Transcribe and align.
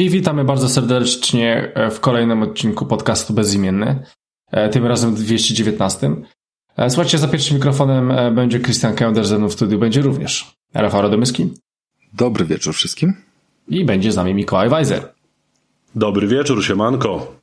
I 0.00 0.10
witamy 0.10 0.44
bardzo 0.44 0.68
serdecznie 0.68 1.72
w 1.90 2.00
kolejnym 2.00 2.42
odcinku 2.42 2.86
podcastu 2.86 3.34
Bezimienny, 3.34 4.02
e, 4.50 4.68
tym 4.68 4.86
razem 4.86 5.14
219. 5.14 6.10
E, 6.76 6.90
słuchajcie, 6.90 7.18
za 7.18 7.28
pierwszym 7.28 7.56
mikrofonem 7.56 8.10
e, 8.10 8.30
będzie 8.30 8.60
Christian 8.60 8.94
Kender, 8.94 9.24
ze 9.24 9.38
mną 9.38 9.48
w 9.48 9.52
studiu 9.52 9.78
będzie 9.78 10.02
również 10.02 10.54
Rafał 10.74 11.02
Radomyski. 11.02 11.52
Dobry 12.12 12.44
wieczór 12.44 12.74
wszystkim. 12.74 13.14
I 13.68 13.84
będzie 13.84 14.12
z 14.12 14.16
nami 14.16 14.34
Mikołaj 14.34 14.68
Weiser. 14.68 15.12
Dobry 15.94 16.26
wieczór, 16.26 16.64
siemanko. 16.64 17.36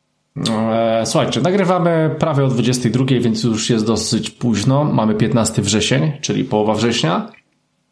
Słuchajcie, 1.06 1.42
nagrywamy 1.42 2.16
prawie 2.20 2.46
o 2.46 2.48
22, 2.48 3.06
więc 3.06 3.44
już 3.44 3.70
jest 3.70 3.86
dosyć 3.86 4.30
późno. 4.30 4.84
Mamy 4.84 5.16
15 5.16 5.62
wrzesień, 5.62 6.12
czyli 6.22 6.44
połowa 6.44 6.74
września. 6.74 7.32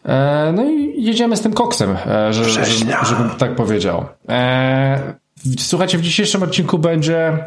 E, 0.06 0.54
no 0.56 0.66
i 0.66 1.04
jedziemy 1.04 1.38
z 1.38 1.42
tym 1.42 1.54
koksem, 1.54 1.98
e, 2.06 2.34
że, 2.34 2.66
żebym 3.06 3.30
tak 3.38 3.56
powiedział. 3.56 4.06
E, 4.30 5.14
słuchajcie, 5.60 5.98
w 5.98 6.02
dzisiejszym 6.02 6.44
odcinku 6.44 6.80
będzie 6.80 7.38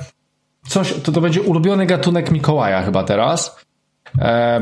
coś, 0.68 0.94
to, 1.02 1.12
to 1.12 1.20
będzie 1.20 1.42
ulubiony 1.42 1.86
gatunek 1.86 2.30
Mikołaja 2.30 2.82
chyba 2.82 3.04
teraz, 3.04 3.56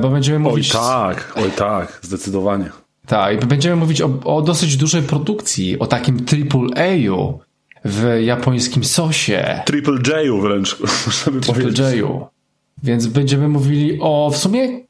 bo 0.00 0.08
będziemy 0.08 0.38
mówić... 0.38 0.74
Oj 0.74 0.80
tak, 0.80 1.32
oj 1.36 1.50
tak, 1.56 1.98
zdecydowanie. 2.02 2.70
Tak, 3.06 3.42
i 3.42 3.46
będziemy 3.46 3.76
mówić 3.76 4.02
o, 4.02 4.10
o 4.24 4.42
dosyć 4.42 4.76
dużej 4.76 5.02
produkcji, 5.02 5.78
o 5.78 5.86
takim 5.86 6.24
triple 6.24 6.66
A-u 6.76 7.40
w 7.84 8.20
japońskim 8.24 8.84
sosie. 8.84 9.62
Triple 9.64 9.98
J-u 10.06 10.40
wręcz, 10.40 10.80
można 11.06 11.32
by 11.32 11.40
Triple 11.40 11.92
J-u. 11.92 12.26
Więc 12.82 13.06
będziemy 13.06 13.48
mówili 13.48 13.98
o 14.00 14.30
w 14.32 14.36
sumie 14.36 14.80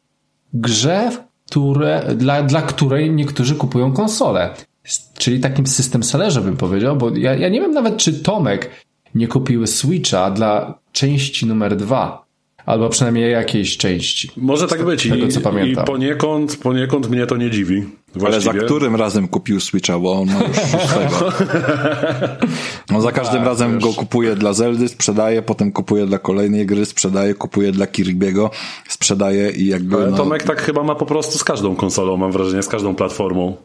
grze, 0.53 1.26
które, 1.47 2.15
dla, 2.17 2.43
dla 2.43 2.63
której 2.63 3.11
niektórzy 3.11 3.55
kupują 3.55 3.93
konsole. 3.93 4.51
Czyli 5.19 5.41
takim 5.41 5.67
system 5.67 6.03
sellerze 6.03 6.41
bym 6.41 6.57
powiedział, 6.57 6.97
bo 6.97 7.11
ja, 7.17 7.35
ja 7.35 7.49
nie 7.49 7.61
wiem 7.61 7.73
nawet, 7.73 7.97
czy 7.97 8.13
Tomek 8.13 8.71
nie 9.15 9.29
kupiły 9.29 9.67
Switcha 9.67 10.31
dla 10.31 10.79
części 10.93 11.47
numer 11.47 11.77
dwa. 11.77 12.26
Albo 12.67 12.89
przynajmniej 12.89 13.33
jakiejś 13.33 13.77
części. 13.77 14.31
Może 14.37 14.67
tak 14.67 14.85
być. 14.85 15.09
Tego, 15.09 15.29
co 15.29 15.41
I, 15.41 15.43
pamiętam. 15.43 15.85
I 15.85 15.87
poniekąd, 15.87 16.57
poniekąd 16.57 17.11
mnie 17.11 17.27
to 17.27 17.37
nie 17.37 17.51
dziwi. 17.51 17.85
Właściwie. 18.15 18.51
Ale 18.51 18.61
za 18.61 18.65
którym 18.65 18.97
razem 18.97 19.29
kupił 19.29 19.61
Switcha, 19.61 19.99
bo 19.99 20.13
on 20.13 20.27
ma 20.27 20.41
już 20.45 20.57
szóstego. 20.57 21.33
No 22.91 23.01
za 23.01 23.13
każdym 23.13 23.39
tak, 23.39 23.47
razem 23.47 23.73
wiesz. 23.73 23.83
go 23.83 23.93
kupuje 23.93 24.37
dla 24.37 24.53
Zeldy, 24.53 24.89
sprzedaje, 24.89 25.43
potem 25.43 25.73
kupuje 25.73 26.07
dla 26.07 26.19
kolejnej 26.19 26.67
gry, 26.67 26.87
sprzedaje, 26.87 27.35
kupuje 27.35 27.73
dla 27.73 27.87
Kirby'ego, 27.87 28.51
sprzedaje 28.89 29.51
i 29.51 29.67
jakby... 29.67 29.97
Ale 29.97 30.11
no... 30.11 30.17
Tomek 30.17 30.43
tak 30.43 30.63
chyba 30.63 30.83
ma 30.83 30.95
po 30.95 31.07
prostu 31.07 31.39
z 31.39 31.45
każdą 31.45 31.77
konsolą, 31.77 32.17
mam 32.17 32.33
wrażenie, 32.33 32.63
z 32.63 32.69
każdą 32.69 32.95
platformą. 32.95 33.57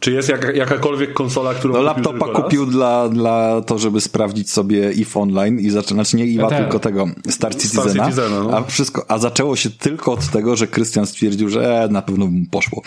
Czy 0.00 0.12
jest 0.12 0.28
jak, 0.28 0.56
jakakolwiek 0.56 1.12
konsola, 1.12 1.54
którą 1.54 1.74
No 1.74 1.82
laptopa 1.82 2.28
kupił 2.28 2.66
dla, 2.66 3.08
dla 3.08 3.62
to, 3.66 3.78
żeby 3.78 4.00
sprawdzić 4.00 4.50
sobie 4.50 4.88
EVE 4.88 5.20
Online 5.20 5.60
i 5.60 5.70
zaczął, 5.70 5.94
znaczy 5.94 6.16
nie 6.16 6.24
EVE, 6.24 6.56
tylko 6.56 6.78
tego 6.78 7.06
Star 7.28 7.54
Citizena, 7.54 7.90
Star 7.90 8.04
Citizena 8.04 8.40
no. 8.42 8.56
a 8.56 8.62
wszystko, 8.62 9.04
a 9.08 9.18
zaczęło 9.18 9.56
się 9.56 9.70
tylko 9.70 10.12
od 10.12 10.28
tego, 10.28 10.56
że 10.56 10.66
Krystian 10.66 11.06
stwierdził, 11.06 11.48
że 11.48 11.82
e, 11.84 11.88
na 11.88 12.02
pewno 12.02 12.26
mu 12.26 12.44
poszło. 12.50 12.82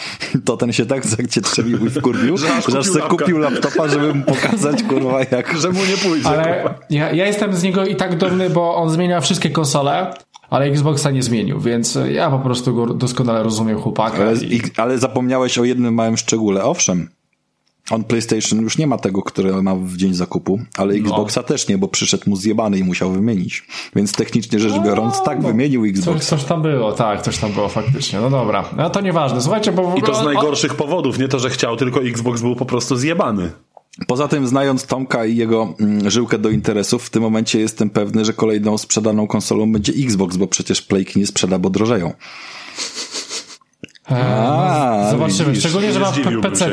To 0.46 0.58
ten 0.58 0.74
się 0.74 0.86
tak 0.86 1.04
się 1.30 1.42
trzebił 1.42 1.86
i 1.86 1.90
wkurwił, 1.90 2.38
że 2.38 2.56
aż 2.56 2.66
kupił, 2.66 3.02
kupił 3.10 3.38
laptopa, 3.38 3.88
żeby 3.88 4.14
mu 4.14 4.24
pokazać, 4.24 4.84
kurwa, 4.84 5.20
jak... 5.32 5.58
Że 5.58 5.70
mu 5.70 5.80
nie 5.86 5.98
pójdzie. 5.98 6.30
Ale 6.30 6.76
ja, 6.90 7.12
ja 7.12 7.28
jestem 7.28 7.54
z 7.54 7.64
niego 7.64 7.86
i 7.86 7.96
tak 7.96 8.18
dumny, 8.18 8.50
bo 8.50 8.76
on 8.76 8.90
zmienia 8.90 9.22
wszystkie 9.22 9.50
konsole, 9.50 10.14
ale 10.50 10.66
Xboxa 10.66 11.12
nie 11.12 11.24
zmienił, 11.24 11.60
więc 11.60 11.98
ja 12.12 12.30
po 12.30 12.40
prostu 12.40 12.76
go 12.76 12.94
doskonale 12.94 13.44
rozumiem 13.44 13.82
chłopaka. 13.82 14.18
Ale, 14.18 14.36
i... 14.36 14.62
ale 14.78 15.00
zapomniałeś 15.00 15.58
o 15.58 15.64
jednym 15.64 15.94
małym 15.94 16.18
szczególe. 16.18 16.64
Owszem, 16.64 17.10
on 17.92 18.04
PlayStation 18.04 18.62
już 18.62 18.78
nie 18.78 18.88
ma 18.88 18.98
tego, 18.98 19.22
które 19.22 19.62
ma 19.62 19.76
w 19.76 19.98
dzień 19.98 20.14
zakupu, 20.14 20.60
ale 20.78 20.94
no. 20.94 21.00
Xboxa 21.00 21.42
no. 21.42 21.48
też 21.48 21.68
nie, 21.68 21.78
bo 21.78 21.88
przyszedł 21.88 22.30
mu 22.30 22.36
zjebany 22.36 22.78
i 22.78 22.84
musiał 22.84 23.12
wymienić. 23.12 23.68
Więc 23.96 24.12
technicznie 24.12 24.60
rzecz 24.60 24.80
biorąc, 24.80 25.24
tak 25.24 25.42
no, 25.42 25.48
wymienił 25.48 25.86
Xbox. 25.86 26.18
Coś, 26.18 26.26
coś, 26.26 26.44
tam 26.44 26.62
było, 26.62 26.92
tak, 26.92 27.22
coś 27.22 27.38
tam 27.38 27.52
było 27.52 27.70
faktycznie. 27.70 28.20
No 28.20 28.30
dobra, 28.30 28.64
no 28.78 28.90
to 28.90 29.02
nieważne. 29.02 29.42
Słuchajcie, 29.42 29.72
bo 29.72 29.84
w 29.84 29.86
ogóle... 29.86 30.00
I 30.00 30.06
to 30.06 30.16
z 30.16 30.26
najgorszych 30.26 30.76
powodów, 30.76 31.20
nie 31.20 31.28
to, 31.28 31.40
że 31.40 31.50
chciał, 31.50 31.76
tylko 31.76 32.02
Xbox 32.02 32.42
był 32.42 32.56
po 32.56 32.66
prostu 32.66 32.96
zjebany. 32.96 33.52
Poza 34.08 34.28
tym, 34.28 34.48
znając 34.48 34.86
Tomka 34.86 35.26
i 35.26 35.36
jego 35.36 35.74
mm, 35.80 36.10
żyłkę 36.10 36.38
do 36.38 36.50
interesów, 36.50 37.04
w 37.04 37.10
tym 37.10 37.22
momencie 37.22 37.60
jestem 37.60 37.90
pewny, 37.90 38.26
że 38.26 38.34
kolejną 38.34 38.78
sprzedaną 38.78 39.28
konsolą 39.28 39.72
będzie 39.72 39.94
Xbox, 39.94 40.38
bo 40.38 40.48
przecież 40.48 40.82
Playki 40.82 41.20
nie 41.20 41.28
sprzeda, 41.28 41.60
bo 41.60 41.70
drożeją. 41.70 42.14
E, 44.12 44.16
A, 44.16 45.02
no, 45.04 45.12
zobaczymy. 45.12 45.50
Widzisz, 45.50 45.64
Szczególnie, 45.64 45.94
że 45.94 46.00
ma 46.00 46.12
PC 46.42 46.72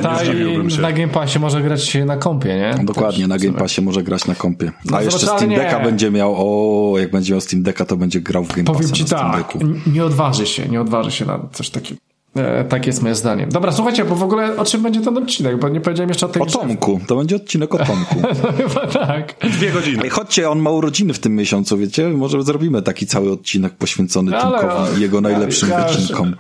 i 0.78 0.81
na 0.81 0.92
Game 0.92 1.08
Passie 1.08 1.38
może 1.38 1.62
grać 1.62 1.94
na 2.06 2.16
kompie, 2.16 2.48
nie? 2.48 2.84
Dokładnie, 2.84 3.26
na 3.26 3.38
Game 3.38 3.58
Passie 3.58 3.82
może 3.82 4.02
grać 4.02 4.26
na 4.26 4.34
kompie. 4.34 4.72
A 4.88 4.91
no, 4.91 5.00
jeszcze 5.00 5.26
Steam 5.26 5.50
Decka 5.50 5.81
będzie 5.81 6.10
miał, 6.10 6.34
o, 6.37 6.98
jak 6.98 7.10
będzie 7.10 7.32
miał 7.32 7.41
Steam 7.41 7.62
Decka, 7.62 7.84
to 7.84 7.97
będzie 7.97 8.20
grał 8.20 8.44
w 8.44 8.48
Game 8.48 8.64
Passie. 8.64 8.78
Powiem 8.78 8.92
ci 8.92 9.04
tak, 9.04 9.54
nie 9.92 10.04
odważy 10.04 10.47
się, 10.47 10.69
nie 10.69 10.81
odważy 10.81 11.10
się 11.10 11.26
na 11.26 11.41
coś 11.52 11.70
takiego. 11.70 12.00
E, 12.37 12.65
tak 12.65 12.87
jest 12.87 13.03
moje 13.03 13.15
zdanie. 13.15 13.47
Dobra, 13.47 13.73
słuchajcie, 13.73 14.05
bo 14.05 14.15
w 14.15 14.23
ogóle 14.23 14.57
o 14.57 14.65
czym 14.65 14.83
będzie 14.83 15.01
ten 15.01 15.19
odcinek, 15.19 15.59
bo 15.59 15.69
nie 15.69 15.81
powiedziałem 15.81 16.09
jeszcze 16.09 16.27
o 16.27 16.29
tej 16.29 16.43
O 16.43 16.47
Tomku, 16.47 17.01
to 17.07 17.17
będzie 17.17 17.37
odcinek 17.37 17.75
o 17.75 17.79
Tomku. 17.87 18.23
no 18.43 18.53
chyba 18.53 18.87
tak. 18.87 19.35
Dwie 19.53 19.71
godziny. 19.71 20.03
Ej, 20.05 20.11
chodźcie, 20.11 20.51
on 20.51 20.59
ma 20.59 20.71
urodziny 20.71 21.15
w 21.15 21.19
tym 21.19 21.37
miesiącu, 21.37 21.79
wiecie? 21.79 22.09
Może 22.09 22.43
zrobimy 22.43 22.83
taki 22.83 23.07
cały 23.07 23.33
odcinek 23.33 23.75
poświęcony 23.75 24.39
Ale, 24.39 24.61
Tomkowi 24.61 24.99
i 24.99 25.01
jego 25.03 25.21
najlepszym 25.21 25.69
ja, 25.69 25.85
wyczynkom. 25.85 26.35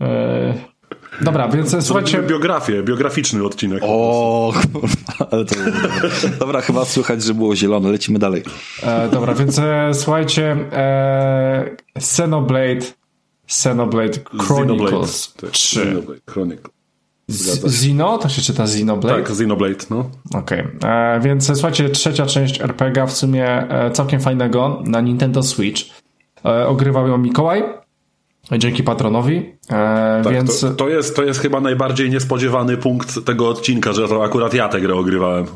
E, 0.00 0.54
dobra, 1.20 1.48
więc 1.48 1.76
słuchajcie... 1.80 2.22
Biografię, 2.22 2.82
biograficzny 2.82 3.44
odcinek. 3.44 3.82
O, 3.86 4.52
ale 5.30 5.44
to... 5.44 5.54
Dobra, 6.38 6.60
chyba 6.60 6.84
słychać, 6.84 7.22
że 7.22 7.34
było 7.34 7.56
zielone. 7.56 7.90
Lecimy 7.90 8.18
dalej. 8.18 8.42
E, 8.82 9.08
dobra, 9.08 9.34
więc 9.34 9.58
e, 9.58 9.90
słuchajcie, 9.94 10.56
e, 10.72 11.70
Xenoblade 11.94 13.01
Xenoblade 13.46 14.18
Chronicles 14.46 15.34
Xenoblade, 15.34 15.52
3. 15.52 15.80
Xenoblade 15.80 16.20
Chronicles. 16.30 16.72
Zino? 17.68 18.18
To 18.18 18.28
się 18.28 18.42
czyta 18.42 18.62
Xenoblade? 18.62 19.22
Tak, 19.22 19.30
Xenoblade, 19.30 19.86
no. 19.90 20.10
Okej, 20.34 20.64
okay. 20.78 20.90
E, 20.90 21.20
więc 21.20 21.46
słuchajcie, 21.46 21.88
trzecia 21.88 22.26
część 22.26 22.60
RPG 22.60 23.06
w 23.06 23.12
sumie 23.12 23.46
e, 23.46 23.90
całkiem 23.90 24.20
fajnego 24.20 24.82
na 24.86 25.00
Nintendo 25.00 25.42
Switch. 25.42 25.82
E, 26.44 26.66
ogrywał 26.66 27.08
ją 27.08 27.18
Mikołaj, 27.18 27.64
dzięki 28.58 28.82
patronowi, 28.82 29.36
e, 29.70 30.20
tak, 30.24 30.32
więc... 30.32 30.60
To, 30.60 30.70
to, 30.70 30.88
jest, 30.88 31.16
to 31.16 31.22
jest 31.22 31.40
chyba 31.40 31.60
najbardziej 31.60 32.10
niespodziewany 32.10 32.76
punkt 32.76 33.24
tego 33.24 33.48
odcinka, 33.48 33.92
że 33.92 34.08
to 34.08 34.24
akurat 34.24 34.54
ja 34.54 34.68
tę 34.68 34.80
grę 34.80 34.94
ogrywałem. 34.94 35.46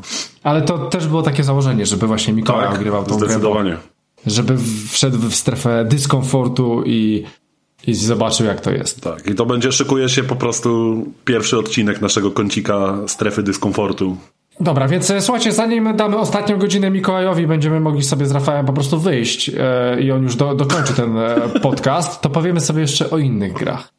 Ale 0.43 0.61
to 0.61 0.77
też 0.77 1.07
było 1.07 1.21
takie 1.21 1.43
założenie, 1.43 1.85
żeby 1.85 2.07
właśnie 2.07 2.33
Mikołaj 2.33 2.67
tak, 2.67 2.75
ogrywał 2.75 3.05
tą 3.05 3.17
zdecydowanie. 3.17 3.69
grę. 3.69 3.79
Żeby 4.25 4.57
wszedł 4.89 5.17
w 5.17 5.35
strefę 5.35 5.85
dyskomfortu 5.85 6.83
i 6.85 7.23
i 7.87 7.95
zobaczył, 7.95 8.45
jak 8.45 8.61
to 8.61 8.71
jest. 8.71 9.01
Tak, 9.01 9.27
i 9.27 9.35
to 9.35 9.45
będzie, 9.45 9.71
szykuje 9.71 10.09
się 10.09 10.23
po 10.23 10.35
prostu 10.35 11.03
pierwszy 11.25 11.57
odcinek 11.57 12.01
naszego 12.01 12.31
kącika 12.31 12.97
strefy 13.07 13.43
dyskomfortu. 13.43 14.17
Dobra, 14.59 14.87
więc 14.87 15.11
e, 15.11 15.21
słuchajcie, 15.21 15.51
zanim 15.51 15.95
damy 15.95 16.17
ostatnią 16.17 16.57
godzinę 16.57 16.89
Mikołajowi, 16.89 17.47
będziemy 17.47 17.79
mogli 17.79 18.03
sobie 18.03 18.25
z 18.25 18.31
Rafałem 18.31 18.65
po 18.65 18.73
prostu 18.73 18.99
wyjść 18.99 19.49
e, 19.49 20.01
i 20.01 20.11
on 20.11 20.23
już 20.23 20.35
do, 20.35 20.55
dokończy 20.55 20.93
ten 20.93 21.17
e, 21.17 21.35
podcast, 21.61 22.21
to 22.21 22.29
powiemy 22.29 22.59
sobie 22.59 22.81
jeszcze 22.81 23.09
o 23.09 23.17
innych 23.17 23.53
grach. 23.53 23.93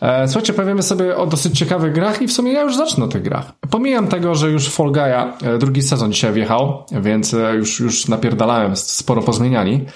E, 0.00 0.28
słuchajcie, 0.28 0.52
powiemy 0.52 0.82
sobie 0.82 1.16
o 1.16 1.26
dosyć 1.26 1.58
ciekawych 1.58 1.92
grach 1.92 2.22
i 2.22 2.26
w 2.26 2.32
sumie 2.32 2.52
ja 2.52 2.62
już 2.62 2.76
zacznę 2.76 3.04
o 3.04 3.08
tych 3.08 3.22
grach. 3.22 3.52
Pomijam 3.70 4.08
tego, 4.08 4.34
że 4.34 4.50
już 4.50 4.68
Fall 4.68 4.92
Guy'a 4.92 5.32
e, 5.42 5.58
drugi 5.58 5.82
sezon 5.82 6.12
dzisiaj 6.12 6.32
wjechał, 6.32 6.84
więc 6.92 7.36
już, 7.56 7.80
już 7.80 8.08
napierdalałem, 8.08 8.76
sporo 8.76 9.22
pozmieniali. 9.22 9.86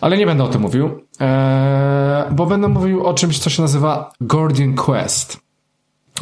Ale 0.00 0.16
nie 0.16 0.26
będę 0.26 0.44
o 0.44 0.48
tym 0.48 0.60
mówił, 0.60 0.90
e, 1.20 2.28
bo 2.30 2.46
będę 2.46 2.68
mówił 2.68 3.06
o 3.06 3.14
czymś, 3.14 3.38
co 3.38 3.50
się 3.50 3.62
nazywa 3.62 4.12
Guardian 4.20 4.74
Quest. 4.74 5.40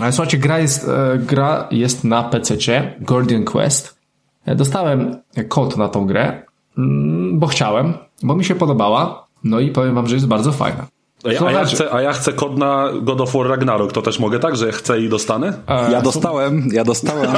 E, 0.01 0.13
słuchajcie, 0.13 0.39
gra 0.39 0.59
jest, 0.59 0.89
e, 0.89 1.19
gra 1.19 1.69
jest 1.71 2.05
na 2.05 2.23
PC, 2.23 2.57
Guardian 3.01 3.45
Quest. 3.45 3.99
Dostałem 4.47 5.17
kod 5.49 5.77
na 5.77 5.89
tą 5.89 6.07
grę, 6.07 6.43
mm, 6.79 7.39
bo 7.39 7.47
chciałem, 7.47 7.95
bo 8.23 8.35
mi 8.35 8.45
się 8.45 8.55
podobała, 8.55 9.27
no 9.45 9.61
i 9.61 9.71
powiem 9.71 9.95
wam, 9.95 10.07
że 10.07 10.15
jest 10.15 10.27
bardzo 10.27 10.53
fajna. 10.53 10.87
A 11.25 11.51
ja, 11.51 11.65
chcę, 11.65 11.95
a 11.95 12.03
ja 12.03 12.13
chcę 12.13 12.33
kod 12.33 12.59
na 12.59 12.89
God 13.03 13.21
of 13.21 13.33
War 13.33 13.47
Ragnarok, 13.49 13.93
to 13.93 14.03
też 14.03 14.19
mogę 14.19 14.39
tak, 14.39 14.57
że 14.57 14.73
chcę 14.73 15.01
i 15.01 15.09
dostanę? 15.09 15.53
Ja 15.93 16.03
dostałem, 16.03 16.69
ja 16.73 16.85
dostałem. 16.85 17.31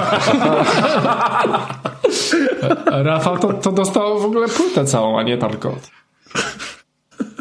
Rafał 3.04 3.38
to, 3.38 3.52
to 3.52 3.72
dostał 3.72 4.20
w 4.20 4.24
ogóle 4.24 4.48
płytę 4.48 4.84
całą, 4.84 5.18
a 5.18 5.22
nie 5.22 5.38
tam 5.38 5.56
kod. 5.56 5.90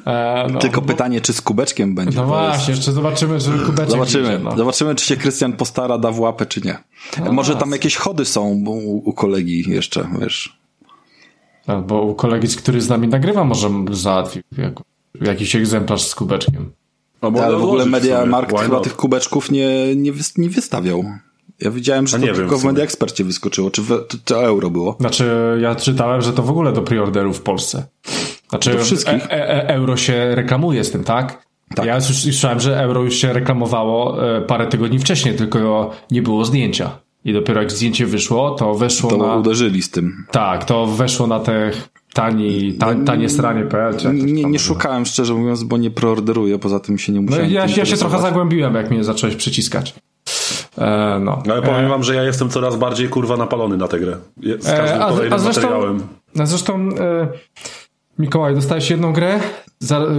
E, 0.06 0.48
no, 0.54 0.60
Tylko 0.60 0.82
bo... 0.82 0.88
pytanie, 0.88 1.22
czy 1.22 1.34
z 1.34 1.42
kubeczkiem 1.42 1.96
będzie. 1.96 2.18
No 2.18 2.26
właśnie, 2.26 2.74
jeszcze 2.74 2.92
zobaczymy, 2.92 3.40
czy 3.40 3.66
kubeczek 3.66 3.92
Zobaczymy, 3.92 4.28
idzie, 4.28 4.40
no. 4.40 4.58
zobaczymy, 4.58 4.96
czy 4.96 5.06
się 5.06 5.18
Krystian 5.18 5.54
postara, 5.54 5.98
da 5.98 6.12
w 6.12 6.20
łapę, 6.20 6.46
czy 6.46 6.62
nie. 6.62 6.78
A, 7.26 7.32
Może 7.32 7.56
tam 7.56 7.72
jakieś 7.72 7.96
chody 7.96 8.26
są 8.26 8.46
u, 8.46 9.10
u 9.10 9.14
kolegi 9.14 9.64
jeszcze, 9.68 10.08
wiesz. 10.22 10.60
Bo 11.88 12.02
u 12.02 12.16
kolegi, 12.16 12.48
który 12.48 12.82
z 12.82 12.90
nami 12.90 13.08
nagrywa, 13.08 13.44
może 13.44 13.70
załatwi 13.92 14.42
jakiś 15.22 15.56
egzemplarz 15.56 16.04
z 16.04 16.16
kubeczkiem. 16.16 16.72
No, 17.22 17.32
Ale 17.44 17.58
w 17.58 17.64
ogóle 17.64 17.86
Media 17.86 18.26
Markt 18.26 18.60
chyba 18.60 18.80
tych 18.80 18.96
kubeczków 18.96 19.52
nie, 19.52 19.96
nie, 19.96 20.12
nie 20.38 20.50
wystawiał. 20.50 21.06
Ja 21.60 21.72
widziałem, 21.72 22.08
że 22.08 22.20
to 22.20 22.26
wiem, 22.26 22.36
tylko 22.36 22.58
w 22.58 22.64
Media 22.64 22.84
Expercie 22.84 23.24
wyskoczyło. 23.24 23.72
Czy 23.72 23.82
to 24.26 24.44
euro 24.44 24.70
było? 24.70 24.96
Znaczy, 25.00 25.58
ja 25.62 25.76
czytałem, 25.76 26.22
że 26.22 26.34
to 26.34 26.44
w 26.44 26.50
ogóle 26.50 26.74
do 26.74 26.82
preorderu 26.82 27.34
w 27.34 27.42
Polsce. 27.42 27.86
Znaczy, 28.50 28.72
do 28.72 28.80
wszystkich. 28.80 29.26
E, 29.26 29.32
e, 29.32 29.68
euro 29.68 29.98
się 29.98 30.36
reklamuje 30.36 30.84
z 30.84 30.92
tym, 30.92 31.04
tak? 31.04 31.46
tak. 31.76 31.86
Ja 31.86 31.96
już 31.96 32.04
słyszałem, 32.04 32.60
że 32.60 32.80
euro 32.80 33.04
już 33.04 33.16
się 33.16 33.34
reklamowało 33.34 34.28
e, 34.38 34.42
parę 34.42 34.68
tygodni 34.68 35.00
wcześniej, 35.00 35.36
tylko 35.36 35.92
nie 36.12 36.22
było 36.22 36.46
zdjęcia. 36.46 37.06
I 37.26 37.34
dopiero 37.34 37.62
jak 37.62 37.72
zdjęcie 37.72 38.06
wyszło, 38.06 38.52
to 38.52 38.76
weszło 38.76 39.10
to 39.10 39.18
na... 39.18 39.36
uderzyli 39.36 39.82
z 39.82 39.92
tym. 39.92 40.26
Tak, 40.32 40.66
to 40.66 40.86
weszło 40.86 41.28
na 41.28 41.40
te 41.40 41.72
tani, 42.14 42.74
ta, 42.74 42.96
tanie 43.06 43.30
stranie.pl. 43.30 43.96
Nie, 44.14 44.44
nie 44.44 44.60
szukałem 44.60 45.06
szczerze 45.06 45.34
mówiąc, 45.34 45.64
bo 45.64 45.78
nie 45.78 45.92
preorderuję, 45.92 46.60
poza 46.60 46.80
tym 46.80 46.98
się 46.98 47.14
nie 47.14 47.20
no 47.20 47.26
musiałem 47.26 47.46
No 47.46 47.54
ja, 47.54 47.66
ja 47.78 47.86
się 47.86 47.98
trochę 47.98 48.22
zagłębiłem, 48.22 48.76
jak 48.76 48.92
mnie 48.92 49.04
zacząłeś 49.04 49.36
przyciskać. 49.36 49.96
E, 50.78 51.20
no. 51.20 51.44
Ale 51.52 51.62
powiem 51.62 51.86
e, 51.86 51.90
wam, 51.90 52.04
że 52.04 52.16
ja 52.16 52.24
jestem 52.24 52.50
coraz 52.50 52.76
bardziej 52.76 53.10
kurwa 53.10 53.38
napalony 53.38 53.78
na 53.78 53.88
tę 53.88 54.00
grę. 54.00 54.18
Z 54.60 54.72
każdym 54.72 55.02
e, 55.02 55.06
a, 55.06 55.10
kolejnym 55.10 55.34
a 55.34 55.38
zresztą, 55.38 55.62
materiałem. 55.62 56.02
Zresztą 56.34 56.90
e, 57.00 57.28
Mikołaj, 58.20 58.56
dostałeś 58.56 58.90
jedną 58.90 59.14
grę, 59.14 59.40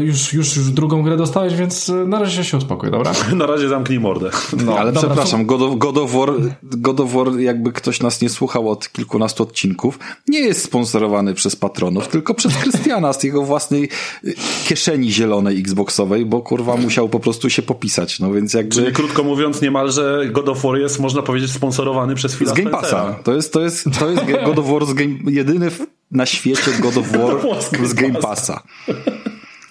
już, 0.01 0.33
już, 0.33 0.57
już 0.57 0.71
drugą 0.71 1.03
grę 1.03 1.17
dostałeś, 1.17 1.55
więc 1.55 1.91
e, 1.91 1.93
na 1.93 2.19
razie 2.19 2.45
się 2.45 2.57
uspokój, 2.57 2.91
dobra? 2.91 3.13
na 3.35 3.47
razie 3.47 3.69
zamknij 3.69 4.01
mordę. 4.01 4.31
No, 4.65 4.77
ale 4.79 4.93
dobra, 4.93 5.09
przepraszam, 5.09 5.47
God 5.47 5.63
of, 5.63 5.79
God, 5.79 5.99
of 5.99 6.13
War, 6.13 6.33
God 6.63 7.01
of 7.01 7.13
War, 7.13 7.39
jakby 7.39 7.73
ktoś 7.73 8.01
nas 8.01 8.21
nie 8.21 8.29
słuchał 8.29 8.71
od 8.71 8.93
kilkunastu 8.93 9.43
odcinków, 9.43 9.99
nie 10.29 10.41
jest 10.41 10.63
sponsorowany 10.65 11.35
przez 11.35 11.57
patronów, 11.57 12.09
tylko 12.09 12.35
przez 12.35 12.57
Krystiana 12.63 13.13
z 13.13 13.23
jego 13.23 13.43
własnej 13.43 13.89
e, 14.25 14.31
kieszeni 14.69 15.13
zielonej 15.13 15.61
Xboxowej, 15.61 16.27
bo 16.27 16.41
kurwa 16.41 16.77
musiał 16.77 17.09
po 17.09 17.21
prostu 17.21 17.51
się 17.51 17.63
popisać, 17.63 18.21
no 18.21 18.33
więc 18.33 18.55
jakby... 18.55 18.75
Czyli 18.75 18.93
krótko 18.93 19.25
mówiąc, 19.25 19.63
niemalże 19.63 20.29
God 20.33 20.49
of 20.49 20.63
War 20.63 20.79
jest, 20.79 21.01
można 21.01 21.23
powiedzieć, 21.23 21.53
sponsorowany 21.53 22.15
przez 22.15 22.37
Phila 22.37 22.51
Z 22.51 22.55
Game 22.55 22.71
Passa. 22.71 23.17
To 23.25 23.35
jest, 23.35 23.53
to 23.53 23.61
jest, 23.61 23.85
to 23.99 24.11
jest 24.11 24.23
God 24.45 24.59
of 24.59 24.67
War 24.67 24.87
z 24.87 24.95
game, 24.95 25.15
jedyny 25.27 25.71
na 26.11 26.27
świecie 26.27 26.71
God 26.81 26.97
of 26.97 27.13
War 27.13 27.37
z 27.89 27.95
Game 27.95 28.15
Passa. 28.15 28.63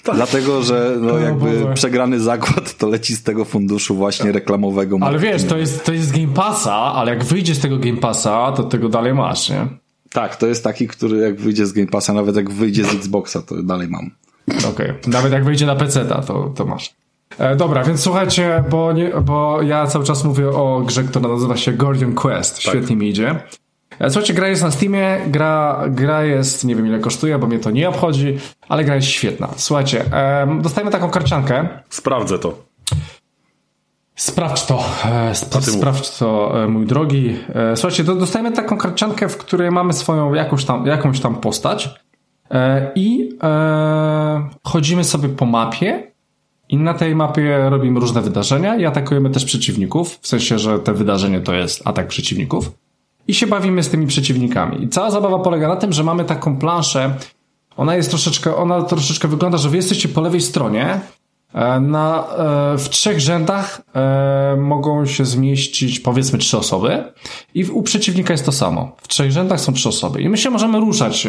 Tak. 0.05 0.15
Dlatego, 0.15 0.63
że 0.63 0.97
no, 1.01 1.17
jakby 1.17 1.73
przegrany 1.73 2.19
zakład 2.19 2.77
to 2.77 2.87
leci 2.87 3.15
z 3.15 3.23
tego 3.23 3.45
funduszu 3.45 3.95
właśnie 3.95 4.31
reklamowego. 4.31 4.97
Ale 5.01 5.19
wiesz, 5.19 5.43
to 5.43 5.57
jest, 5.57 5.85
to 5.85 5.93
jest 5.93 6.11
Game 6.11 6.33
Passa, 6.33 6.73
ale 6.73 7.11
jak 7.11 7.23
wyjdzie 7.23 7.55
z 7.55 7.59
tego 7.59 7.77
Game 7.77 7.97
Passa, 7.97 8.51
to 8.51 8.63
tego 8.63 8.89
dalej 8.89 9.13
masz, 9.13 9.49
nie? 9.49 9.67
Tak, 10.09 10.35
to 10.35 10.47
jest 10.47 10.63
taki, 10.63 10.87
który 10.87 11.17
jak 11.17 11.39
wyjdzie 11.39 11.65
z 11.65 11.73
Game 11.73 11.87
Passa, 11.87 12.13
nawet 12.13 12.35
jak 12.35 12.51
wyjdzie 12.51 12.83
z 12.85 12.93
Xboxa, 12.93 13.41
to 13.41 13.63
dalej 13.63 13.87
mam. 13.87 14.11
Okej, 14.47 14.69
okay. 14.69 14.99
nawet 15.07 15.33
jak 15.33 15.45
wyjdzie 15.45 15.65
na 15.65 15.75
PC, 15.75 16.05
to, 16.05 16.53
to 16.55 16.65
masz. 16.65 16.93
E, 17.37 17.55
dobra, 17.55 17.83
więc 17.83 17.99
słuchajcie, 17.99 18.63
bo, 18.69 18.93
nie, 18.93 19.11
bo 19.25 19.61
ja 19.61 19.87
cały 19.87 20.05
czas 20.05 20.23
mówię 20.23 20.49
o 20.49 20.81
grze, 20.85 21.03
która 21.03 21.29
nazywa 21.29 21.57
się 21.57 21.73
Guardian 21.73 22.13
Quest. 22.13 22.53
Tak. 22.55 22.61
Świetnie 22.61 22.87
tak. 22.87 22.97
mi 22.97 23.09
idzie. 23.09 23.35
E, 23.99 24.09
słuchajcie, 24.09 24.33
gra 24.33 24.47
jest 24.47 24.63
na 24.63 24.71
Steamie, 24.71 25.17
gra, 25.27 25.83
gra 25.89 26.23
jest, 26.23 26.63
nie 26.63 26.75
wiem 26.75 26.87
ile 26.87 26.99
kosztuje, 26.99 27.39
bo 27.39 27.47
mnie 27.47 27.59
to 27.59 27.71
nie 27.71 27.89
obchodzi, 27.89 28.37
ale 28.69 28.83
gra 28.83 28.95
jest 28.95 29.07
świetna. 29.07 29.49
Słuchajcie, 29.55 30.05
e, 30.11 30.59
dostajemy 30.61 30.91
taką 30.91 31.09
karciankę. 31.09 31.67
Sprawdzę 31.89 32.39
to. 32.39 32.57
Sprawdź 34.15 34.65
to, 34.65 34.83
e, 35.05 35.29
sp 35.41 35.51
sprawdź 35.61 36.17
to, 36.17 36.63
e, 36.63 36.67
mój 36.67 36.85
drogi. 36.85 37.37
Słuchajcie, 37.75 38.03
dostajemy 38.03 38.51
taką 38.51 38.77
karciankę, 38.77 39.29
w 39.29 39.37
której 39.37 39.71
mamy 39.71 39.93
swoją 39.93 40.33
jakąś 40.33 40.65
tam, 40.65 40.85
jakąś 40.85 41.19
tam 41.19 41.35
postać 41.35 41.89
i 42.95 43.29
chodzimy 44.63 45.03
sobie 45.03 45.29
po 45.29 45.45
mapie 45.45 46.11
i 46.69 46.77
na 46.77 46.93
tej 46.93 47.15
mapie 47.15 47.69
robimy 47.69 47.99
różne 47.99 48.21
wydarzenia 48.21 48.75
i 48.75 48.85
atakujemy 48.85 49.29
też 49.29 49.45
przeciwników, 49.45 50.19
w 50.21 50.27
sensie, 50.27 50.59
że 50.59 50.79
te 50.79 50.93
wydarzenie 50.93 51.41
to 51.41 51.53
jest 51.53 51.87
atak 51.87 52.07
przeciwników 52.07 52.71
i 53.27 53.33
się 53.33 53.47
bawimy 53.47 53.83
z 53.83 53.89
tymi 53.89 54.07
przeciwnikami. 54.07 54.83
I 54.83 54.89
cała 54.89 55.11
zabawa 55.11 55.39
polega 55.39 55.67
na 55.67 55.75
tym, 55.75 55.93
że 55.93 56.03
mamy 56.03 56.25
taką 56.25 56.57
planszę, 56.57 57.15
ona 57.77 57.95
jest 57.95 58.09
troszeczkę, 58.09 58.55
ona 58.55 58.81
troszeczkę 58.81 59.27
wygląda, 59.27 59.57
że 59.57 59.69
wy 59.69 59.77
jesteście 59.77 60.09
po 60.09 60.21
lewej 60.21 60.41
stronie, 60.41 60.99
e, 61.53 61.79
na, 61.79 62.27
e, 62.27 62.77
w 62.77 62.89
trzech 62.89 63.19
rzędach 63.19 63.81
e, 63.95 64.55
mogą 64.59 65.05
się 65.05 65.25
zmieścić 65.25 65.99
powiedzmy 65.99 66.39
trzy 66.39 66.57
osoby 66.57 67.03
i 67.53 67.65
u 67.65 67.83
przeciwnika 67.83 68.33
jest 68.33 68.45
to 68.45 68.51
samo. 68.51 68.95
W 69.01 69.07
trzech 69.07 69.31
rzędach 69.31 69.61
są 69.61 69.73
trzy 69.73 69.89
osoby 69.89 70.21
i 70.21 70.29
my 70.29 70.37
się 70.37 70.49
możemy 70.49 70.79
ruszać 70.79 71.27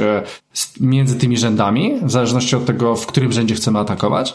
między 0.80 1.18
tymi 1.18 1.38
rzędami, 1.38 1.94
w 2.02 2.10
zależności 2.10 2.56
od 2.56 2.66
tego, 2.66 2.96
w 2.96 3.06
którym 3.06 3.32
rzędzie 3.32 3.54
chcemy 3.54 3.78
atakować. 3.78 4.34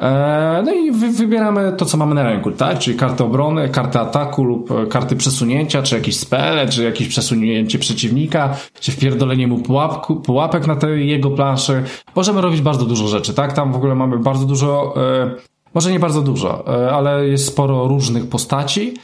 E, 0.00 0.62
no 0.64 0.72
i 0.72 0.92
wybieramy 0.92 1.72
to, 1.76 1.84
co 1.84 1.96
mamy 1.96 2.14
na 2.14 2.22
ręku, 2.22 2.50
tak? 2.50 2.78
Czyli 2.78 2.96
kartę 2.96 3.24
obrony, 3.24 3.68
kartę 3.68 4.00
ataku 4.00 4.44
lub 4.44 4.70
e, 4.70 4.86
karty 4.86 5.16
przesunięcia, 5.16 5.82
czy 5.82 5.94
jakieś 5.94 6.16
spele, 6.16 6.68
czy 6.68 6.84
jakieś 6.84 7.08
przesunięcie 7.08 7.78
przeciwnika, 7.78 8.56
czy 8.80 8.92
wpierdolenie 8.92 9.48
mu 9.48 9.58
pułapku, 9.58 10.16
pułapek 10.16 10.66
na 10.66 10.76
tej 10.76 11.08
jego 11.08 11.30
planszy. 11.30 11.82
Możemy 12.16 12.40
robić 12.40 12.60
bardzo 12.60 12.86
dużo 12.86 13.08
rzeczy, 13.08 13.34
tak? 13.34 13.52
Tam 13.52 13.72
w 13.72 13.76
ogóle 13.76 13.94
mamy 13.94 14.18
bardzo 14.18 14.46
dużo, 14.46 14.94
e, 14.96 15.30
może 15.74 15.92
nie 15.92 16.00
bardzo 16.00 16.22
dużo, 16.22 16.64
ale 16.92 17.28
jest 17.28 17.46
sporo 17.46 17.88
różnych 17.88 18.28
postaci, 18.28 18.94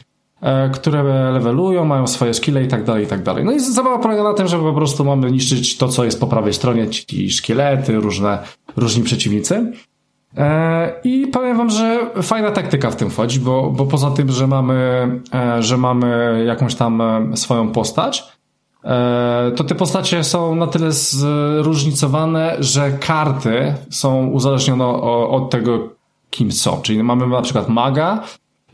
które 0.73 1.31
levelują, 1.31 1.85
mają 1.85 2.07
swoje 2.07 2.33
skille 2.33 2.63
i 2.63 2.67
tak 2.67 2.83
dalej, 2.83 3.03
i 3.03 3.07
tak 3.07 3.23
dalej. 3.23 3.45
No 3.45 3.51
i 3.51 3.59
zabawa 3.59 3.99
polega 3.99 4.23
na 4.23 4.33
tym, 4.33 4.47
że 4.47 4.59
po 4.59 4.73
prostu 4.73 5.05
mamy 5.05 5.31
niszczyć 5.31 5.77
to, 5.77 5.87
co 5.87 6.03
jest 6.03 6.19
po 6.19 6.27
prawej 6.27 6.53
stronie, 6.53 6.87
czyli 6.87 7.31
szkielety, 7.31 7.95
różne, 7.95 8.39
różni 8.75 9.03
przeciwnicy. 9.03 9.71
E, 10.37 10.93
I 11.03 11.27
powiem 11.27 11.57
wam, 11.57 11.69
że 11.69 12.09
fajna 12.21 12.51
taktyka 12.51 12.91
w 12.91 12.95
tym 12.95 13.09
wchodzi, 13.09 13.39
bo, 13.39 13.71
bo 13.71 13.85
poza 13.85 14.11
tym, 14.11 14.31
że 14.31 14.47
mamy, 14.47 15.09
e, 15.33 15.63
że 15.63 15.77
mamy 15.77 16.43
jakąś 16.47 16.75
tam 16.75 17.01
e, 17.01 17.37
swoją 17.37 17.71
postać, 17.71 18.37
to 19.55 19.63
te 19.63 19.75
postacie 19.75 20.23
są 20.23 20.55
na 20.55 20.67
tyle 20.67 20.91
zróżnicowane, 20.91 22.55
że 22.59 22.91
karty 22.91 23.73
są 23.89 24.27
uzależnione 24.27 24.85
od 25.29 25.49
tego, 25.49 25.89
kim 26.29 26.51
są. 26.51 26.81
Czyli 26.81 27.03
mamy 27.03 27.27
na 27.27 27.41
przykład 27.41 27.69
maga 27.69 28.23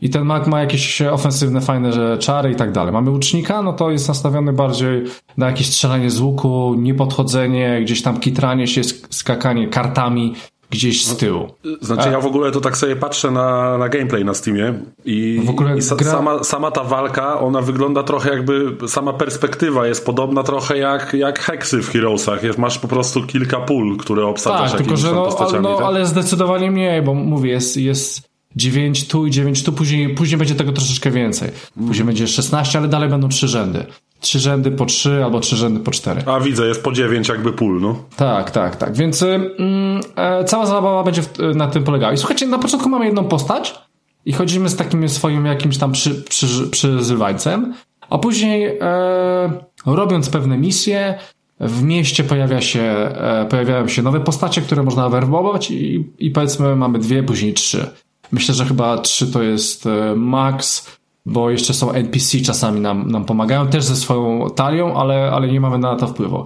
i 0.00 0.10
ten 0.10 0.24
mag 0.24 0.46
ma 0.46 0.60
jakieś 0.60 1.02
ofensywne, 1.02 1.60
fajne 1.60 2.18
czary 2.18 2.52
i 2.52 2.56
tak 2.56 2.72
dalej. 2.72 2.92
Mamy 2.92 3.10
łucznika, 3.10 3.62
no 3.62 3.72
to 3.72 3.90
jest 3.90 4.08
nastawiony 4.08 4.52
bardziej 4.52 5.04
na 5.36 5.46
jakieś 5.46 5.66
strzelanie 5.66 6.10
z 6.10 6.20
łuku, 6.20 6.74
niepodchodzenie, 6.78 7.80
gdzieś 7.82 8.02
tam 8.02 8.20
kitranie 8.20 8.66
się, 8.66 8.84
skakanie 9.10 9.68
kartami 9.68 10.34
gdzieś 10.74 11.04
z 11.04 11.16
tyłu. 11.16 11.48
Znaczy, 11.80 12.08
ja 12.08 12.20
w 12.20 12.26
ogóle 12.26 12.50
to 12.50 12.60
tak 12.60 12.76
sobie 12.76 12.96
patrzę 12.96 13.30
na, 13.30 13.78
na 13.78 13.88
gameplay 13.88 14.24
na 14.24 14.34
Steamie 14.34 14.74
i, 15.04 15.40
i 15.42 15.96
gra... 15.96 16.10
sama, 16.10 16.44
sama 16.44 16.70
ta 16.70 16.84
walka, 16.84 17.40
ona 17.40 17.60
wygląda 17.60 18.02
trochę 18.02 18.30
jakby, 18.30 18.88
sama 18.88 19.12
perspektywa 19.12 19.86
jest 19.86 20.06
podobna 20.06 20.42
trochę 20.42 20.78
jak, 20.78 21.14
jak 21.14 21.38
heksy 21.38 21.82
w 21.82 21.90
Heroesach. 21.90 22.42
Jest, 22.42 22.58
masz 22.58 22.78
po 22.78 22.88
prostu 22.88 23.26
kilka 23.26 23.60
pól, 23.60 23.96
które 23.96 24.26
obsadzasz 24.26 24.70
tak, 24.70 24.80
tylko, 24.80 24.96
że 24.96 25.12
no, 25.12 25.36
ale, 25.38 25.60
no, 25.60 25.76
tak? 25.76 25.86
ale 25.86 26.06
zdecydowanie 26.06 26.70
mniej, 26.70 27.02
bo 27.02 27.14
mówię, 27.14 27.50
jest, 27.50 27.76
jest 27.76 28.28
9 28.56 29.08
tu 29.08 29.26
i 29.26 29.30
9 29.30 29.62
tu, 29.62 29.72
później, 29.72 30.14
później 30.14 30.38
będzie 30.38 30.54
tego 30.54 30.72
troszeczkę 30.72 31.10
więcej. 31.10 31.50
Później 31.74 31.96
mm. 31.96 32.06
będzie 32.06 32.28
16, 32.28 32.78
ale 32.78 32.88
dalej 32.88 33.08
będą 33.08 33.28
trzy 33.28 33.48
rzędy 33.48 33.86
trzy 34.24 34.38
rzędy 34.38 34.70
po 34.70 34.86
trzy 34.86 35.24
albo 35.24 35.40
trzy 35.40 35.56
rzędy 35.56 35.80
po 35.80 35.90
cztery. 35.90 36.22
A 36.26 36.40
widzę, 36.40 36.66
jest 36.66 36.82
po 36.82 36.92
dziewięć 36.92 37.28
jakby 37.28 37.52
pól, 37.52 37.80
no. 37.80 37.96
Tak, 38.16 38.50
tak, 38.50 38.76
tak. 38.76 38.96
Więc 38.96 39.22
mm, 39.22 40.00
e, 40.16 40.44
cała 40.44 40.66
zabawa 40.66 41.02
będzie 41.02 41.22
w, 41.22 41.38
na 41.54 41.66
tym 41.66 41.84
polegała. 41.84 42.12
I 42.12 42.16
słuchajcie, 42.16 42.46
na 42.46 42.58
początku 42.58 42.88
mamy 42.88 43.06
jedną 43.06 43.24
postać 43.24 43.74
i 44.24 44.32
chodzimy 44.32 44.68
z 44.68 44.76
takim 44.76 45.08
swoim 45.08 45.46
jakimś 45.46 45.78
tam 45.78 45.92
przy, 45.92 46.14
przy, 46.14 46.46
przyzywańcem, 46.70 47.74
a 48.10 48.18
później 48.18 48.78
e, 48.80 49.64
robiąc 49.86 50.30
pewne 50.30 50.58
misje, 50.58 51.18
w 51.60 51.82
mieście 51.82 52.24
pojawia 52.24 52.60
się, 52.60 52.82
e, 52.82 53.46
pojawiają 53.50 53.88
się 53.88 54.02
nowe 54.02 54.20
postacie, 54.20 54.62
które 54.62 54.82
można 54.82 55.08
werbować 55.08 55.70
i, 55.70 56.12
i 56.18 56.30
powiedzmy 56.30 56.76
mamy 56.76 56.98
dwie, 56.98 57.22
później 57.22 57.54
trzy. 57.54 57.90
Myślę, 58.32 58.54
że 58.54 58.64
chyba 58.64 58.98
trzy 58.98 59.32
to 59.32 59.42
jest 59.42 59.86
e, 59.86 60.14
max 60.16 60.86
bo 61.26 61.50
jeszcze 61.50 61.74
są 61.74 61.92
NPC 61.92 62.40
czasami 62.40 62.80
nam, 62.80 63.10
nam 63.10 63.24
pomagają, 63.24 63.68
też 63.68 63.84
ze 63.84 63.96
swoją 63.96 64.50
talią, 64.50 64.94
ale, 64.94 65.30
ale 65.32 65.48
nie 65.48 65.60
mamy 65.60 65.78
na 65.78 65.96
to 65.96 66.06
wpływu. 66.06 66.44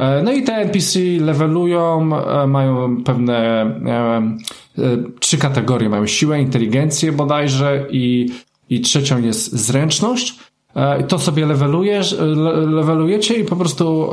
E, 0.00 0.22
no 0.22 0.32
i 0.32 0.42
te 0.42 0.52
NPC 0.52 1.00
levelują, 1.20 2.10
e, 2.16 2.46
mają 2.46 3.02
pewne 3.04 3.62
e, 3.86 4.22
trzy 5.20 5.38
kategorie. 5.38 5.88
Mają 5.88 6.06
siłę, 6.06 6.40
inteligencję 6.40 7.12
bodajże 7.12 7.86
i, 7.90 8.30
i 8.70 8.80
trzecią 8.80 9.22
jest 9.22 9.52
zręczność. 9.52 10.38
To 11.08 11.18
sobie 11.18 11.46
levelujesz, 11.46 12.16
levelujecie 12.66 13.34
i 13.34 13.44
po 13.44 13.56
prostu 13.56 14.10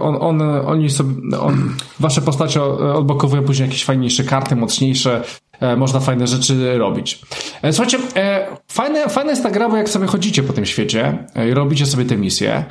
on, 0.00 0.16
on, 0.20 0.42
oni 0.42 0.90
sobie, 0.90 1.38
on, 1.40 1.74
wasze 2.00 2.22
postacie 2.22 2.62
odblokowują 2.62 3.42
później 3.42 3.66
jakieś 3.66 3.84
fajniejsze 3.84 4.24
karty, 4.24 4.56
mocniejsze, 4.56 5.22
można 5.76 6.00
fajne 6.00 6.26
rzeczy 6.26 6.78
robić. 6.78 7.22
E, 7.62 7.72
słuchajcie, 7.72 7.98
e, 8.16 8.46
fajne, 8.68 9.08
fajna 9.08 9.30
jest 9.30 9.42
ta 9.42 9.50
gra, 9.50 9.68
bo 9.68 9.76
jak 9.76 9.88
sobie 9.88 10.06
chodzicie 10.06 10.42
po 10.42 10.52
tym 10.52 10.66
świecie 10.66 11.26
i 11.50 11.54
robicie 11.54 11.86
sobie 11.86 12.04
te 12.04 12.16
misje, 12.16 12.64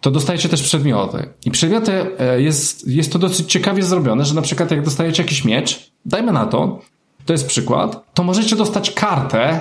to 0.00 0.10
dostajecie 0.10 0.48
też 0.48 0.62
przedmioty. 0.62 1.28
I 1.44 1.50
przedmioty 1.50 2.06
jest, 2.36 2.88
jest 2.88 3.12
to 3.12 3.18
dosyć 3.18 3.52
ciekawie 3.52 3.82
zrobione, 3.82 4.24
że 4.24 4.34
na 4.34 4.42
przykład 4.42 4.70
jak 4.70 4.82
dostajecie 4.82 5.22
jakiś 5.22 5.44
miecz, 5.44 5.90
dajmy 6.06 6.32
na 6.32 6.46
to, 6.46 6.80
to 7.26 7.32
jest 7.32 7.46
przykład, 7.46 8.14
to 8.14 8.22
możecie 8.22 8.56
dostać 8.56 8.90
kartę 8.90 9.60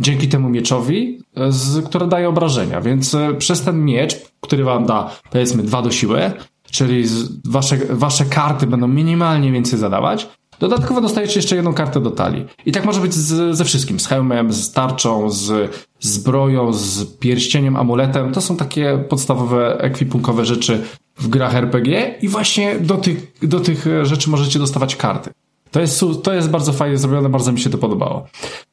dzięki 0.00 0.28
temu 0.28 0.48
mieczowi, 0.48 1.18
z, 1.48 1.84
które 1.84 2.06
daje 2.06 2.28
obrażenia. 2.28 2.80
Więc 2.80 3.16
przez 3.38 3.62
ten 3.62 3.84
miecz, 3.84 4.16
który 4.40 4.64
wam 4.64 4.86
da 4.86 5.10
powiedzmy 5.30 5.62
dwa 5.62 5.82
do 5.82 5.90
siły, 5.90 6.32
czyli 6.70 7.04
wasze, 7.44 7.78
wasze 7.90 8.24
karty 8.24 8.66
będą 8.66 8.88
minimalnie 8.88 9.52
więcej 9.52 9.78
zadawać, 9.78 10.28
Dodatkowo 10.60 11.00
dostajecie 11.00 11.38
jeszcze 11.38 11.56
jedną 11.56 11.74
kartę 11.74 12.00
do 12.00 12.10
talii. 12.10 12.46
I 12.66 12.72
tak 12.72 12.84
może 12.84 13.00
być 13.00 13.14
z, 13.14 13.56
ze 13.56 13.64
wszystkim. 13.64 14.00
Z 14.00 14.06
hełmem, 14.06 14.52
z 14.52 14.72
tarczą, 14.72 15.30
z 15.30 15.70
zbroją, 16.00 16.72
z 16.72 17.04
pierścieniem, 17.04 17.76
amuletem. 17.76 18.32
To 18.32 18.40
są 18.40 18.56
takie 18.56 19.04
podstawowe 19.08 19.80
ekwipunkowe 19.80 20.44
rzeczy 20.44 20.82
w 21.16 21.28
grach 21.28 21.54
RPG 21.54 22.14
i 22.22 22.28
właśnie 22.28 22.78
do 22.80 22.96
tych, 22.96 23.32
do 23.42 23.60
tych 23.60 23.86
rzeczy 24.02 24.30
możecie 24.30 24.58
dostawać 24.58 24.96
karty. 24.96 25.30
To 25.70 25.80
jest, 25.80 26.04
to 26.22 26.32
jest 26.32 26.50
bardzo 26.50 26.72
fajnie 26.72 26.98
zrobione, 26.98 27.28
bardzo 27.28 27.52
mi 27.52 27.60
się 27.60 27.70
to 27.70 27.78
podobało. 27.78 28.26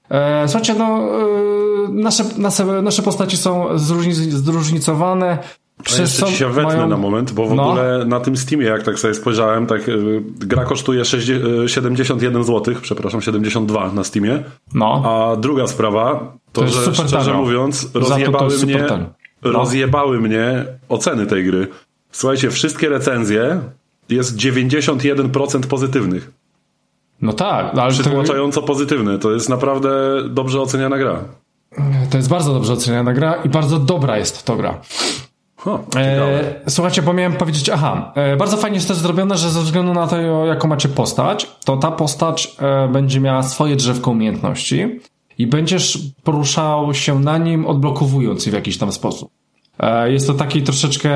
E, 0.10 0.48
słuchajcie, 0.48 0.74
no, 0.74 0.86
e, 0.86 1.92
nasze, 1.92 2.24
nasze, 2.38 2.82
nasze 2.82 3.02
postaci 3.02 3.38
są 3.38 3.68
zróżnicowane. 4.30 5.38
Przez 5.84 6.00
jeszcze 6.00 6.26
ci 6.26 6.38
się 6.38 6.50
wetnę 6.50 6.76
mają... 6.76 6.88
na 6.88 6.98
moment, 6.98 7.32
bo 7.32 7.48
w 7.48 7.54
no. 7.56 7.64
ogóle 7.64 8.06
na 8.06 8.20
tym 8.20 8.38
Steamie, 8.38 8.66
jak 8.66 8.84
tak 8.84 9.00
sobie 9.00 9.14
spojrzałem, 9.14 9.68
tak 9.68 9.90
y, 9.90 10.22
gra 10.40 10.66
kosztuje 10.66 11.06
60, 11.06 11.72
71 11.72 12.44
zł, 12.44 12.76
przepraszam, 12.82 13.22
72 13.22 13.92
na 13.94 14.04
Steamie. 14.04 14.44
No. 14.74 15.04
A 15.06 15.36
druga 15.36 15.68
sprawa, 15.68 16.34
to, 16.54 16.62
to 16.62 16.68
że 16.68 16.94
szczerze 16.94 17.18
tanio. 17.18 17.34
mówiąc, 17.34 17.90
rozjebały 17.94 18.58
mnie, 18.58 18.86
no. 19.44 19.52
rozjebały 19.52 20.20
mnie 20.20 20.66
oceny 20.90 21.26
tej 21.26 21.46
gry. 21.46 21.68
Słuchajcie, 22.12 22.52
wszystkie 22.52 22.90
recenzje 22.90 23.60
jest 24.10 24.38
91% 24.38 25.60
pozytywnych. 25.68 26.32
No 27.22 27.34
tak, 27.34 27.78
ale 27.78 27.92
Przytłaczająco 27.92 28.62
to... 28.62 28.68
pozytywne. 28.68 29.20
To 29.20 29.32
jest 29.32 29.50
naprawdę 29.50 29.90
dobrze 30.30 30.62
oceniana 30.62 30.98
gra. 30.98 31.20
To 32.10 32.18
jest 32.18 32.30
bardzo 32.30 32.54
dobrze 32.54 32.74
oceniana 32.74 33.14
gra 33.14 33.36
i 33.36 33.50
bardzo 33.50 33.80
dobra 33.80 34.18
jest 34.18 34.46
to 34.46 34.56
gra. 34.56 34.82
Huh, 35.58 35.80
e, 35.96 36.70
słuchajcie, 36.70 37.02
bo 37.02 37.14
miałem 37.14 37.34
powiedzieć, 37.34 37.70
aha, 37.70 38.12
e, 38.16 38.38
bardzo 38.38 38.58
fajnie 38.58 38.76
jest 38.76 38.88
też 38.88 38.98
zrobione, 38.98 39.38
że 39.38 39.50
ze 39.50 39.62
względu 39.62 39.94
na 39.94 40.08
to, 40.08 40.46
jaką 40.46 40.68
macie 40.68 40.90
postać, 40.90 41.52
to 41.66 41.78
ta 41.78 41.92
postać 41.92 42.56
e, 42.60 42.88
będzie 42.88 43.20
miała 43.20 43.44
swoje 43.44 43.76
drzewko 43.76 44.12
umiejętności 44.12 45.00
i 45.38 45.48
będziesz 45.48 46.00
poruszał 46.24 46.94
się 46.94 47.20
na 47.20 47.38
nim, 47.38 47.66
odblokowując 47.66 48.46
je 48.46 48.52
w 48.52 48.56
jakiś 48.56 48.78
tam 48.78 48.92
sposób. 48.92 49.30
E, 49.80 50.12
jest 50.12 50.28
to 50.28 50.34
taki 50.34 50.62
troszeczkę 50.62 51.12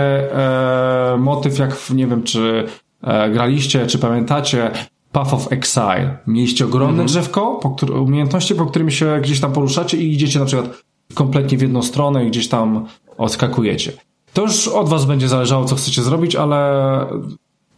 e, 1.13 1.17
motyw, 1.17 1.60
jak 1.60 1.75
w, 1.75 1.95
nie 1.95 2.07
wiem, 2.07 2.24
czy 2.24 2.65
e, 3.03 3.29
graliście, 3.29 3.88
czy 3.88 4.00
pamiętacie, 4.00 4.71
Path 5.12 5.33
of 5.33 5.51
Exile. 5.51 6.17
Mieliście 6.27 6.65
ogromne 6.65 6.93
mm 6.93 7.05
-hmm. 7.05 7.10
drzewko, 7.10 7.60
po 7.62 7.69
który, 7.69 7.93
umiejętności, 7.93 8.55
po 8.55 8.65
którym 8.65 8.91
się 8.91 9.19
gdzieś 9.21 9.39
tam 9.39 9.53
poruszacie 9.53 9.98
i 9.98 10.13
idziecie 10.13 10.39
na 10.39 10.45
przykład 10.45 10.83
kompletnie 11.13 11.57
w 11.57 11.62
jedną 11.62 11.81
stronę 11.81 12.25
i 12.25 12.27
gdzieś 12.27 12.50
tam 12.50 12.86
odskakujecie. 13.17 13.91
To 14.33 14.41
już 14.41 14.67
od 14.67 14.89
was 14.89 15.05
będzie 15.05 15.27
zależało, 15.27 15.65
co 15.65 15.75
chcecie 15.75 16.03
zrobić, 16.03 16.35
ale 16.35 17.05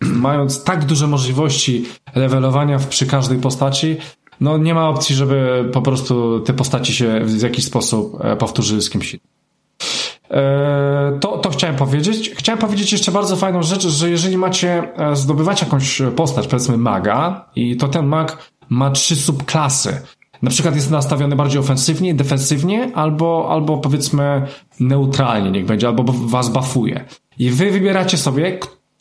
mając 0.01 0.63
tak 0.63 0.85
duże 0.85 1.07
możliwości 1.07 1.85
levelowania 2.15 2.79
przy 2.89 3.05
każdej 3.05 3.37
postaci, 3.37 3.97
no 4.41 4.57
nie 4.57 4.73
ma 4.73 4.89
opcji, 4.89 5.15
żeby 5.15 5.69
po 5.73 5.81
prostu 5.81 6.39
te 6.39 6.53
postaci 6.53 6.93
się 6.93 7.19
w 7.23 7.41
jakiś 7.41 7.65
sposób 7.65 8.25
e, 8.25 8.35
powtórzyły 8.35 8.81
z 8.81 8.89
kimś. 8.89 9.15
E, 10.31 11.17
to, 11.21 11.37
to 11.37 11.49
chciałem 11.49 11.75
powiedzieć. 11.75 12.31
Chciałem 12.35 12.59
powiedzieć 12.59 12.91
jeszcze 12.91 13.11
bardzo 13.11 13.35
fajną 13.35 13.63
rzecz, 13.63 13.87
że 13.87 14.09
jeżeli 14.09 14.37
macie 14.37 14.97
e, 14.97 15.15
zdobywać 15.15 15.61
jakąś 15.61 16.01
postać, 16.15 16.47
powiedzmy 16.47 16.77
maga, 16.77 17.45
i 17.55 17.77
to 17.77 17.87
ten 17.87 18.05
mag 18.05 18.51
ma 18.69 18.91
trzy 18.91 19.15
subklasy. 19.15 20.01
Na 20.43 20.49
przykład 20.49 20.75
jest 20.75 20.91
nastawiony 20.91 21.35
bardziej 21.35 21.59
ofensywnie, 21.59 22.13
defensywnie, 22.13 22.91
albo, 22.95 23.47
albo 23.49 23.77
powiedzmy 23.77 24.41
neutralnie, 24.79 25.51
niech 25.51 25.65
będzie, 25.65 25.87
albo 25.87 26.03
was 26.13 26.49
buffuje. 26.49 27.05
I 27.39 27.49
wy 27.49 27.71
wybieracie 27.71 28.17
sobie, 28.17 28.59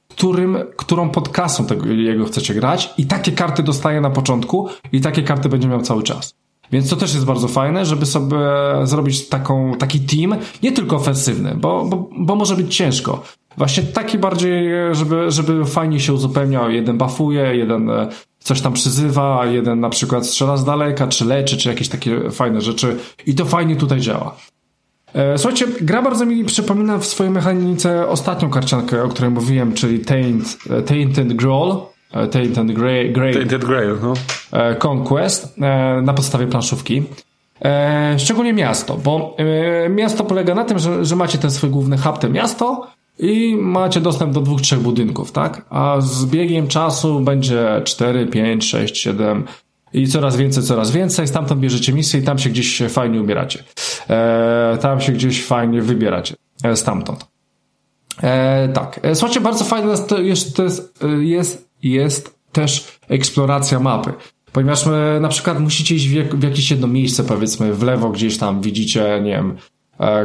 którym, 0.08 0.58
którą 0.76 1.08
podklasą 1.08 1.66
tego 1.66 1.86
jego 1.86 2.24
chcecie 2.24 2.54
grać 2.54 2.90
i 2.98 3.06
takie 3.06 3.32
karty 3.32 3.62
dostaje 3.62 4.00
na 4.00 4.10
początku 4.10 4.68
i 4.92 5.00
takie 5.00 5.22
karty 5.22 5.48
będzie 5.48 5.68
miał 5.68 5.82
cały 5.82 6.02
czas. 6.02 6.34
Więc 6.72 6.90
to 6.90 6.96
też 6.96 7.14
jest 7.14 7.26
bardzo 7.26 7.48
fajne, 7.48 7.86
żeby 7.86 8.06
sobie 8.06 8.36
zrobić 8.82 9.28
taką, 9.28 9.74
taki 9.78 10.00
team, 10.00 10.34
nie 10.62 10.72
tylko 10.72 10.96
ofensywny, 10.96 11.54
bo, 11.54 11.84
bo, 11.84 12.08
bo 12.18 12.36
może 12.36 12.56
być 12.56 12.76
ciężko. 12.76 13.22
Właśnie 13.56 13.82
taki 13.82 14.18
bardziej, 14.18 14.70
żeby, 14.92 15.30
żeby 15.30 15.64
fajnie 15.64 16.00
się 16.00 16.12
uzupełniał. 16.12 16.70
Jeden 16.70 16.98
buffuje, 16.98 17.56
jeden 17.56 17.90
coś 18.42 18.60
tam 18.60 18.72
przyzywa, 18.72 19.46
jeden 19.46 19.80
na 19.80 19.90
przykład 19.90 20.26
strzela 20.26 20.56
z 20.56 20.64
daleka, 20.64 21.08
czy 21.08 21.24
leczy, 21.24 21.56
czy 21.56 21.68
jakieś 21.68 21.88
takie 21.88 22.30
fajne 22.30 22.60
rzeczy. 22.60 22.96
I 23.26 23.34
to 23.34 23.44
fajnie 23.44 23.76
tutaj 23.76 24.00
działa. 24.00 24.36
E, 25.14 25.38
słuchajcie, 25.38 25.66
gra 25.80 26.02
bardzo 26.02 26.26
mi 26.26 26.44
przypomina 26.44 26.98
w 26.98 27.06
swojej 27.06 27.32
mechanice 27.32 28.08
ostatnią 28.08 28.50
karciankę, 28.50 29.02
o 29.02 29.08
której 29.08 29.30
mówiłem, 29.30 29.74
czyli 29.74 29.98
Taint, 30.00 30.58
e, 30.70 30.82
Tainted 30.82 31.32
Grawl. 31.32 31.72
Tainted 32.30 32.72
Grail, 32.72 33.12
Grail, 33.12 33.34
Tainted 33.34 33.64
Grail 33.64 33.96
no. 34.02 34.14
Conquest 34.88 35.58
na 36.02 36.14
podstawie 36.14 36.46
planszówki. 36.46 37.02
Szczególnie 38.18 38.52
miasto, 38.52 38.96
bo 39.04 39.36
miasto 39.90 40.24
polega 40.24 40.54
na 40.54 40.64
tym, 40.64 40.78
że, 40.78 41.04
że 41.04 41.16
macie 41.16 41.38
ten 41.38 41.50
swój 41.50 41.70
główny 41.70 41.98
hub, 41.98 42.18
to 42.18 42.28
miasto, 42.28 42.86
i 43.18 43.56
macie 43.56 44.00
dostęp 44.00 44.32
do 44.32 44.40
dwóch, 44.40 44.60
trzech 44.60 44.80
budynków, 44.80 45.32
tak? 45.32 45.66
A 45.70 45.96
z 46.00 46.26
biegiem 46.26 46.68
czasu 46.68 47.20
będzie 47.20 47.80
4, 47.84 48.26
5, 48.26 48.68
6, 48.68 48.96
7 48.96 49.44
i 49.92 50.08
coraz 50.08 50.36
więcej, 50.36 50.62
coraz 50.62 50.90
więcej. 50.90 51.28
Stamtąd 51.28 51.60
bierzecie 51.60 51.92
misję 51.92 52.20
i 52.20 52.22
tam 52.22 52.38
się 52.38 52.50
gdzieś 52.50 52.82
fajnie 52.88 53.20
ubieracie. 53.20 53.64
E, 54.10 54.78
tam 54.80 55.00
się 55.00 55.12
gdzieś 55.12 55.44
fajnie 55.44 55.82
wybieracie. 55.82 56.34
E, 56.64 56.76
stamtąd. 56.76 57.26
E, 58.22 58.68
tak. 58.68 59.00
E, 59.02 59.14
słuchajcie, 59.14 59.40
bardzo 59.40 59.64
fajne 59.64 59.90
jest, 59.90 60.14
jest, 60.18 60.58
jest, 61.20 61.68
jest 61.82 62.38
też 62.52 62.98
eksploracja 63.08 63.80
mapy. 63.80 64.12
Ponieważ 64.52 64.86
e, 64.86 65.18
na 65.20 65.28
przykład 65.28 65.60
musicie 65.60 65.94
iść 65.94 66.08
w, 66.08 66.42
jakieś 66.42 66.70
jedno 66.70 66.86
miejsce, 66.86 67.24
powiedzmy 67.24 67.74
w 67.74 67.82
lewo 67.82 68.10
gdzieś 68.10 68.38
tam 68.38 68.60
widzicie, 68.60 69.20
nie 69.24 69.30
wiem, 69.30 69.56
E, 69.56 69.71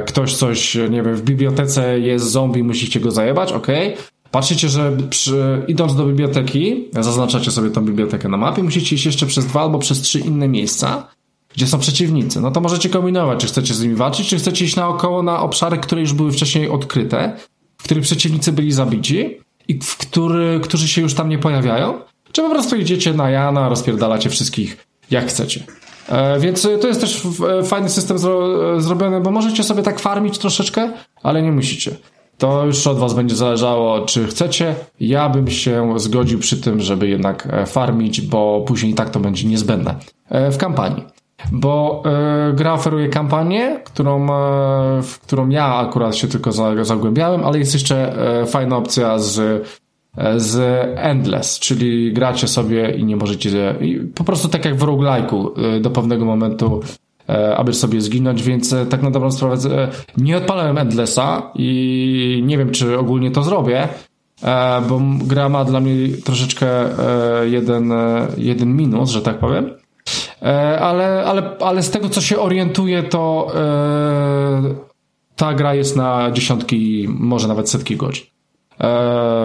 ktoś 0.05 0.35
coś, 0.35 0.75
nie 0.75 1.03
wiem, 1.03 1.15
w 1.15 1.21
bibliotece 1.21 1.99
jest 1.99 2.31
zombie, 2.31 2.63
musicie 2.63 2.99
go 2.99 3.11
zajebać, 3.11 3.51
ok. 3.51 3.67
Patrzycie, 4.31 4.69
że 4.69 4.97
przy, 5.09 5.63
idąc 5.67 5.95
do 5.95 6.05
biblioteki, 6.05 6.87
zaznaczacie 6.93 7.51
sobie 7.51 7.69
tą 7.69 7.81
bibliotekę 7.81 8.29
na 8.29 8.37
mapie, 8.37 8.63
musicie 8.63 8.95
iść 8.95 9.05
jeszcze 9.05 9.25
przez 9.25 9.45
dwa 9.45 9.61
albo 9.61 9.79
przez 9.79 10.01
trzy 10.01 10.19
inne 10.19 10.47
miejsca, 10.47 11.07
gdzie 11.55 11.67
są 11.67 11.79
przeciwnicy. 11.79 12.41
No 12.41 12.51
to 12.51 12.61
możecie 12.61 12.89
kombinować, 12.89 13.39
czy 13.39 13.47
chcecie 13.47 13.73
z 13.73 13.81
nimi 13.81 13.95
walczyć, 13.95 14.27
czy 14.27 14.37
chcecie 14.37 14.65
iść 14.65 14.75
naokoło 14.75 15.23
na 15.23 15.39
obszary, 15.39 15.77
które 15.77 16.01
już 16.01 16.13
były 16.13 16.31
wcześniej 16.31 16.69
odkryte, 16.69 17.37
w 17.77 17.83
których 17.83 18.03
przeciwnicy 18.03 18.51
byli 18.51 18.71
zabici 18.71 19.37
i 19.67 19.79
w 19.79 19.97
który, 19.97 20.59
którzy 20.63 20.87
się 20.87 21.01
już 21.01 21.13
tam 21.13 21.29
nie 21.29 21.37
pojawiają, 21.37 21.93
czy 22.31 22.41
po 22.41 22.49
prostu 22.49 22.75
idziecie 22.75 23.13
na 23.13 23.29
Jana, 23.29 23.69
rozpierdalacie 23.69 24.29
wszystkich 24.29 24.87
jak 25.11 25.27
chcecie. 25.27 25.63
E, 26.09 26.39
więc 26.39 26.67
to 26.81 26.87
jest 26.87 27.01
też 27.01 27.27
e, 27.59 27.63
fajny 27.63 27.89
system 27.89 28.17
zro 28.17 28.75
e, 28.75 28.81
zrobiony, 28.81 29.21
bo 29.21 29.31
możecie 29.31 29.63
sobie 29.63 29.83
tak 29.83 29.99
farmić 29.99 30.37
troszeczkę, 30.37 30.91
ale 31.23 31.41
nie 31.41 31.51
musicie. 31.51 31.91
To 32.37 32.65
już 32.65 32.87
od 32.87 32.97
was 32.97 33.13
będzie 33.13 33.35
zależało, 33.35 34.05
czy 34.05 34.27
chcecie. 34.27 34.75
Ja 34.99 35.29
bym 35.29 35.47
się 35.47 35.93
zgodził 35.99 36.39
przy 36.39 36.61
tym, 36.61 36.79
żeby 36.79 37.07
jednak 37.07 37.47
farmić, 37.65 38.21
bo 38.21 38.63
później 38.67 38.93
tak 38.93 39.09
to 39.09 39.19
będzie 39.19 39.47
niezbędne 39.47 39.95
w 40.51 40.57
kampanii. 40.57 41.03
Bo 41.51 42.03
gra 42.53 42.73
oferuje 42.73 43.09
kampanię, 43.09 43.79
którą, 43.83 44.27
w 45.01 45.19
którą 45.19 45.49
ja 45.49 45.75
akurat 45.75 46.15
się 46.15 46.27
tylko 46.27 46.51
zagłębiałem, 46.81 47.45
ale 47.45 47.59
jest 47.59 47.73
jeszcze 47.73 48.15
fajna 48.47 48.77
opcja 48.77 49.19
z 49.19 49.67
z 50.37 50.59
Endless, 50.95 51.59
czyli 51.59 52.13
gracie 52.13 52.47
sobie 52.47 52.91
i 52.91 53.05
nie 53.05 53.15
możecie, 53.15 53.75
po 54.15 54.23
prostu 54.23 54.47
tak 54.47 54.65
jak 54.65 54.75
w 54.75 54.83
roguelike'u 54.83 55.59
y, 55.77 55.79
do 55.79 55.89
pewnego 55.89 56.25
momentu 56.25 56.81
e, 57.29 57.57
aby 57.57 57.73
sobie 57.73 58.01
zginąć, 58.01 58.43
więc 58.43 58.73
e, 58.73 58.85
tak 58.85 59.03
na 59.03 59.11
dobrą 59.11 59.31
sprawę 59.31 59.55
e, 59.55 59.89
nie 60.17 60.37
odpalałem 60.37 60.77
Endlessa 60.77 61.51
i 61.55 62.43
nie 62.45 62.57
wiem, 62.57 62.71
czy 62.71 62.99
ogólnie 62.99 63.31
to 63.31 63.43
zrobię, 63.43 63.87
bo 64.89 65.01
gra 65.21 65.49
ma 65.49 65.65
dla 65.65 65.79
mnie 65.79 66.17
troszeczkę 66.25 66.67
jeden, 67.43 67.93
jeden 68.37 68.75
minus, 68.75 69.09
że 69.09 69.21
tak 69.21 69.39
powiem. 69.39 69.69
Ale, 70.79 71.23
ale, 71.25 71.57
ale 71.59 71.83
z 71.83 71.89
tego, 71.89 72.09
co 72.09 72.21
się 72.21 72.39
orientuję, 72.39 73.03
to 73.03 73.51
ta 75.35 75.53
gra 75.53 75.73
jest 75.73 75.95
na 75.95 76.31
dziesiątki, 76.31 77.07
może 77.09 77.47
nawet 77.47 77.69
setki 77.69 77.95
godzin. 77.95 78.36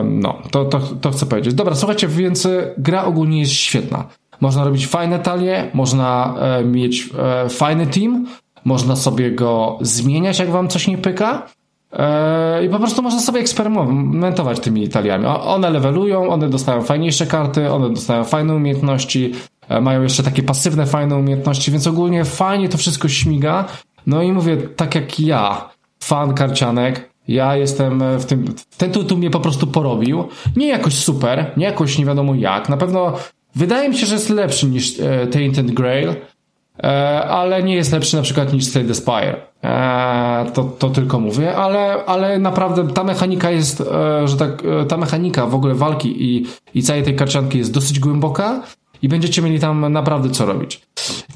No, 0.04 0.38
to, 0.50 0.64
to, 0.64 0.80
to 1.00 1.10
chcę 1.10 1.26
powiedzieć. 1.26 1.54
Dobra, 1.54 1.74
słuchajcie, 1.74 2.08
więc 2.08 2.46
e, 2.46 2.74
gra 2.78 3.04
ogólnie 3.04 3.40
jest 3.40 3.52
świetna. 3.52 4.04
Można 4.40 4.64
robić 4.64 4.86
fajne 4.86 5.18
talie, 5.18 5.70
można 5.74 6.34
e, 6.40 6.64
mieć 6.64 7.10
e, 7.18 7.48
fajny 7.48 7.86
team, 7.86 8.26
można 8.64 8.96
sobie 8.96 9.30
go 9.30 9.78
zmieniać, 9.80 10.38
jak 10.38 10.50
wam 10.50 10.68
coś 10.68 10.88
nie 10.88 10.98
pyka. 10.98 11.46
I 12.64 12.68
po 12.68 12.78
prostu 12.78 13.02
można 13.02 13.20
sobie 13.20 13.40
eksperymentować 13.40 14.60
tymi 14.60 14.88
taliami. 14.88 15.26
One 15.26 15.70
levelują, 15.70 16.28
one 16.28 16.48
dostają 16.48 16.82
fajniejsze 16.82 17.26
karty, 17.26 17.72
one 17.72 17.90
dostają 17.90 18.24
fajne 18.24 18.54
umiejętności, 18.54 19.32
mają 19.80 20.02
jeszcze 20.02 20.22
takie 20.22 20.42
pasywne, 20.42 20.86
fajne 20.86 21.16
umiejętności, 21.16 21.70
więc 21.70 21.86
ogólnie 21.86 22.24
fajnie 22.24 22.68
to 22.68 22.78
wszystko 22.78 23.08
śmiga. 23.08 23.64
No 24.06 24.22
i 24.22 24.32
mówię, 24.32 24.56
tak 24.56 24.94
jak 24.94 25.20
ja, 25.20 25.68
fan 26.02 26.34
karcianek, 26.34 27.11
ja 27.28 27.56
jestem 27.56 28.18
w 28.18 28.24
tym, 28.24 28.54
ten 28.78 28.90
tytuł 28.90 29.18
mnie 29.18 29.30
po 29.30 29.40
prostu 29.40 29.66
porobił. 29.66 30.24
Nie 30.56 30.68
jakoś 30.68 30.94
super, 30.94 31.50
nie 31.56 31.64
jakoś 31.64 31.98
nie 31.98 32.04
wiadomo 32.04 32.34
jak. 32.34 32.68
Na 32.68 32.76
pewno 32.76 33.12
wydaje 33.54 33.88
mi 33.88 33.98
się, 33.98 34.06
że 34.06 34.14
jest 34.14 34.30
lepszy 34.30 34.66
niż 34.66 35.00
e, 35.00 35.26
Tainted 35.26 35.70
Grail, 35.70 36.08
e, 36.08 37.24
ale 37.24 37.62
nie 37.62 37.74
jest 37.74 37.92
lepszy 37.92 38.16
na 38.16 38.22
przykład 38.22 38.52
niż 38.52 38.64
Slay 38.64 38.84
the 38.84 38.94
Spire. 38.94 39.36
E, 39.64 40.46
to, 40.54 40.64
to 40.64 40.90
tylko 40.90 41.20
mówię, 41.20 41.56
ale, 41.56 42.04
ale 42.04 42.38
naprawdę 42.38 42.88
ta 42.88 43.04
mechanika 43.04 43.50
jest, 43.50 43.80
e, 43.80 44.28
że 44.28 44.36
tak, 44.36 44.62
e, 44.82 44.86
ta 44.86 44.96
mechanika 44.96 45.46
w 45.46 45.54
ogóle 45.54 45.74
walki 45.74 46.24
i, 46.24 46.46
i 46.74 46.82
całej 46.82 47.02
tej 47.02 47.16
karcianki 47.16 47.58
jest 47.58 47.72
dosyć 47.72 48.00
głęboka 48.00 48.62
i 49.02 49.08
będziecie 49.08 49.42
mieli 49.42 49.60
tam 49.60 49.92
naprawdę 49.92 50.30
co 50.30 50.46
robić. 50.46 50.82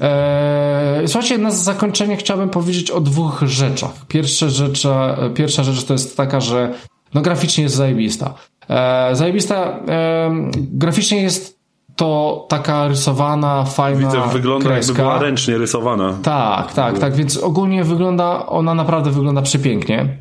Eee, 0.01 1.07
słuchajcie, 1.07 1.37
na 1.37 1.51
zakończenie 1.51 2.17
chciałbym 2.17 2.49
powiedzieć 2.49 2.91
o 2.91 3.01
dwóch 3.01 3.41
rzeczach. 3.45 4.05
Pierwsza 4.07 4.49
rzecz, 4.49 4.87
pierwsza 5.35 5.63
rzecz 5.63 5.83
to 5.85 5.93
jest 5.93 6.17
taka, 6.17 6.39
że 6.39 6.73
no 7.13 7.21
graficznie 7.21 7.63
jest 7.63 7.75
zajebista. 7.75 8.33
Eee, 8.69 9.15
zajebista, 9.15 9.79
eee, 9.87 10.51
graficznie 10.55 11.21
jest 11.21 11.57
to 11.95 12.45
taka 12.49 12.87
rysowana, 12.87 13.63
fajna 13.63 13.99
Widzę, 13.99 14.21
wygląda 14.33 14.65
kreska. 14.65 14.91
jakby 14.91 15.03
była 15.03 15.19
ręcznie 15.19 15.57
rysowana. 15.57 16.17
Tak, 16.23 16.73
tak, 16.73 16.99
tak, 16.99 17.15
więc 17.15 17.37
ogólnie 17.37 17.83
wygląda, 17.83 18.45
ona 18.45 18.73
naprawdę 18.73 19.11
wygląda 19.11 19.41
przepięknie. 19.41 20.17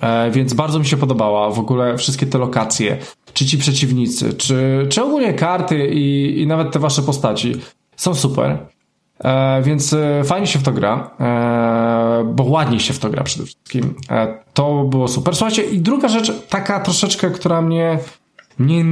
E, 0.00 0.30
więc 0.30 0.54
bardzo 0.54 0.78
mi 0.78 0.86
się 0.86 0.96
podobała 0.96 1.50
w 1.50 1.58
ogóle 1.58 1.96
wszystkie 1.98 2.26
te 2.26 2.38
lokacje, 2.38 2.98
czy 3.34 3.46
ci 3.46 3.58
przeciwnicy, 3.58 4.34
czy, 4.34 4.86
czy 4.88 5.02
ogólnie 5.02 5.34
karty 5.34 5.86
i, 5.86 6.40
i 6.42 6.46
nawet 6.46 6.72
te 6.72 6.78
wasze 6.78 7.02
postaci 7.02 7.56
są 7.96 8.14
super. 8.14 8.58
E, 9.18 9.62
więc 9.62 9.92
e, 9.92 10.24
fajnie 10.24 10.46
się 10.46 10.58
w 10.58 10.62
to 10.62 10.72
gra, 10.72 11.10
e, 11.20 12.32
bo 12.34 12.44
ładniej 12.44 12.80
się 12.80 12.94
w 12.94 12.98
to 12.98 13.10
gra 13.10 13.24
przede 13.24 13.44
wszystkim. 13.44 13.94
E, 14.10 14.38
to 14.54 14.84
było 14.84 15.08
super. 15.08 15.36
Słuchajcie, 15.36 15.62
i 15.62 15.80
druga 15.80 16.08
rzecz, 16.08 16.32
taka 16.48 16.80
troszeczkę, 16.80 17.30
która 17.30 17.62
mnie, 17.62 17.98
mnie 18.58 18.84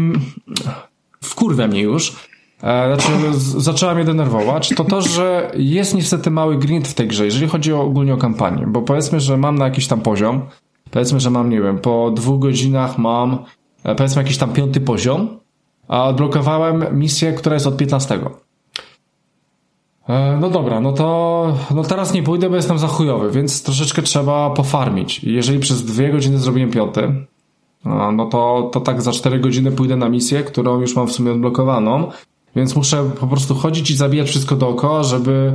wkurwia 1.20 1.68
mnie 1.68 1.80
już, 1.80 2.16
e, 2.62 2.96
znaczy 2.96 3.12
zaczęła 3.38 3.94
mnie 3.94 4.04
denerwować, 4.04 4.68
to 4.68 4.84
to, 4.84 5.02
że 5.02 5.50
jest 5.56 5.94
niestety 5.94 6.30
mały 6.30 6.58
grind 6.58 6.88
w 6.88 6.94
tej 6.94 7.08
grze, 7.08 7.24
jeżeli 7.24 7.48
chodzi 7.48 7.72
o, 7.72 7.80
ogólnie 7.80 8.14
o 8.14 8.16
kampanię, 8.16 8.64
bo 8.66 8.82
powiedzmy, 8.82 9.20
że 9.20 9.36
mam 9.36 9.58
na 9.58 9.64
jakiś 9.64 9.86
tam 9.86 10.00
poziom, 10.00 10.42
Powiedzmy, 10.92 11.20
że 11.20 11.30
mam, 11.30 11.50
nie 11.50 11.60
wiem, 11.60 11.78
po 11.78 12.10
dwóch 12.10 12.40
godzinach 12.40 12.98
mam, 12.98 13.38
powiedzmy, 13.82 14.22
jakiś 14.22 14.38
tam 14.38 14.52
piąty 14.52 14.80
poziom, 14.80 15.38
a 15.88 16.04
odblokowałem 16.04 16.86
misję, 16.92 17.32
która 17.32 17.54
jest 17.54 17.66
od 17.66 17.76
15. 17.76 18.18
E, 20.08 20.38
no 20.40 20.50
dobra, 20.50 20.80
no 20.80 20.92
to 20.92 21.56
no 21.74 21.82
teraz 21.82 22.14
nie 22.14 22.22
pójdę, 22.22 22.50
bo 22.50 22.56
jestem 22.56 22.78
za 22.78 22.86
chujowy, 22.86 23.30
więc 23.30 23.62
troszeczkę 23.62 24.02
trzeba 24.02 24.50
pofarmić. 24.50 25.24
Jeżeli 25.24 25.58
przez 25.58 25.84
dwie 25.84 26.12
godziny 26.12 26.38
zrobiłem 26.38 26.70
piąty, 26.70 27.26
no 28.12 28.26
to, 28.26 28.70
to 28.72 28.80
tak 28.80 29.02
za 29.02 29.12
cztery 29.12 29.40
godziny 29.40 29.72
pójdę 29.72 29.96
na 29.96 30.08
misję, 30.08 30.42
którą 30.42 30.80
już 30.80 30.96
mam 30.96 31.06
w 31.06 31.12
sumie 31.12 31.32
odblokowaną, 31.32 32.10
więc 32.56 32.76
muszę 32.76 33.10
po 33.20 33.26
prostu 33.26 33.54
chodzić 33.54 33.90
i 33.90 33.96
zabijać 33.96 34.28
wszystko 34.28 34.56
dookoła, 34.56 35.02
żeby 35.02 35.52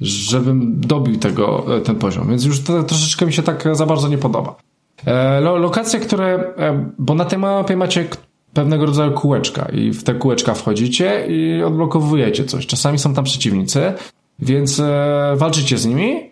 żebym 0.00 0.80
dobił 0.80 1.16
tego, 1.16 1.76
e, 1.76 1.80
ten 1.80 1.96
poziom. 1.96 2.28
Więc 2.28 2.44
już 2.44 2.62
to 2.62 2.82
troszeczkę 2.82 3.26
mi 3.26 3.32
się 3.32 3.42
tak 3.42 3.64
za 3.72 3.86
bardzo 3.86 4.08
nie 4.08 4.18
podoba. 4.18 4.56
E, 5.06 5.40
lo, 5.40 5.56
lokacje, 5.56 6.00
które, 6.00 6.54
e, 6.58 6.90
bo 6.98 7.14
na 7.14 7.24
tej 7.24 7.38
mapie 7.38 7.76
macie 7.76 8.08
pewnego 8.52 8.86
rodzaju 8.86 9.12
kółeczka 9.12 9.68
i 9.72 9.90
w 9.90 10.04
te 10.04 10.14
kółeczka 10.14 10.54
wchodzicie 10.54 11.26
i 11.28 11.62
odblokowujecie 11.62 12.44
coś. 12.44 12.66
Czasami 12.66 12.98
są 12.98 13.14
tam 13.14 13.24
przeciwnicy, 13.24 13.92
więc 14.38 14.80
e, 14.80 15.34
walczycie 15.36 15.78
z 15.78 15.86
nimi, 15.86 16.30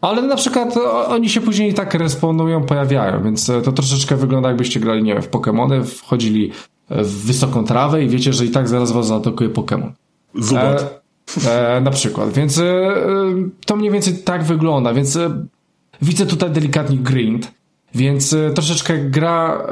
ale 0.00 0.22
na 0.22 0.36
przykład 0.36 0.74
oni 1.08 1.28
się 1.28 1.40
później 1.40 1.74
tak 1.74 1.94
responują, 1.94 2.62
pojawiają, 2.62 3.22
więc 3.22 3.46
to 3.64 3.72
troszeczkę 3.72 4.16
wygląda 4.16 4.48
jakbyście 4.48 4.80
grali, 4.80 5.02
nie 5.02 5.14
wiem, 5.14 5.22
w 5.22 5.30
Pokémony, 5.30 5.84
wchodzili 5.84 6.52
w 6.90 7.26
wysoką 7.26 7.64
trawę 7.64 8.04
i 8.04 8.08
wiecie, 8.08 8.32
że 8.32 8.44
i 8.44 8.50
tak 8.50 8.68
zaraz 8.68 8.92
was 8.92 9.06
zaatakuje 9.06 9.50
Pokémon. 9.50 9.90
Zubat. 10.34 11.04
E, 11.46 11.76
e, 11.76 11.80
na 11.80 11.90
przykład, 11.90 12.32
więc 12.32 12.58
e, 12.58 12.94
to 13.66 13.76
mniej 13.76 13.90
więcej 13.90 14.14
tak 14.14 14.44
wygląda, 14.44 14.94
więc 14.94 15.18
widzę 16.02 16.26
tutaj 16.26 16.50
delikatnie 16.50 16.96
grind, 16.96 17.52
więc 17.94 18.32
e, 18.32 18.50
troszeczkę 18.50 18.98
gra, 18.98 19.62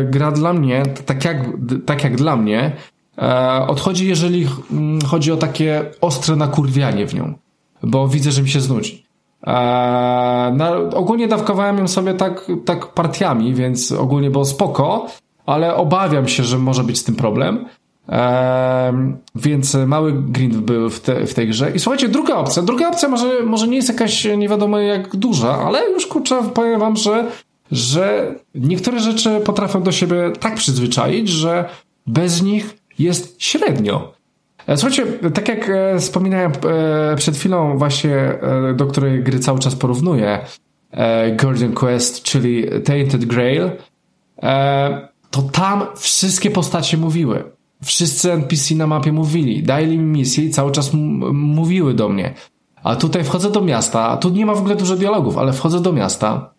e, 0.00 0.04
gra 0.04 0.32
dla 0.32 0.52
mnie, 0.52 0.82
tak 1.06 1.24
jak, 1.24 1.46
tak 1.86 2.04
jak 2.04 2.16
dla 2.16 2.36
mnie, 2.36 2.72
e, 3.18 3.66
odchodzi, 3.66 4.08
jeżeli 4.08 4.46
mm, 4.70 5.00
chodzi 5.00 5.32
o 5.32 5.36
takie 5.36 5.84
ostre 6.00 6.36
nakurwianie 6.36 7.06
w 7.06 7.14
nią. 7.14 7.34
Bo 7.82 8.08
widzę, 8.08 8.32
że 8.32 8.42
mi 8.42 8.48
się 8.48 8.60
znudzi. 8.60 9.06
Na, 10.52 10.76
ogólnie 10.94 11.28
dawkowałem 11.28 11.78
ją 11.78 11.88
sobie 11.88 12.14
tak, 12.14 12.46
tak 12.64 12.86
partiami, 12.86 13.54
więc 13.54 13.92
ogólnie 13.92 14.30
było 14.30 14.44
spoko, 14.44 15.06
ale 15.46 15.74
obawiam 15.74 16.28
się, 16.28 16.44
że 16.44 16.58
może 16.58 16.84
być 16.84 16.98
z 16.98 17.04
tym 17.04 17.14
problem. 17.14 17.64
Więc 19.34 19.74
mały 19.86 20.12
grind 20.12 20.56
był 20.56 20.90
w, 20.90 21.00
te, 21.00 21.26
w 21.26 21.34
tej 21.34 21.48
grze. 21.48 21.70
I 21.70 21.78
słuchajcie, 21.78 22.08
druga 22.08 22.34
opcja. 22.34 22.62
Druga 22.62 22.88
opcja 22.88 23.08
może, 23.08 23.42
może 23.42 23.68
nie 23.68 23.76
jest 23.76 23.88
jakaś 23.88 24.24
nie 24.36 24.48
wiadomo 24.48 24.78
jak 24.78 25.16
duża, 25.16 25.58
ale 25.58 25.90
już 25.90 26.06
kurczę, 26.06 26.42
powiem 26.54 26.80
wam, 26.80 26.96
że 26.96 27.30
że 27.72 28.34
niektóre 28.54 29.00
rzeczy 29.00 29.40
potrafią 29.40 29.82
do 29.82 29.92
siebie 29.92 30.32
tak 30.40 30.54
przyzwyczaić, 30.54 31.28
że 31.28 31.68
bez 32.06 32.42
nich 32.42 32.76
jest 32.98 33.42
średnio. 33.42 34.12
E, 34.66 34.76
słuchajcie, 34.76 35.06
tak 35.34 35.48
jak 35.48 35.68
e, 35.68 35.98
wspominałem 35.98 36.52
e, 36.52 37.16
przed 37.16 37.36
chwilą 37.36 37.78
właśnie, 37.78 38.38
do 38.76 38.86
której 38.86 39.22
gry 39.22 39.38
cały 39.38 39.58
czas 39.58 39.74
porównuję, 39.74 40.38
Golden 41.36 41.72
Quest, 41.72 42.22
czyli 42.22 42.64
Tainted 42.84 43.24
Grail, 43.24 43.70
to 45.30 45.42
tam 45.42 45.86
wszystkie 45.96 46.50
postacie 46.50 46.96
mówiły. 46.96 47.44
Wszyscy 47.84 48.32
NPC 48.32 48.74
na 48.74 48.86
mapie 48.86 49.12
mówili, 49.12 49.62
dali 49.62 49.98
mi 49.98 50.04
misję 50.04 50.44
i 50.44 50.50
cały 50.50 50.72
czas 50.72 50.90
mówiły 51.32 51.94
do 51.94 52.08
mnie. 52.08 52.34
A 52.82 52.96
tutaj 52.96 53.24
wchodzę 53.24 53.50
do 53.50 53.60
miasta, 53.60 54.16
tu 54.16 54.30
nie 54.30 54.46
ma 54.46 54.54
w 54.54 54.58
ogóle 54.58 54.76
dużo 54.76 54.96
dialogów, 54.96 55.38
ale 55.38 55.52
wchodzę 55.52 55.80
do 55.80 55.92
miasta 55.92 56.51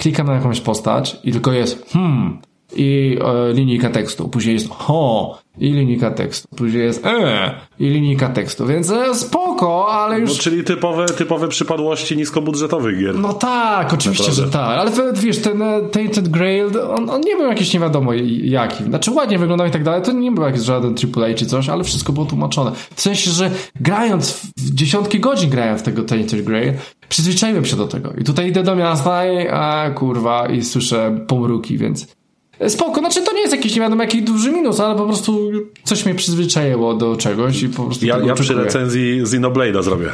klikam 0.00 0.26
na 0.26 0.34
jakąś 0.34 0.60
postać 0.60 1.16
i 1.24 1.32
tylko 1.32 1.52
jest 1.52 1.92
hmm 1.92 2.38
i 2.76 3.18
e, 3.20 3.52
linijka 3.52 3.90
tekstu, 3.90 4.28
później 4.28 4.54
jest 4.54 4.70
ho 4.70 5.38
i 5.58 5.72
linijka 5.72 6.10
tekstu, 6.10 6.48
później 6.56 6.82
jest 6.82 7.06
e 7.06 7.54
i 7.78 7.88
linijka 7.88 8.28
tekstu, 8.28 8.66
więc 8.66 8.90
e, 8.90 9.14
spoko, 9.14 9.88
ale 9.92 10.20
już... 10.20 10.30
No, 10.30 10.36
czyli 10.42 10.64
typowe, 10.64 11.06
typowe 11.06 11.48
przypadłości 11.48 12.16
niskobudżetowych 12.16 13.00
gier. 13.00 13.18
No 13.18 13.32
tak, 13.32 13.94
oczywiście, 13.94 14.28
Naprawdę. 14.28 14.46
że 14.46 14.52
tak, 14.52 14.78
ale 14.78 15.12
wiesz, 15.12 15.38
ten 15.38 15.62
e, 15.62 15.80
Tainted 15.82 16.28
Grail, 16.28 16.66
on, 16.96 17.10
on, 17.10 17.20
nie 17.20 17.36
był 17.36 17.46
jakiś 17.46 17.74
nie 17.74 17.80
wiadomo 17.80 18.12
jaki, 18.42 18.84
znaczy 18.84 19.10
ładnie 19.10 19.38
wyglądał 19.38 19.66
i 19.66 19.70
tak 19.70 19.84
dalej, 19.84 20.02
to 20.02 20.12
nie 20.12 20.32
był 20.32 20.44
jakiś 20.44 20.62
żaden 20.62 20.94
AAA 21.16 21.34
czy 21.34 21.46
coś, 21.46 21.68
ale 21.68 21.84
wszystko 21.84 22.12
było 22.12 22.26
tłumaczone. 22.26 22.72
W 22.94 23.00
sensie, 23.00 23.30
że 23.30 23.50
grając 23.80 24.32
w 24.56 24.74
dziesiątki 24.74 25.20
godzin 25.20 25.50
grając 25.50 25.80
w 25.80 25.84
tego 25.84 26.02
Tainted 26.02 26.44
Grail, 26.44 26.72
przyzwyczaiłem 27.08 27.64
się 27.64 27.76
do 27.76 27.86
tego. 27.86 28.12
I 28.12 28.24
tutaj 28.24 28.48
idę 28.48 28.62
do 28.62 28.76
miasta 28.76 29.26
i 29.26 29.48
a 29.48 29.90
kurwa 29.90 30.48
i 30.48 30.62
słyszę 30.62 31.24
pomruki, 31.26 31.78
więc 31.78 32.19
spoko. 32.68 33.00
Znaczy 33.00 33.22
to 33.22 33.32
nie 33.32 33.40
jest 33.40 33.52
jakiś 33.52 33.74
nie 33.74 33.80
wiadomo 33.80 34.02
jaki 34.02 34.22
duży 34.22 34.52
minus, 34.52 34.80
ale 34.80 34.96
po 34.96 35.06
prostu 35.06 35.50
coś 35.84 36.06
mnie 36.06 36.14
przyzwyczaiło 36.14 36.94
do 36.94 37.16
czegoś 37.16 37.62
i 37.62 37.68
po 37.68 37.84
prostu 37.84 38.06
Ja, 38.06 38.18
ja 38.18 38.34
przy 38.34 38.54
recenzji 38.54 39.22
Xenoblade'a 39.22 39.82
zrobię. 39.82 40.10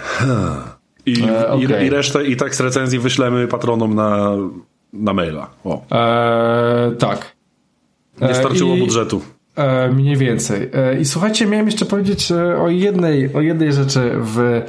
I, 1.07 1.23
e, 1.23 1.49
okay. 1.49 1.85
i, 1.85 1.87
I 1.87 1.91
resztę 1.91 2.25
i 2.25 2.37
tekst 2.37 2.61
recenzji 2.61 2.99
wyślemy 2.99 3.49
patronom 3.49 3.95
na, 3.95 4.37
na 4.93 5.13
maila. 5.15 5.51
O. 5.65 5.83
E, 5.93 6.93
tak. 6.99 7.37
Nie 8.21 8.35
starczyło 8.35 8.77
I, 8.77 8.81
budżetu. 8.81 9.21
E, 9.57 9.89
mniej 9.89 10.17
więcej. 10.17 10.71
E, 10.75 10.99
I 11.01 11.05
słuchajcie, 11.05 11.47
miałem 11.47 11.67
jeszcze 11.67 11.87
powiedzieć 11.87 12.33
e, 12.33 12.59
o 12.59 12.69
jednej, 12.69 13.35
o 13.35 13.41
jednej 13.41 13.73
rzeczy 13.73 14.13
w 14.17 14.63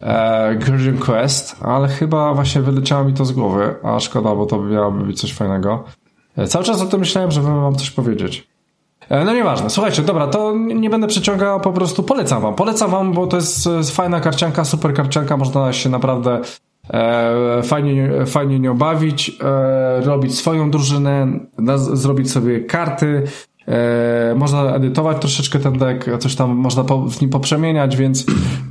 e, 0.00 0.56
Guardian 0.66 0.98
Quest, 0.98 1.56
ale 1.60 1.88
chyba 1.88 2.34
właśnie 2.34 2.60
wyleciało 2.60 3.04
mi 3.04 3.14
to 3.14 3.24
z 3.24 3.32
głowy, 3.32 3.74
a 3.82 4.00
szkoda, 4.00 4.34
bo 4.34 4.46
to 4.46 4.62
miałoby 4.62 5.04
być 5.04 5.20
coś 5.20 5.34
fajnego. 5.34 5.84
E, 6.36 6.46
cały 6.46 6.64
czas 6.64 6.82
o 6.82 6.86
tym 6.86 7.00
myślałem, 7.00 7.30
żeby 7.30 7.46
wam 7.46 7.74
coś 7.76 7.90
powiedzieć. 7.90 8.46
E, 9.08 9.24
no 9.24 9.34
nieważne. 9.34 9.70
Słuchajcie, 9.70 10.02
dobra, 10.02 10.26
to 10.26 10.54
nie 10.56 10.90
będę 10.90 11.06
przeciągał, 11.06 11.60
po 11.60 11.72
prostu 11.72 12.02
polecam 12.02 12.42
wam. 12.42 12.54
Polecam 12.54 12.90
wam, 12.90 13.12
bo 13.12 13.26
to 13.26 13.36
jest 13.36 13.68
fajna 13.90 14.20
karcianka, 14.20 14.64
super 14.64 14.94
karcianka, 14.94 15.36
można 15.36 15.72
się 15.72 15.88
naprawdę 15.88 16.40
e, 16.90 17.62
fajnie, 17.62 18.10
fajnie 18.26 18.60
nią 18.60 18.74
bawić, 18.74 19.38
e, 19.42 20.00
robić 20.00 20.38
swoją 20.38 20.70
drużynę, 20.70 21.26
zrobić 21.94 22.30
sobie 22.30 22.60
karty, 22.60 23.24
E, 23.70 24.34
można 24.34 24.74
edytować 24.74 25.20
troszeczkę 25.20 25.58
ten 25.58 25.78
deck, 25.78 26.10
coś 26.18 26.34
tam 26.34 26.50
można 26.50 26.84
po, 26.84 26.98
w 26.98 27.20
nim 27.20 27.30
poprzemieniać, 27.30 27.96
więc 27.96 28.26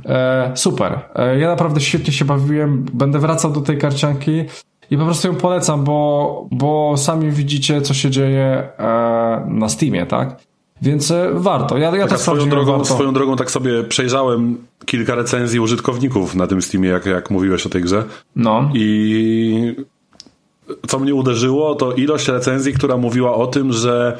e, 0.06 0.52
super. 0.54 1.00
E, 1.14 1.38
ja 1.38 1.48
naprawdę 1.48 1.80
świetnie 1.80 2.12
się 2.12 2.24
bawiłem, 2.24 2.86
będę 2.92 3.18
wracał 3.18 3.52
do 3.52 3.60
tej 3.60 3.78
karcianki 3.78 4.44
i 4.90 4.96
po 4.96 5.04
prostu 5.04 5.28
ją 5.28 5.34
polecam, 5.34 5.84
bo, 5.84 6.48
bo 6.50 6.94
sami 6.96 7.30
widzicie, 7.30 7.82
co 7.82 7.94
się 7.94 8.10
dzieje 8.10 8.68
e, 8.78 9.44
na 9.48 9.68
Steamie, 9.68 10.06
tak? 10.06 10.36
Więc 10.82 11.10
e, 11.10 11.30
warto. 11.34 11.78
Ja, 11.78 11.96
ja 11.96 12.06
tak 12.06 12.20
swoją 12.20 12.48
drogą, 12.48 12.72
warto. 12.72 12.94
swoją 12.94 13.12
drogą 13.12 13.36
tak 13.36 13.50
sobie 13.50 13.84
przejrzałem 13.84 14.56
kilka 14.86 15.14
recenzji 15.14 15.60
użytkowników 15.60 16.34
na 16.34 16.46
tym 16.46 16.62
Steamie, 16.62 16.88
jak, 16.88 17.06
jak 17.06 17.30
mówiłeś 17.30 17.66
o 17.66 17.68
tej 17.68 17.82
grze. 17.82 18.04
No. 18.36 18.70
I 18.74 19.76
co 20.86 20.98
mnie 20.98 21.14
uderzyło, 21.14 21.74
to 21.74 21.92
ilość 21.92 22.28
recenzji, 22.28 22.72
która 22.72 22.96
mówiła 22.96 23.34
o 23.34 23.46
tym, 23.46 23.72
że 23.72 24.18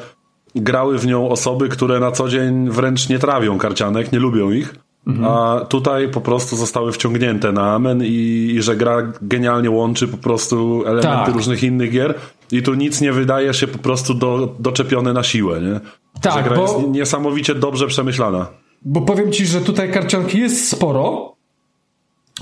grały 0.55 0.97
w 0.97 1.07
nią 1.07 1.29
osoby, 1.29 1.69
które 1.69 1.99
na 1.99 2.11
co 2.11 2.29
dzień 2.29 2.69
wręcz 2.69 3.09
nie 3.09 3.19
trawią 3.19 3.57
karcianek, 3.57 4.11
nie 4.11 4.19
lubią 4.19 4.51
ich. 4.51 4.75
Mhm. 5.07 5.27
A 5.27 5.65
tutaj 5.65 6.09
po 6.09 6.21
prostu 6.21 6.55
zostały 6.55 6.91
wciągnięte 6.91 7.51
na 7.51 7.75
amen 7.75 8.03
i, 8.03 8.51
i 8.55 8.61
że 8.61 8.75
gra 8.75 9.11
genialnie 9.21 9.69
łączy 9.69 10.07
po 10.07 10.17
prostu 10.17 10.83
elementy 10.85 11.25
tak. 11.25 11.33
różnych 11.33 11.63
innych 11.63 11.91
gier 11.91 12.15
i 12.51 12.63
tu 12.63 12.73
nic 12.73 13.01
nie 13.01 13.13
wydaje 13.13 13.53
się 13.53 13.67
po 13.67 13.77
prostu 13.77 14.13
do, 14.13 14.55
doczepione 14.59 15.13
na 15.13 15.23
siłę, 15.23 15.61
nie? 15.61 15.79
Tak, 16.21 16.33
że 16.33 16.43
gra 16.43 16.55
bo... 16.55 16.61
jest 16.61 16.87
niesamowicie 16.87 17.55
dobrze 17.55 17.87
przemyślana. 17.87 18.47
Bo 18.81 19.01
powiem 19.01 19.31
ci, 19.31 19.45
że 19.45 19.61
tutaj 19.61 19.91
karcianki 19.91 20.39
jest 20.39 20.69
sporo, 20.69 21.35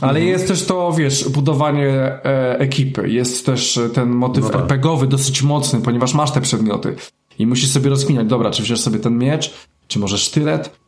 ale 0.01 0.19
mhm. 0.19 0.27
jest 0.27 0.47
też 0.47 0.65
to, 0.65 0.91
wiesz, 0.91 1.29
budowanie 1.29 1.89
e, 1.89 2.59
ekipy. 2.59 3.09
Jest 3.09 3.45
też 3.45 3.79
ten 3.93 4.09
motyw 4.09 4.43
no 4.43 4.49
tak. 4.49 4.61
RPGowy 4.61 5.07
dosyć 5.07 5.43
mocny, 5.43 5.81
ponieważ 5.81 6.13
masz 6.13 6.31
te 6.31 6.41
przedmioty 6.41 6.95
i 7.39 7.47
musisz 7.47 7.69
sobie 7.69 7.89
rozkminiać, 7.89 8.27
dobra, 8.27 8.51
czy 8.51 8.63
wziąć 8.63 8.81
sobie 8.81 8.99
ten 8.99 9.17
miecz, 9.17 9.53
czy 9.87 9.99
może 9.99 10.17
sztylet, 10.17 10.79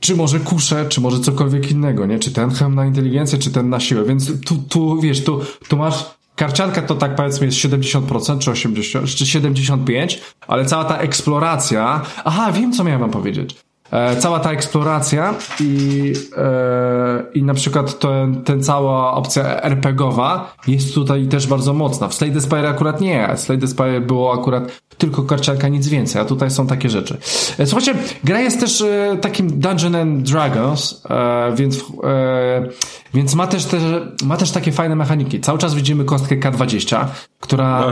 czy 0.00 0.16
może 0.16 0.40
kuszę, 0.40 0.86
czy 0.88 1.00
może 1.00 1.20
cokolwiek 1.20 1.70
innego, 1.70 2.06
nie? 2.06 2.18
Czy 2.18 2.32
ten 2.32 2.50
hem 2.50 2.74
na 2.74 2.86
inteligencję, 2.86 3.38
czy 3.38 3.50
ten 3.50 3.68
na 3.68 3.80
siłę. 3.80 4.04
Więc 4.04 4.44
tu, 4.46 4.56
tu 4.68 5.00
wiesz, 5.00 5.24
tu, 5.24 5.40
tu 5.68 5.76
masz 5.76 6.04
karcianka 6.36 6.82
to 6.82 6.94
tak 6.94 7.14
powiedzmy 7.14 7.46
jest 7.46 7.58
70% 7.58 8.38
czy 8.38 8.50
80% 8.50 9.16
czy 9.16 9.24
75%, 9.24 10.18
ale 10.46 10.64
cała 10.64 10.84
ta 10.84 10.98
eksploracja. 10.98 12.02
Aha, 12.24 12.52
wiem 12.52 12.72
co 12.72 12.84
miałem 12.84 13.00
wam 13.00 13.10
powiedzieć. 13.10 13.56
E, 13.92 14.16
cała 14.16 14.40
ta 14.40 14.52
eksploracja 14.52 15.34
i, 15.60 16.12
e, 16.36 17.22
i 17.34 17.42
na 17.42 17.54
przykład 17.54 17.98
ten, 17.98 18.42
ten 18.44 18.62
cała 18.62 19.14
opcja 19.14 19.62
RPGowa 19.62 20.54
jest 20.66 20.94
tutaj 20.94 21.26
też 21.26 21.46
bardzo 21.46 21.74
mocna. 21.74 22.08
W 22.08 22.14
Slay 22.14 22.32
the 22.32 22.40
Spire 22.40 22.68
akurat 22.68 23.00
nie. 23.00 23.28
Slay 23.36 23.58
the 23.58 23.68
Spire 23.68 24.00
było 24.00 24.32
akurat 24.32 24.80
tylko 24.98 25.22
karcianka, 25.22 25.68
nic 25.68 25.88
więcej, 25.88 26.22
a 26.22 26.24
tutaj 26.24 26.50
są 26.50 26.66
takie 26.66 26.88
rzeczy. 26.88 27.18
E, 27.58 27.66
słuchajcie, 27.66 27.94
gra 28.24 28.40
jest 28.40 28.60
też 28.60 28.80
e, 28.80 29.16
takim 29.20 29.60
Dungeon 29.60 29.94
and 29.94 30.30
Dragons, 30.30 31.02
e, 31.10 31.52
więc, 31.56 31.84
e, 32.04 32.68
więc 33.14 33.34
ma 33.34 33.46
też, 33.46 33.64
te, 33.64 33.78
ma 34.24 34.36
też 34.36 34.50
takie 34.50 34.72
fajne 34.72 34.96
mechaniki. 34.96 35.40
Cały 35.40 35.58
czas 35.58 35.74
widzimy 35.74 36.04
kostkę 36.04 36.36
K20, 36.36 37.04
która, 37.40 37.86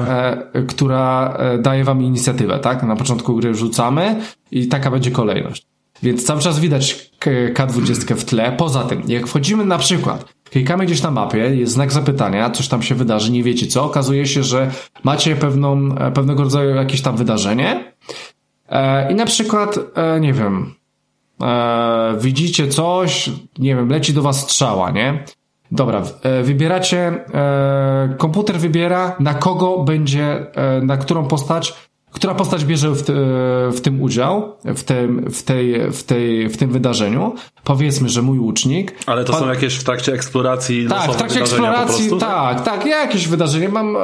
no. 0.55 0.63
która 0.69 1.39
daje 1.59 1.85
wam 1.85 2.03
inicjatywę, 2.03 2.59
tak? 2.59 2.83
Na 2.83 2.97
początku 2.97 3.37
gry 3.37 3.55
rzucamy 3.55 4.21
i 4.51 4.69
taka 4.69 4.91
będzie 4.91 5.11
kolejność. 5.11 5.78
Więc 6.03 6.25
cały 6.25 6.41
czas 6.41 6.61
widać 6.61 7.11
K20 7.55 8.15
w 8.15 8.25
tle. 8.25 8.53
Poza 8.53 8.85
tym, 8.85 9.03
jak 9.09 9.27
wchodzimy 9.27 9.65
na 9.65 9.79
przykład, 9.79 10.25
klikamy 10.51 10.87
gdzieś 10.87 11.03
na 11.03 11.11
mapie, 11.11 11.39
jest 11.39 11.73
znak 11.73 11.93
zapytania, 11.93 12.51
coś 12.51 12.69
tam 12.69 12.83
się 12.83 12.95
wydarzy, 12.95 13.33
nie 13.33 13.43
wiecie 13.43 13.67
co, 13.67 13.85
okazuje 13.85 14.27
się, 14.27 14.43
że 14.43 14.71
macie 15.05 15.37
pewną, 15.37 15.95
e, 15.99 16.11
pewnego 16.13 16.43
rodzaju 16.43 16.75
jakieś 16.75 17.03
tam 17.03 17.17
wydarzenie 17.17 17.93
e, 18.69 19.13
i 19.13 19.15
na 19.15 19.27
przykład, 19.27 19.79
e, 19.95 20.21
nie 20.21 20.33
wiem, 20.33 20.75
widzicie 22.21 22.69
coś, 22.69 23.31
nie 23.59 23.77
wiem, 23.77 23.89
leci 23.89 24.13
do 24.13 24.23
was 24.23 24.41
strzała, 24.41 24.91
nie? 24.91 25.25
Dobra, 25.73 26.03
wybieracie, 26.43 27.25
komputer 28.19 28.59
wybiera 28.59 29.17
na 29.21 29.35
kogo 29.35 29.79
będzie, 29.85 30.47
na 30.83 30.97
którą 30.97 31.27
postać 31.27 31.88
która 32.12 32.35
postać 32.35 32.64
bierze 32.64 32.90
w, 32.90 33.03
w 33.77 33.81
tym 33.81 34.03
udział, 34.03 34.57
w 34.64 34.85
tym, 34.85 35.31
w, 35.31 35.42
tej, 35.42 35.92
w, 35.92 36.03
tej, 36.03 36.49
w 36.49 36.57
tym 36.57 36.71
wydarzeniu. 36.71 37.35
Powiedzmy, 37.64 38.09
że 38.09 38.23
mój 38.23 38.38
łucznik. 38.38 38.94
Ale 39.07 39.25
to 39.25 39.33
są 39.33 39.49
jakieś 39.49 39.75
w 39.75 39.85
trakcie 39.85 40.12
eksploracji 40.12 40.87
Tak, 40.88 41.12
w 41.12 41.16
trakcie 41.16 41.40
eksploracji, 41.40 42.11
tak, 42.21 42.64
tak, 42.64 42.87
jakieś 42.87 43.29
wydarzenie. 43.29 43.68
Mam, 43.68 43.97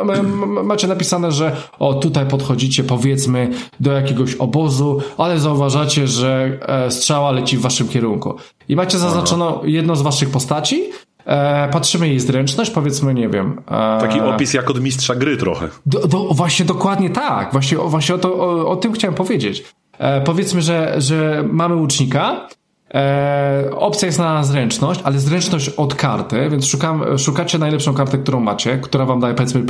macie 0.65 0.87
napisane, 0.87 1.33
że 1.33 1.57
o, 1.79 1.95
tutaj 1.95 2.27
podchodzicie, 2.27 2.85
powiedzmy, 2.85 3.51
do 3.81 3.93
jakiegoś 3.93 4.35
obozu, 4.35 5.01
ale 5.19 5.41
zauważacie, 5.41 6.09
że 6.09 6.59
e, 6.63 6.91
strzała 6.91 7.31
leci 7.31 7.57
w 7.57 7.61
waszym 7.61 7.89
kierunku. 7.89 8.35
I 8.69 8.77
macie 8.77 8.99
zaznaczono 8.99 9.61
jedną 9.65 9.97
z 9.97 10.03
waszych 10.03 10.31
postaci, 10.31 10.91
E, 11.27 11.69
patrzymy 11.69 12.09
jej 12.09 12.21
zręczność, 12.21 12.71
powiedzmy, 12.71 13.15
nie 13.15 13.29
wiem. 13.29 13.63
E, 13.71 13.99
Taki 14.01 14.21
opis 14.21 14.55
jak 14.55 14.71
od 14.71 14.81
mistrza 14.81 15.15
gry 15.15 15.37
trochę. 15.37 15.69
Do, 15.87 16.09
do, 16.09 16.19
właśnie 16.19 16.65
dokładnie 16.65 17.11
tak. 17.11 17.53
Właśnie, 17.53 17.79
właśnie 17.79 18.15
o, 18.15 18.19
to, 18.19 18.35
o, 18.35 18.69
o 18.69 18.77
tym 18.77 18.93
chciałem 18.93 19.15
powiedzieć. 19.15 19.65
E, 19.99 20.21
powiedzmy, 20.21 20.63
że, 20.63 20.95
że 20.99 21.45
mamy 21.53 21.77
łucznika. 21.77 22.49
E, 22.95 23.71
opcja 23.77 24.07
jest 24.07 24.19
na 24.19 24.45
zręczność, 24.45 25.01
ale 25.05 25.19
zręczność 25.19 25.69
od 25.69 25.95
karty, 25.95 26.51
więc 26.51 26.67
szukam, 26.67 27.19
szukacie 27.19 27.59
najlepszą 27.59 27.95
kartę, 27.95 28.19
którą 28.19 28.41
macie, 28.41 28.79
która 28.79 29.07
wam 29.07 29.21
daje 29.21 29.35
powiedzmy 29.35 29.65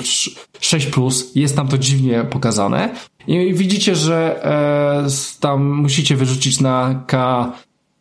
6, 0.61 0.87
plus, 0.87 1.33
jest 1.35 1.57
tam 1.57 1.69
to 1.69 1.79
dziwnie 1.79 2.25
pokazane. 2.25 2.95
I 3.27 3.55
widzicie, 3.55 3.95
że 3.95 4.45
e, 4.45 5.41
tam 5.41 5.65
musicie 5.65 6.17
wyrzucić 6.17 6.61
na 6.61 7.03
K 7.07 7.53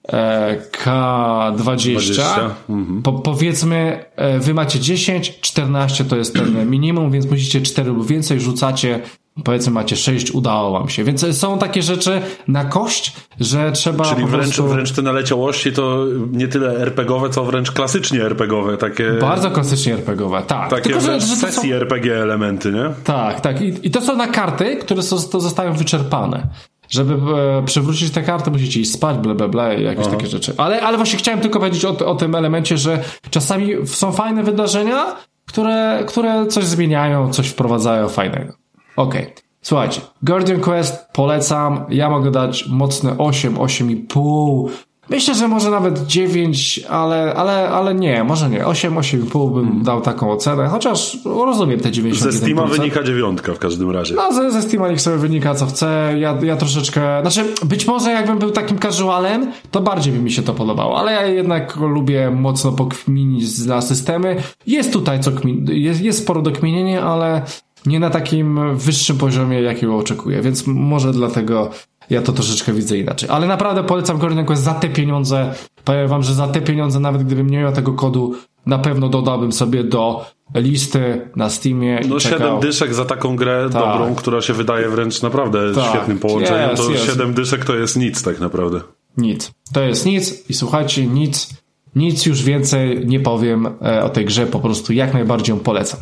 E, 0.07 0.57
K20. 0.71 2.49
Mhm. 2.69 3.01
Po, 3.01 3.13
powiedzmy, 3.13 4.05
e, 4.15 4.39
wy 4.39 4.53
macie 4.53 4.79
10, 4.79 5.39
14 5.41 6.05
to 6.05 6.15
jest 6.15 6.33
ten 6.33 6.65
minimum, 6.71 7.11
więc 7.11 7.31
musicie 7.31 7.61
4 7.61 7.91
lub 7.91 8.07
więcej, 8.07 8.39
rzucacie, 8.39 8.99
powiedzmy 9.43 9.73
macie 9.73 9.95
6, 9.95 10.31
udało 10.31 10.71
wam 10.71 10.89
się. 10.89 11.03
Więc 11.03 11.37
są 11.37 11.57
takie 11.57 11.81
rzeczy 11.81 12.21
na 12.47 12.65
kość, 12.65 13.13
że 13.39 13.71
trzeba. 13.71 14.05
Czyli 14.05 14.25
wręcz, 14.25 14.43
prostu... 14.55 14.67
wręcz 14.67 14.91
te 14.91 15.01
naleciałości 15.01 15.71
to 15.71 16.05
nie 16.31 16.47
tyle 16.47 16.77
RPGowe, 16.77 17.29
co 17.29 17.45
wręcz 17.45 17.71
klasycznie 17.71 18.21
RPGowe. 18.21 18.77
Takie... 18.77 19.11
Bardzo 19.11 19.51
klasycznie 19.51 19.93
RPGowe, 19.93 20.41
tak. 20.47 20.69
Takie 20.69 20.83
Tylko, 20.83 21.01
że, 21.01 21.19
że 21.19 21.35
sesji 21.35 21.69
są... 21.69 21.75
RPG 21.75 22.15
elementy, 22.15 22.71
nie? 22.71 22.85
Tak, 23.03 23.41
tak. 23.41 23.61
I, 23.61 23.87
I 23.87 23.91
to 23.91 24.01
są 24.01 24.15
na 24.15 24.27
karty, 24.27 24.75
które 24.75 25.03
są, 25.03 25.17
to 25.29 25.39
zostają 25.39 25.73
wyczerpane 25.73 26.47
żeby 26.89 27.13
e, 27.13 27.63
przywrócić 27.65 28.11
tę 28.11 28.21
kartę, 28.23 28.51
musicie 28.51 28.79
iść 28.79 28.91
spać, 28.91 29.17
bla, 29.17 29.35
bla, 29.35 29.47
bla, 29.47 29.73
jakieś 29.73 30.05
Aha. 30.07 30.15
takie 30.15 30.27
rzeczy. 30.27 30.53
Ale, 30.57 30.81
ale 30.81 30.97
właśnie 30.97 31.19
chciałem 31.19 31.39
tylko 31.39 31.59
powiedzieć 31.59 31.85
o, 31.85 32.05
o 32.05 32.15
tym 32.15 32.35
elemencie, 32.35 32.77
że 32.77 33.03
czasami 33.29 33.87
są 33.87 34.11
fajne 34.11 34.43
wydarzenia, 34.43 35.15
które, 35.45 36.03
które 36.07 36.47
coś 36.47 36.63
zmieniają, 36.63 37.33
coś 37.33 37.47
wprowadzają 37.47 38.09
fajnego. 38.09 38.53
Okej. 38.95 39.21
Okay. 39.21 39.33
Słuchajcie, 39.61 40.01
Guardian 40.23 40.59
Quest 40.59 41.05
polecam. 41.13 41.85
Ja 41.89 42.09
mogę 42.09 42.31
dać 42.31 42.67
mocne 42.67 43.17
8, 43.17 43.55
8,5. 43.55 44.69
Myślę, 45.09 45.35
że 45.35 45.47
może 45.47 45.71
nawet 45.71 46.05
9, 46.05 46.79
ale, 46.89 47.33
ale, 47.33 47.69
ale 47.69 47.95
nie, 47.95 48.23
może 48.23 48.49
nie. 48.49 48.65
8, 48.65 48.95
8,5 48.95 49.53
bym 49.53 49.65
hmm. 49.65 49.83
dał 49.83 50.01
taką 50.01 50.31
ocenę, 50.31 50.67
chociaż 50.67 51.17
rozumiem 51.25 51.79
te 51.79 51.89
90%. 51.89 52.13
Ze 52.13 52.33
Steama 52.33 52.65
wynika 52.65 53.03
dziewiątka 53.03 53.53
w 53.53 53.59
każdym 53.59 53.91
razie. 53.91 54.15
No, 54.15 54.33
ze, 54.33 54.51
ze 54.51 54.61
Steama 54.61 54.89
niech 54.89 55.01
sobie 55.01 55.17
wynika 55.17 55.55
co 55.55 55.65
chce. 55.65 56.13
Ja, 56.19 56.37
ja 56.43 56.55
troszeczkę, 56.55 57.21
znaczy 57.21 57.45
być 57.65 57.87
może 57.87 58.11
jakbym 58.11 58.39
był 58.39 58.51
takim 58.51 58.79
casualem, 58.79 59.51
to 59.71 59.81
bardziej 59.81 60.13
by 60.13 60.19
mi 60.19 60.31
się 60.31 60.41
to 60.41 60.53
podobało, 60.53 60.99
ale 60.99 61.11
ja 61.11 61.25
jednak 61.25 61.75
lubię 61.75 62.31
mocno 62.31 62.71
pokminić 62.71 63.65
na 63.65 63.81
systemy. 63.81 64.35
Jest 64.67 64.93
tutaj 64.93 65.19
co 65.19 65.31
kmin, 65.31 65.67
jest, 65.71 66.01
jest 66.01 66.19
sporo 66.19 66.41
do 66.41 66.51
kminienia, 66.51 67.03
ale 67.03 67.41
nie 67.85 67.99
na 67.99 68.09
takim 68.09 68.77
wyższym 68.77 69.17
poziomie, 69.17 69.61
jakiego 69.61 69.97
oczekuję, 69.97 70.41
więc 70.41 70.67
może 70.67 71.11
dlatego 71.11 71.69
ja 72.09 72.21
to 72.21 72.33
troszeczkę 72.33 72.73
widzę 72.73 72.97
inaczej. 72.97 73.29
Ale 73.29 73.47
naprawdę 73.47 73.83
polecam 73.83 74.17
Guardian 74.17 74.45
Quest 74.45 74.63
za 74.63 74.73
te 74.73 74.89
pieniądze. 74.89 75.53
Powiem 75.83 76.07
wam, 76.07 76.23
że 76.23 76.33
za 76.33 76.47
te 76.47 76.61
pieniądze, 76.61 76.99
nawet 76.99 77.23
gdybym 77.23 77.49
nie 77.49 77.59
miał 77.59 77.73
tego 77.73 77.93
kodu, 77.93 78.35
na 78.65 78.79
pewno 78.79 79.09
dodałbym 79.09 79.51
sobie 79.51 79.83
do 79.83 80.25
listy 80.55 81.29
na 81.35 81.49
Steamie. 81.49 81.99
No 82.09 82.19
siedem 82.19 82.59
dyszek 82.59 82.93
za 82.93 83.05
taką 83.05 83.35
grę 83.35 83.69
tak. 83.71 83.81
dobrą, 83.81 84.15
która 84.15 84.41
się 84.41 84.53
wydaje 84.53 84.89
wręcz 84.89 85.21
naprawdę 85.21 85.73
tak. 85.75 85.89
świetnym 85.89 86.19
połączeniem, 86.19 86.69
yes, 86.73 86.79
to 86.79 86.91
yes. 86.91 87.05
siedem 87.05 87.33
dyszek 87.33 87.65
to 87.65 87.75
jest 87.75 87.97
nic 87.97 88.23
tak 88.23 88.39
naprawdę. 88.39 88.81
Nic. 89.17 89.51
To 89.73 89.81
jest 89.81 90.05
nic 90.05 90.49
i 90.49 90.53
słuchajcie, 90.53 91.07
nic, 91.07 91.49
nic 91.95 92.25
już 92.25 92.43
więcej 92.43 93.07
nie 93.07 93.19
powiem 93.19 93.67
e, 93.85 94.03
o 94.03 94.09
tej 94.09 94.25
grze, 94.25 94.47
po 94.47 94.59
prostu 94.59 94.93
jak 94.93 95.13
najbardziej 95.13 95.55
ją 95.55 95.59
polecam. 95.59 95.99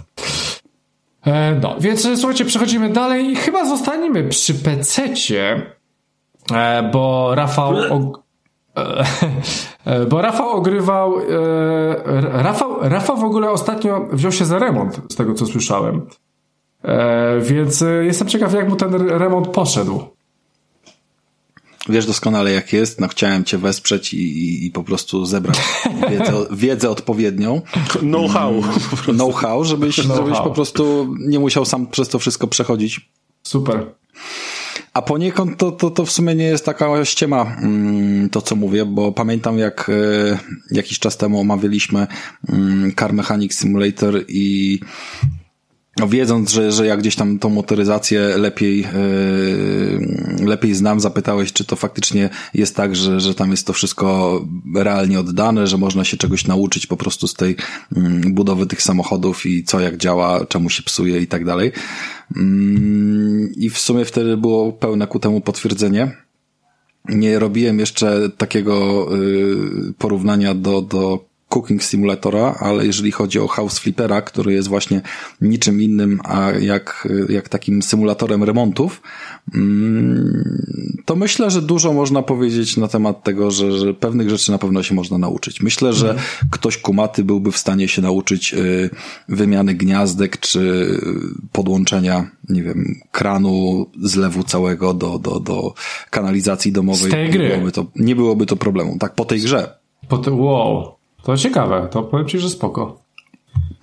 E, 1.26 1.60
no, 1.62 1.76
więc 1.80 2.08
słuchajcie, 2.16 2.46
przechodzimy 2.46 2.90
dalej 2.90 3.32
i 3.32 3.36
chyba 3.36 3.66
zostaniemy 3.66 4.24
przy 4.24 4.54
PC-cie. 4.54 5.62
E, 6.54 6.90
bo 6.94 7.36
Rafał. 7.36 7.76
E, 9.86 10.06
bo 10.06 10.22
Rafał 10.22 10.50
ogrywał. 10.50 11.20
E, 11.20 11.24
Rafał, 12.44 12.78
Rafał 12.82 13.18
w 13.18 13.24
ogóle 13.24 13.50
ostatnio 13.50 14.08
wziął 14.12 14.32
się 14.32 14.46
za 14.46 14.60
remont, 14.60 15.02
z 15.10 15.16
tego 15.16 15.34
co 15.34 15.46
słyszałem. 15.46 16.02
Więc 17.42 17.84
jestem 18.02 18.28
ciekaw, 18.28 18.54
jak 18.54 18.70
mu 18.70 18.76
ten 18.76 18.94
remont 18.94 19.48
poszedł. 19.48 20.04
Wiesz 21.90 22.06
doskonale 22.06 22.52
jak 22.52 22.74
jest, 22.74 23.00
no 23.00 23.08
chciałem 23.08 23.44
cię 23.44 23.58
wesprzeć 23.58 24.14
i, 24.14 24.18
i, 24.18 24.66
i 24.66 24.72
po 24.72 24.84
prostu 24.84 25.26
zebrać 25.26 25.60
wiedzę, 26.10 26.34
wiedzę 26.52 26.90
odpowiednią. 26.90 27.62
Know-how. 28.00 28.64
Know-how, 29.04 29.64
żebyś, 29.64 29.96
know 29.96 30.18
żebyś 30.18 30.38
po 30.38 30.52
prostu 30.52 31.16
nie 31.20 31.40
musiał 31.40 31.66
sam 31.66 31.88
przez 31.88 32.10
to 32.10 32.20
wszystko 32.20 32.48
przechodzić. 32.48 33.10
Super. 33.44 33.86
A 34.94 35.02
poniekąd 35.02 35.58
to, 35.58 35.72
to, 35.72 35.90
to 35.92 36.06
w 36.06 36.12
sumie 36.12 36.36
nie 36.36 36.44
jest 36.44 36.66
taka 36.66 37.06
ściema 37.06 37.56
mm, 37.62 38.30
to, 38.30 38.42
co 38.42 38.56
mówię, 38.56 38.86
bo 38.86 39.12
pamiętam 39.12 39.58
jak 39.58 39.90
e, 39.90 40.40
jakiś 40.72 41.00
czas 41.00 41.18
temu 41.18 41.40
omawialiśmy 41.40 42.08
mm, 42.50 42.96
Car 42.96 43.14
Mechanic 43.14 43.54
Simulator 43.54 44.24
i 44.28 44.80
wiedząc, 46.08 46.52
że, 46.52 46.72
że 46.72 46.86
ja 46.86 46.98
gdzieś 46.98 47.16
tam 47.16 47.40
tą 47.40 47.50
motoryzację 47.50 48.38
lepiej, 48.38 48.80
yy, 48.80 50.46
lepiej 50.48 50.76
znam, 50.76 51.00
zapytałeś, 51.00 51.54
czy 51.54 51.66
to 51.66 51.76
faktycznie 51.76 52.30
jest 52.54 52.76
tak, 52.76 52.96
że, 52.96 53.20
że 53.20 53.36
tam 53.36 53.52
jest 53.52 53.68
to 53.68 53.74
wszystko 53.74 54.42
realnie 54.76 55.20
oddane, 55.20 55.68
że 55.68 55.78
można 55.78 56.04
się 56.04 56.18
czegoś 56.18 56.48
nauczyć 56.48 56.88
po 56.88 56.98
prostu 56.98 57.28
z 57.28 57.34
tej 57.34 57.56
yy, 57.96 58.02
budowy 58.30 58.66
tych 58.66 58.82
samochodów 58.82 59.46
i 59.46 59.64
co 59.64 59.80
jak 59.80 59.98
działa, 59.98 60.46
czemu 60.46 60.70
się 60.70 60.84
psuje 60.84 61.22
i 61.22 61.28
tak 61.28 61.46
dalej. 61.46 61.72
Yy, 62.36 62.44
I 63.56 63.70
w 63.70 63.78
sumie 63.78 64.06
wtedy 64.06 64.38
było 64.38 64.72
pełne 64.72 65.08
ku 65.08 65.20
temu 65.20 65.42
potwierdzenie. 65.42 66.18
Nie 67.10 67.40
robiłem 67.40 67.80
jeszcze 67.80 68.30
takiego 68.30 69.08
yy, 69.16 69.94
porównania 69.98 70.56
do, 70.56 70.82
do 70.82 71.31
Cooking 71.54 71.84
Simulatora, 71.84 72.56
ale 72.60 72.86
jeżeli 72.86 73.12
chodzi 73.12 73.40
o 73.40 73.48
House 73.48 73.80
Flippera, 73.80 74.22
który 74.22 74.54
jest 74.54 74.68
właśnie 74.68 75.02
niczym 75.42 75.82
innym, 75.82 76.20
a 76.24 76.52
jak, 76.52 77.08
jak 77.30 77.50
takim 77.50 77.82
symulatorem 77.82 78.44
remontów, 78.44 79.02
mm, 79.56 81.02
to 81.06 81.16
myślę, 81.16 81.52
że 81.52 81.62
dużo 81.62 81.94
można 81.94 82.22
powiedzieć 82.22 82.78
na 82.78 82.88
temat 82.88 83.24
tego, 83.24 83.52
że, 83.52 83.72
że 83.72 83.94
pewnych 83.94 84.30
rzeczy 84.30 84.52
na 84.52 84.58
pewno 84.58 84.84
się 84.84 84.96
można 84.96 85.18
nauczyć. 85.18 85.62
Myślę, 85.62 85.94
że 85.94 86.10
mhm. 86.10 86.28
ktoś 86.52 86.78
kumaty 86.78 87.24
byłby 87.24 87.52
w 87.52 87.58
stanie 87.58 87.88
się 87.88 88.02
nauczyć 88.02 88.54
y, 88.54 88.90
wymiany 89.30 89.74
gniazdek, 89.74 90.40
czy 90.40 90.88
podłączenia, 91.52 92.32
nie 92.50 92.64
wiem, 92.64 92.96
kranu, 93.12 93.86
zlewu 94.02 94.44
całego 94.44 94.94
do, 94.94 95.20
do, 95.20 95.40
do 95.40 95.74
kanalizacji 96.10 96.72
domowej. 96.72 97.12
Z 97.12 97.12
tej 97.12 97.30
gry. 97.30 97.44
Nie 97.44 97.50
byłoby 97.50 97.72
to, 97.72 97.86
nie 97.96 98.16
byłoby 98.16 98.46
to 98.46 98.56
problemu. 98.56 98.98
Tak, 99.00 99.16
po 99.16 99.26
tej 99.26 99.42
grze. 99.42 99.78
Po 100.08 100.18
te, 100.18 100.32
wow. 100.32 101.01
To 101.24 101.38
ciekawe, 101.38 101.88
to 101.92 102.04
powiem 102.04 102.28
Ci, 102.28 102.40
że 102.40 102.50
spoko. 102.50 103.02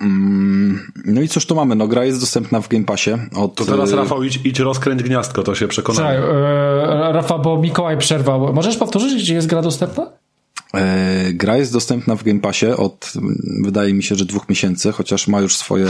Mm, 0.01 0.91
no 1.05 1.21
i 1.21 1.27
cóż 1.27 1.45
tu 1.45 1.55
mamy? 1.55 1.75
No 1.75 1.87
gra 1.87 2.05
jest 2.05 2.19
dostępna 2.19 2.61
w 2.61 2.67
Game 2.67 2.85
Passie. 2.85 3.11
Od... 3.35 3.55
To 3.55 3.65
teraz 3.65 3.91
y, 3.91 3.95
Rafał 3.95 4.23
idź, 4.23 4.39
idź 4.43 4.59
rozkręć 4.59 5.03
gniazdko, 5.03 5.43
to 5.43 5.55
się 5.55 5.67
przekonamy. 5.67 6.07
Cześć, 6.07 6.23
e, 6.23 7.13
Rafał, 7.13 7.41
bo 7.41 7.57
Mikołaj 7.61 7.97
przerwał. 7.97 8.53
Możesz 8.53 8.77
powtórzyć, 8.77 9.23
gdzie 9.23 9.33
jest 9.33 9.47
gra 9.47 9.61
dostępna? 9.61 10.11
E, 10.73 11.33
gra 11.33 11.57
jest 11.57 11.73
dostępna 11.73 12.15
w 12.15 12.23
Game 12.23 12.39
Passie 12.39 12.65
od, 12.65 13.13
wydaje 13.61 13.93
mi 13.93 14.03
się, 14.03 14.15
że 14.15 14.25
dwóch 14.25 14.49
miesięcy, 14.49 14.91
chociaż 14.91 15.27
ma 15.27 15.41
już 15.41 15.57
swoje 15.57 15.85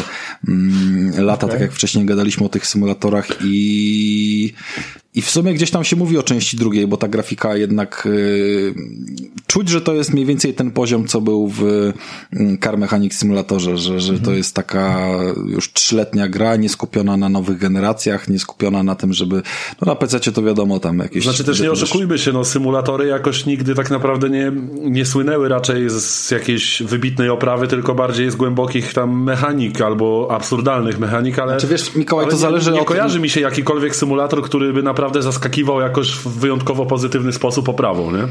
mm, 0.48 1.26
lata, 1.26 1.46
okay. 1.46 1.50
tak 1.50 1.62
jak 1.62 1.72
wcześniej 1.72 2.06
gadaliśmy 2.06 2.46
o 2.46 2.50
tych 2.50 2.68
symulatorach 2.68 3.28
i 3.44 4.54
i 5.16 5.22
w 5.22 5.30
sumie 5.30 5.54
gdzieś 5.54 5.72
tam 5.72 5.84
się 5.84 5.96
mówi 5.96 6.18
o 6.18 6.24
części 6.24 6.58
drugiej, 6.58 6.88
bo 6.88 6.98
ta 6.98 7.08
grafika 7.08 7.56
jednak 7.56 8.04
yy, 8.06 8.74
czuć, 9.48 9.70
że 9.70 9.82
to 9.82 9.94
jest 9.94 10.14
mniej 10.14 10.26
więcej 10.26 10.54
ten 10.54 10.72
poziom, 10.72 11.08
co 11.08 11.22
był 11.22 11.48
w 11.48 11.62
yy, 12.34 12.58
Car 12.58 12.78
Mechanic 12.78 13.14
Simulatorze, 13.14 13.78
że, 13.78 14.00
że 14.00 14.14
to 14.14 14.20
mhm. 14.20 14.38
jest 14.38 14.56
taka 14.56 15.10
już 15.46 15.74
trzyletnia 15.74 16.28
gra, 16.28 16.56
nie 16.56 16.70
skupiona 16.70 17.18
na 17.18 17.30
nowych 17.30 17.58
generacjach, 17.58 18.28
nie 18.28 18.40
skupiona 18.40 18.84
na 18.84 18.96
tym, 18.96 19.14
żeby, 19.14 19.36
no 19.82 19.86
na 19.86 19.96
PC 19.96 20.20
to 20.20 20.44
wiadomo 20.44 20.80
tam 20.80 21.00
jakieś... 21.00 21.24
Znaczy 21.24 21.44
też 21.44 21.60
nie 21.60 21.72
oszukujmy 21.72 22.18
się, 22.18 22.34
no 22.34 22.46
symulatory 22.46 23.08
jakoś 23.08 23.46
nigdy 23.46 23.76
tak 23.76 23.90
naprawdę 23.90 24.30
nie, 24.30 24.52
nie 24.82 25.06
słynęły 25.06 25.50
raczej 25.50 25.90
z 25.90 26.32
jakiejś 26.32 26.84
wybitnej 26.84 27.30
oprawy, 27.30 27.68
tylko 27.68 27.96
bardziej 27.96 28.32
z 28.32 28.36
głębokich 28.36 28.94
tam 28.94 29.24
mechanik 29.24 29.82
albo 29.82 30.28
absurdalnych 30.32 31.00
mechanik, 31.00 31.40
ale... 31.40 31.52
Znaczy 31.52 31.68
wiesz, 31.68 31.96
Mikołaj, 31.96 32.28
to 32.28 32.38
zależy 32.38 32.72
nie, 32.72 32.80
nie 32.80 32.86
kojarzy 32.86 33.20
mi 33.20 33.30
się 33.30 33.42
jakikolwiek 33.42 33.96
symulator, 33.96 34.44
który 34.44 34.74
by 34.74 34.84
naprawdę 34.84 34.99
naprawdę 35.00 35.22
zaskakiwał 35.22 35.82
jakoś 35.82 36.12
w 36.12 36.28
wyjątkowo 36.28 36.86
pozytywny 36.86 37.34
sposób 37.34 37.70
oprawą, 37.70 38.12
nie? 38.12 38.28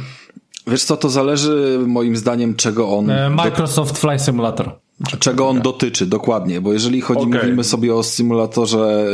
Wiesz 0.66 0.84
co, 0.84 0.96
to 0.96 1.08
zależy 1.08 1.80
moim 1.86 2.16
zdaniem 2.16 2.54
czego 2.54 2.88
on... 2.88 3.10
E, 3.10 3.30
Microsoft. 3.30 3.98
Flight 3.98 4.24
Simulator. 4.24 4.70
Czego 5.18 5.48
on 5.48 5.60
dotyczy, 5.60 6.06
dokładnie, 6.06 6.60
bo 6.60 6.72
jeżeli 6.72 7.00
chodzi, 7.00 7.26
okay. 7.26 7.40
mówimy 7.42 7.64
sobie 7.64 7.94
o 7.94 8.02
symulatorze, 8.02 9.06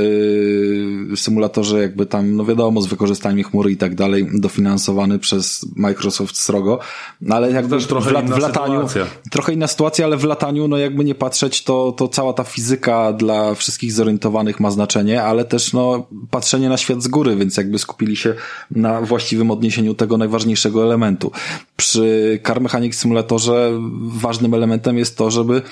yy, 1.10 1.16
symulatorze 1.16 1.80
jakby 1.80 2.06
tam, 2.06 2.36
no 2.36 2.44
wiadomo, 2.44 2.82
z 2.82 2.86
wykorzystaniem 2.86 3.44
chmury 3.44 3.70
i 3.70 3.76
tak 3.76 3.94
dalej, 3.94 4.26
dofinansowany 4.34 5.18
przez 5.18 5.66
Microsoft 5.76 6.36
srogo, 6.36 6.78
no 7.20 7.34
ale 7.36 7.50
jakby 7.50 7.76
Też 7.76 7.86
trochę 7.86 8.10
w, 8.10 8.30
w 8.30 8.38
lataniu, 8.38 8.88
sytuacja. 8.88 9.06
trochę 9.30 9.52
inna 9.52 9.66
sytuacja, 9.66 10.04
ale 10.04 10.16
w 10.16 10.24
lataniu, 10.24 10.68
no 10.68 10.78
jakby 10.78 11.04
nie 11.04 11.14
patrzeć, 11.14 11.64
to, 11.64 11.92
to 11.92 12.08
cała 12.08 12.32
ta 12.32 12.44
fizyka 12.44 13.12
dla 13.12 13.54
wszystkich 13.54 13.92
zorientowanych 13.92 14.60
ma 14.60 14.70
znaczenie, 14.70 15.22
ale 15.22 15.44
też 15.44 15.72
no 15.72 16.06
patrzenie 16.30 16.68
na 16.68 16.76
świat 16.76 17.02
z 17.02 17.08
góry, 17.08 17.36
więc 17.36 17.56
jakby 17.56 17.78
skupili 17.78 18.16
się 18.16 18.34
na 18.70 19.00
właściwym 19.00 19.50
odniesieniu 19.50 19.94
tego 19.94 20.18
najważniejszego 20.18 20.84
elementu. 20.84 21.32
Przy 21.76 22.40
Car 22.46 22.60
Mechanic 22.60 22.94
Simulatorze 22.94 23.80
ważnym 24.00 24.54
elementem 24.54 24.98
jest 24.98 25.16
to, 25.16 25.30
żeby 25.30 25.62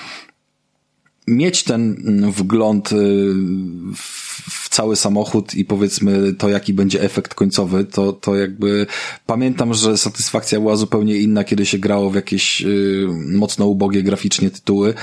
mieć 1.27 1.63
ten 1.63 1.95
wgląd 2.31 2.91
y, 2.91 2.95
w 3.95 4.62
cały 4.73 4.95
samochód 4.95 5.55
i 5.55 5.65
powiedzmy 5.65 6.33
to, 6.33 6.49
jaki 6.49 6.73
będzie 6.73 7.01
efekt 7.01 7.33
końcowy, 7.33 7.85
to, 7.85 8.13
to 8.13 8.35
jakby 8.35 8.85
pamiętam, 9.25 9.73
że 9.73 9.97
satysfakcja 9.97 10.59
była 10.59 10.75
zupełnie 10.75 11.17
inna, 11.17 11.43
kiedy 11.43 11.65
się 11.65 11.77
grało 11.77 12.09
w 12.09 12.15
jakieś 12.15 12.61
y, 12.61 13.07
mocno 13.27 13.65
ubogie 13.65 14.03
graficznie 14.03 14.49
tytuły, 14.49 14.93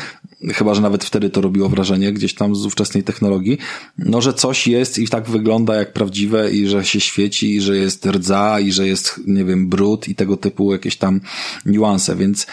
chyba, 0.48 0.74
że 0.74 0.83
nawet 0.83 1.04
wtedy 1.04 1.30
to 1.30 1.40
robiło 1.40 1.68
wrażenie 1.68 2.12
gdzieś 2.12 2.35
tam 2.35 2.56
z 2.56 2.66
ówczesnej 2.66 3.02
technologii, 3.02 3.59
no, 3.98 4.20
że 4.20 4.35
coś 4.35 4.66
jest 4.66 4.98
i 4.98 5.09
tak 5.09 5.28
wygląda 5.28 5.74
jak 5.74 5.92
prawdziwe 5.92 6.50
i 6.50 6.66
że 6.66 6.85
się 6.85 7.00
świeci 7.00 7.54
i 7.54 7.61
że 7.61 7.76
jest 7.76 8.06
rdza 8.06 8.61
i 8.61 8.72
że 8.72 8.88
jest, 8.88 9.20
nie 9.26 9.44
wiem, 9.44 9.68
brud 9.68 10.09
i 10.09 10.14
tego 10.14 10.37
typu 10.37 10.72
jakieś 10.72 10.96
tam 10.96 11.20
niuanse, 11.66 12.16
więc 12.16 12.46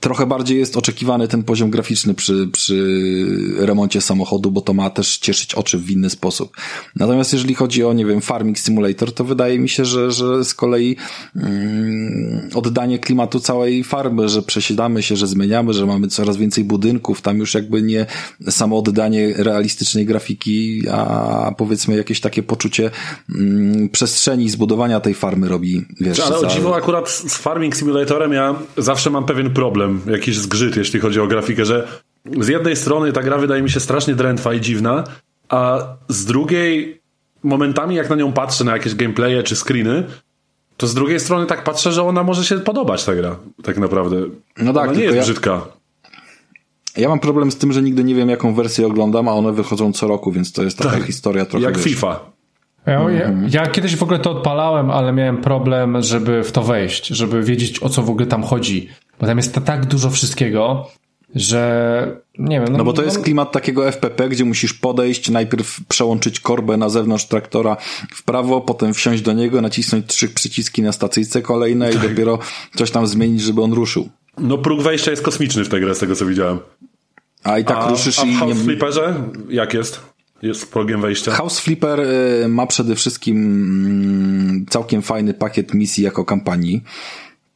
trochę 0.00 0.26
bardziej 0.26 0.58
jest 0.58 0.76
oczekiwany 0.76 1.28
ten 1.28 1.42
poziom 1.42 1.70
graficzny 1.70 2.14
przy, 2.14 2.48
przy 2.52 2.76
remoncie 3.58 4.00
samochodu, 4.00 4.50
bo 4.50 4.60
to 4.60 4.74
ma 4.74 4.90
też 4.90 5.18
cieszyć 5.18 5.54
oczy 5.54 5.78
w 5.78 5.90
inny 5.90 6.10
sposób. 6.10 6.39
Natomiast 6.96 7.32
jeżeli 7.32 7.54
chodzi 7.54 7.84
o, 7.84 7.92
nie 7.92 8.06
wiem, 8.06 8.20
Farming 8.20 8.58
Simulator, 8.58 9.14
to 9.14 9.24
wydaje 9.24 9.58
mi 9.58 9.68
się, 9.68 9.84
że, 9.84 10.12
że 10.12 10.44
z 10.44 10.54
kolei 10.54 10.96
mm, 11.36 12.48
oddanie 12.54 12.98
klimatu 12.98 13.40
całej 13.40 13.84
farmy, 13.84 14.28
że 14.28 14.42
przesiadamy 14.42 15.02
się, 15.02 15.16
że 15.16 15.26
zmieniamy, 15.26 15.72
że 15.72 15.86
mamy 15.86 16.08
coraz 16.08 16.36
więcej 16.36 16.64
budynków, 16.64 17.20
tam 17.22 17.38
już 17.38 17.54
jakby 17.54 17.82
nie 17.82 18.06
samo 18.50 18.78
oddanie 18.78 19.34
realistycznej 19.36 20.06
grafiki, 20.06 20.82
a 20.90 21.52
powiedzmy 21.58 21.96
jakieś 21.96 22.20
takie 22.20 22.42
poczucie 22.42 22.90
mm, 23.34 23.88
przestrzeni 23.88 24.50
zbudowania 24.50 25.00
tej 25.00 25.14
farmy 25.14 25.48
robi, 25.48 25.84
wiesz. 26.00 26.20
Ale 26.20 26.38
o 26.38 26.46
dziwo 26.46 26.76
akurat 26.76 27.10
z 27.10 27.36
Farming 27.36 27.76
Simulatorem 27.76 28.32
ja 28.32 28.54
zawsze 28.76 29.10
mam 29.10 29.24
pewien 29.24 29.50
problem, 29.50 30.00
jakiś 30.06 30.38
zgrzyt, 30.38 30.76
jeśli 30.76 31.00
chodzi 31.00 31.20
o 31.20 31.26
grafikę, 31.26 31.64
że 31.64 31.88
z 32.40 32.48
jednej 32.48 32.76
strony 32.76 33.12
ta 33.12 33.22
gra 33.22 33.38
wydaje 33.38 33.62
mi 33.62 33.70
się 33.70 33.80
strasznie 33.80 34.14
drętwa 34.14 34.54
i 34.54 34.60
dziwna, 34.60 35.04
a 35.50 35.86
z 36.08 36.24
drugiej 36.24 37.00
momentami 37.42 37.94
jak 37.94 38.10
na 38.10 38.16
nią 38.16 38.32
patrzę, 38.32 38.64
na 38.64 38.72
jakieś 38.72 38.94
gameplaye 38.94 39.42
czy 39.42 39.56
screeny, 39.56 40.04
to 40.76 40.86
z 40.86 40.94
drugiej 40.94 41.20
strony 41.20 41.46
tak 41.46 41.64
patrzę, 41.64 41.92
że 41.92 42.02
ona 42.02 42.22
może 42.22 42.44
się 42.44 42.58
podobać 42.58 43.04
ta 43.04 43.14
gra, 43.14 43.36
tak 43.62 43.78
naprawdę. 43.78 44.16
No 44.58 44.72
tak, 44.72 44.88
ona 44.88 44.98
nie 44.98 45.04
jest 45.04 45.16
ja... 45.16 45.22
brzydka. 45.22 45.62
Ja 46.96 47.08
mam 47.08 47.20
problem 47.20 47.50
z 47.50 47.56
tym, 47.56 47.72
że 47.72 47.82
nigdy 47.82 48.04
nie 48.04 48.14
wiem, 48.14 48.28
jaką 48.28 48.54
wersję 48.54 48.86
oglądam, 48.86 49.28
a 49.28 49.32
one 49.32 49.52
wychodzą 49.52 49.92
co 49.92 50.08
roku, 50.08 50.32
więc 50.32 50.52
to 50.52 50.62
jest 50.62 50.78
taka 50.78 50.90
tak, 50.90 51.02
historia 51.02 51.46
trochę. 51.46 51.64
Jak 51.64 51.76
wiesz. 51.76 51.84
FIFA. 51.84 52.20
Ja, 52.86 52.92
ja, 52.92 53.24
mhm. 53.24 53.48
ja, 53.52 53.66
kiedyś 53.66 53.96
w 53.96 54.02
ogóle 54.02 54.18
to 54.18 54.30
odpalałem, 54.30 54.90
ale 54.90 55.12
miałem 55.12 55.36
problem, 55.36 56.02
żeby 56.02 56.44
w 56.44 56.52
to 56.52 56.62
wejść, 56.62 57.06
żeby 57.06 57.42
wiedzieć, 57.42 57.82
o 57.82 57.88
co 57.88 58.02
w 58.02 58.10
ogóle 58.10 58.26
tam 58.26 58.42
chodzi. 58.42 58.88
Bo 59.20 59.26
tam 59.26 59.36
jest 59.36 59.60
tak 59.64 59.86
dużo 59.86 60.10
wszystkiego, 60.10 60.90
że 61.34 62.20
nie 62.38 62.60
wiem. 62.60 62.68
No, 62.72 62.78
no 62.78 62.84
bo 62.84 62.92
to 62.92 63.02
no, 63.02 63.06
jest 63.06 63.22
klimat 63.22 63.52
takiego 63.52 63.92
FPP, 63.92 64.28
gdzie 64.28 64.44
musisz 64.44 64.74
podejść, 64.74 65.30
najpierw 65.30 65.80
przełączyć 65.88 66.40
korbę 66.40 66.76
na 66.76 66.88
zewnątrz 66.88 67.24
traktora 67.24 67.76
w 68.14 68.24
prawo, 68.24 68.60
potem 68.60 68.94
wsiąść 68.94 69.22
do 69.22 69.32
niego, 69.32 69.60
nacisnąć 69.60 70.06
trzy 70.06 70.28
przyciski 70.28 70.82
na 70.82 70.92
stacyjce 70.92 71.42
kolejne 71.42 71.92
tak. 71.92 72.04
i 72.04 72.08
dopiero 72.08 72.38
coś 72.76 72.90
tam 72.90 73.06
zmienić, 73.06 73.42
żeby 73.42 73.62
on 73.62 73.72
ruszył. 73.72 74.08
No 74.38 74.58
próg 74.58 74.82
wejścia 74.82 75.10
jest 75.10 75.22
kosmiczny 75.22 75.64
w 75.64 75.68
tę 75.68 75.80
grę, 75.80 75.94
z 75.94 75.98
tego 75.98 76.16
co 76.16 76.26
widziałem. 76.26 76.58
A 77.44 77.58
i 77.58 77.64
tak 77.64 77.76
a, 77.76 77.90
ruszysz 77.90 78.18
a 78.18 78.22
w 78.22 78.26
i... 78.26 78.34
House 78.34 78.56
nie... 78.56 78.64
Flipperze 78.64 79.14
jak 79.48 79.74
jest? 79.74 80.00
Jest 80.42 80.72
progiem 80.72 81.00
wejścia? 81.00 81.32
House 81.32 81.60
Flipper 81.60 82.00
y, 82.00 82.48
ma 82.48 82.66
przede 82.66 82.94
wszystkim 82.94 83.36
mm, 83.36 84.66
całkiem 84.70 85.02
fajny 85.02 85.34
pakiet 85.34 85.74
misji 85.74 86.04
jako 86.04 86.24
kampanii. 86.24 86.82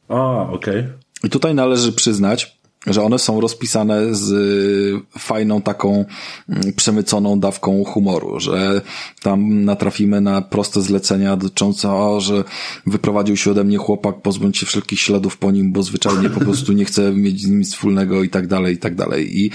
A, 0.09 0.41
okej. 0.41 0.79
Okay. 0.79 0.93
I 1.23 1.29
tutaj 1.29 1.55
należy 1.55 1.93
przyznać, 1.93 2.57
że 2.87 3.03
one 3.03 3.19
są 3.19 3.41
rozpisane 3.41 4.15
z 4.15 5.03
fajną 5.17 5.61
taką 5.61 6.05
mm, 6.49 6.73
przemyconą 6.73 7.39
dawką 7.39 7.83
humoru, 7.83 8.39
że 8.39 8.81
tam 9.21 9.65
natrafimy 9.65 10.21
na 10.21 10.41
proste 10.41 10.81
zlecenia 10.81 11.37
dotyczące, 11.37 11.91
o, 11.91 12.21
że 12.21 12.43
wyprowadził 12.85 13.37
się 13.37 13.51
ode 13.51 13.63
mnie 13.63 13.77
chłopak, 13.77 14.21
pozbądź 14.21 14.57
się 14.57 14.65
wszelkich 14.65 14.99
śladów 14.99 15.37
po 15.37 15.51
nim, 15.51 15.71
bo 15.71 15.83
zwyczajnie 15.83 16.29
po 16.29 16.39
prostu 16.39 16.73
nie 16.73 16.85
chce 16.85 17.11
mieć 17.11 17.41
z 17.41 17.49
nim 17.49 17.59
nic 17.59 17.73
wspólnego 17.73 18.23
i 18.23 18.29
tak 18.29 18.47
dalej, 18.47 18.75
i 18.75 18.77
tak 18.77 18.95
dalej. 18.95 19.39
I 19.39 19.51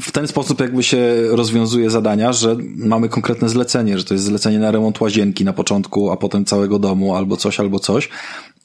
w 0.00 0.10
ten 0.12 0.28
sposób 0.28 0.60
jakby 0.60 0.82
się 0.82 1.14
rozwiązuje 1.28 1.90
zadania, 1.90 2.32
że 2.32 2.56
mamy 2.76 3.08
konkretne 3.08 3.48
zlecenie, 3.48 3.98
że 3.98 4.04
to 4.04 4.14
jest 4.14 4.24
zlecenie 4.24 4.58
na 4.58 4.70
remont 4.70 5.00
łazienki 5.00 5.44
na 5.44 5.52
początku, 5.52 6.10
a 6.10 6.16
potem 6.16 6.44
całego 6.44 6.78
domu, 6.78 7.16
albo 7.16 7.36
coś, 7.36 7.60
albo 7.60 7.78
coś. 7.78 8.08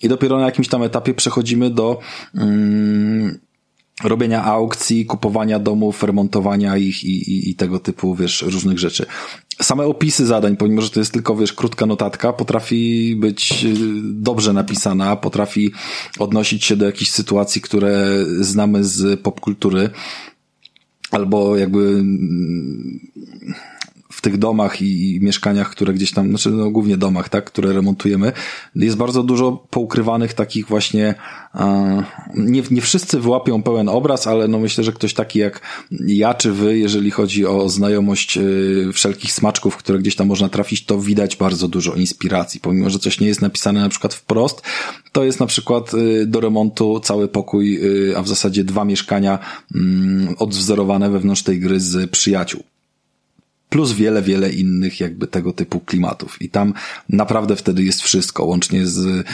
I 0.01 0.09
dopiero 0.09 0.39
na 0.39 0.45
jakimś 0.45 0.67
tam 0.67 0.83
etapie 0.83 1.13
przechodzimy 1.13 1.69
do 1.69 1.99
mm, 2.35 3.39
robienia 4.03 4.43
aukcji, 4.43 5.05
kupowania 5.05 5.59
domów, 5.59 6.03
remontowania 6.03 6.77
ich 6.77 7.03
i, 7.03 7.31
i, 7.31 7.49
i, 7.49 7.55
tego 7.55 7.79
typu, 7.79 8.15
wiesz, 8.15 8.41
różnych 8.41 8.79
rzeczy. 8.79 9.05
Same 9.61 9.85
opisy 9.85 10.25
zadań, 10.25 10.57
pomimo, 10.57 10.81
że 10.81 10.89
to 10.89 10.99
jest 10.99 11.13
tylko, 11.13 11.35
wiesz, 11.35 11.53
krótka 11.53 11.85
notatka, 11.85 12.33
potrafi 12.33 13.15
być 13.15 13.65
y, 13.65 13.75
dobrze 14.03 14.53
napisana, 14.53 15.15
potrafi 15.15 15.71
odnosić 16.19 16.65
się 16.65 16.75
do 16.75 16.85
jakichś 16.85 17.11
sytuacji, 17.11 17.61
które 17.61 18.25
znamy 18.39 18.83
z 18.83 19.21
popkultury, 19.21 19.89
albo 21.11 21.57
jakby 21.57 21.79
mm, 21.79 22.99
w 24.17 24.21
tych 24.21 24.37
domach 24.37 24.81
i, 24.81 25.15
i, 25.15 25.21
mieszkaniach, 25.21 25.69
które 25.69 25.93
gdzieś 25.93 26.11
tam, 26.11 26.29
znaczy 26.29 26.51
no 26.51 26.69
głównie 26.69 26.97
domach, 26.97 27.29
tak, 27.29 27.45
które 27.45 27.73
remontujemy, 27.73 28.31
jest 28.75 28.97
bardzo 28.97 29.23
dużo 29.23 29.51
poukrywanych 29.69 30.33
takich 30.33 30.67
właśnie, 30.67 31.15
nie, 32.35 32.63
nie 32.71 32.81
wszyscy 32.81 33.19
wyłapią 33.19 33.63
pełen 33.63 33.89
obraz, 33.89 34.27
ale 34.27 34.47
no 34.47 34.59
myślę, 34.59 34.83
że 34.83 34.91
ktoś 34.91 35.13
taki 35.13 35.39
jak 35.39 35.61
ja 36.07 36.33
czy 36.33 36.51
wy, 36.51 36.77
jeżeli 36.77 37.11
chodzi 37.11 37.45
o 37.45 37.69
znajomość 37.69 38.37
e, 38.37 38.41
wszelkich 38.93 39.31
smaczków, 39.31 39.77
które 39.77 39.99
gdzieś 39.99 40.15
tam 40.15 40.27
można 40.27 40.49
trafić, 40.49 40.85
to 40.85 40.99
widać 40.99 41.35
bardzo 41.35 41.67
dużo 41.67 41.93
inspiracji. 41.93 42.59
Pomimo, 42.59 42.89
że 42.89 42.99
coś 42.99 43.19
nie 43.19 43.27
jest 43.27 43.41
napisane 43.41 43.81
na 43.81 43.89
przykład 43.89 44.13
wprost, 44.13 44.61
to 45.11 45.23
jest 45.23 45.39
na 45.39 45.45
przykład 45.45 45.91
e, 45.93 46.25
do 46.25 46.39
remontu 46.39 46.99
cały 46.99 47.27
pokój, 47.27 47.79
e, 48.11 48.17
a 48.17 48.21
w 48.21 48.27
zasadzie 48.27 48.63
dwa 48.63 48.85
mieszkania 48.85 49.39
mm, 49.75 50.35
odwzorowane 50.39 51.09
wewnątrz 51.09 51.43
tej 51.43 51.59
gry 51.59 51.79
z 51.79 52.11
przyjaciół 52.11 52.63
plus 53.69 53.93
wiele, 53.93 54.21
wiele 54.21 54.49
innych 54.49 54.99
jakby 54.99 55.27
tego 55.27 55.53
typu 55.53 55.79
klimatów. 55.79 56.41
I 56.41 56.49
tam 56.49 56.73
naprawdę 57.09 57.55
wtedy 57.55 57.83
jest 57.83 58.01
wszystko, 58.01 58.45
łącznie 58.45 58.85
z 58.85 59.27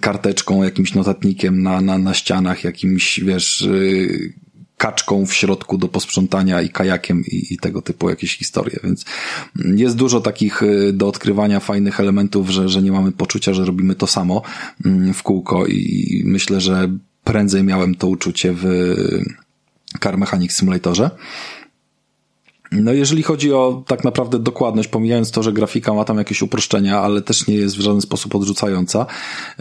karteczką, 0.00 0.62
jakimś 0.62 0.94
notatnikiem 0.94 1.62
na, 1.62 1.80
na, 1.80 1.98
na 1.98 2.14
ścianach, 2.14 2.64
jakimś, 2.64 3.20
wiesz, 3.20 3.62
y, 3.62 4.32
kaczką 4.76 5.26
w 5.26 5.34
środku 5.34 5.78
do 5.78 5.88
posprzątania 5.88 6.62
i 6.62 6.68
kajakiem 6.68 7.24
i, 7.26 7.54
i, 7.54 7.56
tego 7.56 7.82
typu 7.82 8.10
jakieś 8.10 8.38
historie, 8.38 8.76
więc 8.84 9.04
jest 9.56 9.96
dużo 9.96 10.20
takich 10.20 10.62
y, 10.62 10.92
do 10.92 11.08
odkrywania 11.08 11.60
fajnych 11.60 12.00
elementów, 12.00 12.50
że, 12.50 12.68
że 12.68 12.82
nie 12.82 12.92
mamy 12.92 13.12
poczucia, 13.12 13.54
że 13.54 13.64
robimy 13.64 13.94
to 13.94 14.06
samo 14.06 14.42
mm, 14.84 15.14
w 15.14 15.22
kółko 15.22 15.66
i 15.66 16.22
myślę, 16.26 16.60
że 16.60 16.88
prędzej 17.24 17.64
miałem 17.64 17.94
to 17.94 18.08
uczucie 18.08 18.52
w 18.52 18.64
Car 20.00 20.18
Mechanics 20.18 20.58
Simulatorze. 20.58 21.10
No 22.72 22.92
jeżeli 22.92 23.22
chodzi 23.22 23.52
o 23.52 23.82
tak 23.86 24.04
naprawdę 24.04 24.38
dokładność, 24.38 24.88
pomijając 24.88 25.30
to, 25.30 25.42
że 25.42 25.52
grafika 25.52 25.94
ma 25.94 26.04
tam 26.04 26.18
jakieś 26.18 26.42
uproszczenia, 26.42 27.00
ale 27.00 27.22
też 27.22 27.46
nie 27.46 27.54
jest 27.54 27.76
w 27.76 27.80
żaden 27.80 28.00
sposób 28.00 28.34
odrzucająca, 28.34 29.06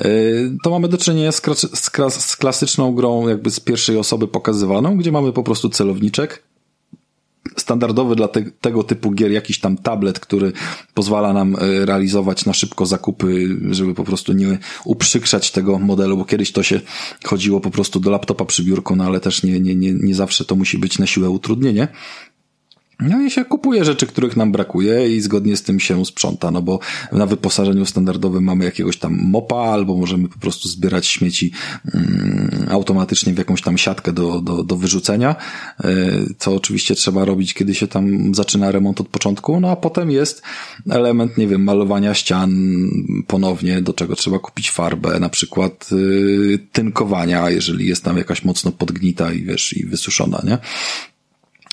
y, 0.06 0.58
to 0.63 0.70
mamy 0.70 0.88
do 0.88 0.98
czynienia 0.98 1.32
z, 1.32 1.41
z 2.10 2.36
klasyczną 2.36 2.96
grą 2.96 3.28
jakby 3.28 3.52
z 3.52 3.60
pierwszej 3.60 3.98
osoby 3.98 4.28
pokazywaną, 4.28 4.98
gdzie 4.98 5.12
mamy 5.12 5.34
po 5.34 5.44
prostu 5.44 5.70
celowniczek, 5.70 6.44
standardowy 7.58 8.15
dla 8.15 8.28
te, 8.28 8.44
tego 8.62 8.84
typu 8.84 9.12
gier 9.12 9.32
jakiś 9.32 9.60
tam 9.60 9.78
tablet, 9.78 10.20
który 10.20 10.52
pozwala 10.94 11.34
nam 11.34 11.56
y, 11.56 11.86
realizować 11.86 12.46
na 12.46 12.54
szybko 12.54 12.86
zakupy, 12.86 13.58
żeby 13.72 13.94
po 13.94 14.04
prostu 14.04 14.34
nie 14.34 14.58
uprzykrzać 14.86 15.52
tego 15.52 15.80
modelu, 15.80 16.18
bo 16.18 16.26
kiedyś 16.26 16.52
to 16.52 16.63
się 16.63 16.82
chodziło 17.24 17.60
po 17.60 17.72
prostu 17.72 18.00
do 18.00 18.12
laptopa 18.12 18.46
przy 18.46 18.63
biurku, 18.63 18.96
no 18.96 19.06
ale 19.06 19.20
też 19.20 19.44
nie, 19.44 19.60
nie, 19.60 19.76
nie, 19.76 19.94
nie 19.94 20.15
zawsze 20.15 20.46
to 20.46 20.56
musi 20.56 20.78
być 20.78 21.00
na 21.00 21.08
siłę 21.08 21.30
utrudnienie. 21.30 21.88
No 22.99 23.21
i 23.21 23.31
się 23.31 23.45
kupuje 23.45 23.86
rzeczy, 23.86 24.08
których 24.08 24.38
nam 24.38 24.51
brakuje 24.51 25.15
i 25.15 25.21
zgodnie 25.21 25.58
z 25.58 25.63
tym 25.63 25.79
się 25.79 26.05
sprząta, 26.05 26.51
no 26.51 26.62
bo 26.62 26.79
na 27.12 27.25
wyposażeniu 27.25 27.86
standardowym 27.86 28.43
mamy 28.43 28.65
jakiegoś 28.65 28.97
tam 28.97 29.19
mopa, 29.21 29.55
albo 29.55 29.97
możemy 29.97 30.29
po 30.29 30.39
prostu 30.39 30.69
zbierać 30.69 31.08
śmieci 31.08 31.51
mm, 31.93 32.67
automatycznie 32.69 33.34
w 33.34 33.38
jakąś 33.38 33.62
tam 33.62 33.77
siatkę 33.77 34.13
do, 34.13 34.41
do, 34.41 34.63
do 34.63 34.75
wyrzucenia, 34.75 35.36
e, 35.84 35.88
co 36.38 36.55
oczywiście 36.55 36.95
trzeba 36.95 37.25
robić, 37.25 37.53
kiedy 37.53 37.75
się 37.75 37.88
tam 37.88 38.36
zaczyna 38.36 38.71
remont 38.71 39.01
od 39.01 39.08
początku, 39.08 39.60
no 39.60 39.69
a 39.69 39.75
potem 39.75 40.12
jest 40.12 40.41
element, 40.89 41.38
nie 41.38 41.47
wiem, 41.47 41.63
malowania 41.63 42.13
ścian 42.13 42.51
ponownie, 43.27 43.81
do 43.81 43.93
czego 43.93 44.15
trzeba 44.15 44.39
kupić 44.39 44.71
farbę, 44.71 45.19
na 45.19 45.29
przykład 45.29 45.89
y, 45.91 46.60
tynkowania, 46.71 47.49
jeżeli 47.49 47.88
jest 47.88 48.03
tam 48.03 48.17
jakaś 48.17 48.43
mocno 48.43 48.71
podgnita 48.71 49.34
i 49.34 49.43
wiesz, 49.43 49.77
i 49.77 49.86
wysuszona, 49.86 50.41
nie? 50.43 50.58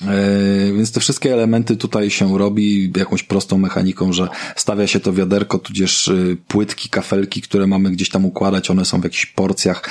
E, 0.07 0.73
więc 0.73 0.91
te 0.91 0.99
wszystkie 0.99 1.33
elementy 1.33 1.77
tutaj 1.77 2.09
się 2.09 2.37
robi 2.37 2.91
jakąś 2.97 3.23
prostą 3.23 3.57
mechaniką, 3.57 4.13
że 4.13 4.27
stawia 4.55 4.87
się 4.87 4.99
to 4.99 5.13
wiaderko, 5.13 5.59
tudzież 5.59 6.07
y, 6.07 6.37
płytki, 6.47 6.89
kafelki, 6.89 7.41
które 7.41 7.67
mamy 7.67 7.91
gdzieś 7.91 8.09
tam 8.09 8.25
układać, 8.25 8.71
one 8.71 8.85
są 8.85 9.01
w 9.01 9.03
jakichś 9.03 9.25
porcjach, 9.25 9.89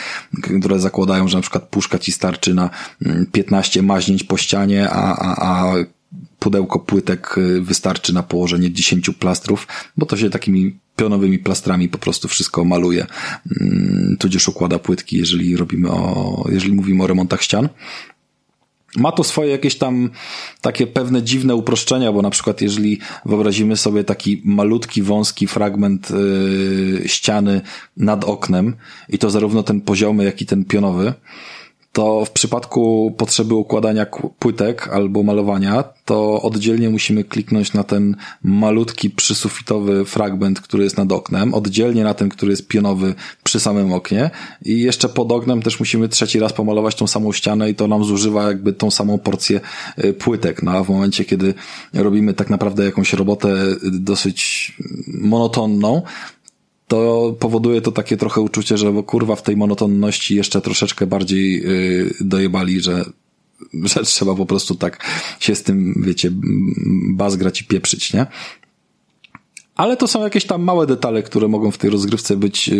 które 0.60 0.80
zakładają, 0.80 1.28
że 1.28 1.38
na 1.38 1.42
przykład 1.42 1.68
puszka 1.68 1.98
ci 1.98 2.12
starczy 2.12 2.54
na 2.54 2.70
15 3.32 3.80
mm, 3.80 3.88
maźnięć 3.88 4.24
po 4.24 4.36
ścianie, 4.36 4.90
a, 4.90 5.16
a, 5.16 5.70
a 5.70 5.74
pudełko 6.38 6.78
płytek 6.78 7.38
y, 7.38 7.60
wystarczy 7.60 8.14
na 8.14 8.22
położenie 8.22 8.72
10 8.72 9.10
plastrów, 9.10 9.66
bo 9.96 10.06
to 10.06 10.16
się 10.16 10.30
takimi 10.30 10.78
pionowymi 10.96 11.38
plastrami 11.38 11.88
po 11.88 11.98
prostu 11.98 12.28
wszystko 12.28 12.64
maluje, 12.64 13.06
mm, 13.60 14.16
tudzież 14.18 14.48
układa 14.48 14.78
płytki, 14.78 15.16
jeżeli 15.16 15.56
robimy 15.56 15.90
o, 15.90 16.44
jeżeli 16.52 16.72
mówimy 16.72 17.04
o 17.04 17.06
remontach 17.06 17.42
ścian. 17.42 17.68
Ma 18.96 19.12
to 19.12 19.24
swoje 19.24 19.50
jakieś 19.50 19.78
tam 19.78 20.10
takie 20.60 20.86
pewne 20.86 21.22
dziwne 21.22 21.54
uproszczenia, 21.54 22.12
bo 22.12 22.22
na 22.22 22.30
przykład 22.30 22.60
jeżeli 22.60 22.98
wyobrazimy 23.24 23.76
sobie 23.76 24.04
taki 24.04 24.42
malutki, 24.44 25.02
wąski 25.02 25.46
fragment 25.46 26.10
yy, 26.10 27.08
ściany 27.08 27.60
nad 27.96 28.24
oknem 28.24 28.76
i 29.08 29.18
to 29.18 29.30
zarówno 29.30 29.62
ten 29.62 29.80
poziomy, 29.80 30.24
jak 30.24 30.42
i 30.42 30.46
ten 30.46 30.64
pionowy, 30.64 31.14
to 31.92 32.24
w 32.24 32.30
przypadku 32.30 33.14
potrzeby 33.18 33.54
układania 33.54 34.06
płytek 34.38 34.88
albo 34.88 35.22
malowania, 35.22 35.84
to 36.04 36.42
oddzielnie 36.42 36.90
musimy 36.90 37.24
kliknąć 37.24 37.72
na 37.72 37.84
ten 37.84 38.16
malutki 38.42 39.10
przysufitowy 39.10 40.04
fragment, 40.04 40.60
który 40.60 40.84
jest 40.84 40.96
nad 40.96 41.12
oknem, 41.12 41.54
oddzielnie 41.54 42.04
na 42.04 42.14
ten, 42.14 42.28
który 42.28 42.52
jest 42.52 42.68
pionowy 42.68 43.14
przy 43.44 43.60
samym 43.60 43.92
oknie 43.92 44.30
i 44.64 44.80
jeszcze 44.80 45.08
pod 45.08 45.32
oknem 45.32 45.62
też 45.62 45.78
musimy 45.80 46.08
trzeci 46.08 46.38
raz 46.38 46.52
pomalować 46.52 46.94
tą 46.94 47.06
samą 47.06 47.32
ścianę 47.32 47.70
i 47.70 47.74
to 47.74 47.88
nam 47.88 48.04
zużywa 48.04 48.48
jakby 48.48 48.72
tą 48.72 48.90
samą 48.90 49.18
porcję 49.18 49.60
y, 50.04 50.12
płytek. 50.12 50.62
No 50.62 50.70
a 50.70 50.84
w 50.84 50.88
momencie, 50.88 51.24
kiedy 51.24 51.54
robimy 51.94 52.34
tak 52.34 52.50
naprawdę 52.50 52.84
jakąś 52.84 53.12
robotę 53.12 53.56
dosyć 53.82 54.72
monotonną, 55.06 56.02
to 56.92 57.36
powoduje 57.40 57.80
to 57.80 57.92
takie 57.92 58.16
trochę 58.16 58.40
uczucie, 58.40 58.78
że 58.78 59.02
kurwa 59.06 59.36
w 59.36 59.42
tej 59.42 59.56
monotonności 59.56 60.36
jeszcze 60.36 60.60
troszeczkę 60.60 61.06
bardziej 61.06 61.62
yy, 61.62 62.14
dojebali, 62.20 62.80
że 62.80 63.04
że 63.84 64.04
trzeba 64.14 64.34
po 64.34 64.46
prostu 64.46 64.74
tak 64.74 65.06
się 65.40 65.54
z 65.54 65.62
tym, 65.62 66.02
wiecie, 66.06 66.30
bazgrać 67.14 67.60
i 67.60 67.64
pieprzyć, 67.64 68.12
nie? 68.12 68.26
Ale 69.74 69.96
to 69.96 70.08
są 70.08 70.22
jakieś 70.22 70.46
tam 70.46 70.62
małe 70.62 70.86
detale, 70.86 71.22
które 71.22 71.48
mogą 71.48 71.70
w 71.70 71.78
tej 71.78 71.90
rozgrywce 71.90 72.36
być 72.36 72.68
yy, 72.68 72.76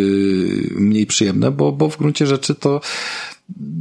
mniej 0.75 1.07
przyjemne, 1.07 1.51
bo, 1.51 1.73
bo 1.73 1.89
w 1.89 1.99
gruncie 1.99 2.27
rzeczy 2.27 2.55
to 2.55 2.81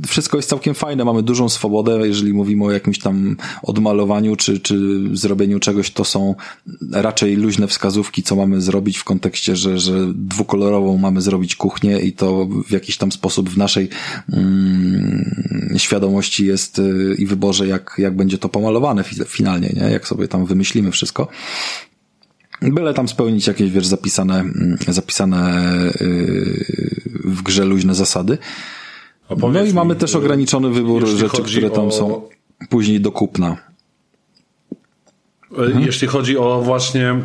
wszystko 0.08 0.38
jest 0.38 0.50
całkiem 0.50 0.74
fajne, 0.74 1.06
mamy 1.06 1.24
dużą 1.24 1.50
swobodę, 1.50 2.08
jeżeli 2.08 2.34
mówimy 2.34 2.65
o 2.65 2.71
jakimś 2.71 3.00
tam 3.00 3.38
odmalowaniu 3.63 4.36
czy, 4.36 4.60
czy 4.60 5.02
zrobieniu 5.13 5.60
czegoś, 5.60 5.91
to 5.91 6.06
są 6.06 6.36
raczej 6.91 7.36
luźne 7.36 7.67
wskazówki, 7.67 8.23
co 8.23 8.35
mamy 8.35 8.62
zrobić 8.62 8.98
w 8.98 9.04
kontekście, 9.04 9.56
że, 9.56 9.79
że 9.79 9.94
dwukolorową 10.13 10.98
mamy 10.98 11.21
zrobić 11.21 11.56
kuchnię 11.56 12.00
i 12.00 12.13
to 12.13 12.48
w 12.67 12.71
jakiś 12.71 12.98
tam 12.98 13.12
sposób 13.12 13.50
w 13.50 13.58
naszej 13.58 13.90
mm, 14.33 15.75
świadomości 15.77 16.46
jest 16.46 16.79
y, 16.79 17.15
i 17.17 17.25
wyborze, 17.25 17.67
jak, 17.67 17.96
jak 17.98 18.15
będzie 18.15 18.38
to 18.38 18.50
pomalowane 18.50 19.04
finalnie, 19.27 19.73
nie? 19.75 19.92
jak 19.92 20.08
sobie 20.08 20.27
tam 20.27 20.46
wymyślimy 20.46 20.92
wszystko. 20.92 21.27
Byle 22.62 22.94
tam 22.94 23.08
spełnić 23.08 23.48
jakieś, 23.48 23.71
wiesz, 23.71 23.88
zapisane, 23.88 24.40
mm, 24.40 24.77
zapisane 24.88 25.63
y, 26.02 26.65
w 27.23 27.42
grze 27.42 27.65
luźne 27.65 27.96
zasady. 27.96 28.38
No 29.38 29.63
i 29.63 29.73
mamy 29.73 29.96
też 29.96 30.15
ograniczony 30.15 30.69
wybór 30.69 31.08
rzeczy, 31.08 31.44
które 31.44 31.69
tam 31.69 31.88
o... 31.88 31.92
są 31.92 32.21
później 32.69 33.02
do 33.02 33.12
kupna. 33.12 33.58
E, 35.58 35.62
mhm. 35.62 35.86
Jeśli 35.86 36.08
chodzi 36.08 36.38
o 36.38 36.62
właśnie 36.62 37.15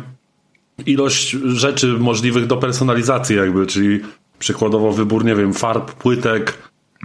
ilość 0.85 1.29
rzeczy 1.45 1.87
możliwych 1.87 2.47
do 2.47 2.57
personalizacji 2.57 3.35
jakby, 3.35 3.67
czyli 3.67 3.99
przykładowo 4.39 4.91
wybór, 4.91 5.25
nie 5.25 5.35
wiem, 5.35 5.53
farb, 5.53 5.91
płytek, 5.91 6.57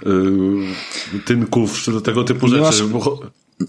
yy, 0.07 1.21
tynków, 1.25 1.87
tego 2.05 2.25
typu 2.25 2.49
rzeczy. 2.49 2.63
Masz... 2.63 2.83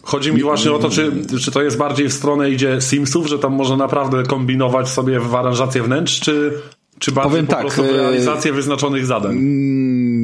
Chodzi 0.03 0.31
mi 0.31 0.41
właśnie 0.41 0.71
o 0.71 0.79
to, 0.79 0.89
czy, 0.89 1.11
czy 1.41 1.51
to 1.51 1.61
jest 1.61 1.77
bardziej 1.77 2.09
w 2.09 2.13
stronę 2.13 2.51
idzie 2.51 2.81
Simsów, 2.81 3.27
że 3.27 3.39
tam 3.39 3.53
można 3.53 3.77
naprawdę 3.77 4.23
kombinować 4.23 4.89
sobie 4.89 5.19
w 5.19 5.35
aranżację 5.35 5.83
wnętrz, 5.83 6.19
czy, 6.19 6.53
czy 6.99 7.11
bardziej 7.11 7.31
Powiem 7.31 7.47
po 7.47 7.51
tak, 7.51 7.61
prostu 7.61 7.83
w 7.83 7.95
realizację 7.95 8.53
wyznaczonych 8.53 9.05
zadań? 9.05 9.37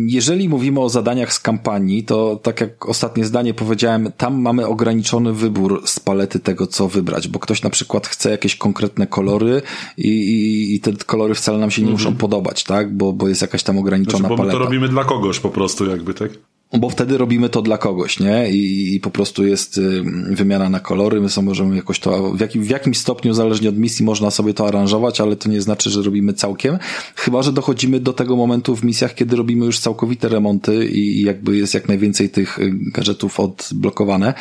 Mm, 0.09 0.15
jeżeli 0.15 0.49
mówimy 0.49 0.79
o 0.79 0.89
zadaniach 0.89 1.33
z 1.33 1.39
kampanii, 1.39 2.03
to 2.03 2.39
tak 2.43 2.61
jak 2.61 2.89
ostatnie 2.89 3.25
zdanie 3.25 3.53
powiedziałem, 3.53 4.11
tam 4.17 4.41
mamy 4.41 4.67
ograniczony 4.67 5.33
wybór 5.33 5.81
z 5.85 5.99
palety 5.99 6.39
tego, 6.39 6.67
co 6.67 6.87
wybrać, 6.87 7.27
bo 7.27 7.39
ktoś 7.39 7.63
na 7.63 7.69
przykład 7.69 8.07
chce 8.07 8.29
jakieś 8.31 8.55
konkretne 8.55 9.07
kolory 9.07 9.61
i, 9.97 10.07
i, 10.07 10.75
i 10.75 10.79
te 10.79 10.93
kolory 11.05 11.35
wcale 11.35 11.57
nam 11.57 11.71
się 11.71 11.81
nie 11.81 11.91
muszą 11.91 12.09
mhm. 12.09 12.17
podobać, 12.17 12.63
tak? 12.63 12.97
Bo, 12.97 13.13
bo 13.13 13.27
jest 13.27 13.41
jakaś 13.41 13.63
tam 13.63 13.77
ograniczona 13.77 14.17
znaczy, 14.17 14.29
bo 14.29 14.37
paleta. 14.37 14.57
Bo 14.57 14.59
to 14.59 14.65
robimy 14.65 14.87
dla 14.87 15.03
kogoś 15.03 15.39
po 15.39 15.49
prostu 15.49 15.85
jakby, 15.85 16.13
tak? 16.13 16.31
Bo 16.77 16.89
wtedy 16.89 17.17
robimy 17.17 17.49
to 17.49 17.61
dla 17.61 17.77
kogoś, 17.77 18.19
nie? 18.19 18.51
I, 18.51 18.95
i 18.95 18.99
po 18.99 19.09
prostu 19.09 19.45
jest 19.45 19.77
y, 19.77 20.03
wymiana 20.29 20.69
na 20.69 20.79
kolory, 20.79 21.21
my 21.21 21.29
sobie 21.29 21.47
możemy 21.47 21.75
jakoś 21.75 21.99
to, 21.99 22.31
w, 22.31 22.39
jakim, 22.39 22.63
w 22.63 22.69
jakimś 22.69 22.97
stopniu, 22.97 23.33
zależnie 23.33 23.69
od 23.69 23.77
misji, 23.77 24.05
można 24.05 24.31
sobie 24.31 24.53
to 24.53 24.67
aranżować, 24.67 25.21
ale 25.21 25.35
to 25.35 25.49
nie 25.49 25.61
znaczy, 25.61 25.89
że 25.89 26.01
robimy 26.01 26.33
całkiem, 26.33 26.77
chyba, 27.15 27.43
że 27.43 27.53
dochodzimy 27.53 27.99
do 27.99 28.13
tego 28.13 28.35
momentu 28.35 28.75
w 28.75 28.83
misjach, 28.83 29.15
kiedy 29.15 29.35
robimy 29.35 29.65
już 29.65 29.79
całkowite 29.79 30.29
remonty 30.29 30.85
i 30.85 31.21
jakby 31.21 31.57
jest 31.57 31.73
jak 31.73 31.87
najwięcej 31.87 32.29
tych 32.29 32.59
y, 32.59 32.71
gadżetów 32.73 33.39
odblokowane. 33.39 34.33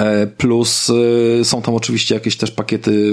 E, 0.00 0.26
plus 0.26 0.90
e, 1.40 1.44
są 1.44 1.62
tam 1.62 1.74
oczywiście 1.74 2.14
jakieś 2.14 2.36
też 2.36 2.50
pakiety 2.50 3.12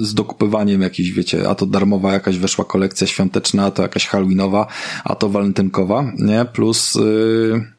z 0.00 0.14
dokupywaniem 0.14 0.82
jakiś, 0.82 1.12
wiecie, 1.12 1.48
a 1.48 1.54
to 1.54 1.66
darmowa 1.66 2.12
jakaś 2.12 2.38
weszła 2.38 2.64
kolekcja 2.64 3.06
świąteczna, 3.06 3.64
a 3.64 3.70
to 3.70 3.82
jakaś 3.82 4.06
halloweenowa, 4.06 4.66
a 5.04 5.14
to 5.14 5.28
walentynkowa, 5.28 6.12
nie? 6.18 6.44
Plus 6.44 6.94
yy, 6.94 7.73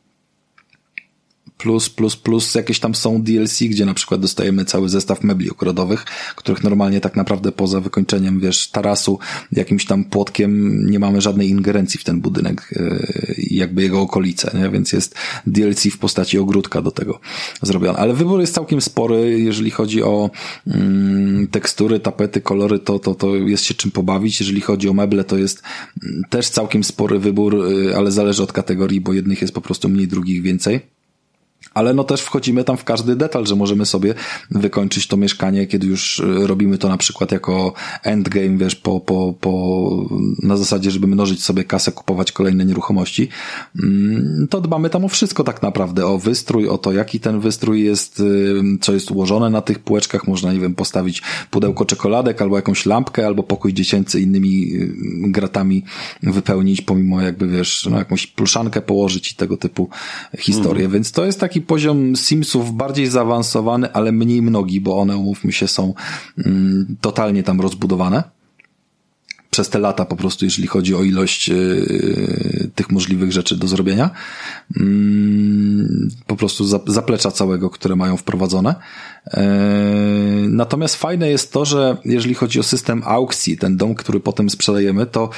plus, 1.57 1.89
plus, 1.89 2.15
plus 2.15 2.55
jakieś 2.55 2.79
tam 2.79 2.95
są 2.95 3.21
DLC, 3.21 3.59
gdzie 3.59 3.85
na 3.85 3.93
przykład 3.93 4.21
dostajemy 4.21 4.65
cały 4.65 4.89
zestaw 4.89 5.23
mebli 5.23 5.51
ogrodowych, 5.51 6.05
których 6.35 6.63
normalnie 6.63 7.01
tak 7.01 7.15
naprawdę 7.15 7.51
poza 7.51 7.79
wykończeniem, 7.79 8.39
wiesz, 8.39 8.67
tarasu, 8.67 9.19
jakimś 9.51 9.85
tam 9.85 10.03
płotkiem 10.03 10.81
nie 10.89 10.99
mamy 10.99 11.21
żadnej 11.21 11.49
ingerencji 11.49 11.99
w 11.99 12.03
ten 12.03 12.21
budynek 12.21 12.73
e, 12.75 13.05
jakby 13.37 13.81
jego 13.81 14.01
okolice, 14.01 14.51
nie? 14.53 14.69
więc 14.69 14.93
jest 14.93 15.15
DLC 15.47 15.83
w 15.83 15.97
postaci 15.97 16.39
ogródka 16.39 16.81
do 16.81 16.91
tego 16.91 17.19
zrobione. 17.61 17.99
Ale 17.99 18.13
wybór 18.13 18.39
jest 18.39 18.53
całkiem 18.53 18.81
spory, 18.81 19.39
jeżeli 19.39 19.71
chodzi 19.71 20.03
o 20.03 20.29
mm, 20.67 21.47
tekstury, 21.47 21.99
tapety, 21.99 22.41
kolory, 22.41 22.79
to, 22.79 22.99
to, 22.99 23.15
to 23.15 23.35
jest 23.35 23.63
się 23.63 23.73
czym 23.73 23.91
pobawić. 23.91 24.39
Jeżeli 24.39 24.61
chodzi 24.61 24.89
o 24.89 24.93
meble, 24.93 25.23
to 25.23 25.37
jest 25.37 25.63
mm, 26.03 26.21
też 26.29 26.49
całkiem 26.49 26.83
spory 26.83 27.19
wybór, 27.19 27.65
y, 27.71 27.97
ale 27.97 28.11
zależy 28.11 28.43
od 28.43 28.53
kategorii, 28.53 29.01
bo 29.01 29.13
jednych 29.13 29.41
jest 29.41 29.53
po 29.53 29.61
prostu 29.61 29.89
mniej, 29.89 30.07
drugich 30.07 30.41
więcej 30.41 30.94
ale 31.75 31.93
no 31.93 32.03
też 32.03 32.21
wchodzimy 32.21 32.63
tam 32.63 32.77
w 32.77 32.83
każdy 32.83 33.15
detal, 33.15 33.45
że 33.45 33.55
możemy 33.55 33.85
sobie 33.85 34.13
wykończyć 34.51 35.07
to 35.07 35.17
mieszkanie, 35.17 35.67
kiedy 35.67 35.87
już 35.87 36.19
e, 36.19 36.47
robimy 36.47 36.77
to 36.77 36.89
na 36.89 36.97
przykład 36.97 37.31
jako 37.31 37.73
endgame, 38.03 38.57
wiesz, 38.57 38.75
po, 38.75 38.99
po, 38.99 39.33
po, 39.41 40.05
na 40.43 40.57
zasadzie, 40.57 40.91
żeby 40.91 41.07
mnożyć 41.07 41.43
sobie 41.43 41.63
kasę, 41.63 41.91
kupować 41.91 42.31
kolejne 42.31 42.65
nieruchomości, 42.65 43.29
mm, 43.83 44.47
to 44.49 44.61
dbamy 44.61 44.89
tam 44.89 45.05
o 45.05 45.07
wszystko 45.07 45.43
tak 45.43 45.61
naprawdę, 45.61 46.05
o 46.05 46.17
wystrój, 46.17 46.69
o 46.69 46.77
to, 46.77 46.91
jaki 46.91 47.19
ten 47.19 47.39
wystrój 47.39 47.83
jest, 47.83 48.23
co 48.81 48.93
jest 48.93 49.11
ułożone 49.11 49.49
na 49.49 49.61
tych 49.61 49.79
półeczkach, 49.79 50.27
można, 50.27 50.53
nie 50.53 50.59
wiem, 50.59 50.75
postawić 50.75 51.21
pudełko 51.51 51.85
czekoladek, 51.85 52.41
albo 52.41 52.55
jakąś 52.55 52.85
lampkę, 52.85 53.25
albo 53.25 53.43
pokój 53.43 53.73
dziecięcy 53.73 54.21
innymi 54.21 54.71
gratami 55.21 55.83
wypełnić, 56.23 56.81
pomimo 56.81 57.21
jakby, 57.21 57.47
wiesz, 57.47 57.87
no 57.91 57.97
jakąś 57.97 58.27
pluszankę 58.27 58.81
położyć 58.81 59.31
i 59.31 59.35
tego 59.35 59.57
typu 59.57 59.89
historie, 60.39 60.85
mm. 60.85 60.91
więc 60.91 61.11
to 61.11 61.25
jest 61.25 61.39
taki 61.39 61.64
poziom 61.67 62.15
Simsów 62.15 62.73
bardziej 62.73 63.07
zaawansowany, 63.07 63.93
ale 63.93 64.11
mniej 64.11 64.41
mnogi, 64.41 64.81
bo 64.81 64.97
one, 64.97 65.17
umówmy 65.17 65.51
się, 65.51 65.67
są 65.67 65.93
mm, 66.45 66.95
totalnie 67.01 67.43
tam 67.43 67.61
rozbudowane 67.61 68.23
przez 69.55 69.69
te 69.69 69.79
lata 69.79 70.05
po 70.05 70.15
prostu, 70.15 70.45
jeżeli 70.45 70.67
chodzi 70.67 70.95
o 70.95 71.03
ilość 71.03 71.47
yy, 71.47 72.69
tych 72.75 72.91
możliwych 72.91 73.31
rzeczy 73.31 73.57
do 73.57 73.67
zrobienia. 73.67 74.09
Yy, 74.75 74.85
po 76.27 76.35
prostu 76.35 76.65
za, 76.65 76.79
zaplecza 76.87 77.31
całego, 77.31 77.69
które 77.69 77.95
mają 77.95 78.17
wprowadzone. 78.17 78.75
Yy, 79.25 79.41
natomiast 80.49 80.95
fajne 80.95 81.29
jest 81.29 81.53
to, 81.53 81.65
że 81.65 81.97
jeżeli 82.05 82.35
chodzi 82.35 82.59
o 82.59 82.63
system 82.63 83.03
aukcji, 83.05 83.57
ten 83.57 83.77
dom, 83.77 83.95
który 83.95 84.19
potem 84.19 84.49
sprzedajemy, 84.49 85.05
to 85.05 85.29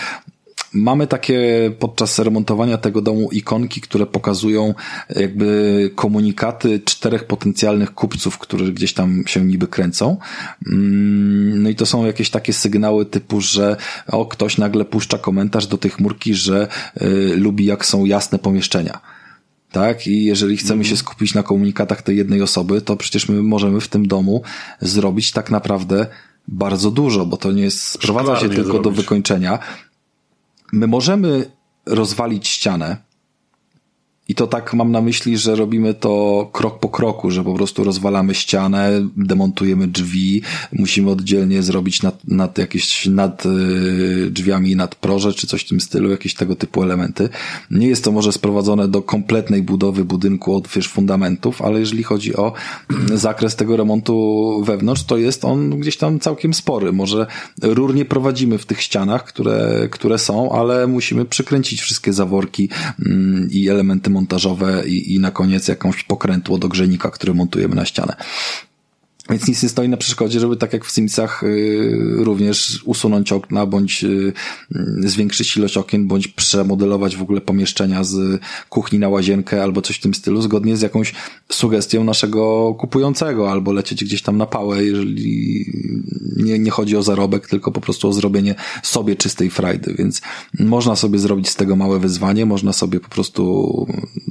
mamy 0.74 1.08
takie 1.08 1.72
podczas 1.80 2.20
remontowania 2.20 2.78
tego 2.78 3.02
domu 3.02 3.30
ikonki, 3.32 3.82
które 3.82 4.06
pokazują 4.06 4.74
jakby 5.10 5.92
komunikaty 5.96 6.80
czterech 6.80 7.24
potencjalnych 7.24 7.94
kupców, 7.94 8.38
którzy 8.38 8.74
gdzieś 8.74 8.94
tam 8.94 9.24
się 9.28 9.46
niby 9.46 9.68
kręcą. 9.68 10.18
Mm, 10.68 11.64
no 11.64 11.70
i 11.70 11.76
to 11.76 11.86
są 11.86 12.06
jakieś 12.06 12.30
takie 12.30 12.54
sygnały 12.54 13.06
typu, 13.06 13.42
że 13.42 13.78
o, 14.08 14.26
ktoś 14.26 14.58
nagle 14.58 14.86
puszcza 14.86 15.18
komentarz 15.18 15.68
do 15.68 15.78
tej 15.78 15.92
chmurki, 15.92 16.34
że 16.34 16.68
y, 17.02 17.34
lubi 17.38 17.66
jak 17.66 17.86
są 17.86 18.06
jasne 18.06 18.40
pomieszczenia 18.40 19.02
tak? 19.72 20.08
I 20.08 20.24
jeżeli 20.24 20.58
chcemy 20.58 20.86
się 20.86 20.98
skupić 20.98 21.34
na 21.34 21.44
komunikatach 21.44 22.02
tej 22.02 22.18
jednej 22.18 22.42
osoby, 22.42 22.82
to 22.82 22.98
przecież 22.98 23.30
my 23.30 23.44
możemy 23.44 23.82
w 23.82 23.88
tym 23.88 24.08
domu 24.08 24.42
zrobić 24.82 25.32
tak 25.32 25.52
naprawdę 25.52 26.08
bardzo 26.48 26.92
dużo, 26.92 27.26
bo 27.26 27.38
to 27.38 27.52
nie 27.52 27.64
jest, 27.64 27.82
sprowadza 27.82 28.36
się 28.36 28.50
tylko 28.50 28.64
zrobić. 28.64 28.84
do 28.84 28.92
wykończenia, 28.92 29.60
my 30.72 30.88
możemy 30.88 31.52
rozwalić 31.86 32.48
ścianę, 32.48 32.98
i 34.30 34.36
to 34.36 34.48
tak 34.48 34.74
mam 34.74 34.92
na 34.92 35.02
myśli, 35.02 35.38
że 35.38 35.56
robimy 35.56 35.94
to 35.94 36.50
krok 36.54 36.80
po 36.80 36.90
kroku, 36.90 37.32
że 37.32 37.44
po 37.44 37.54
prostu 37.54 37.84
rozwalamy 37.84 38.36
ścianę, 38.36 39.08
demontujemy 39.18 39.88
drzwi, 39.88 40.42
musimy 40.74 41.12
oddzielnie 41.12 41.64
zrobić 41.64 42.04
nad, 42.04 42.28
nad 42.28 42.58
jakieś 42.58 43.06
nad 43.06 43.46
y, 43.46 44.32
drzwiami 44.32 44.76
nad 44.76 44.96
proże, 44.96 45.34
czy 45.34 45.48
coś 45.48 45.62
w 45.62 45.70
tym 45.70 45.80
stylu, 45.80 46.10
jakieś 46.10 46.34
tego 46.34 46.56
typu 46.56 46.84
elementy. 46.84 47.30
Nie 47.72 47.88
jest 47.88 48.04
to 48.04 48.12
może 48.12 48.32
sprowadzone 48.32 48.88
do 48.88 49.02
kompletnej 49.02 49.64
budowy 49.64 50.06
budynku 50.06 50.56
od 50.56 50.68
wiesz, 50.68 50.88
fundamentów, 50.88 51.62
ale 51.62 51.80
jeżeli 51.80 52.04
chodzi 52.04 52.36
o 52.36 52.54
zakres 53.16 53.56
tego 53.56 53.78
remontu 53.78 54.64
wewnątrz, 54.66 55.04
to 55.04 55.18
jest 55.18 55.46
on 55.46 55.80
gdzieś 55.80 55.98
tam 55.98 56.20
całkiem 56.20 56.54
spory. 56.54 56.92
Może 56.92 57.28
rur 57.62 57.96
nie 57.96 58.06
prowadzimy 58.06 58.58
w 58.58 58.66
tych 58.66 58.82
ścianach, 58.82 59.24
które, 59.24 59.88
które 59.92 60.18
są, 60.18 60.52
ale 60.52 60.88
musimy 60.88 61.26
przykręcić 61.26 61.82
wszystkie 61.82 62.14
zaworki 62.14 62.70
mm, 63.06 63.48
i 63.52 63.70
elementy 63.70 64.10
montażowe 64.18 64.84
i, 64.88 65.14
i 65.14 65.20
na 65.20 65.32
koniec 65.32 65.68
jakąś 65.68 66.04
pokrętło 66.04 66.58
do 66.58 66.68
grzejnika, 66.68 67.10
który 67.12 67.34
montujemy 67.34 67.76
na 67.76 67.86
ścianę. 67.86 68.16
Więc 69.30 69.48
nic 69.48 69.64
nie 69.64 69.70
stoi 69.70 69.90
na 69.90 69.98
przeszkodzie, 69.98 70.40
żeby 70.40 70.58
tak 70.58 70.74
jak 70.74 70.86
w 70.86 70.92
Simsach 70.92 71.44
y, 71.44 71.98
również 72.18 72.82
usunąć 72.86 73.32
okna, 73.32 73.66
bądź 73.66 74.04
y, 74.04 74.34
zwiększyć 75.00 75.58
ilość 75.58 75.78
okien, 75.78 76.08
bądź 76.08 76.28
przemodelować 76.28 77.18
w 77.18 77.22
ogóle 77.22 77.42
pomieszczenia 77.42 78.04
z 78.04 78.42
kuchni 78.70 79.00
na 79.00 79.10
łazienkę 79.10 79.64
albo 79.64 79.82
coś 79.82 79.96
w 79.96 80.02
tym 80.02 80.14
stylu, 80.14 80.42
zgodnie 80.42 80.78
z 80.78 80.82
jakąś 80.82 81.14
sugestią 81.52 82.04
naszego 82.04 82.74
kupującego, 82.80 83.52
albo 83.52 83.74
lecieć 83.74 84.04
gdzieś 84.04 84.22
tam 84.22 84.38
na 84.38 84.46
pałę, 84.46 84.84
jeżeli 84.84 85.66
nie, 86.36 86.60
nie 86.60 86.72
chodzi 86.72 86.98
o 86.98 87.04
zarobek, 87.04 87.48
tylko 87.48 87.72
po 87.72 87.82
prostu 87.82 88.08
o 88.10 88.14
zrobienie 88.14 88.56
sobie 88.84 89.16
czystej 89.16 89.50
frajdy, 89.50 89.96
więc 89.98 90.22
można 90.60 90.96
sobie 90.96 91.20
zrobić 91.20 91.50
z 91.50 91.56
tego 91.56 91.76
małe 91.76 92.00
wyzwanie, 92.00 92.46
można 92.46 92.74
sobie 92.74 93.00
po 93.00 93.10
prostu 93.10 93.68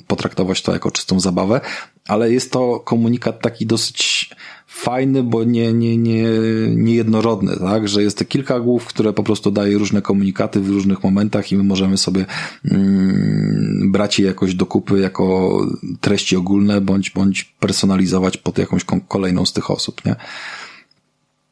potraktować 0.07 0.63
to 0.63 0.73
jako 0.73 0.91
czystą 0.91 1.21
zabawę, 1.21 1.61
ale 2.09 2.33
jest 2.33 2.53
to 2.53 2.81
komunikat 2.81 3.41
taki 3.41 3.67
dosyć 3.67 4.31
fajny, 4.77 5.23
bo 5.23 5.45
nie, 5.45 5.73
nie, 5.73 5.97
nie, 5.97 6.25
niejednorodny, 6.69 7.57
tak? 7.57 7.89
Że 7.89 8.03
jest 8.03 8.19
to 8.19 8.25
kilka 8.25 8.61
głów, 8.61 8.87
które 8.87 9.13
po 9.13 9.23
prostu 9.23 9.51
daje 9.51 9.79
różne 9.79 10.03
komunikaty 10.03 10.61
w 10.61 10.69
różnych 10.69 11.05
momentach 11.05 11.53
i 11.53 11.57
my 11.57 11.63
możemy 11.63 11.97
sobie 11.97 12.27
mm, 12.71 13.93
brać 13.93 14.19
je 14.19 14.27
jakoś 14.27 14.55
do 14.55 14.67
kupy 14.67 15.01
jako 15.01 15.67
treści 16.01 16.37
ogólne, 16.37 16.81
bądź, 16.81 17.11
bądź 17.11 17.45
personalizować 17.45 18.37
pod 18.37 18.59
jakąś 18.59 18.85
kolejną 19.09 19.47
z 19.47 19.53
tych 19.53 19.71
osób, 19.71 20.05
nie? 20.05 20.17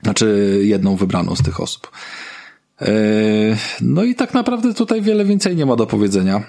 Znaczy 0.03 0.61
jedną 0.65 0.97
wybraną 0.97 1.37
z 1.37 1.43
tych 1.43 1.61
osób. 1.61 1.91
E, 2.81 2.93
no 3.81 4.05
i 4.05 4.15
tak 4.15 4.35
naprawdę 4.35 4.75
tutaj 4.75 5.03
wiele 5.03 5.25
więcej 5.25 5.57
nie 5.57 5.67
ma 5.67 5.77
do 5.77 5.87
powiedzenia. 5.87 6.45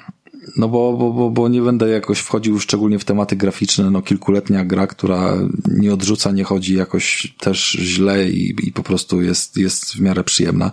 No 0.58 0.68
bo, 0.68 0.94
bo, 0.94 1.14
bo, 1.14 1.30
bo 1.30 1.48
nie 1.50 1.62
będę 1.62 1.90
jakoś 1.90 2.20
wchodził 2.20 2.60
szczególnie 2.60 3.00
w 3.00 3.06
tematy 3.06 3.36
graficzne. 3.36 3.92
No 3.92 4.02
kilkuletnia 4.02 4.66
gra, 4.66 4.88
która 4.88 5.34
nie 5.68 5.94
odrzuca, 5.94 6.32
nie 6.32 6.44
chodzi 6.44 6.76
jakoś 6.76 7.34
też 7.40 7.72
źle 7.72 8.30
i, 8.30 8.68
i 8.68 8.72
po 8.72 8.84
prostu 8.84 9.22
jest, 9.22 9.58
jest 9.58 9.94
w 9.94 10.00
miarę 10.00 10.24
przyjemna. 10.24 10.72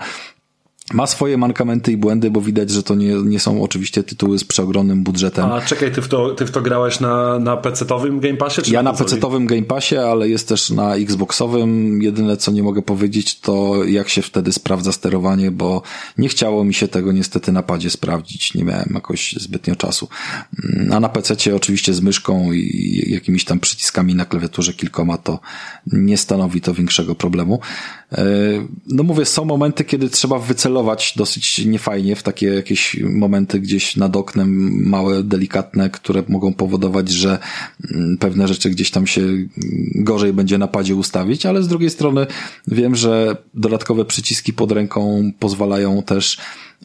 Ma 0.92 1.06
swoje 1.06 1.38
mankamenty 1.38 1.92
i 1.92 1.96
błędy, 1.96 2.30
bo 2.30 2.40
widać, 2.40 2.70
że 2.70 2.82
to 2.82 2.94
nie, 2.94 3.14
nie 3.14 3.40
są 3.40 3.62
oczywiście 3.62 4.02
tytuły 4.02 4.38
z 4.38 4.44
przeogromnym 4.44 5.02
budżetem. 5.02 5.44
A 5.44 5.60
czekaj, 5.60 5.92
ty 5.92 6.02
w 6.02 6.08
to, 6.08 6.34
ty 6.34 6.46
w 6.46 6.50
to 6.50 6.62
grałeś 6.62 7.00
na, 7.00 7.38
na 7.38 7.56
PC-owym 7.56 8.20
Game 8.20 8.36
Passie? 8.36 8.62
Czy 8.62 8.72
ja 8.72 8.82
na, 8.82 8.92
PC-owym 8.92 9.46
Game 9.46 9.62
Passie, 9.62 9.96
ale 9.96 10.28
jest 10.28 10.48
też 10.48 10.70
na 10.70 10.94
Xboxowym. 10.94 12.02
Jedyne, 12.02 12.36
co 12.36 12.52
nie 12.52 12.62
mogę 12.62 12.82
powiedzieć, 12.82 13.40
to 13.40 13.84
jak 13.84 14.08
się 14.08 14.22
wtedy 14.22 14.52
sprawdza 14.52 14.92
sterowanie, 14.92 15.50
bo 15.50 15.82
nie 16.18 16.28
chciało 16.28 16.64
mi 16.64 16.74
się 16.74 16.88
tego 16.88 17.12
niestety 17.12 17.52
na 17.52 17.62
padzie 17.62 17.90
sprawdzić. 17.90 18.54
Nie 18.54 18.64
miałem 18.64 18.90
jakoś 18.94 19.32
zbytnio 19.32 19.76
czasu. 19.76 20.08
A 20.92 21.00
na 21.00 21.08
PC 21.08 21.56
oczywiście 21.56 21.94
z 21.94 22.00
myszką 22.00 22.52
i 22.52 23.04
jakimiś 23.06 23.44
tam 23.44 23.60
przyciskami 23.60 24.14
na 24.14 24.24
klawiaturze 24.24 24.72
kilkoma 24.72 25.18
to 25.18 25.40
nie 25.86 26.16
stanowi 26.16 26.60
to 26.60 26.74
większego 26.74 27.14
problemu. 27.14 27.60
E, 28.12 28.24
no 28.86 29.02
mówię, 29.02 29.24
są 29.24 29.44
momenty, 29.44 29.84
kiedy 29.84 30.10
trzeba 30.10 30.38
wycelować 30.38 30.81
celować 30.82 31.14
dosyć 31.16 31.64
niefajnie 31.66 32.16
w 32.16 32.22
takie 32.22 32.46
jakieś 32.46 32.96
momenty 33.00 33.60
gdzieś 33.60 33.96
nad 33.96 34.16
oknem, 34.16 34.80
małe, 34.88 35.22
delikatne, 35.22 35.90
które 35.90 36.22
mogą 36.28 36.52
powodować, 36.52 37.08
że 37.08 37.38
mm, 37.90 38.18
pewne 38.18 38.48
rzeczy 38.48 38.70
gdzieś 38.70 38.90
tam 38.90 39.06
się 39.06 39.22
gorzej 39.94 40.32
będzie 40.32 40.58
na 40.58 40.68
padzie 40.68 40.94
ustawić, 40.94 41.46
ale 41.46 41.62
z 41.62 41.68
drugiej 41.68 41.90
strony 41.90 42.26
wiem, 42.66 42.96
że 42.96 43.36
dodatkowe 43.54 44.04
przyciski 44.04 44.52
pod 44.52 44.72
ręką 44.72 45.30
pozwalają 45.38 46.02
też 46.02 46.38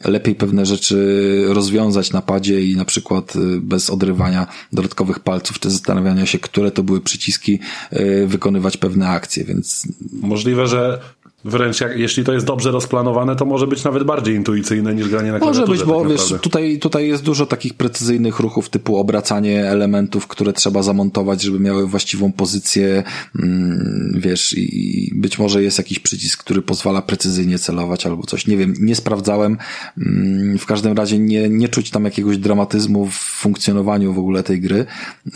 lepiej 0.04 0.34
pewne 0.34 0.66
rzeczy 0.66 1.44
rozwiązać 1.48 2.12
na 2.12 2.22
padzie 2.22 2.64
i 2.64 2.76
na 2.76 2.84
przykład 2.84 3.36
y, 3.36 3.60
bez 3.60 3.90
odrywania 3.90 4.46
dodatkowych 4.72 5.20
palców, 5.20 5.58
czy 5.58 5.70
zastanawiania 5.70 6.26
się, 6.26 6.38
które 6.38 6.70
to 6.70 6.82
były 6.82 7.00
przyciski, 7.00 7.58
y, 7.92 8.26
wykonywać 8.26 8.76
pewne 8.76 9.08
akcje, 9.08 9.44
więc... 9.44 9.88
Możliwe, 10.12 10.66
że 10.66 11.00
Wręcz 11.44 11.80
jak, 11.80 11.98
jeśli 11.98 12.24
to 12.24 12.32
jest 12.32 12.46
dobrze 12.46 12.70
rozplanowane, 12.70 13.36
to 13.36 13.44
może 13.44 13.66
być 13.66 13.84
nawet 13.84 14.04
bardziej 14.04 14.34
intuicyjne 14.34 14.94
niż 14.94 15.08
granie 15.08 15.32
na 15.32 15.38
klawiaturze. 15.38 15.66
Może 15.66 15.72
być, 15.72 15.88
bo 15.88 16.00
tak 16.00 16.10
wiesz, 16.10 16.34
tutaj, 16.42 16.78
tutaj 16.78 17.08
jest 17.08 17.22
dużo 17.22 17.46
takich 17.46 17.74
precyzyjnych 17.74 18.40
ruchów 18.40 18.68
typu 18.68 18.96
obracanie 18.96 19.64
elementów, 19.64 20.26
które 20.26 20.52
trzeba 20.52 20.82
zamontować, 20.82 21.42
żeby 21.42 21.60
miały 21.60 21.86
właściwą 21.86 22.32
pozycję, 22.32 23.02
mm, 23.38 24.12
wiesz, 24.16 24.54
i 24.58 25.12
być 25.14 25.38
może 25.38 25.62
jest 25.62 25.78
jakiś 25.78 25.98
przycisk, 25.98 26.44
który 26.44 26.62
pozwala 26.62 27.02
precyzyjnie 27.02 27.58
celować 27.58 28.06
albo 28.06 28.22
coś. 28.22 28.46
Nie 28.46 28.56
wiem, 28.56 28.74
nie 28.80 28.94
sprawdzałem. 28.94 29.56
Mm, 29.98 30.58
w 30.58 30.66
każdym 30.66 30.96
razie 30.96 31.18
nie, 31.18 31.48
nie 31.48 31.68
czuć 31.68 31.90
tam 31.90 32.04
jakiegoś 32.04 32.38
dramatyzmu 32.38 33.06
w 33.06 33.14
funkcjonowaniu 33.14 34.12
w 34.12 34.18
ogóle 34.18 34.42
tej 34.42 34.60
gry, 34.60 34.86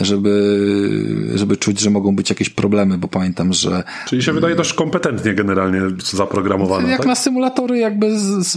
żeby, 0.01 1.33
żeby 1.35 1.57
czuć, 1.57 1.81
że 1.81 1.91
mogą 1.91 2.17
być 2.17 2.31
jakieś 2.31 2.51
problemy, 2.51 2.99
bo 2.99 3.09
pamiętam, 3.09 3.53
że... 3.53 3.85
Czyli 4.09 4.23
się 4.23 4.33
wydaje 4.33 4.57
dość 4.57 4.73
kompetentnie 4.73 5.35
generalnie 5.35 5.92
zaprogramowana. 6.01 6.89
Jak 6.89 6.99
tak? 6.99 7.07
na 7.07 7.15
symulatory 7.15 7.79
jakby 7.79 8.11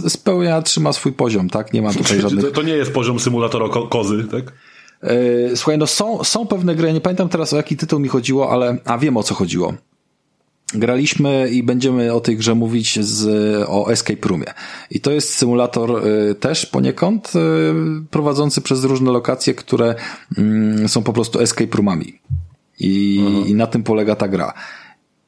spełnia, 0.08 0.62
trzyma 0.62 0.92
swój 0.92 1.12
poziom, 1.12 1.50
tak? 1.50 1.72
Nie 1.72 1.82
ma 1.82 1.92
tutaj 1.92 2.20
żadnych... 2.20 2.44
To, 2.44 2.50
to 2.50 2.62
nie 2.62 2.72
jest 2.72 2.92
poziom 2.92 3.20
symulatora 3.20 3.68
ko 3.68 3.86
kozy, 3.88 4.24
tak? 4.30 4.52
E, 5.02 5.56
słuchaj, 5.56 5.78
no 5.78 5.86
są, 5.86 6.24
są 6.24 6.46
pewne 6.46 6.74
gry, 6.74 6.92
nie 6.92 7.00
pamiętam 7.00 7.28
teraz 7.28 7.52
o 7.52 7.56
jaki 7.56 7.76
tytuł 7.76 8.00
mi 8.00 8.08
chodziło, 8.08 8.50
ale, 8.50 8.78
a 8.84 8.98
wiem 8.98 9.16
o 9.16 9.22
co 9.22 9.34
chodziło. 9.34 9.74
Graliśmy 10.74 11.48
i 11.48 11.62
będziemy 11.62 12.12
o 12.12 12.20
tej 12.20 12.36
grze 12.36 12.54
mówić 12.54 13.04
z, 13.04 13.26
o 13.68 13.92
Escape 13.92 14.28
Roomie. 14.28 14.54
I 14.90 15.00
to 15.00 15.10
jest 15.10 15.34
symulator 15.34 16.06
y, 16.06 16.34
też 16.34 16.66
poniekąd 16.66 17.32
y, 17.36 18.08
prowadzący 18.10 18.60
przez 18.60 18.84
różne 18.84 19.10
lokacje, 19.10 19.54
które 19.54 19.94
y, 20.84 20.88
są 20.88 21.02
po 21.02 21.12
prostu 21.12 21.40
escape 21.40 21.76
roomami. 21.76 22.18
I, 22.80 23.16
I 23.46 23.54
na 23.54 23.66
tym 23.66 23.82
polega 23.82 24.16
ta 24.16 24.28
gra. 24.28 24.54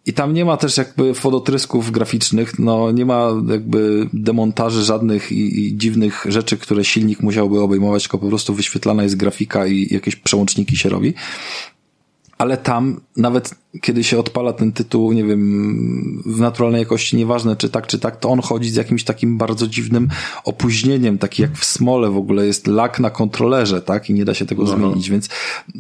I 0.09 0.13
tam 0.13 0.35
nie 0.35 0.45
ma 0.45 0.57
też 0.57 0.77
jakby 0.77 1.13
wodotrysków 1.13 1.91
graficznych, 1.91 2.59
no 2.59 2.91
nie 2.91 3.07
ma 3.07 3.31
jakby 3.49 4.09
demontaży 4.13 4.85
żadnych 4.85 5.33
i, 5.33 5.67
i, 5.67 5.77
dziwnych 5.77 6.27
rzeczy, 6.29 6.57
które 6.57 6.85
silnik 6.85 7.21
musiałby 7.21 7.61
obejmować, 7.61 8.03
tylko 8.03 8.19
po 8.19 8.29
prostu 8.29 8.55
wyświetlana 8.55 9.03
jest 9.03 9.17
grafika 9.17 9.67
i 9.67 9.95
jakieś 9.95 10.17
przełączniki 10.17 10.77
się 10.77 10.89
robi. 10.89 11.15
Ale 12.39 12.57
tam 12.57 13.01
nawet 13.17 13.55
kiedy 13.81 14.05
się 14.05 14.19
odpala 14.19 14.53
ten 14.53 14.73
tytuł, 14.73 15.13
nie 15.13 15.25
wiem, 15.25 16.23
w 16.27 16.41
naturalnej 16.41 16.79
jakości, 16.79 17.17
nieważne 17.17 17.57
czy 17.57 17.69
tak, 17.69 17.87
czy 17.87 17.99
tak, 17.99 18.17
to 18.17 18.29
on 18.29 18.41
chodzi 18.41 18.71
z 18.71 18.77
jakimś 18.77 19.05
takim 19.05 19.39
bardzo 19.39 19.67
dziwnym 19.67 20.09
opóźnieniem, 20.45 21.19
taki 21.19 21.43
jak 21.43 21.59
w 21.59 21.65
smole 21.65 22.11
w 22.11 22.17
ogóle 22.17 22.47
jest 22.47 22.67
lak 22.67 23.01
na 23.01 23.11
kontrolerze, 23.11 23.83
tak, 23.83 24.11
i 24.11 24.15
nie 24.15 24.25
da 24.25 24.35
się 24.35 24.47
tego 24.47 24.65
Aha. 24.67 24.77
zmienić, 24.77 25.11
więc 25.11 25.29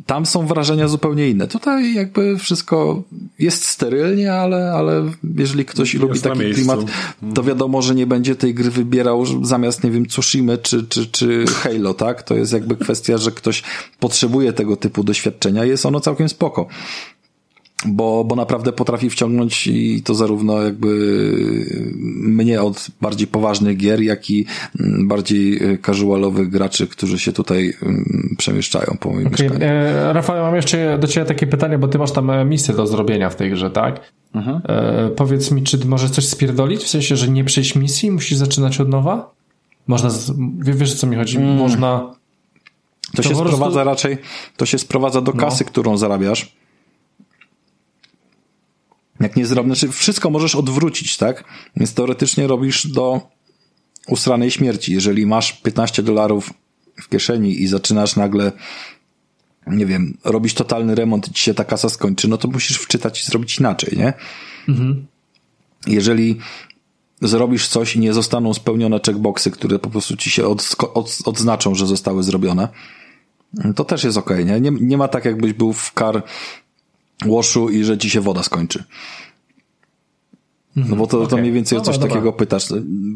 tam 0.06 0.26
są 0.26 0.46
wrażenia 0.46 0.88
zupełnie 0.88 1.28
inne. 1.28 1.48
Tutaj 1.48 1.94
jakby 1.94 2.38
wszystko 2.38 3.02
jest 3.38 3.64
sterylnie, 3.64 4.32
ale, 4.32 4.72
ale 4.72 5.10
jeżeli 5.36 5.64
ktoś 5.64 5.94
jest 5.94 6.02
lubi 6.02 6.20
taki 6.20 6.54
klimat, 6.54 6.80
to 7.34 7.42
wiadomo, 7.42 7.82
że 7.82 7.94
nie 7.94 8.06
będzie 8.06 8.36
tej 8.36 8.54
gry 8.54 8.70
wybierał 8.70 9.44
zamiast, 9.46 9.84
nie 9.84 9.90
wiem, 9.90 10.06
Tsushima 10.06 10.56
czy, 10.56 10.86
czy, 10.86 11.06
czy 11.06 11.44
Halo, 11.46 11.94
tak? 11.94 12.22
To 12.22 12.34
jest 12.34 12.52
jakby 12.52 12.76
kwestia, 12.76 13.18
że 13.18 13.30
ktoś 13.30 13.62
potrzebuje 14.00 14.52
tego 14.52 14.76
typu 14.76 15.04
doświadczenia 15.04 15.64
jest 15.64 15.86
ono 15.86 16.00
całkiem 16.00 16.28
spoko 16.28 16.66
bo, 17.86 18.24
bo 18.24 18.36
naprawdę 18.36 18.72
potrafi 18.72 19.10
wciągnąć 19.10 19.66
i 19.66 20.02
to 20.02 20.14
zarówno 20.14 20.62
jakby 20.62 20.88
mnie 22.20 22.62
od 22.62 22.86
bardziej 23.00 23.26
poważnych 23.26 23.76
gier, 23.76 24.00
jak 24.00 24.30
i 24.30 24.46
mm, 24.80 25.08
bardziej 25.08 25.64
e, 25.64 25.78
casualowych 25.78 26.48
graczy, 26.50 26.86
którzy 26.86 27.18
się 27.18 27.32
tutaj 27.32 27.74
mm, 27.82 28.34
przemieszczają 28.38 28.96
po 29.00 29.10
moim 29.10 29.26
okay. 29.26 29.48
mieszkaniu. 29.48 29.64
E, 29.64 30.12
Rafał, 30.12 30.36
mam 30.36 30.54
jeszcze 30.54 30.98
do 30.98 31.06
Ciebie 31.06 31.26
takie 31.26 31.46
pytanie, 31.46 31.78
bo 31.78 31.88
Ty 31.88 31.98
masz 31.98 32.12
tam 32.12 32.30
e, 32.30 32.44
misję 32.44 32.74
do 32.74 32.86
zrobienia 32.86 33.30
w 33.30 33.36
tej 33.36 33.50
grze, 33.50 33.70
tak? 33.70 34.00
Mhm. 34.34 34.60
E, 34.64 35.10
powiedz 35.10 35.50
mi, 35.50 35.62
czy 35.62 35.78
możesz 35.86 36.10
coś 36.10 36.26
spierdolić? 36.26 36.84
W 36.84 36.88
sensie, 36.88 37.16
że 37.16 37.28
nie 37.28 37.44
przejść 37.44 37.74
misji, 37.74 38.10
musisz 38.10 38.38
zaczynać 38.38 38.80
od 38.80 38.88
nowa? 38.88 39.30
Można, 39.86 40.10
z... 40.10 40.32
wiesz 40.58 40.92
o 40.92 40.96
co 40.96 41.06
mi 41.06 41.16
chodzi? 41.16 41.36
Mm. 41.36 41.56
Można... 41.56 41.98
To, 43.16 43.16
to 43.16 43.22
się 43.22 43.34
sprowadza 43.34 43.58
prostu... 43.58 43.84
raczej, 43.84 44.18
to 44.56 44.66
się 44.66 44.78
sprowadza 44.78 45.20
do 45.20 45.32
no. 45.32 45.40
kasy, 45.40 45.64
no. 45.64 45.70
którą 45.70 45.96
zarabiasz 45.96 46.57
jak 49.20 49.36
nie 49.36 49.46
zrobisz, 49.46 49.78
znaczy 49.78 49.92
wszystko 49.92 50.30
możesz 50.30 50.54
odwrócić, 50.54 51.16
tak? 51.16 51.44
Więc 51.76 51.94
teoretycznie 51.94 52.46
robisz 52.46 52.86
do 52.86 53.20
usranej 54.08 54.50
śmierci. 54.50 54.92
Jeżeli 54.92 55.26
masz 55.26 55.52
15 55.52 56.02
dolarów 56.02 56.52
w 57.02 57.08
kieszeni 57.08 57.62
i 57.62 57.66
zaczynasz 57.66 58.16
nagle 58.16 58.52
nie 59.66 59.86
wiem, 59.86 60.18
robić 60.24 60.54
totalny 60.54 60.94
remont 60.94 61.28
i 61.28 61.32
ci 61.32 61.42
się 61.42 61.54
ta 61.54 61.64
kasa 61.64 61.88
skończy, 61.88 62.28
no 62.28 62.38
to 62.38 62.48
musisz 62.48 62.76
wczytać 62.76 63.22
i 63.22 63.26
zrobić 63.26 63.58
inaczej, 63.58 63.98
nie? 63.98 64.12
Mhm. 64.68 65.06
Jeżeli 65.86 66.38
zrobisz 67.22 67.68
coś 67.68 67.96
i 67.96 68.00
nie 68.00 68.12
zostaną 68.12 68.54
spełnione 68.54 69.00
checkboxy, 69.06 69.50
które 69.50 69.78
po 69.78 69.90
prostu 69.90 70.16
ci 70.16 70.30
się 70.30 70.46
od, 70.46 70.76
od, 70.94 71.18
odznaczą, 71.24 71.74
że 71.74 71.86
zostały 71.86 72.22
zrobione, 72.22 72.68
to 73.76 73.84
też 73.84 74.04
jest 74.04 74.16
ok, 74.16 74.30
nie? 74.44 74.60
nie? 74.60 74.70
Nie 74.70 74.96
ma 74.96 75.08
tak, 75.08 75.24
jakbyś 75.24 75.52
był 75.52 75.72
w 75.72 75.92
kar 75.92 76.22
łoszu 77.26 77.68
i 77.68 77.84
że 77.84 77.98
ci 77.98 78.10
się 78.10 78.20
woda 78.20 78.42
skończy. 78.42 78.84
No 80.76 80.96
bo 80.96 81.06
to, 81.06 81.16
okay. 81.16 81.28
to 81.28 81.36
mniej 81.36 81.52
więcej 81.52 81.78
o 81.78 81.80
coś 81.80 81.98
dobra, 81.98 82.08
takiego 82.08 82.32
pytasz. 82.32 82.64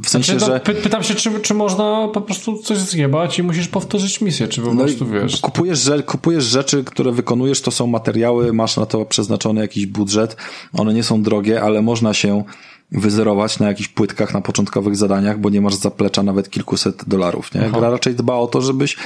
W 0.05 0.09
sensie, 0.09 0.33
znaczy, 0.33 0.47
no, 0.47 0.47
że... 0.47 0.61
Py 0.61 0.75
pytam 0.75 1.03
się, 1.03 1.15
czy, 1.15 1.41
czy 1.41 1.55
można 1.55 2.09
po 2.09 2.21
prostu 2.21 2.59
coś 2.59 2.79
zjebać 2.79 3.39
i 3.39 3.43
musisz 3.43 3.69
powtórzyć 3.69 4.21
misję, 4.21 4.49
czy 4.49 4.61
po 4.61 4.75
no 4.75 4.85
prostu 4.85 5.07
wiesz. 5.07 5.41
Kupujesz, 5.41 5.91
kupujesz 6.07 6.45
rzeczy, 6.45 6.85
które 6.85 7.13
wykonujesz, 7.13 7.61
to 7.61 7.71
są 7.71 7.87
materiały, 7.87 8.53
masz 8.53 8.77
na 8.77 8.87
to 8.87 9.05
przeznaczony 9.05 9.61
jakiś 9.61 9.87
budżet. 9.87 10.37
One 10.73 10.95
nie 10.95 11.03
są 11.03 11.23
drogie, 11.23 11.63
ale 11.63 11.83
można 11.83 12.15
się 12.15 12.45
wyzerować 12.93 13.59
na 13.59 13.69
jakichś 13.69 13.89
płytkach 13.89 14.35
na 14.35 14.41
początkowych 14.41 14.97
zadaniach, 14.97 15.41
bo 15.41 15.51
nie 15.51 15.61
masz 15.61 15.75
zaplecza 15.75 16.23
nawet 16.23 16.51
kilkuset 16.51 17.05
dolarów, 17.07 17.55
nie? 17.55 17.71
Gra 17.71 17.91
raczej 17.91 18.15
dba 18.15 18.35
o 18.35 18.47
to, 18.47 18.61
żebyś 18.61 18.97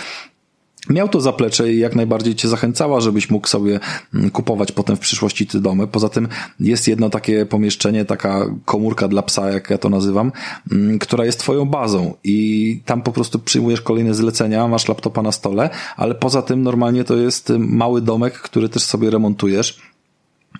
miał 0.90 1.08
to 1.08 1.20
zaplecze 1.20 1.72
i 1.72 1.78
jak 1.78 1.96
najbardziej 1.96 2.34
cię 2.34 2.48
zachęcała, 2.48 3.00
żebyś 3.00 3.30
mógł 3.30 3.48
sobie 3.48 3.80
mm, 4.14 4.30
kupować 4.30 4.72
potem 4.72 4.96
w 4.96 5.00
przyszłości 5.00 5.46
te 5.46 5.60
domy. 5.60 5.86
Poza 5.86 6.08
tym 6.08 6.28
jest 6.60 6.88
jedno 6.88 7.10
takie 7.10 7.46
pomieszczenie, 7.46 8.04
taka 8.04 8.46
komórka 8.64 9.08
dla 9.08 9.22
psa, 9.22 9.50
jak 9.50 9.70
ja 9.70 9.78
to 9.78 9.88
nazywam, 9.88 10.32
mm, 10.72 10.98
która 10.98 11.24
jest 11.24 11.40
twoją 11.40 11.64
bazą 11.64 12.14
i 12.24 12.80
tam 12.84 13.02
po 13.02 13.12
prostu 13.12 13.38
przyjmujesz 13.38 13.80
kolejne 13.80 14.14
zlecenia, 14.14 14.68
masz 14.68 14.88
laptopa 14.88 15.22
na 15.22 15.32
stole, 15.32 15.70
ale 15.96 16.14
poza 16.14 16.42
tym 16.42 16.62
normalnie 16.62 17.04
to 17.04 17.16
jest 17.16 17.52
mały 17.58 18.00
domek, 18.00 18.34
który 18.34 18.68
też 18.68 18.82
sobie 18.82 19.10
remontujesz 19.10 19.95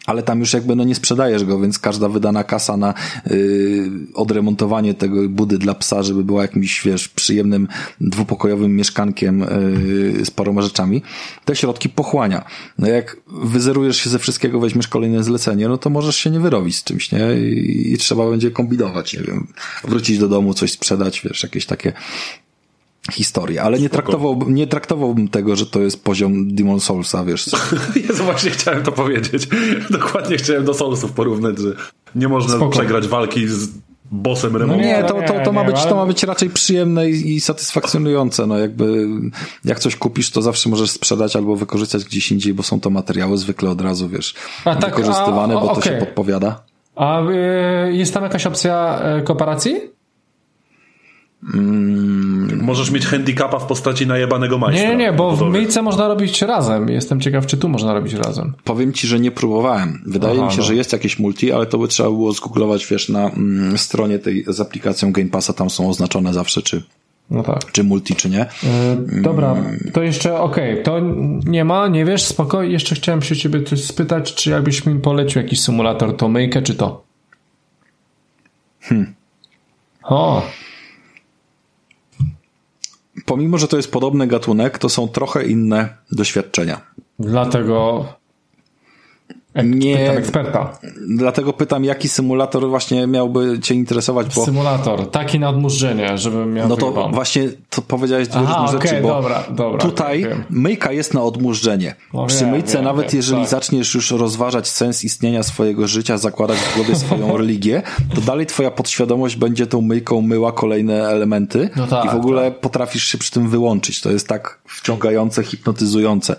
ale 0.07 0.23
tam 0.23 0.41
już 0.41 0.53
jakby 0.53 0.77
no 0.77 0.85
nie 0.85 0.95
sprzedajesz 0.95 1.45
go, 1.45 1.61
więc 1.61 1.79
każda 1.79 2.09
wydana 2.09 2.45
kasa 2.45 2.77
na 2.77 2.95
yy, 3.31 3.91
odremontowanie 4.15 4.95
tego 4.95 5.29
budy 5.29 5.59
dla 5.59 5.75
psa, 5.75 6.03
żeby 6.03 6.25
była 6.25 6.43
jakimś, 6.43 6.83
wiesz, 6.85 7.09
przyjemnym 7.09 7.69
dwupokojowym 8.01 8.77
mieszkankiem 8.77 9.41
yy, 10.17 10.25
z 10.25 10.31
paroma 10.31 10.63
rzeczami, 10.63 11.03
te 11.45 11.57
środki 11.57 11.89
pochłania. 11.89 12.45
No 12.79 12.89
jak 12.89 13.17
wyzerujesz 13.27 13.97
się 13.97 14.11
ze 14.11 14.19
wszystkiego, 14.19 14.61
weźmiesz 14.61 14.89
kolejne 14.89 15.23
zlecenie, 15.23 15.69
no 15.69 15.79
to 15.79 15.91
możesz 15.91 16.17
się 16.17 16.31
nie 16.31 16.41
wyrobić 16.41 16.77
z 16.77 16.85
czymś, 16.85 17.13
nie? 17.13 17.35
I, 17.35 17.93
i 17.93 17.99
trzeba 17.99 18.31
będzie 18.31 18.51
kombinować, 18.51 19.15
nie 19.15 19.23
wiem, 19.23 19.47
wrócić 19.85 20.19
do 20.19 20.29
domu, 20.29 20.55
coś 20.55 20.73
sprzedać, 20.73 21.21
wiesz, 21.25 21.43
jakieś 21.43 21.67
takie 21.67 21.93
historię, 23.13 23.63
ale 23.63 23.79
nie, 23.79 23.91
traktował, 23.91 24.45
nie 24.49 24.67
traktowałbym 24.67 25.29
tego, 25.29 25.57
że 25.57 25.67
to 25.67 25.81
jest 25.81 26.05
poziom 26.05 26.55
Demon 26.55 26.81
Soulsa, 26.81 27.25
wiesz 27.25 27.45
co? 27.45 27.57
Jezu, 28.09 28.25
właśnie 28.25 28.51
chciałem 28.51 28.83
to 28.83 28.93
powiedzieć. 28.93 29.49
Dokładnie 29.91 30.37
chciałem 30.37 30.65
do 30.65 30.75
Soulsów 30.75 31.13
porównać, 31.13 31.59
że 31.59 31.69
nie 32.15 32.29
można 32.29 32.57
Spoko. 32.57 32.71
przegrać 32.71 33.09
walki 33.09 33.49
z 33.49 33.69
bossem 34.11 34.57
remontu. 34.57 34.83
No 34.83 34.89
nie, 34.89 35.05
to, 35.05 35.15
to, 35.23 35.45
to, 35.45 35.53
ma 35.53 35.65
być, 35.65 35.85
to 35.85 35.95
ma 35.95 36.07
być 36.07 36.23
raczej 36.23 36.51
przyjemne 36.51 37.11
i, 37.11 37.35
i 37.35 37.41
satysfakcjonujące. 37.41 38.47
No 38.47 38.59
jakby 38.59 39.07
jak 39.65 39.79
coś 39.79 39.97
kupisz, 39.97 40.31
to 40.31 40.43
zawsze 40.43 40.69
możesz 40.69 40.91
sprzedać 40.91 41.37
albo 41.37 41.57
wykorzystać 41.57 42.05
gdzieś 42.05 42.33
indziej, 42.33 42.55
bo 42.55 42.63
są 42.63 42.81
to 42.81 42.91
materiały 42.91 43.39
zwykle 43.39 43.71
od 43.71 43.81
razu, 43.81 44.09
wiesz, 44.09 44.35
a 44.65 44.77
tak, 44.77 44.97
wykorzystywane, 44.97 45.55
a, 45.55 45.61
bo 45.61 45.71
okay. 45.71 45.83
to 45.83 45.89
się 45.89 45.97
podpowiada. 45.97 46.63
A 46.97 47.23
y, 47.23 47.93
jest 47.93 48.15
tam 48.15 48.23
jakaś 48.23 48.47
opcja 48.47 49.01
y, 49.19 49.23
kooperacji? 49.23 49.96
Mm. 51.55 52.65
Możesz 52.65 52.91
mieć 52.91 53.07
handicapa 53.07 53.59
w 53.59 53.67
postaci 53.67 54.07
najebanego 54.07 54.59
majstra. 54.59 54.89
Nie, 54.89 54.97
nie, 54.97 55.13
bo 55.13 55.37
w 55.37 55.51
myjce 55.51 55.83
można 55.83 56.09
robić 56.09 56.43
razem. 56.43 56.89
Jestem 56.89 57.21
ciekaw, 57.21 57.47
czy 57.47 57.57
tu 57.57 57.69
można 57.69 57.95
robić 57.95 58.15
razem. 58.15 58.53
Powiem 58.65 58.93
ci, 58.93 59.07
że 59.07 59.21
nie 59.21 59.31
próbowałem. 59.31 60.03
Wydaje 60.07 60.35
Aha, 60.35 60.47
mi 60.47 60.53
się, 60.53 60.59
no. 60.59 60.65
że 60.65 60.75
jest 60.75 60.93
jakieś 60.93 61.19
multi, 61.19 61.53
ale 61.53 61.67
to 61.67 61.79
by 61.79 61.89
trzeba 61.89 62.09
było 62.09 62.33
zgooglować, 62.33 62.87
wiesz, 62.87 63.09
na 63.09 63.31
mm, 63.31 63.79
stronie 63.79 64.19
tej 64.19 64.45
z 64.49 64.61
aplikacją 64.61 65.13
Game 65.13 65.29
Passa, 65.29 65.53
tam 65.53 65.71
są 65.71 65.89
oznaczone 65.89 66.33
zawsze, 66.33 66.63
czy 66.63 66.83
no 67.31 67.43
tak. 67.43 67.73
Czy 67.73 67.85
multi, 67.85 68.15
czy 68.15 68.31
nie? 68.31 68.47
Yy, 69.09 69.23
dobra, 69.23 69.57
to 69.93 70.03
jeszcze 70.03 70.41
okej, 70.41 70.73
okay, 70.73 70.85
to 70.85 71.01
nie 71.45 71.65
ma, 71.65 71.89
nie 71.89 72.05
wiesz, 72.05 72.23
spoko. 72.23 72.63
Jeszcze 72.63 72.95
chciałem 72.95 73.23
się 73.23 73.37
ciebie 73.37 73.63
coś 73.63 73.85
spytać, 73.85 74.35
czy 74.35 74.51
jakbyś 74.51 74.87
mi 74.87 75.01
polecił 75.01 75.43
jakiś 75.43 75.61
symulator, 75.61 76.17
to 76.17 76.29
myjkę, 76.29 76.63
czy 76.63 76.75
to? 76.75 77.05
Hmm. 78.81 79.15
O, 80.03 80.43
pomimo, 83.27 83.59
że 83.59 83.69
to 83.69 83.77
jest 83.77 83.93
podobny 83.93 84.27
gatunek, 84.27 84.79
to 84.79 84.89
są 84.89 85.09
trochę 85.09 85.47
inne 85.47 85.97
doświadczenia. 86.13 86.81
Dlatego 87.19 88.05
nie, 89.65 89.97
pytam 89.97 90.17
eksperta. 90.17 90.79
Dlatego 91.09 91.53
pytam, 91.53 91.85
jaki 91.85 92.09
symulator 92.09 92.69
właśnie 92.69 93.07
miałby 93.07 93.61
cię 93.61 93.75
interesować, 93.75 94.35
bo... 94.35 94.45
Symulator, 94.45 95.11
taki 95.11 95.39
na 95.39 95.49
odmurzenie, 95.49 96.19
żeby 96.19 96.47
miał 96.47 96.69
No 96.69 96.77
to 96.77 96.87
wygląd. 96.87 97.15
właśnie 97.15 97.49
to 97.71 97.83
powiedziałeś 97.83 98.29
dwie 98.29 98.41
Aha, 98.45 98.63
różne 98.63 98.79
okay, 98.79 98.91
rzeczy, 98.91 99.03
bo 99.03 99.09
dobra, 99.09 99.45
dobra, 99.51 99.81
tutaj 99.81 100.25
okay, 100.25 100.45
myjka 100.51 100.93
jest 100.93 101.15
na 101.15 101.23
odmurzenie. 101.23 101.95
No, 102.15 102.27
Przy 102.27 102.47
myjce 102.47 102.75
wiem, 102.75 102.85
nawet 102.85 103.11
wiem, 103.11 103.17
jeżeli 103.17 103.41
tak. 103.41 103.51
zaczniesz 103.51 103.95
już 103.95 104.11
rozważać 104.11 104.69
sens 104.69 105.05
istnienia 105.05 105.43
swojego 105.43 105.89
życia, 105.89 106.19
zakładać 106.19 106.59
w 106.59 106.77
głowie 106.77 106.97
swoją 106.97 107.37
religię, 107.39 107.83
to 108.15 108.21
dalej 108.21 108.47
twoja 108.47 108.71
podświadomość 108.71 109.37
będzie 109.37 109.67
tą 109.67 109.81
myjką 109.81 110.21
myła 110.21 110.53
kolejne 110.53 111.09
elementy 111.09 111.71
no 111.77 111.87
tak, 111.87 112.05
i 112.05 112.09
w 112.09 112.15
ogóle 112.15 112.51
tak. 112.51 112.61
potrafisz 112.61 113.05
się 113.05 113.19
przy 113.19 113.31
tym 113.31 113.49
wyłączyć. 113.49 114.01
To 114.01 114.11
jest 114.11 114.29
tak 114.29 114.59
wciągające, 114.69 115.43
hipnotyzujące. 115.43 116.37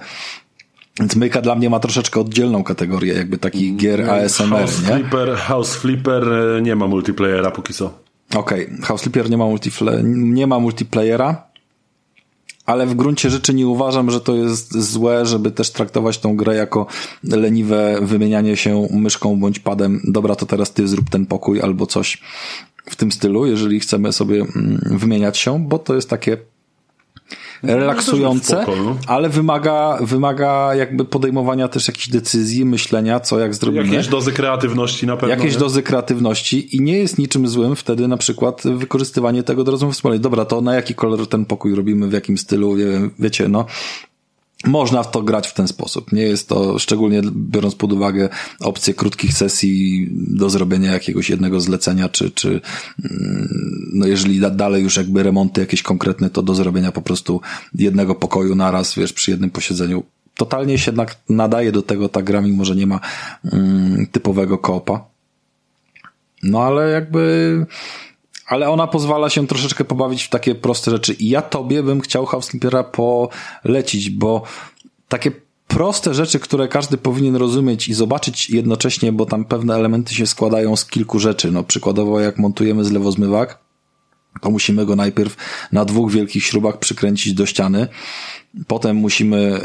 Więc 0.99 1.15
Myka 1.15 1.41
dla 1.41 1.55
mnie 1.55 1.69
ma 1.69 1.79
troszeczkę 1.79 2.19
oddzielną 2.19 2.63
kategorię, 2.63 3.13
jakby 3.13 3.37
taki 3.37 3.75
gier 3.75 4.09
ASMR, 4.09 4.49
House 4.49 4.81
nie? 4.81 4.87
Flipper, 4.87 5.35
House 5.35 5.75
Flipper 5.75 6.33
e, 6.33 6.61
nie 6.61 6.75
ma 6.75 6.87
multiplayera 6.87 7.51
póki 7.51 7.73
co. 7.73 7.93
Okej, 8.35 8.65
okay. 8.65 8.81
House 8.81 9.01
Flipper 9.01 9.29
nie 9.29 9.37
ma, 9.37 9.45
nie 10.03 10.47
ma 10.47 10.59
multiplayera, 10.59 11.47
ale 12.65 12.85
w 12.85 12.95
gruncie 12.95 13.29
rzeczy 13.29 13.53
nie 13.53 13.67
uważam, 13.67 14.11
że 14.11 14.21
to 14.21 14.35
jest 14.35 14.77
złe, 14.77 15.25
żeby 15.25 15.51
też 15.51 15.71
traktować 15.71 16.17
tą 16.17 16.35
grę 16.35 16.55
jako 16.55 16.85
leniwe 17.23 17.99
wymienianie 18.01 18.57
się 18.57 18.87
myszką 18.91 19.39
bądź 19.39 19.59
padem. 19.59 20.01
Dobra, 20.03 20.35
to 20.35 20.45
teraz 20.45 20.73
ty 20.73 20.87
zrób 20.87 21.09
ten 21.09 21.25
pokój 21.25 21.61
albo 21.61 21.85
coś 21.85 22.21
w 22.89 22.95
tym 22.95 23.11
stylu, 23.11 23.45
jeżeli 23.45 23.79
chcemy 23.79 24.13
sobie 24.13 24.41
mm, 24.41 24.79
wymieniać 24.83 25.37
się, 25.37 25.59
bo 25.67 25.79
to 25.79 25.95
jest 25.95 26.09
takie 26.09 26.37
relaksujące, 27.63 28.65
no. 28.67 28.97
ale 29.07 29.29
wymaga, 29.29 29.97
wymaga 30.01 30.75
jakby 30.75 31.05
podejmowania 31.05 31.67
też 31.67 31.87
jakichś 31.87 32.09
decyzji, 32.09 32.65
myślenia, 32.65 33.19
co 33.19 33.39
jak 33.39 33.55
zrobimy. 33.55 33.85
Jakieś 33.85 34.07
dozy 34.07 34.31
kreatywności 34.31 35.07
na 35.07 35.17
pewno. 35.17 35.35
Jakieś 35.35 35.53
nie? 35.53 35.59
dozy 35.59 35.83
kreatywności 35.83 36.75
i 36.75 36.81
nie 36.81 36.97
jest 36.97 37.17
niczym 37.17 37.47
złym 37.47 37.75
wtedy 37.75 38.07
na 38.07 38.17
przykład 38.17 38.63
wykorzystywanie 38.65 39.43
tego 39.43 39.63
do 39.63 39.71
rozmów 39.71 39.93
wspólnej. 39.93 40.19
Dobra, 40.19 40.45
to 40.45 40.61
na 40.61 40.75
jaki 40.75 40.95
kolor 40.95 41.27
ten 41.27 41.45
pokój 41.45 41.75
robimy, 41.75 42.07
w 42.07 42.13
jakim 42.13 42.37
stylu, 42.37 42.75
wiem, 42.75 43.11
wiecie, 43.19 43.47
no 43.47 43.65
można 44.65 45.03
w 45.03 45.11
to 45.11 45.21
grać 45.21 45.47
w 45.47 45.53
ten 45.53 45.67
sposób. 45.67 46.11
Nie 46.11 46.21
jest 46.21 46.49
to, 46.49 46.79
szczególnie 46.79 47.21
biorąc 47.35 47.75
pod 47.75 47.93
uwagę 47.93 48.29
opcję 48.59 48.93
krótkich 48.93 49.33
sesji 49.33 50.07
do 50.11 50.49
zrobienia 50.49 50.91
jakiegoś 50.91 51.29
jednego 51.29 51.61
zlecenia, 51.61 52.09
czy, 52.09 52.31
czy 52.31 52.61
mm, 53.11 53.49
no 53.93 54.07
jeżeli 54.07 54.39
dalej 54.39 54.83
już 54.83 54.97
jakby 54.97 55.23
remonty 55.23 55.61
jakieś 55.61 55.81
konkretne, 55.81 56.29
to 56.29 56.41
do 56.41 56.55
zrobienia 56.55 56.91
po 56.91 57.01
prostu 57.01 57.41
jednego 57.75 58.15
pokoju 58.15 58.55
naraz, 58.55 58.95
wiesz, 58.95 59.13
przy 59.13 59.31
jednym 59.31 59.49
posiedzeniu. 59.49 60.03
Totalnie 60.33 60.77
się 60.77 60.91
jednak 60.91 61.15
nadaje 61.29 61.71
do 61.71 61.81
tego 61.81 62.09
ta 62.09 62.21
gra, 62.21 62.41
mimo 62.41 62.65
że 62.65 62.75
nie 62.75 62.87
ma 62.87 62.99
mm, 63.53 64.07
typowego 64.11 64.57
koopa. 64.57 65.05
No 66.43 66.61
ale 66.63 66.91
jakby 66.91 67.65
ale 68.47 68.69
ona 68.69 68.87
pozwala 68.87 69.29
się 69.29 69.47
troszeczkę 69.47 69.85
pobawić 69.85 70.23
w 70.23 70.29
takie 70.29 70.55
proste 70.55 70.91
rzeczy. 70.91 71.13
I 71.13 71.29
ja 71.29 71.41
tobie 71.41 71.83
bym 71.83 72.01
chciał 72.01 72.25
Housekeepera 72.25 72.83
polecić, 72.83 74.09
bo 74.09 74.43
takie 75.07 75.31
proste 75.67 76.13
rzeczy, 76.13 76.39
które 76.39 76.67
każdy 76.67 76.97
powinien 76.97 77.35
rozumieć 77.35 77.87
i 77.87 77.93
zobaczyć 77.93 78.49
jednocześnie, 78.49 79.11
bo 79.11 79.25
tam 79.25 79.45
pewne 79.45 79.75
elementy 79.75 80.15
się 80.15 80.27
składają 80.27 80.75
z 80.75 80.85
kilku 80.85 81.19
rzeczy. 81.19 81.51
No 81.51 81.63
przykładowo 81.63 82.19
jak 82.19 82.37
montujemy 82.37 82.83
zlewozmywak, 82.83 83.59
to 84.41 84.51
musimy 84.51 84.85
go 84.85 84.95
najpierw 84.95 85.35
na 85.71 85.85
dwóch 85.85 86.11
wielkich 86.11 86.43
śrubach 86.43 86.79
przykręcić 86.79 87.33
do 87.33 87.45
ściany. 87.45 87.87
Potem 88.67 88.97
musimy 88.97 89.59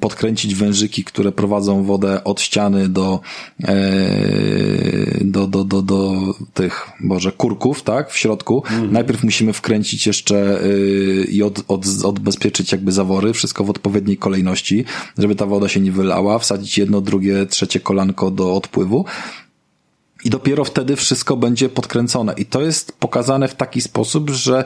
podkręcić 0.00 0.54
wężyki, 0.54 1.04
które 1.04 1.32
prowadzą 1.32 1.84
wodę 1.84 2.24
od 2.24 2.40
ściany 2.40 2.88
do, 2.88 3.20
do, 5.20 5.46
do, 5.46 5.64
do, 5.64 5.82
do 5.82 6.12
tych, 6.54 6.88
może 7.00 7.32
kurków, 7.32 7.82
tak, 7.82 8.10
w 8.10 8.16
środku. 8.16 8.62
Mhm. 8.70 8.92
Najpierw 8.92 9.24
musimy 9.24 9.52
wkręcić 9.52 10.06
jeszcze 10.06 10.64
y, 10.64 11.26
i 11.30 11.42
od, 11.42 11.62
od, 11.68 11.86
odbezpieczyć 12.04 12.72
jakby 12.72 12.92
zawory, 12.92 13.32
wszystko 13.32 13.64
w 13.64 13.70
odpowiedniej 13.70 14.16
kolejności, 14.16 14.84
żeby 15.18 15.36
ta 15.36 15.46
woda 15.46 15.68
się 15.68 15.80
nie 15.80 15.92
wylała, 15.92 16.38
wsadzić 16.38 16.78
jedno, 16.78 17.00
drugie, 17.00 17.46
trzecie 17.46 17.80
kolanko 17.80 18.30
do 18.30 18.54
odpływu 18.54 19.04
i 20.26 20.30
dopiero 20.30 20.64
wtedy 20.64 20.96
wszystko 20.96 21.36
będzie 21.36 21.68
podkręcone. 21.68 22.34
I 22.36 22.46
to 22.46 22.62
jest 22.62 22.98
pokazane 22.98 23.48
w 23.48 23.54
taki 23.54 23.80
sposób, 23.80 24.30
że 24.30 24.64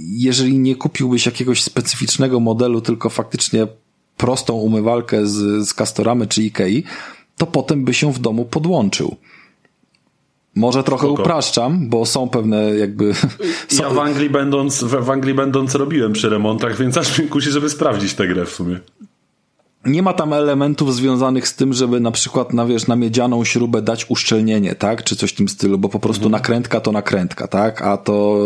jeżeli 0.00 0.58
nie 0.58 0.76
kupiłbyś 0.76 1.26
jakiegoś 1.26 1.62
specyficznego 1.62 2.40
modelu, 2.40 2.80
tylko 2.80 3.10
faktycznie 3.10 3.66
prostą 4.16 4.54
umywalkę 4.54 5.26
z, 5.26 5.68
z 5.68 5.74
Castoramy 5.74 6.26
czy 6.26 6.42
Ikei, 6.42 6.84
to 7.36 7.46
potem 7.46 7.84
by 7.84 7.94
się 7.94 8.12
w 8.12 8.18
domu 8.18 8.44
podłączył. 8.44 9.16
Może 10.54 10.82
trochę 10.82 11.06
Spoko. 11.06 11.22
upraszczam, 11.22 11.88
bo 11.88 12.06
są 12.06 12.28
pewne 12.28 12.62
jakby... 12.78 13.14
Ja 13.80 13.90
w 13.90 13.98
Anglii 13.98 14.30
będąc, 14.30 14.84
w 14.84 15.10
Anglii 15.10 15.34
będąc 15.34 15.74
robiłem 15.74 16.12
przy 16.12 16.28
remontach, 16.28 16.78
więc 16.78 16.96
aż 16.96 17.18
mi 17.18 17.28
kusi, 17.28 17.50
żeby 17.50 17.70
sprawdzić 17.70 18.14
tę 18.14 18.28
grę 18.28 18.46
w 18.46 18.50
sumie 18.50 18.80
nie 19.84 20.02
ma 20.02 20.12
tam 20.12 20.32
elementów 20.32 20.94
związanych 20.94 21.48
z 21.48 21.54
tym, 21.54 21.72
żeby 21.72 22.00
na 22.00 22.10
przykład 22.10 22.52
na, 22.52 22.66
wiesz, 22.66 22.86
na 22.86 22.96
miedzianą 22.96 23.44
śrubę 23.44 23.82
dać 23.82 24.06
uszczelnienie, 24.08 24.74
tak? 24.74 25.04
Czy 25.04 25.16
coś 25.16 25.30
w 25.30 25.34
tym 25.34 25.48
stylu, 25.48 25.78
bo 25.78 25.88
po 25.88 25.98
prostu 25.98 26.24
mhm. 26.24 26.32
nakrętka 26.32 26.80
to 26.80 26.92
nakrętka, 26.92 27.48
tak? 27.48 27.82
A 27.82 27.96
to 27.96 28.36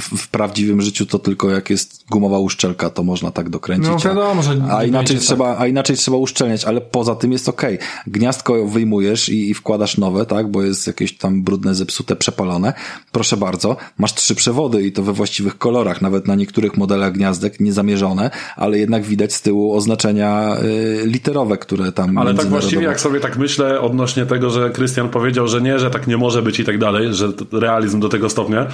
w, 0.00 0.18
w, 0.18 0.28
prawdziwym 0.28 0.82
życiu 0.82 1.06
to 1.06 1.18
tylko 1.18 1.50
jak 1.50 1.70
jest 1.70 2.04
gumowa 2.10 2.38
uszczelka, 2.38 2.90
to 2.90 3.02
można 3.02 3.30
tak 3.30 3.50
dokręcić. 3.50 3.90
No 3.90 3.98
wiadomo, 3.98 4.42
że 4.42 4.56
a, 4.70 4.84
inaczej 4.84 5.18
trzeba, 5.18 5.52
tak. 5.52 5.62
a 5.62 5.66
inaczej 5.66 5.96
trzeba 5.96 6.16
uszczelniać, 6.16 6.64
ale 6.64 6.80
poza 6.80 7.14
tym 7.14 7.32
jest 7.32 7.48
okej. 7.48 7.74
Okay. 7.74 7.88
Gniazdko 8.06 8.66
wyjmujesz 8.66 9.28
i, 9.28 9.50
i 9.50 9.54
wkładasz 9.54 9.98
nowe, 9.98 10.26
tak? 10.26 10.50
Bo 10.50 10.62
jest 10.62 10.86
jakieś 10.86 11.18
tam 11.18 11.42
brudne, 11.42 11.74
zepsute, 11.74 12.16
przepalone. 12.16 12.72
Proszę 13.12 13.36
bardzo, 13.36 13.76
masz 13.98 14.14
trzy 14.14 14.34
przewody 14.34 14.82
i 14.82 14.92
to 14.92 15.02
we 15.02 15.12
właściwych 15.12 15.58
kolorach, 15.58 16.02
nawet 16.02 16.26
na 16.26 16.34
niektórych 16.34 16.76
modelach 16.76 17.12
gniazdek 17.12 17.60
niezamierzone, 17.60 18.30
ale 18.56 18.78
jednak 18.78 19.02
widać 19.02 19.34
z 19.34 19.42
tyłu 19.42 19.76
oznaczenia 19.76 20.61
literowe, 21.04 21.58
które 21.58 21.92
tam. 21.92 22.18
Ale 22.18 22.34
tak 22.34 22.46
właściwie, 22.46 22.82
jak 22.82 23.00
sobie 23.00 23.20
tak 23.20 23.36
myślę 23.36 23.80
odnośnie 23.80 24.26
tego, 24.26 24.50
że 24.50 24.70
Krystian 24.70 25.08
powiedział, 25.08 25.48
że 25.48 25.60
nie, 25.60 25.78
że 25.78 25.90
tak 25.90 26.06
nie 26.06 26.16
może 26.16 26.42
być 26.42 26.60
i 26.60 26.64
tak 26.64 26.78
dalej, 26.78 27.14
że 27.14 27.28
realizm 27.52 28.00
do 28.00 28.08
tego 28.08 28.28
stopnia, 28.28 28.66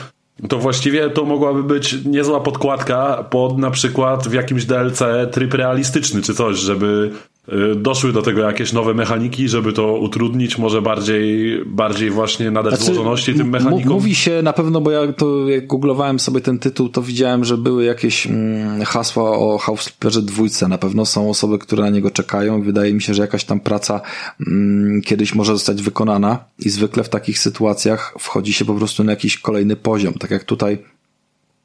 to 0.48 0.58
właściwie 0.58 1.10
to 1.10 1.24
mogłaby 1.24 1.62
być 1.62 1.96
niezła 2.04 2.40
podkładka 2.40 3.24
pod 3.30 3.58
na 3.58 3.70
przykład 3.70 4.28
w 4.28 4.32
jakimś 4.32 4.64
DLC 4.64 5.02
tryb 5.32 5.54
realistyczny 5.54 6.22
czy 6.22 6.34
coś, 6.34 6.58
żeby 6.58 7.10
Y, 7.10 7.37
doszły 7.76 8.12
do 8.12 8.22
tego 8.22 8.40
jakieś 8.40 8.72
nowe 8.72 8.94
mechaniki, 8.94 9.48
żeby 9.48 9.72
to 9.72 9.98
utrudnić, 9.98 10.58
może 10.58 10.82
bardziej, 10.82 11.60
bardziej 11.66 12.10
właśnie 12.10 12.50
nadać 12.50 12.74
znaczy, 12.74 12.94
złożoności 12.94 13.34
tym 13.34 13.48
mechanikom? 13.48 13.92
Mówi 13.92 14.14
się 14.14 14.42
na 14.42 14.52
pewno, 14.52 14.80
bo 14.80 14.90
ja 14.90 15.12
to 15.12 15.48
jak 15.48 15.66
googlowałem 15.66 16.18
sobie 16.18 16.40
ten 16.40 16.58
tytuł, 16.58 16.88
to 16.88 17.02
widziałem, 17.02 17.44
że 17.44 17.58
były 17.58 17.84
jakieś 17.84 18.26
mm, 18.26 18.84
hasła 18.84 19.38
o 19.38 19.58
House 19.58 19.84
Flipperze 19.84 20.22
dwójce. 20.22 20.68
Na 20.68 20.78
pewno 20.78 21.06
są 21.06 21.30
osoby, 21.30 21.58
które 21.58 21.82
na 21.82 21.90
niego 21.90 22.10
czekają. 22.10 22.62
Wydaje 22.62 22.94
mi 22.94 23.02
się, 23.02 23.14
że 23.14 23.22
jakaś 23.22 23.44
tam 23.44 23.60
praca 23.60 24.00
mm, 24.46 25.02
kiedyś 25.02 25.34
może 25.34 25.52
zostać 25.52 25.82
wykonana 25.82 26.44
i 26.58 26.70
zwykle 26.70 27.04
w 27.04 27.08
takich 27.08 27.38
sytuacjach 27.38 28.14
wchodzi 28.18 28.52
się 28.52 28.64
po 28.64 28.74
prostu 28.74 29.04
na 29.04 29.12
jakiś 29.12 29.38
kolejny 29.38 29.76
poziom. 29.76 30.14
Tak 30.14 30.30
jak 30.30 30.44
tutaj 30.44 30.78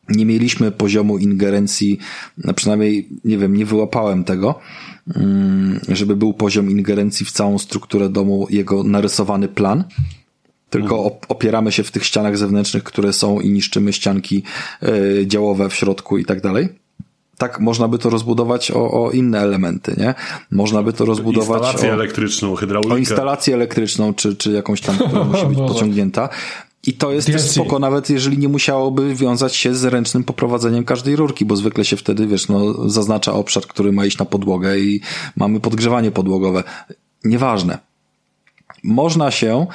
nie 0.10 0.26
mieliśmy 0.26 0.72
poziomu 0.72 1.18
ingerencji, 1.18 1.99
przynajmniej, 2.56 3.10
nie 3.26 3.38
wiem, 3.38 3.58
nie 3.58 3.66
wyłapałem 3.66 4.24
tego, 4.24 4.60
mm, 5.16 5.80
żeby 5.88 6.16
był 6.16 6.34
poziom 6.34 6.72
ingerencji 6.72 7.26
w 7.26 7.32
całą 7.32 7.58
strukturę 7.58 8.10
domu, 8.10 8.47
jego 8.49 8.84
narysowany 8.84 9.47
plan, 9.47 9.84
tylko 10.70 10.95
mhm. 10.95 11.16
opieramy 11.28 11.72
się 11.72 11.84
w 11.84 11.91
tych 11.91 12.06
ścianach 12.06 12.38
zewnętrznych, 12.38 12.84
które 12.84 13.14
są 13.14 13.39
i 13.39 13.49
niszczymy 13.49 13.93
ścianki 13.93 14.43
e, 14.82 15.28
działowe 15.28 15.70
w 15.70 15.76
środku 15.76 16.18
i 16.18 16.26
tak 16.26 16.41
dalej. 16.41 16.70
Tak, 17.38 17.60
można 17.60 17.88
by 17.88 17.99
to 17.99 18.10
rozbudować 18.10 18.72
o, 18.72 19.06
o 19.06 19.12
inne 19.12 19.39
elementy, 19.39 19.95
nie? 19.97 20.14
Można 20.51 20.84
by 20.84 20.93
to 20.93 21.06
rozbudować 21.06 21.62
instalację 21.62 21.89
o, 21.89 21.93
elektryczną, 21.93 22.56
hydraulikę. 22.56 22.93
O 22.93 22.97
instalację 22.97 23.54
elektryczną, 23.54 24.14
czy, 24.14 24.36
czy 24.36 24.51
jakąś 24.51 24.82
tam, 24.82 24.95
która 24.95 25.24
musi 25.24 25.45
być 25.45 25.58
pociągnięta. 25.74 26.30
I 26.88 26.94
to 26.94 27.12
jest 27.12 27.28
DLC. 27.28 27.42
też 27.42 27.52
spoko, 27.52 27.80
nawet 27.80 28.10
jeżeli 28.10 28.38
nie 28.38 28.50
musiałoby 28.50 29.16
wiązać 29.16 29.56
się 29.56 29.76
z 29.76 29.84
ręcznym 29.84 30.24
poprowadzeniem 30.24 30.86
każdej 30.86 31.16
rurki, 31.16 31.46
bo 31.46 31.56
zwykle 31.56 31.86
się 31.86 31.98
wtedy, 31.98 32.28
wiesz, 32.28 32.48
no, 32.48 32.90
zaznacza 32.90 33.34
obszar, 33.34 33.64
który 33.64 33.92
ma 33.92 34.06
iść 34.06 34.18
na 34.18 34.26
podłogę 34.26 34.80
i 34.80 35.02
mamy 35.36 35.60
podgrzewanie 35.60 36.12
podłogowe. 36.12 36.64
Nieważne. 37.24 37.78
Można 38.84 39.32
się 39.32 39.68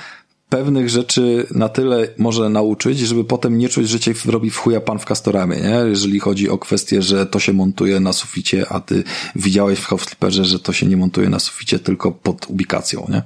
pewnych 0.49 0.91
rzeczy 0.91 1.47
na 1.51 1.69
tyle 1.69 2.09
może 2.19 2.49
nauczyć, 2.49 2.99
żeby 2.99 3.25
potem 3.25 3.59
nie 3.59 3.69
czuć, 3.69 3.89
że 3.89 4.01
cię 4.01 4.15
robi 4.27 4.51
w 4.51 4.57
chuja 4.57 4.81
pan 4.81 4.99
w 4.99 5.05
Castoramie, 5.05 5.57
nie? 5.57 5.91
Jeżeli 5.91 6.21
chodzi 6.21 6.49
o 6.49 6.59
kwestię, 6.59 7.03
że 7.03 7.27
to 7.27 7.41
się 7.41 7.53
montuje 7.53 8.01
na 8.01 8.13
suficie, 8.13 8.67
a 8.69 8.81
ty 8.81 9.05
widziałeś 9.37 9.79
w 9.79 9.85
Hoflipperze, 9.85 10.45
że 10.45 10.59
to 10.59 10.73
się 10.73 10.87
nie 10.87 10.97
montuje 10.97 11.29
na 11.29 11.39
suficie, 11.39 11.79
tylko 11.79 12.13
pod 12.13 12.51
ubikacją, 12.51 13.07
nie? 13.09 13.23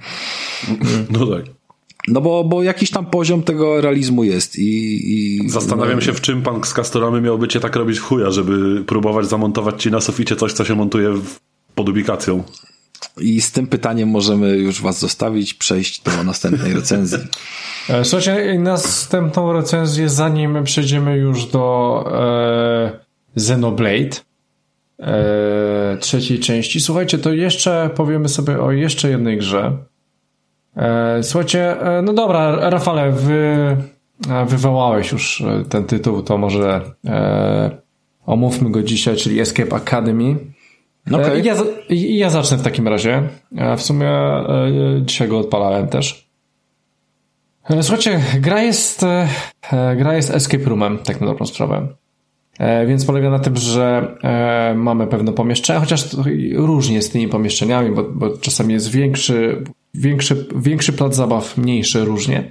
No 1.11 1.26
tak. 1.26 1.61
No 2.09 2.20
bo, 2.20 2.44
bo 2.44 2.62
jakiś 2.62 2.90
tam 2.90 3.07
poziom 3.07 3.42
tego 3.42 3.80
realizmu 3.80 4.24
jest 4.24 4.59
i... 4.59 5.00
i 5.12 5.48
Zastanawiam 5.50 5.94
no... 5.94 6.00
się, 6.00 6.12
w 6.12 6.20
czym 6.20 6.42
pan 6.42 6.64
z 6.64 6.74
Castoramy 6.74 7.20
miałby 7.20 7.48
cię 7.48 7.61
tak 7.61 7.76
robić 7.76 7.98
w 7.98 8.03
chuja, 8.03 8.30
żeby 8.30 8.84
próbować 8.84 9.26
zamontować 9.26 9.82
ci 9.82 9.90
na 9.90 10.00
suficie 10.00 10.36
coś, 10.36 10.53
co 10.53 10.64
się 10.64 10.74
montuje 10.74 11.11
w, 11.11 11.38
pod 11.74 11.88
ubikacją. 11.88 12.42
I 13.20 13.40
z 13.40 13.53
tym 13.53 13.66
pytaniem 13.66 14.09
możemy 14.09 14.57
już 14.57 14.82
was 14.82 14.98
zostawić, 14.98 15.55
przejść 15.55 16.03
do 16.03 16.24
następnej 16.24 16.74
recenzji. 16.74 17.18
E, 17.88 18.05
słuchajcie, 18.05 18.59
następną 18.59 19.53
recenzję, 19.53 20.09
zanim 20.09 20.64
przejdziemy 20.64 21.16
już 21.16 21.46
do 21.46 22.05
e, 22.12 23.00
Xenoblade 23.36 24.16
e, 24.98 25.96
trzeciej 26.00 26.38
części. 26.38 26.80
Słuchajcie, 26.80 27.18
to 27.18 27.32
jeszcze 27.32 27.90
powiemy 27.96 28.28
sobie 28.28 28.61
o 28.61 28.72
jeszcze 28.72 29.11
jednej 29.11 29.38
grze. 29.38 29.78
E, 30.77 31.23
słuchajcie, 31.23 31.81
e, 31.81 32.03
no 32.03 32.12
dobra, 32.12 32.70
Rafale, 32.70 33.11
wy 33.11 33.77
e, 34.31 34.47
wywołałeś 34.47 35.12
już 35.12 35.43
ten 35.68 35.85
tytuł, 35.85 36.23
to 36.23 36.39
może 36.39 36.81
omówmy 38.27 38.70
go 38.70 38.83
dzisiaj, 38.83 39.16
czyli 39.16 39.41
Escape 39.41 39.77
Academy. 39.77 40.37
Okay. 41.12 41.41
Ja, 41.41 41.55
ja 41.91 42.31
zacznę 42.31 42.57
w 42.57 42.62
takim 42.62 42.89
razie. 42.89 43.23
W 43.77 43.83
sumie 43.83 44.11
dzisiaj 45.01 45.29
go 45.29 45.39
odpalałem 45.39 45.89
też. 45.89 46.29
Słuchajcie, 47.81 48.20
gra 48.41 48.62
jest, 48.62 49.05
gra 49.97 50.14
jest 50.14 50.31
escape 50.31 50.64
roomem, 50.64 50.99
tak 50.99 51.20
na 51.20 51.27
dobrą 51.27 51.47
sprawę. 51.47 51.89
Więc 52.86 53.05
polega 53.05 53.30
na 53.30 53.38
tym, 53.38 53.57
że 53.57 54.16
mamy 54.76 55.07
pewne 55.07 55.32
pomieszczenia, 55.32 55.80
chociaż 55.80 56.16
różnie 56.55 57.03
z 57.03 57.11
tymi 57.11 57.28
pomieszczeniami, 57.28 57.90
bo, 57.94 58.05
bo 58.05 58.38
czasami 58.38 58.74
jest 58.74 58.90
większy, 58.90 59.64
większy, 59.94 60.46
większy 60.57 60.92
plac 60.92 61.14
zabaw, 61.14 61.59
mniejszy 61.59 62.05
różnie. 62.05 62.50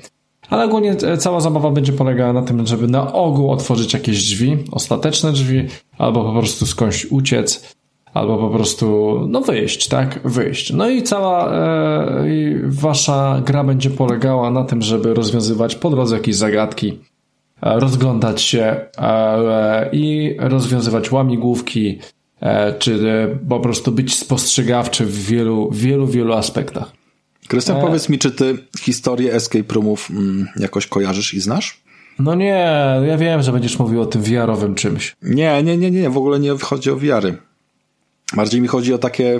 Ale 0.50 0.66
ogólnie 0.66 0.96
cała 0.96 1.42
zabawa 1.42 1.72
będzie 1.72 1.94
polegała 1.94 2.34
na 2.34 2.42
tym, 2.42 2.68
żeby 2.68 2.88
na 2.88 3.14
ogół 3.14 3.52
otworzyć 3.52 3.94
jakieś 3.94 4.24
drzwi, 4.24 4.58
ostateczne 4.72 5.32
drzwi, 5.32 5.68
albo 5.98 6.24
po 6.24 6.40
prostu 6.40 6.66
skądś 6.66 7.06
uciec, 7.06 7.76
albo 8.14 8.38
po 8.38 8.50
prostu, 8.50 9.18
no 9.30 9.42
wyjść, 9.42 9.88
tak? 9.88 10.20
Wyjść. 10.26 10.74
No 10.74 10.90
i 10.90 11.04
cała 11.04 11.54
e, 11.54 12.26
wasza 12.64 13.42
gra 13.46 13.64
będzie 13.64 13.90
polegała 13.90 14.52
na 14.52 14.64
tym, 14.64 14.82
żeby 14.82 15.14
rozwiązywać 15.14 15.76
po 15.76 15.90
drodze 15.90 16.16
jakieś 16.16 16.36
zagadki, 16.36 16.90
e, 16.90 17.11
rozglądać 17.62 18.42
się 18.42 18.76
e, 18.98 19.90
i 19.92 20.36
rozwiązywać 20.40 21.12
łamigłówki, 21.12 22.00
e, 22.42 22.74
czy 22.74 22.94
e, 22.94 23.48
po 23.50 23.60
prostu 23.60 23.92
być 23.92 24.16
spostrzegawczy 24.16 25.06
w 25.06 25.26
wielu, 25.26 25.72
wielu, 25.72 26.08
wielu 26.08 26.34
aspektach. 26.34 26.92
Krystian, 27.48 27.78
e... 27.78 27.82
powiedz 27.82 28.10
mi, 28.10 28.20
czy 28.20 28.32
ty 28.32 28.58
historię 28.80 29.34
escape 29.34 29.74
roomów 29.74 30.10
mm, 30.12 30.48
jakoś 30.60 30.88
kojarzysz 30.88 31.34
i 31.34 31.40
znasz? 31.40 31.82
No 32.20 32.36
nie, 32.36 32.66
ja 33.08 33.18
wiem, 33.18 33.42
że 33.42 33.52
będziesz 33.52 33.80
mówił 33.80 34.02
o 34.02 34.06
tym 34.06 34.24
wiarowym 34.24 34.76
czymś. 34.76 35.16
Nie, 35.22 35.64
nie, 35.64 35.78
nie, 35.78 35.92
nie, 35.92 36.10
w 36.10 36.18
ogóle 36.18 36.40
nie 36.40 36.52
chodzi 36.58 36.92
o 36.92 36.98
wiary. 36.98 37.38
Bardziej 38.36 38.62
mi 38.62 38.68
chodzi 38.68 38.94
o 38.94 38.98
takie, 38.98 39.40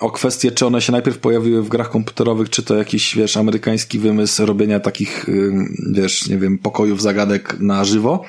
o 0.00 0.10
kwestie, 0.10 0.52
czy 0.52 0.66
one 0.66 0.82
się 0.82 0.92
najpierw 0.92 1.18
pojawiły 1.18 1.62
w 1.62 1.68
grach 1.68 1.90
komputerowych, 1.90 2.50
czy 2.50 2.62
to 2.62 2.76
jakiś, 2.76 3.16
wiesz, 3.16 3.36
amerykański 3.36 3.98
wymysł 3.98 4.46
robienia 4.46 4.80
takich, 4.80 5.26
wiesz, 5.92 6.28
nie 6.28 6.38
wiem, 6.38 6.58
pokojów 6.58 7.02
zagadek 7.02 7.60
na 7.60 7.84
żywo, 7.84 8.24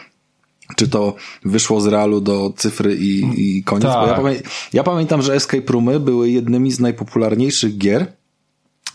czy 0.76 0.88
to 0.88 1.16
wyszło 1.46 1.82
z 1.82 1.88
realu 1.88 2.22
do 2.22 2.54
cyfry 2.58 2.96
i, 2.96 3.24
i 3.36 3.64
koniec. 3.64 3.84
Tak. 3.84 4.08
Ja, 4.08 4.14
pamię 4.14 4.42
ja, 4.74 4.84
pamiętam, 4.84 5.22
że 5.22 5.36
escape 5.36 5.74
roomy 5.74 6.00
były 6.00 6.30
jednymi 6.30 6.72
z 6.72 6.80
najpopularniejszych 6.80 7.78
gier 7.78 8.19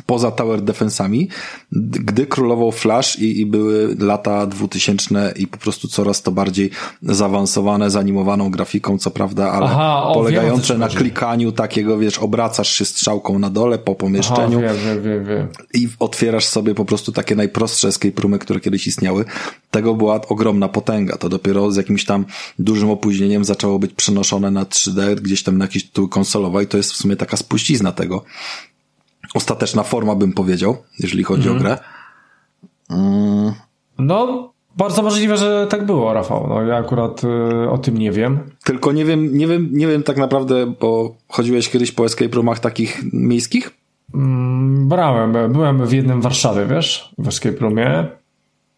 poza 0.06 0.30
Tower 0.30 0.62
Defensami, 0.62 1.28
gdy 1.72 2.26
królował 2.26 2.72
Flash 2.72 3.18
i, 3.18 3.40
i 3.40 3.46
były 3.46 3.96
lata 3.98 4.46
dwutysięczne 4.46 5.32
i 5.36 5.46
po 5.46 5.58
prostu 5.58 5.88
coraz 5.88 6.22
to 6.22 6.32
bardziej 6.32 6.70
zaawansowane, 7.02 7.90
zanimowaną 7.90 8.50
grafiką, 8.50 8.98
co 8.98 9.10
prawda, 9.10 9.52
ale 9.52 9.66
Aha, 9.66 10.02
o, 10.02 10.14
polegające 10.14 10.72
wiem, 10.72 10.80
na 10.80 10.88
klikaniu 10.88 11.52
takiego, 11.52 11.98
wiesz, 11.98 12.18
obracasz 12.18 12.72
się 12.72 12.84
strzałką 12.84 13.38
na 13.38 13.50
dole 13.50 13.78
po 13.78 13.94
pomieszczeniu 13.94 14.58
Aha, 14.64 14.74
wiem, 14.84 15.02
wiem, 15.02 15.24
wiem, 15.24 15.48
i 15.74 15.88
otwierasz 15.98 16.46
sobie 16.46 16.74
po 16.74 16.84
prostu 16.84 17.12
takie 17.12 17.36
najprostsze 17.36 17.88
escape 17.88 18.22
roomy, 18.22 18.38
które 18.38 18.60
kiedyś 18.60 18.86
istniały. 18.86 19.24
Tego 19.70 19.94
była 19.94 20.20
ogromna 20.28 20.68
potęga. 20.68 21.16
To 21.16 21.28
dopiero 21.28 21.72
z 21.72 21.76
jakimś 21.76 22.04
tam 22.04 22.24
dużym 22.58 22.90
opóźnieniem 22.90 23.44
zaczęło 23.44 23.78
być 23.78 23.92
przenoszone 23.92 24.50
na 24.50 24.64
3D, 24.64 25.14
gdzieś 25.14 25.42
tam 25.42 25.58
na 25.58 25.64
jakieś 25.64 25.84
tytuł 25.84 26.08
konsolowe 26.08 26.62
i 26.62 26.66
to 26.66 26.76
jest 26.76 26.92
w 26.92 26.96
sumie 26.96 27.16
taka 27.16 27.36
spuścizna 27.36 27.92
tego 27.92 28.24
ostateczna 29.34 29.82
forma, 29.82 30.14
bym 30.14 30.32
powiedział, 30.32 30.76
jeżeli 30.98 31.24
chodzi 31.24 31.48
mm. 31.48 31.52
o 31.52 31.60
mhm. 31.60 31.76
grę. 31.76 31.84
Mm. 32.90 33.52
No, 33.98 34.52
bardzo 34.76 35.02
możliwe, 35.02 35.36
że 35.36 35.66
tak 35.70 35.86
było, 35.86 36.14
Rafał. 36.14 36.46
No, 36.48 36.62
ja 36.62 36.76
akurat 36.76 37.24
y, 37.24 37.70
o 37.70 37.78
tym 37.78 37.98
nie 37.98 38.12
wiem. 38.12 38.38
Tylko 38.64 38.92
nie 38.92 39.04
wiem, 39.04 39.38
nie 39.38 39.46
wiem, 39.46 39.68
nie 39.72 39.86
wiem 39.86 40.02
tak 40.02 40.16
naprawdę, 40.16 40.66
bo 40.80 41.14
chodziłeś 41.28 41.70
kiedyś 41.70 41.92
po 41.92 42.04
escape 42.04 42.36
roomach 42.36 42.58
takich 42.58 43.02
miejskich? 43.12 43.70
Mm, 44.14 44.88
brałem, 44.88 45.32
byłem 45.52 45.86
w 45.86 45.92
jednym 45.92 46.20
w 46.20 46.22
Warszawie, 46.22 46.66
wiesz, 46.66 47.14
w 47.18 47.28
escape 47.28 47.56
roomie. 47.56 48.06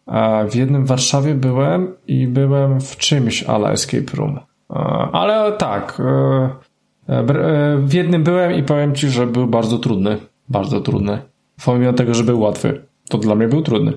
A 0.05 0.43
w 0.49 0.55
jednym 0.55 0.85
w 0.85 0.87
Warszawie 0.87 1.35
byłem 1.35 1.93
i 2.07 2.27
byłem 2.27 2.81
w 2.81 2.97
czymś 2.97 3.43
ale 3.43 3.71
escape 3.71 4.17
room. 4.17 4.39
Ale 5.11 5.51
tak, 5.51 5.99
y, 7.09 7.13
y, 7.13 7.77
w 7.77 7.93
jednym 7.93 8.23
byłem 8.23 8.53
i 8.53 8.63
powiem 8.63 8.95
ci, 8.95 9.09
że 9.09 9.27
był 9.27 9.47
bardzo 9.47 9.77
trudny. 9.77 10.17
Bardzo 10.49 10.81
trudny. 10.81 11.21
Pomimo 11.65 11.93
tego, 11.93 12.13
że 12.13 12.23
był 12.23 12.39
łatwy, 12.39 12.85
to 13.09 13.17
dla 13.17 13.35
mnie 13.35 13.47
był 13.47 13.61
trudny. 13.61 13.93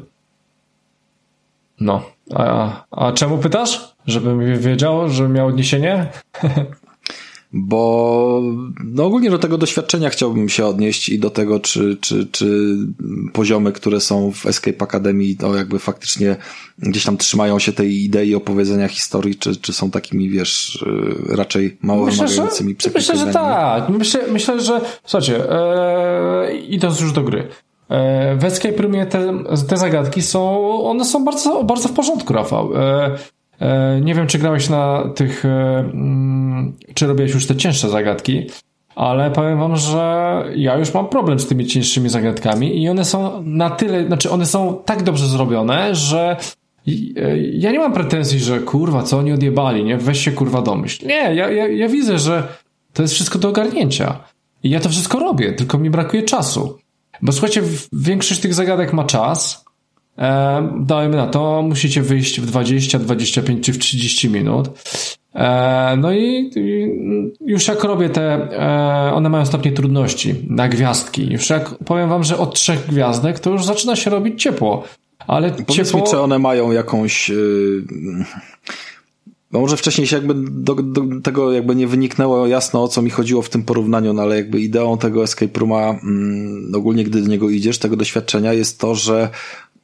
No. 1.80 2.02
A, 2.34 2.70
a 2.90 3.12
czemu 3.12 3.38
pytasz? 3.38 3.94
Żebym 4.06 4.58
wiedział, 4.58 5.08
że 5.08 5.28
miał 5.28 5.46
odniesienie? 5.46 6.06
bo 7.52 8.42
no 8.84 9.04
ogólnie 9.04 9.30
do 9.30 9.38
tego 9.38 9.58
doświadczenia 9.58 10.10
chciałbym 10.10 10.48
się 10.48 10.66
odnieść 10.66 11.08
i 11.08 11.18
do 11.18 11.30
tego, 11.30 11.60
czy, 11.60 11.96
czy, 12.00 12.26
czy 12.26 12.76
poziomy, 13.32 13.72
które 13.72 14.00
są 14.00 14.32
w 14.32 14.46
Escape 14.46 14.84
Academy, 14.84 15.34
to 15.38 15.56
jakby 15.56 15.78
faktycznie 15.78 16.36
gdzieś 16.78 17.04
tam 17.04 17.16
trzymają 17.16 17.58
się 17.58 17.72
tej 17.72 18.04
idei 18.04 18.34
opowiedzenia 18.34 18.88
historii, 18.88 19.36
czy, 19.36 19.56
czy 19.56 19.72
są 19.72 19.90
takimi, 19.90 20.30
wiesz, 20.30 20.82
y, 21.30 21.36
raczej 21.36 21.78
mało 21.82 22.06
myślę, 22.06 22.26
wymagającymi 22.26 22.76
że, 22.78 22.90
Myślę, 22.94 23.16
że 23.16 23.26
tak. 23.26 23.88
Myślę, 23.88 24.20
myślę 24.32 24.60
że, 24.60 24.80
słuchajcie, 25.04 25.52
e, 25.52 26.56
idąc 26.56 27.00
już 27.00 27.12
do 27.12 27.22
gry, 27.22 27.48
e, 27.88 28.36
w 28.36 28.44
Escape 28.44 28.82
Roomie 28.82 29.06
te, 29.06 29.44
te 29.68 29.76
zagadki 29.76 30.22
są, 30.22 30.64
one 30.84 31.04
są 31.04 31.24
bardzo, 31.24 31.64
bardzo 31.64 31.88
w 31.88 31.92
porządku, 31.92 32.32
Rafał. 32.32 32.70
E, 33.60 34.00
nie 34.00 34.14
wiem, 34.14 34.26
czy 34.26 34.38
grałeś 34.38 34.68
na 34.68 35.04
tych, 35.14 35.44
e, 35.44 35.78
mm, 35.78 36.72
czy 36.94 37.06
robiłeś 37.06 37.34
już 37.34 37.46
te 37.46 37.56
cięższe 37.56 37.88
zagadki, 37.88 38.46
ale 38.94 39.30
powiem 39.30 39.58
wam, 39.58 39.76
że 39.76 40.44
ja 40.56 40.76
już 40.76 40.94
mam 40.94 41.08
problem 41.08 41.40
z 41.40 41.46
tymi 41.46 41.66
cięższymi 41.66 42.08
zagadkami 42.08 42.82
i 42.82 42.88
one 42.88 43.04
są 43.04 43.42
na 43.44 43.70
tyle, 43.70 44.06
znaczy 44.06 44.30
one 44.30 44.46
są 44.46 44.82
tak 44.84 45.02
dobrze 45.02 45.26
zrobione, 45.26 45.94
że 45.94 46.36
e, 46.88 47.38
ja 47.38 47.72
nie 47.72 47.78
mam 47.78 47.92
pretensji, 47.92 48.38
że 48.38 48.60
kurwa, 48.60 49.02
co 49.02 49.18
oni 49.18 49.32
odjebali, 49.32 49.84
nie? 49.84 49.96
Weź 49.96 50.24
się 50.24 50.32
kurwa 50.32 50.62
domyśl. 50.62 51.06
Nie, 51.06 51.34
ja, 51.34 51.50
ja, 51.50 51.68
ja 51.68 51.88
widzę, 51.88 52.18
że 52.18 52.48
to 52.92 53.02
jest 53.02 53.14
wszystko 53.14 53.38
do 53.38 53.48
ogarnięcia. 53.48 54.18
I 54.62 54.70
ja 54.70 54.80
to 54.80 54.88
wszystko 54.88 55.18
robię, 55.18 55.52
tylko 55.52 55.78
mi 55.78 55.90
brakuje 55.90 56.22
czasu. 56.22 56.78
Bo 57.22 57.32
słuchajcie, 57.32 57.62
większość 57.92 58.40
tych 58.40 58.54
zagadek 58.54 58.92
ma 58.92 59.04
czas, 59.04 59.64
e, 60.20 60.68
dajmy 60.80 61.16
na 61.16 61.26
to, 61.26 61.62
musicie 61.62 62.02
wyjść 62.02 62.40
w 62.40 62.46
20, 62.46 62.98
25 62.98 63.64
czy 63.64 63.72
w 63.72 63.78
30 63.78 64.30
minut. 64.30 64.68
E, 65.34 65.96
no 65.96 66.12
i, 66.12 66.50
i, 66.56 66.88
już 67.46 67.68
jak 67.68 67.84
robię 67.84 68.10
te, 68.10 68.32
e, 68.32 69.12
one 69.14 69.28
mają 69.28 69.46
stopnie 69.46 69.72
trudności 69.72 70.34
na 70.48 70.68
gwiazdki. 70.68 71.32
Już 71.32 71.50
jak 71.50 71.74
powiem 71.84 72.08
wam, 72.08 72.24
że 72.24 72.38
od 72.38 72.54
trzech 72.54 72.86
gwiazdek 72.86 73.38
to 73.38 73.50
już 73.50 73.64
zaczyna 73.64 73.96
się 73.96 74.10
robić 74.10 74.42
ciepło. 74.42 74.84
Ale 75.26 75.50
Powiedz 75.50 75.68
ciepło... 75.68 76.00
mi, 76.00 76.06
czy 76.06 76.20
one 76.20 76.38
mają 76.38 76.70
jakąś... 76.70 77.28
Yy... 77.28 77.84
No 79.52 79.60
może 79.60 79.76
wcześniej 79.76 80.06
się 80.06 80.16
jakby 80.16 80.34
do, 80.50 80.74
do, 80.74 81.02
tego 81.22 81.52
jakby 81.52 81.74
nie 81.74 81.86
wyniknęło 81.86 82.46
jasno 82.46 82.82
o 82.82 82.88
co 82.88 83.02
mi 83.02 83.10
chodziło 83.10 83.42
w 83.42 83.48
tym 83.48 83.62
porównaniu, 83.62 84.12
no 84.12 84.22
ale 84.22 84.36
jakby 84.36 84.60
ideą 84.60 84.98
tego 84.98 85.22
escape 85.22 85.60
rooma, 85.60 85.90
mm, 85.90 86.72
ogólnie 86.74 87.04
gdy 87.04 87.22
do 87.22 87.28
niego 87.28 87.50
idziesz, 87.50 87.78
tego 87.78 87.96
doświadczenia 87.96 88.52
jest 88.52 88.80
to, 88.80 88.94
że 88.94 89.30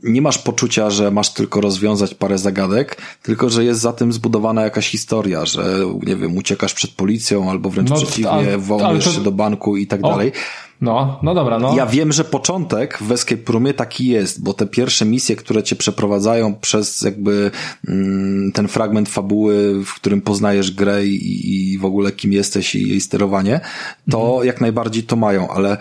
nie 0.02 0.22
masz 0.22 0.38
poczucia, 0.38 0.90
że 0.90 1.10
masz 1.10 1.32
tylko 1.32 1.60
rozwiązać 1.60 2.14
parę 2.14 2.38
zagadek, 2.38 2.96
tylko 3.22 3.50
że 3.50 3.64
jest 3.64 3.80
za 3.80 3.92
tym 3.92 4.12
zbudowana 4.12 4.62
jakaś 4.62 4.88
historia, 4.88 5.46
że 5.46 5.78
nie 6.02 6.16
wiem, 6.16 6.36
uciekasz 6.36 6.74
przed 6.74 6.90
policją 6.90 7.50
albo 7.50 7.70
wręcz 7.70 7.90
no, 7.90 7.96
przeciwnie, 7.96 8.58
to... 9.04 9.12
się 9.12 9.20
do 9.20 9.32
banku 9.32 9.76
i 9.76 9.86
tak 9.86 10.00
o. 10.02 10.08
dalej. 10.10 10.32
No, 10.80 11.18
no 11.22 11.34
dobra, 11.34 11.58
no. 11.58 11.74
Ja 11.76 11.86
wiem, 11.86 12.12
że 12.12 12.24
początek 12.24 12.98
w 13.00 13.12
Escape 13.12 13.52
Roomie 13.52 13.74
taki 13.74 14.08
jest, 14.08 14.42
bo 14.42 14.54
te 14.54 14.66
pierwsze 14.66 15.04
misje, 15.04 15.36
które 15.36 15.62
cię 15.62 15.76
przeprowadzają 15.76 16.54
przez 16.54 17.02
jakby 17.02 17.50
mm, 17.88 18.52
ten 18.52 18.68
fragment 18.68 19.08
fabuły, 19.08 19.84
w 19.84 19.94
którym 19.94 20.20
poznajesz 20.20 20.70
grę 20.70 21.06
i, 21.06 21.72
i 21.72 21.78
w 21.78 21.84
ogóle 21.84 22.12
kim 22.12 22.32
jesteś 22.32 22.74
i 22.74 22.88
jej 22.88 23.00
sterowanie, 23.00 23.60
to 24.10 24.26
mhm. 24.26 24.46
jak 24.46 24.60
najbardziej 24.60 25.02
to 25.02 25.16
mają, 25.16 25.48
ale 25.48 25.76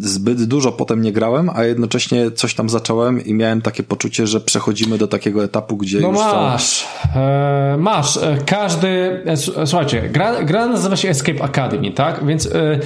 zbyt 0.00 0.44
dużo 0.44 0.72
potem 0.72 1.02
nie 1.02 1.12
grałem, 1.12 1.50
a 1.54 1.64
jednocześnie 1.64 2.30
coś 2.30 2.54
tam 2.54 2.68
zacząłem 2.68 3.24
i 3.24 3.34
miałem 3.34 3.62
takie 3.62 3.82
poczucie, 3.82 4.26
że 4.26 4.40
przechodzimy 4.40 4.98
do 4.98 5.08
takiego 5.08 5.44
etapu, 5.44 5.76
gdzie 5.76 6.00
no 6.00 6.08
już 6.08 6.16
masz, 6.18 6.64
są... 6.64 7.20
e, 7.20 7.76
masz, 7.78 8.16
e, 8.16 8.38
każdy, 8.46 9.22
e, 9.26 9.66
słuchajcie, 9.66 10.08
gra, 10.08 10.44
gra 10.44 10.66
nazywa 10.66 10.96
się 10.96 11.08
Escape 11.08 11.44
Academy, 11.44 11.90
tak? 11.92 12.26
Więc 12.26 12.46
e, 12.46 12.78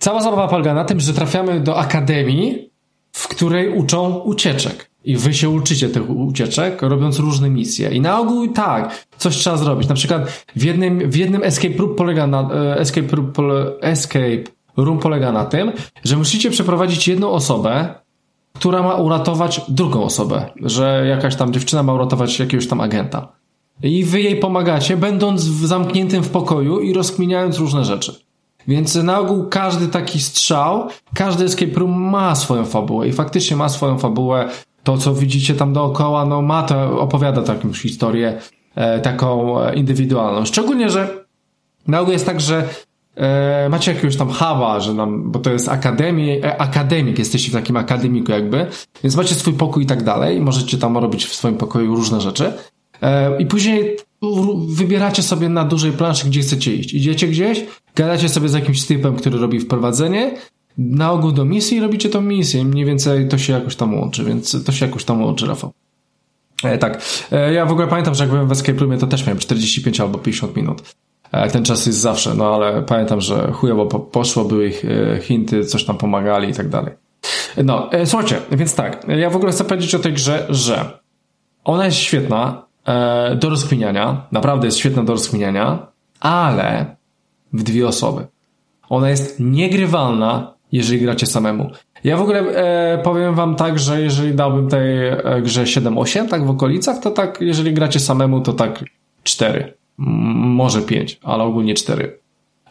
Cała 0.00 0.22
zabawa 0.22 0.48
polega 0.48 0.74
na 0.74 0.84
tym, 0.84 1.00
że 1.00 1.12
trafiamy 1.12 1.60
do 1.60 1.78
akademii, 1.78 2.70
w 3.12 3.28
której 3.28 3.78
uczą 3.78 4.18
ucieczek. 4.18 4.90
I 5.04 5.16
wy 5.16 5.34
się 5.34 5.48
uczycie 5.48 5.88
tych 5.88 6.10
ucieczek, 6.10 6.82
robiąc 6.82 7.18
różne 7.18 7.50
misje. 7.50 7.90
I 7.90 8.00
na 8.00 8.20
ogół 8.20 8.48
tak, 8.48 9.06
coś 9.18 9.36
trzeba 9.36 9.56
zrobić. 9.56 9.88
Na 9.88 9.94
przykład 9.94 10.44
w 10.56 10.64
jednym, 10.64 11.10
w 11.10 11.16
jednym 11.16 11.44
escape 11.44 11.74
room 11.74 11.94
polega 11.94 12.26
na, 12.26 12.50
e, 12.54 12.78
escape 12.78 13.16
room, 13.16 13.32
escape 13.80 14.44
room 14.76 14.98
polega 14.98 15.32
na 15.32 15.44
tym, 15.44 15.72
że 16.04 16.16
musicie 16.16 16.50
przeprowadzić 16.50 17.08
jedną 17.08 17.30
osobę, 17.30 17.94
która 18.52 18.82
ma 18.82 18.94
uratować 18.94 19.60
drugą 19.68 20.04
osobę. 20.04 20.50
Że 20.62 21.06
jakaś 21.08 21.36
tam 21.36 21.52
dziewczyna 21.52 21.82
ma 21.82 21.92
uratować 21.92 22.38
jakiegoś 22.38 22.66
tam 22.66 22.80
agenta. 22.80 23.32
I 23.82 24.04
wy 24.04 24.20
jej 24.20 24.36
pomagacie, 24.36 24.96
będąc 24.96 25.40
zamkniętym 25.40 26.22
w 26.22 26.28
pokoju 26.30 26.80
i 26.80 26.92
rozkminiając 26.92 27.58
różne 27.58 27.84
rzeczy. 27.84 28.29
Więc 28.68 28.94
na 28.94 29.18
ogół 29.18 29.48
każdy 29.48 29.88
taki 29.88 30.20
strzał, 30.20 30.88
każdy 31.14 31.44
escape 31.44 31.80
room 31.80 32.00
ma 32.00 32.34
swoją 32.34 32.64
fabułę 32.64 33.08
i 33.08 33.12
faktycznie 33.12 33.56
ma 33.56 33.68
swoją 33.68 33.98
fabułę. 33.98 34.48
To, 34.82 34.98
co 34.98 35.14
widzicie 35.14 35.54
tam 35.54 35.72
dookoła, 35.72 36.24
no 36.24 36.42
ma 36.42 36.62
to, 36.62 37.00
opowiada 37.00 37.42
taką 37.42 37.72
historię, 37.72 38.38
e, 38.74 39.00
taką 39.00 39.60
e, 39.60 39.74
indywidualną. 39.74 40.44
Szczególnie, 40.44 40.90
że 40.90 41.24
na 41.86 42.00
ogół 42.00 42.12
jest 42.12 42.26
tak, 42.26 42.40
że 42.40 42.68
e, 43.16 43.68
macie 43.68 43.94
jakiegoś 43.94 44.16
tam 44.16 44.28
huba, 44.28 44.80
że 44.80 44.94
nam, 44.94 45.30
bo 45.30 45.38
to 45.38 45.52
jest 45.52 45.68
akademii, 45.68 46.44
e, 46.44 46.60
akademik, 46.60 47.18
jesteście 47.18 47.50
w 47.50 47.54
takim 47.54 47.76
akademiku 47.76 48.32
jakby, 48.32 48.66
więc 49.02 49.16
macie 49.16 49.34
swój 49.34 49.52
pokój 49.52 49.82
i 49.82 49.86
tak 49.86 50.02
dalej, 50.02 50.40
możecie 50.40 50.78
tam 50.78 50.98
robić 50.98 51.26
w 51.26 51.34
swoim 51.34 51.56
pokoju 51.56 51.94
różne 51.94 52.20
rzeczy. 52.20 52.52
E, 53.02 53.38
I 53.42 53.46
później 53.46 53.96
wybieracie 54.68 55.22
sobie 55.22 55.48
na 55.48 55.64
dużej 55.64 55.92
planszy, 55.92 56.26
gdzie 56.26 56.40
chcecie 56.40 56.74
iść. 56.74 56.94
Idziecie 56.94 57.28
gdzieś, 57.28 57.64
gadacie 57.96 58.28
sobie 58.28 58.48
z 58.48 58.52
jakimś 58.52 58.86
typem, 58.86 59.16
który 59.16 59.38
robi 59.38 59.60
wprowadzenie, 59.60 60.34
na 60.78 61.12
ogół 61.12 61.32
do 61.32 61.44
misji 61.44 61.80
robicie 61.80 62.08
tą 62.08 62.20
misję. 62.20 62.64
Mniej 62.64 62.84
więcej 62.84 63.28
to 63.28 63.38
się 63.38 63.52
jakoś 63.52 63.76
tam 63.76 63.94
łączy, 63.94 64.24
więc 64.24 64.64
to 64.64 64.72
się 64.72 64.86
jakoś 64.86 65.04
tam 65.04 65.22
łączy, 65.22 65.46
Rafał. 65.46 65.72
E, 66.64 66.78
tak. 66.78 67.02
E, 67.32 67.52
ja 67.52 67.66
w 67.66 67.72
ogóle 67.72 67.88
pamiętam, 67.88 68.14
że 68.14 68.24
jak 68.24 68.30
byłem 68.30 68.48
w 68.48 68.52
Escape 68.52 68.78
Roomie, 68.78 68.98
to 68.98 69.06
też 69.06 69.26
miałem 69.26 69.38
45 69.38 70.00
albo 70.00 70.18
50 70.18 70.56
minut. 70.56 70.82
E, 71.32 71.50
ten 71.50 71.64
czas 71.64 71.86
jest 71.86 71.98
zawsze, 71.98 72.34
no 72.34 72.54
ale 72.54 72.82
pamiętam, 72.82 73.20
że 73.20 73.52
chujowo 73.52 73.86
po, 73.86 74.00
poszło, 74.00 74.44
były 74.44 74.68
ich 74.68 74.84
e, 74.84 75.20
hinty, 75.20 75.64
coś 75.64 75.84
tam 75.84 75.98
pomagali 75.98 76.50
i 76.50 76.54
tak 76.54 76.68
dalej. 76.68 76.94
No, 77.64 77.92
e, 77.92 78.06
słuchajcie, 78.06 78.36
więc 78.52 78.74
tak. 78.74 79.06
Ja 79.08 79.30
w 79.30 79.36
ogóle 79.36 79.52
chcę 79.52 79.64
powiedzieć 79.64 79.94
o 79.94 79.98
tej 79.98 80.12
grze, 80.12 80.46
że 80.48 80.98
ona 81.64 81.86
jest 81.86 81.98
świetna, 81.98 82.70
E, 82.86 83.36
do 83.36 83.50
rozkminiania. 83.50 84.26
Naprawdę 84.32 84.66
jest 84.66 84.78
świetna 84.78 85.02
do 85.04 85.12
rozkminiania, 85.12 85.86
ale 86.20 86.96
w 87.52 87.62
dwie 87.62 87.88
osoby. 87.88 88.26
Ona 88.88 89.10
jest 89.10 89.40
niegrywalna, 89.40 90.54
jeżeli 90.72 91.00
gracie 91.00 91.26
samemu. 91.26 91.70
Ja 92.04 92.16
w 92.16 92.22
ogóle 92.22 92.40
e, 92.40 92.98
powiem 92.98 93.34
wam 93.34 93.56
tak, 93.56 93.78
że 93.78 94.02
jeżeli 94.02 94.34
dałbym 94.34 94.68
tej 94.68 95.08
e, 95.08 95.42
grze 95.42 95.64
7-8, 95.64 96.28
tak 96.28 96.46
w 96.46 96.50
okolicach, 96.50 96.98
to 96.98 97.10
tak, 97.10 97.38
jeżeli 97.40 97.72
gracie 97.72 98.00
samemu, 98.00 98.40
to 98.40 98.52
tak 98.52 98.84
4. 99.22 99.74
Może 99.96 100.82
5, 100.82 101.20
ale 101.22 101.44
ogólnie 101.44 101.74
4. 101.74 102.18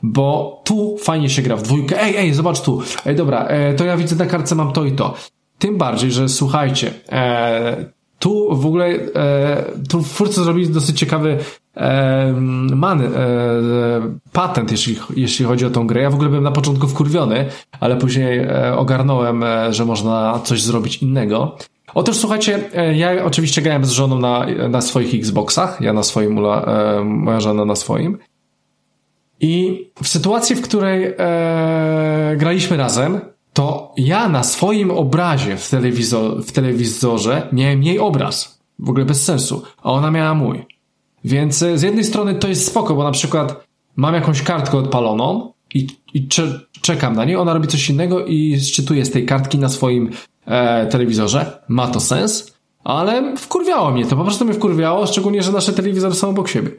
Bo 0.04 0.62
tu 0.66 0.98
fajnie 0.98 1.30
się 1.30 1.42
gra 1.42 1.56
w 1.56 1.64
dwójkę. 1.64 2.04
Ej, 2.04 2.18
ej, 2.18 2.34
zobacz 2.34 2.62
tu. 2.62 2.82
Ej, 3.06 3.16
dobra, 3.16 3.46
e, 3.46 3.74
to 3.74 3.86
ja 3.86 3.98
widzę 3.98 4.16
na 4.16 4.26
kartce 4.26 4.56
mam 4.56 4.72
to 4.74 4.86
i 4.86 4.92
to. 4.92 5.14
Tym 5.60 5.78
bardziej, 5.78 6.12
że 6.12 6.30
słuchajcie, 6.30 6.94
e, 7.12 7.86
tu 8.20 8.56
w 8.56 8.66
ogóle 8.66 8.86
e, 8.86 9.64
tu 9.90 10.02
twórcy 10.02 10.44
zrobili 10.44 10.70
dosyć 10.70 11.00
ciekawy 11.00 11.38
man, 12.76 13.02
e, 13.02 13.10
patent, 14.32 14.72
jeśli, 14.72 14.96
jeśli 15.16 15.46
chodzi 15.46 15.66
o 15.66 15.70
tą 15.70 15.88
grę. 15.88 16.02
Ja 16.02 16.10
w 16.10 16.14
ogóle 16.14 16.30
byłem 16.30 16.44
na 16.44 16.52
początku 16.52 16.88
wkurwiony, 16.88 17.46
ale 17.80 17.98
później 17.98 18.40
e, 18.40 18.76
ogarnąłem, 18.78 19.44
e, 19.44 19.74
że 19.74 19.86
można 19.86 20.40
coś 20.44 20.62
zrobić 20.62 20.98
innego. 20.98 21.58
Otóż 21.94 22.18
słuchajcie, 22.18 22.60
e, 22.74 22.98
ja 22.98 23.26
oczywiście 23.26 23.62
grałem 23.62 23.86
z 23.86 23.92
żoną 23.92 24.20
na, 24.20 24.46
na 24.70 24.82
swoich 24.82 25.16
Xboxach, 25.16 25.82
ja 25.82 25.94
na 25.94 26.04
swoim, 26.04 26.38
e, 26.38 27.04
moja 27.04 27.40
żona 27.40 27.66
na 27.66 27.76
swoim. 27.76 28.18
I 29.40 29.86
w 30.04 30.08
sytuacji, 30.08 30.56
w 30.56 30.62
której 30.62 31.14
e, 31.18 32.36
graliśmy 32.38 32.78
razem, 32.78 33.20
to 33.54 33.94
ja 33.98 34.30
na 34.30 34.44
swoim 34.44 34.92
obrazie 34.92 35.58
w, 35.58 35.70
telewizor, 35.70 36.44
w 36.44 36.52
telewizorze 36.52 37.48
miałem 37.52 37.84
jej 37.84 38.00
obraz. 38.00 38.60
W 38.80 38.90
ogóle 38.90 39.06
bez 39.06 39.26
sensu. 39.26 39.64
A 39.84 39.92
ona 39.92 40.12
miała 40.12 40.34
mój. 40.34 40.79
Więc 41.26 41.64
e, 41.64 41.78
z 41.78 41.82
jednej 41.82 42.04
strony 42.04 42.36
to 42.36 42.48
jest 42.48 42.68
spoko, 42.68 42.96
bo 42.96 43.04
na 43.04 43.12
przykład 43.12 43.64
mam 43.96 44.14
jakąś 44.14 44.42
kartkę 44.42 44.78
odpaloną 44.78 45.54
i, 45.74 45.88
i 46.14 46.28
cze, 46.28 46.60
czekam 46.82 47.16
na 47.16 47.26
niej, 47.26 47.36
ona 47.36 47.54
robi 47.54 47.68
coś 47.68 47.90
innego 47.90 48.26
i 48.26 48.60
szczytuję 48.60 49.06
z 49.06 49.12
tej 49.12 49.26
kartki 49.26 49.58
na 49.58 49.70
swoim 49.70 50.10
e, 50.46 50.88
telewizorze. 50.88 51.64
Ma 51.68 51.88
to 51.88 52.00
sens, 52.00 52.54
ale 52.84 53.38
wkurwiało 53.38 53.92
mnie 53.92 54.06
to, 54.06 54.16
po 54.16 54.24
prostu 54.24 54.46
mnie 54.46 54.54
wkurwiało, 54.54 55.08
szczególnie, 55.08 55.44
że 55.44 55.52
nasze 55.52 55.74
telewizory 55.74 56.16
są 56.16 56.30
obok 56.30 56.50
siebie. 56.50 56.72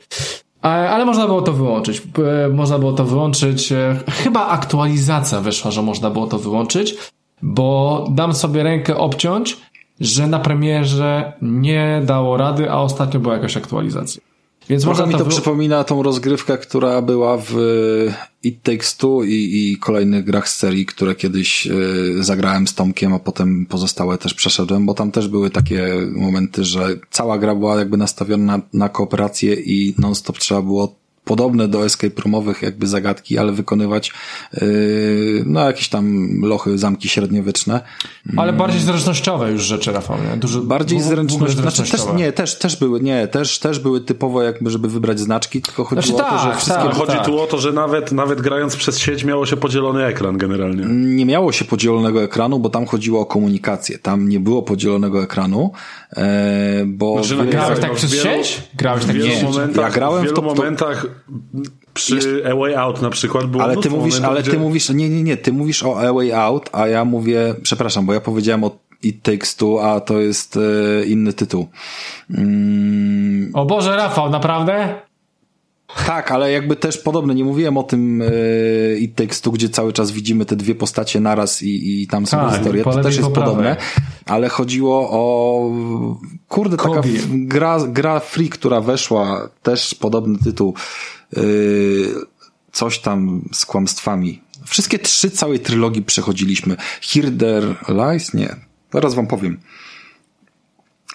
Ale 0.62 1.04
można 1.04 1.26
było 1.26 1.42
to 1.42 1.52
wyłączyć. 1.52 2.02
Można 2.52 2.78
było 2.78 2.92
to 2.92 3.04
wyłączyć. 3.04 3.72
E, 3.72 3.96
chyba 4.08 4.48
aktualizacja 4.48 5.40
wyszła, 5.40 5.70
że 5.70 5.82
można 5.82 6.10
było 6.10 6.26
to 6.26 6.38
wyłączyć, 6.38 6.94
bo 7.42 8.06
dam 8.10 8.34
sobie 8.34 8.62
rękę 8.62 8.96
obciąć, 8.96 9.56
że 10.00 10.26
na 10.26 10.38
premierze 10.38 11.32
nie 11.42 12.02
dało 12.04 12.36
rady, 12.36 12.70
a 12.70 12.76
ostatnio 12.76 13.20
była 13.20 13.34
jakaś 13.34 13.56
aktualizacja. 13.56 14.29
Więc 14.68 14.82
Trochę 14.82 15.06
mi 15.06 15.12
to 15.12 15.24
wy... 15.24 15.30
przypomina 15.30 15.84
tą 15.84 16.02
rozgrywkę, 16.02 16.58
która 16.58 17.02
była 17.02 17.38
w 17.38 17.54
It 18.42 18.62
Takes 18.62 18.96
Two 18.96 19.22
i, 19.24 19.32
i 19.72 19.76
kolejnych 19.78 20.24
grach 20.24 20.48
z 20.48 20.56
serii, 20.56 20.86
które 20.86 21.14
kiedyś 21.14 21.66
y, 21.66 22.22
zagrałem 22.24 22.66
z 22.66 22.74
Tomkiem, 22.74 23.14
a 23.14 23.18
potem 23.18 23.66
pozostałe 23.66 24.18
też 24.18 24.34
przeszedłem, 24.34 24.86
bo 24.86 24.94
tam 24.94 25.12
też 25.12 25.28
były 25.28 25.50
takie 25.50 25.88
momenty, 26.12 26.64
że 26.64 26.88
cała 27.10 27.38
gra 27.38 27.54
była 27.54 27.78
jakby 27.78 27.96
nastawiona 27.96 28.56
na, 28.56 28.62
na 28.72 28.88
kooperację 28.88 29.54
i 29.54 29.94
non-stop 29.98 30.38
trzeba 30.38 30.62
było 30.62 30.99
podobne 31.30 31.68
do 31.68 31.84
escape 31.84 32.22
roomowych 32.22 32.62
jakby 32.62 32.86
zagadki, 32.86 33.38
ale 33.38 33.52
wykonywać 33.52 34.12
yy, 34.52 35.42
no 35.46 35.60
jakieś 35.66 35.88
tam 35.88 36.30
lochy, 36.42 36.78
zamki 36.78 37.08
średniowieczne. 37.08 37.80
Ale 38.36 38.52
bardziej 38.52 38.80
zręcznościowe 38.80 39.52
już 39.52 39.62
rzeczy, 39.62 39.92
Rafał, 39.92 40.16
nie? 40.30 40.36
Dużo, 40.36 40.60
bardziej 40.60 41.00
zręcznościowe. 41.00 41.70
Znaczy 41.70 41.92
też, 41.92 42.00
nie, 42.16 42.32
też, 42.32 42.58
też 42.58 42.76
były, 42.76 43.00
nie, 43.00 43.28
też, 43.28 43.58
też 43.58 43.78
były 43.78 44.00
typowo 44.00 44.42
jakby, 44.42 44.70
żeby 44.70 44.88
wybrać 44.88 45.20
znaczki, 45.20 45.62
tylko 45.62 45.84
chodziło 45.84 46.18
znaczy, 46.18 46.34
o 46.34 46.36
to, 46.36 46.42
że 46.42 46.48
tak, 46.48 46.58
wszystkie... 46.58 46.82
Tak, 46.82 46.94
chodzi 46.94 47.12
tak. 47.12 47.26
tu 47.26 47.40
o 47.40 47.46
to, 47.46 47.58
że 47.58 47.72
nawet, 47.72 48.12
nawet 48.12 48.40
grając 48.40 48.76
przez 48.76 48.98
sieć 48.98 49.24
miało 49.24 49.46
się 49.46 49.56
podzielony 49.56 50.04
ekran 50.04 50.38
generalnie. 50.38 50.84
Nie 51.16 51.26
miało 51.26 51.52
się 51.52 51.64
podzielonego 51.64 52.22
ekranu, 52.22 52.58
bo 52.58 52.68
tam 52.68 52.86
chodziło 52.86 53.20
o 53.20 53.26
komunikację. 53.26 53.98
Tam 53.98 54.28
nie 54.28 54.40
było 54.40 54.62
podzielonego 54.62 55.22
ekranu, 55.22 55.72
e, 56.16 56.84
bo... 56.86 57.24
Znaczy, 57.24 57.50
grałeś 57.50 57.80
tak 57.80 57.94
przez 57.94 58.22
sieć? 58.22 58.62
Grałeś 58.74 59.04
tak 59.04 59.16
przez 59.16 59.34
sieć? 59.34 59.42
Ja 59.76 59.90
grałem 59.90 60.20
w, 60.20 60.24
wielu 60.24 60.36
w 60.36 60.36
to, 60.36 60.42
momentach 60.42 61.06
przy 61.94 62.14
jest... 62.14 62.28
A 62.52 62.56
Way 62.56 62.74
Out 62.74 63.02
na 63.02 63.10
przykład 63.10 63.46
było 63.46 63.62
Ale 63.62 63.76
ty 63.76 63.90
mówisz, 63.90 64.20
ale 64.20 64.42
gdzie... 64.42 64.50
ty 64.50 64.58
mówisz, 64.58 64.88
nie, 64.88 65.08
nie, 65.08 65.22
nie, 65.22 65.36
ty 65.36 65.52
mówisz 65.52 65.82
o 65.82 66.00
A 66.00 66.12
Way 66.12 66.32
Out, 66.32 66.70
a 66.72 66.86
ja 66.86 67.04
mówię, 67.04 67.54
przepraszam, 67.62 68.06
bo 68.06 68.12
ja 68.12 68.20
powiedziałem 68.20 68.64
o 68.64 68.78
It 69.02 69.22
Takes 69.22 69.56
Two, 69.56 69.82
a 69.82 70.00
to 70.00 70.20
jest 70.20 70.56
e, 70.56 71.06
inny 71.06 71.32
tytuł. 71.32 71.68
Mm. 72.30 73.50
O 73.54 73.66
Boże, 73.66 73.96
Rafał, 73.96 74.30
naprawdę? 74.30 74.94
Tak, 76.06 76.32
ale 76.32 76.52
jakby 76.52 76.76
też 76.76 76.98
podobne. 76.98 77.34
Nie 77.34 77.44
mówiłem 77.44 77.78
o 77.78 77.82
tym 77.82 78.22
e, 78.22 78.98
It 78.98 79.14
Takes 79.14 79.40
Two, 79.40 79.50
gdzie 79.50 79.68
cały 79.68 79.92
czas 79.92 80.10
widzimy 80.10 80.44
te 80.44 80.56
dwie 80.56 80.74
postacie 80.74 81.20
naraz 81.20 81.62
i, 81.62 82.02
i 82.02 82.06
tam 82.06 82.26
są 82.26 82.36
tak, 82.36 82.50
historie. 82.54 82.84
To 82.84 83.02
też 83.02 83.16
jest 83.16 83.30
podobne. 83.30 83.76
Ale 84.30 84.48
chodziło 84.48 85.08
o 85.10 85.70
kurde, 86.48 86.76
Kobe. 86.76 87.02
taka 87.02 87.08
gra, 87.30 87.78
gra 87.88 88.20
free, 88.20 88.48
która 88.48 88.80
weszła, 88.80 89.48
też 89.62 89.94
podobny 89.94 90.38
tytuł. 90.38 90.74
E, 91.36 91.40
coś 92.72 92.98
tam 92.98 93.42
z 93.52 93.66
kłamstwami. 93.66 94.42
Wszystkie 94.64 94.98
trzy 94.98 95.30
całej 95.30 95.60
trylogii 95.60 96.02
przechodziliśmy. 96.02 96.76
Hirder 97.00 97.76
Lies? 97.88 98.34
Nie. 98.34 98.56
Zaraz 98.92 99.14
wam 99.14 99.26
powiem. 99.26 99.60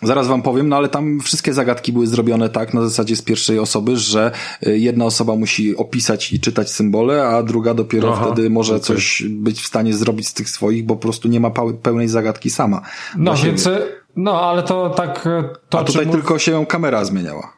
Zaraz 0.01 0.27
wam 0.27 0.41
powiem, 0.41 0.69
no 0.69 0.75
ale 0.75 0.89
tam 0.89 1.19
wszystkie 1.19 1.53
zagadki 1.53 1.93
były 1.93 2.07
zrobione 2.07 2.49
tak 2.49 2.73
na 2.73 2.81
zasadzie 2.81 3.15
z 3.15 3.21
pierwszej 3.21 3.59
osoby, 3.59 3.97
że 3.97 4.31
y, 4.67 4.79
jedna 4.79 5.05
osoba 5.05 5.35
musi 5.35 5.77
opisać 5.77 6.33
i 6.33 6.39
czytać 6.39 6.71
symbole, 6.71 7.27
a 7.27 7.43
druga 7.43 7.73
dopiero 7.73 8.13
Aha, 8.13 8.25
wtedy 8.25 8.49
może 8.49 8.75
okay. 8.75 8.85
coś 8.85 9.23
być 9.29 9.61
w 9.61 9.65
stanie 9.65 9.93
zrobić 9.93 10.27
z 10.27 10.33
tych 10.33 10.49
swoich, 10.49 10.85
bo 10.85 10.95
po 10.95 11.01
prostu 11.01 11.27
nie 11.27 11.39
ma 11.39 11.51
pełnej 11.83 12.07
zagadki 12.07 12.49
sama. 12.49 12.81
No 13.17 13.35
więc, 13.35 13.65
y, 13.65 13.81
no 14.15 14.41
ale 14.41 14.63
to 14.63 14.89
tak... 14.89 15.27
Y, 15.27 15.43
to 15.69 15.79
a 15.79 15.83
tutaj 15.83 16.07
tylko 16.07 16.39
się 16.39 16.65
kamera 16.65 17.05
zmieniała. 17.05 17.53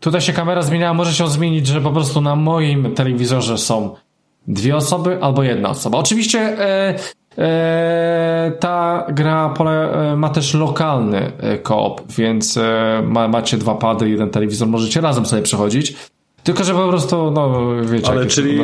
Tutaj 0.00 0.20
się 0.20 0.32
kamera 0.32 0.62
zmieniała, 0.62 0.94
może 0.94 1.12
się 1.12 1.28
zmienić, 1.28 1.66
że 1.66 1.80
po 1.80 1.90
prostu 1.90 2.20
na 2.20 2.36
moim 2.36 2.94
telewizorze 2.94 3.58
są 3.58 3.94
dwie 4.46 4.76
osoby 4.76 5.18
albo 5.20 5.42
jedna 5.42 5.68
osoba. 5.68 5.98
Oczywiście 5.98 6.38
e, 6.40 6.98
ta 8.60 9.06
gra 9.08 9.54
e, 9.58 10.16
ma 10.16 10.28
też 10.28 10.54
lokalny 10.54 11.32
e, 11.38 11.58
koop, 11.58 12.12
więc 12.12 12.56
e, 12.56 13.02
ma, 13.06 13.28
macie 13.28 13.58
dwa 13.58 13.74
pady, 13.74 14.10
jeden 14.10 14.30
telewizor, 14.30 14.68
możecie 14.68 15.00
razem 15.00 15.26
sobie 15.26 15.42
przechodzić. 15.42 15.96
Tylko, 16.42 16.64
że 16.64 16.74
po 16.74 16.88
prostu, 16.88 17.30
no 17.30 17.70
wiecie, 17.82 18.10
Ale 18.10 18.26
czyli 18.26 18.62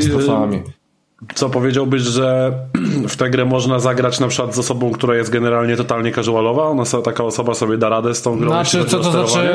co 1.34 1.50
powiedziałbyś, 1.50 2.02
że 2.02 2.52
w 3.08 3.16
tę 3.16 3.30
grę 3.30 3.44
można 3.44 3.78
zagrać 3.78 4.20
na 4.20 4.28
przykład 4.28 4.54
z 4.54 4.58
osobą, 4.58 4.92
która 4.92 5.16
jest 5.16 5.30
generalnie 5.30 5.76
totalnie 5.76 6.12
casualowa? 6.12 6.62
Ona 6.62 6.84
taka 7.04 7.24
osoba 7.24 7.54
sobie 7.54 7.78
da 7.78 7.88
radę 7.88 8.14
z 8.14 8.22
tą 8.22 8.38
grą? 8.38 8.48
Znaczy, 8.48 8.84
co 8.84 8.98
to 8.98 9.10
znaczy? 9.10 9.54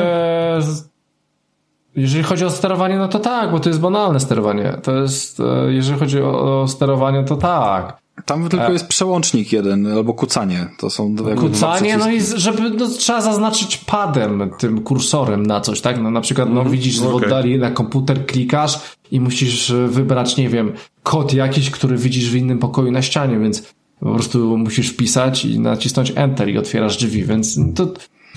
Jeżeli 1.96 2.24
chodzi 2.24 2.44
o 2.44 2.50
sterowanie, 2.50 2.98
no 2.98 3.08
to 3.08 3.18
tak, 3.18 3.50
bo 3.50 3.60
to 3.60 3.68
jest 3.68 3.80
banalne 3.80 4.20
sterowanie. 4.20 4.78
To 4.82 4.92
jest, 4.96 5.40
e, 5.40 5.72
jeżeli 5.72 5.98
chodzi 5.98 6.22
o, 6.22 6.60
o 6.60 6.68
sterowanie, 6.68 7.24
to 7.24 7.36
tak. 7.36 7.98
Tam 8.24 8.48
tylko 8.48 8.66
e. 8.66 8.72
jest 8.72 8.86
przełącznik 8.86 9.52
jeden, 9.52 9.86
albo 9.86 10.14
kucanie. 10.14 10.66
To 10.78 10.90
są 10.90 11.16
Kucanie, 11.36 11.96
no 11.96 12.10
i 12.10 12.20
żeby, 12.20 12.70
no, 12.70 12.88
trzeba 12.88 13.20
zaznaczyć 13.20 13.76
padem, 13.76 14.50
tym 14.58 14.80
kursorem 14.80 15.46
na 15.46 15.60
coś, 15.60 15.80
tak? 15.80 16.02
No 16.02 16.10
na 16.10 16.20
przykład, 16.20 16.48
no 16.48 16.60
mhm. 16.60 16.70
widzisz 16.70 16.98
okay. 16.98 17.10
w 17.10 17.14
oddali 17.14 17.58
na 17.58 17.70
komputer, 17.70 18.26
klikasz 18.26 18.80
i 19.10 19.20
musisz 19.20 19.72
wybrać, 19.88 20.36
nie 20.36 20.48
wiem, 20.48 20.72
kod 21.02 21.34
jakiś, 21.34 21.70
który 21.70 21.96
widzisz 21.96 22.30
w 22.30 22.34
innym 22.34 22.58
pokoju 22.58 22.90
na 22.90 23.02
ścianie, 23.02 23.38
więc 23.38 23.74
po 24.00 24.14
prostu 24.14 24.58
musisz 24.58 24.88
wpisać 24.88 25.44
i 25.44 25.60
nacisnąć 25.60 26.12
Enter 26.16 26.48
i 26.48 26.58
otwierasz 26.58 26.96
drzwi, 26.96 27.24
więc 27.24 27.58
to 27.74 27.86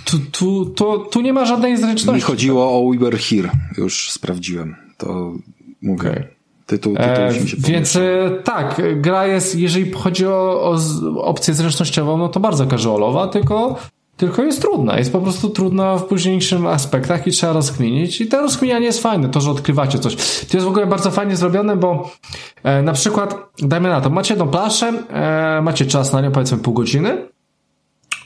tu, 0.06 0.20
tu, 0.32 0.66
to, 0.66 0.98
tu 0.98 1.22
nie 1.22 1.34
ma 1.34 1.46
żadnej 1.46 1.78
zręczności. 1.78 2.16
Mi 2.16 2.22
chodziło 2.22 2.80
o 2.80 2.92
We 2.92 2.98
Were 2.98 3.18
Here, 3.18 3.50
już 3.78 4.12
sprawdziłem. 4.12 4.76
To 4.98 5.34
mówię. 5.82 6.12
Okay. 6.12 6.41
Tytuł, 6.72 6.96
tytuł 6.96 7.24
e, 7.24 7.42
mi 7.42 7.50
się 7.50 7.58
Więc 7.60 7.96
e, 7.96 8.32
tak, 8.44 8.82
gra 8.96 9.28
jest, 9.28 9.56
jeżeli 9.56 9.92
chodzi 9.92 10.28
o, 10.28 10.32
o 10.62 11.24
opcję 11.24 11.54
zręcznościową, 11.54 12.18
no 12.18 12.30
to 12.30 12.40
bardzo 12.40 12.66
casualowa, 12.66 13.28
tylko, 13.28 13.76
tylko 14.18 14.44
jest 14.44 14.62
trudna. 14.62 14.98
Jest 14.98 15.12
po 15.12 15.22
prostu 15.22 15.50
trudna 15.50 15.98
w 15.98 16.06
późniejszym 16.06 16.68
aspektach 16.68 17.28
i 17.28 17.32
trzeba 17.32 17.54
rozkminić. 17.54 18.22
I 18.22 18.28
to 18.28 18.42
rozkminianie 18.42 18.86
jest 18.86 19.02
fajne, 19.02 19.30
to, 19.30 19.42
że 19.42 19.52
odkrywacie 19.52 20.00
coś. 20.00 20.16
To 20.46 20.58
jest 20.58 20.66
w 20.66 20.70
ogóle 20.70 20.88
bardzo 20.88 21.12
fajnie 21.12 21.36
zrobione, 21.36 21.76
bo 21.76 22.12
e, 22.64 22.82
na 22.82 22.94
przykład, 22.94 23.36
dajmy 23.60 23.90
na 23.90 24.02
to, 24.02 24.10
macie 24.10 24.34
jedną 24.34 24.48
planszę, 24.48 24.94
e, 25.10 25.62
macie 25.62 25.86
czas 25.86 26.14
na 26.14 26.22
nią, 26.22 26.32
powiedzmy 26.32 26.58
pół 26.58 26.74
godziny, 26.74 27.28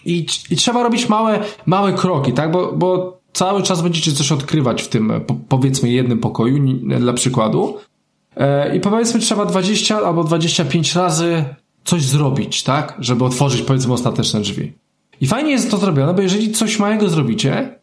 i, 0.06 0.26
i 0.50 0.56
trzeba 0.56 0.84
robić 0.84 1.10
małe, 1.10 1.40
małe 1.66 1.94
kroki, 1.94 2.34
tak? 2.34 2.52
Bo, 2.52 2.72
bo 2.72 3.20
cały 3.34 3.64
czas 3.64 3.82
będziecie 3.82 4.12
coś 4.12 4.32
odkrywać 4.32 4.84
w 4.84 4.88
tym, 4.88 5.14
po, 5.28 5.36
powiedzmy, 5.50 5.90
jednym 5.90 6.20
pokoju, 6.20 6.78
dla 7.00 7.14
przykładu. 7.14 7.78
E, 8.38 8.76
I 8.76 8.80
powiedzmy, 8.80 9.20
trzeba 9.20 9.46
20 9.46 9.98
albo 9.98 10.24
25 10.24 10.96
razy 10.96 11.46
coś 11.84 12.04
zrobić, 12.04 12.64
tak? 12.64 12.98
Żeby 13.00 13.26
otworzyć, 13.26 13.62
powiedzmy, 13.62 13.94
ostateczne 13.94 14.42
drzwi. 14.42 14.74
I 15.22 15.28
fajnie 15.28 15.52
jest 15.52 15.72
to 15.72 15.78
zrobione, 15.78 16.14
bo 16.14 16.22
jeżeli 16.22 16.52
coś 16.52 16.80
małego 16.80 17.10
zrobicie, 17.10 17.80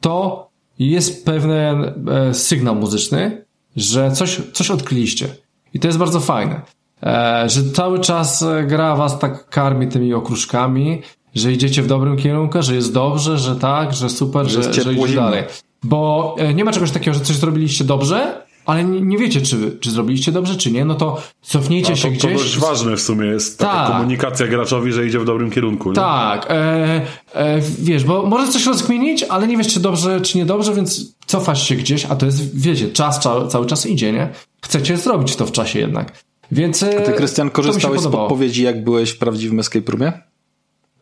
to 0.00 0.48
jest 0.78 1.24
pewien 1.24 1.84
e, 2.08 2.34
sygnał 2.34 2.74
muzyczny, 2.74 3.44
że 3.76 4.12
coś, 4.12 4.40
coś 4.52 4.70
odkryliście. 4.70 5.28
I 5.74 5.80
to 5.80 5.88
jest 5.88 5.98
bardzo 5.98 6.20
fajne. 6.20 6.60
E, 7.02 7.44
że 7.48 7.64
cały 7.64 8.00
czas 8.00 8.44
gra 8.66 8.96
was 8.96 9.18
tak 9.18 9.48
karmi 9.48 9.88
tymi 9.88 10.14
okruszkami, 10.14 11.02
że 11.34 11.52
idziecie 11.52 11.82
w 11.82 11.86
dobrym 11.86 12.16
kierunku, 12.16 12.62
że 12.62 12.74
jest 12.74 12.92
dobrze, 12.92 13.38
że 13.38 13.56
tak, 13.56 13.94
że 13.94 14.10
super, 14.10 14.46
że, 14.46 14.62
że, 14.62 14.82
że 14.82 14.94
idzie 14.94 15.14
dalej. 15.14 15.44
Bo 15.82 16.36
nie 16.54 16.64
ma 16.64 16.72
czegoś 16.72 16.90
takiego, 16.90 17.14
że 17.14 17.24
coś 17.24 17.36
zrobiliście 17.36 17.84
dobrze, 17.84 18.42
ale 18.70 18.84
nie 18.84 19.18
wiecie, 19.18 19.40
czy, 19.40 19.78
czy 19.80 19.90
zrobiliście 19.90 20.32
dobrze, 20.32 20.56
czy 20.56 20.72
nie, 20.72 20.84
no 20.84 20.94
to 20.94 21.22
cofnijcie 21.42 21.96
się 21.96 22.08
to, 22.08 22.14
gdzieś. 22.14 22.22
To 22.22 22.38
dość 22.38 22.58
ważne 22.58 22.96
w 22.96 23.00
sumie 23.00 23.26
jest 23.26 23.58
taka 23.58 23.72
tak. 23.72 23.92
komunikacja 23.92 24.46
graczowi, 24.46 24.92
że 24.92 25.06
idzie 25.06 25.18
w 25.18 25.24
dobrym 25.24 25.50
kierunku. 25.50 25.88
Nie? 25.88 25.94
Tak, 25.94 26.46
e, 26.50 26.54
e, 27.34 27.60
wiesz, 27.78 28.04
bo 28.04 28.26
może 28.26 28.52
coś 28.52 28.66
rozkminić, 28.66 29.22
ale 29.22 29.46
nie 29.46 29.56
wiesz, 29.56 29.68
czy 29.68 29.80
dobrze, 29.80 30.20
czy 30.20 30.38
niedobrze, 30.38 30.74
więc 30.74 31.14
cofasz 31.26 31.68
się 31.68 31.74
gdzieś, 31.74 32.04
a 32.04 32.16
to 32.16 32.26
jest, 32.26 32.60
wiecie, 32.60 32.88
czas 32.88 33.20
cały 33.48 33.66
czas 33.66 33.86
idzie, 33.86 34.12
nie? 34.12 34.28
Chcecie 34.62 34.96
zrobić 34.96 35.36
to 35.36 35.46
w 35.46 35.52
czasie 35.52 35.78
jednak. 35.78 36.12
Więc, 36.52 36.82
a 36.82 36.86
ty, 36.86 37.12
Krystian, 37.12 37.50
korzystałeś 37.50 38.00
z 38.00 38.08
podpowiedzi, 38.08 38.62
jak 38.62 38.84
byłeś 38.84 39.10
w 39.10 39.18
prawdziwym 39.18 39.60
escape 39.60 39.92
roomie? 39.92 40.12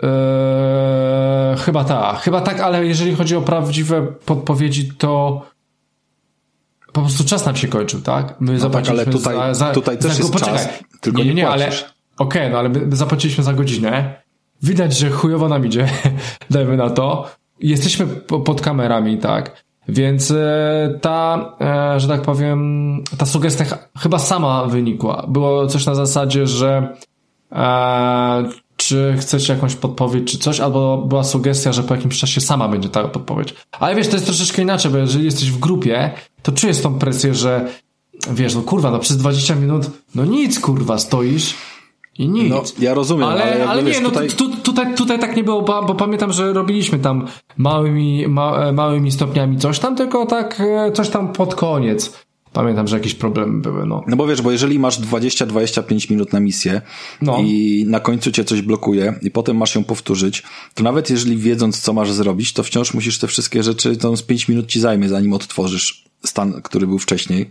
Eee, 0.03 1.57
chyba 1.57 1.85
tak, 1.85 2.21
chyba 2.21 2.41
tak, 2.41 2.61
ale 2.61 2.87
jeżeli 2.87 3.15
chodzi 3.15 3.37
o 3.37 3.43
prawdziwe 3.43 4.07
podpowiedzi, 4.25 4.89
to 4.99 5.43
po 6.93 7.01
prostu 7.01 7.25
czas 7.25 7.47
nam 7.47 7.57
się 7.57 7.69
kończył, 7.69 8.01
tak? 8.01 8.41
My 8.41 8.53
no 8.53 8.59
zapłaciliśmy 8.59 9.05
tak, 9.05 9.07
ale 9.07 9.19
tutaj, 9.19 9.37
za, 9.37 9.55
za, 9.55 9.73
tutaj 9.73 9.99
też 9.99 10.13
za, 10.13 10.19
jest 10.19 10.33
poczekaj. 10.33 10.55
czas, 10.55 10.69
tylko 11.01 11.19
nie, 11.19 11.25
nie, 11.25 11.35
nie 11.35 11.49
ale 11.49 11.67
okej, 11.67 11.83
okay, 12.19 12.51
no 12.51 12.59
ale 12.59 12.69
my 12.69 12.97
zapłaciliśmy 12.97 13.45
za 13.45 13.53
godzinę. 13.53 14.23
Widać, 14.63 14.99
że 14.99 15.11
chujowo 15.11 15.49
nam 15.49 15.67
idzie, 15.67 15.89
dajmy 16.51 16.77
na 16.77 16.91
to. 16.91 17.31
Jesteśmy 17.61 18.07
pod 18.45 18.61
kamerami, 18.61 19.19
tak? 19.19 19.65
Więc 19.89 20.31
e, 20.31 20.99
ta, 21.01 21.53
e, 21.61 22.01
że 22.01 22.09
tak 22.09 22.23
powiem, 22.23 23.05
ta 23.19 23.27
sugestia 23.27 23.65
chyba 23.99 24.19
sama 24.19 24.65
wynikła. 24.65 25.27
Było 25.29 25.67
coś 25.67 25.87
na 25.87 25.95
zasadzie, 25.95 26.47
że 26.47 26.97
e, 27.53 28.49
czy 28.77 29.15
chcecie 29.19 29.53
jakąś 29.53 29.75
podpowiedź, 29.75 30.33
czy 30.33 30.39
coś, 30.39 30.61
albo 30.61 30.99
była 30.99 31.25
sugestia, 31.25 31.73
że 31.73 31.83
po 31.83 31.95
jakimś 31.95 32.19
czasie 32.19 32.41
sama 32.41 32.69
będzie 32.69 32.89
ta 32.89 33.09
podpowiedź. 33.09 33.55
Ale 33.81 33.95
wiesz, 33.95 34.09
to 34.09 34.17
jest 34.17 34.27
troszeczkę 34.27 34.63
inaczej, 34.63 34.93
bo 34.93 34.99
jeżeli 34.99 35.25
jesteś 35.25 35.51
w 35.51 35.59
grupie, 35.59 36.11
to 36.43 36.53
czujesz 36.53 36.81
tą 36.81 36.99
presję, 36.99 37.35
że 37.35 37.69
wiesz, 38.31 38.55
no 38.55 38.63
kurwa, 38.63 38.91
no 38.91 38.99
przez 38.99 39.17
20 39.17 39.55
minut, 39.55 39.91
no 40.15 40.25
nic 40.25 40.61
kurwa, 40.61 40.99
stoisz 40.99 41.55
i 42.19 42.29
nic. 42.29 42.51
No, 42.51 42.63
ja 42.79 42.95
rozumiem, 42.95 43.29
ale, 43.29 43.43
ale, 43.43 43.69
ale 43.69 43.83
nie, 43.83 43.89
wiesz, 43.89 44.01
no 44.03 44.09
tutaj... 44.09 44.29
Tu, 44.29 44.57
tutaj, 44.57 44.95
tutaj 44.95 45.19
tak 45.19 45.37
nie 45.37 45.45
było, 45.45 45.63
bo, 45.63 45.83
bo, 45.83 45.95
pamiętam, 45.95 46.33
że 46.33 46.53
robiliśmy 46.53 46.99
tam 46.99 47.27
małymi, 47.57 48.29
ma, 48.29 48.73
małymi 48.73 49.13
stopniami 49.13 49.59
coś 49.59 49.79
tam, 49.79 49.97
tylko 49.97 50.27
tak 50.27 50.61
e, 50.61 50.93
coś 50.93 51.09
tam 51.09 51.33
pod 51.33 51.55
koniec. 51.55 52.19
Pamiętam, 52.53 52.89
że 52.89 52.97
jakieś 52.97 53.15
problemy 53.15 53.61
były, 53.61 53.87
no. 53.87 54.05
No 54.07 54.17
bo 54.17 54.27
wiesz, 54.27 54.43
bo 54.43 54.51
jeżeli 54.51 54.79
masz 54.79 55.01
20-25 55.01 56.11
minut 56.11 56.33
na 56.33 56.41
misję 56.41 56.81
no. 57.23 57.39
i 57.41 57.85
na 57.89 58.01
końcu 58.01 58.33
cię 58.33 58.45
coś 58.45 58.63
blokuje 58.63 59.15
i 59.23 59.31
potem 59.31 59.57
masz 59.57 59.75
ją 59.75 59.85
powtórzyć, 59.85 60.43
to 60.75 60.83
nawet 60.83 61.11
jeżeli 61.11 61.37
wiedząc, 61.37 61.81
co 61.81 61.93
masz 61.93 62.13
zrobić, 62.13 62.53
to 62.53 62.63
wciąż 62.63 62.95
musisz 62.95 63.19
te 63.19 63.27
wszystkie 63.27 63.63
rzeczy, 63.63 63.97
to 63.97 64.17
z 64.17 64.23
5 64.23 64.49
minut 64.49 64.67
ci 64.67 64.81
zajmie, 64.81 65.09
zanim 65.09 65.33
odtworzysz 65.33 66.08
stan, 66.25 66.63
który 66.63 66.87
był 66.87 66.99
wcześniej. 66.99 67.51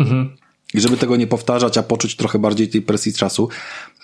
Mhm. 0.00 0.36
I 0.74 0.80
żeby 0.80 0.96
tego 0.96 1.16
nie 1.16 1.26
powtarzać, 1.26 1.78
a 1.78 1.82
poczuć 1.82 2.16
trochę 2.16 2.38
bardziej 2.38 2.68
tej 2.68 2.82
presji 2.82 3.12
czasu, 3.12 3.48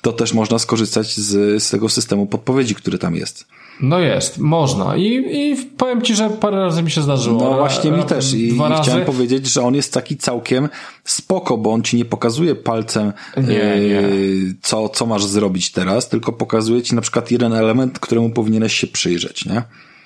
to 0.02 0.12
też 0.12 0.34
można 0.34 0.59
skorzystać 0.59 1.16
z, 1.16 1.62
z 1.62 1.70
tego 1.70 1.88
systemu 1.88 2.26
podpowiedzi, 2.26 2.74
który 2.74 2.98
tam 2.98 3.14
jest. 3.14 3.46
No 3.80 3.98
jest, 3.98 4.38
można. 4.38 4.96
I, 4.96 5.06
I 5.30 5.56
powiem 5.76 6.02
ci, 6.02 6.14
że 6.14 6.30
parę 6.30 6.56
razy 6.56 6.82
mi 6.82 6.90
się 6.90 7.02
zdarzyło. 7.02 7.44
No 7.44 7.56
właśnie 7.56 7.90
mi 7.90 8.04
też. 8.04 8.34
I, 8.34 8.48
i 8.48 8.59
chciałem 8.82 9.04
powiedzieć, 9.04 9.46
że 9.46 9.62
on 9.62 9.74
jest 9.74 9.92
taki 9.92 10.16
całkiem 10.16 10.68
spoko, 11.04 11.59
bo 11.59 11.72
on 11.72 11.82
ci 11.82 11.96
nie 11.96 12.04
pokazuje 12.04 12.54
palcem, 12.54 13.12
nie, 13.36 13.42
nie. 13.46 13.54
Yy, 13.54 14.54
co, 14.62 14.88
co 14.88 15.06
masz 15.06 15.24
zrobić 15.24 15.72
teraz, 15.72 16.09
tylko 16.09 16.32
pokazuje 16.32 16.82
ci 16.82 16.94
na 16.94 17.00
przykład 17.00 17.30
jeden 17.30 17.52
element, 17.52 17.98
któremu 17.98 18.30
powinieneś 18.30 18.74
się 18.74 18.86
przyjrzeć, 18.86 19.44
nie? 19.44 19.62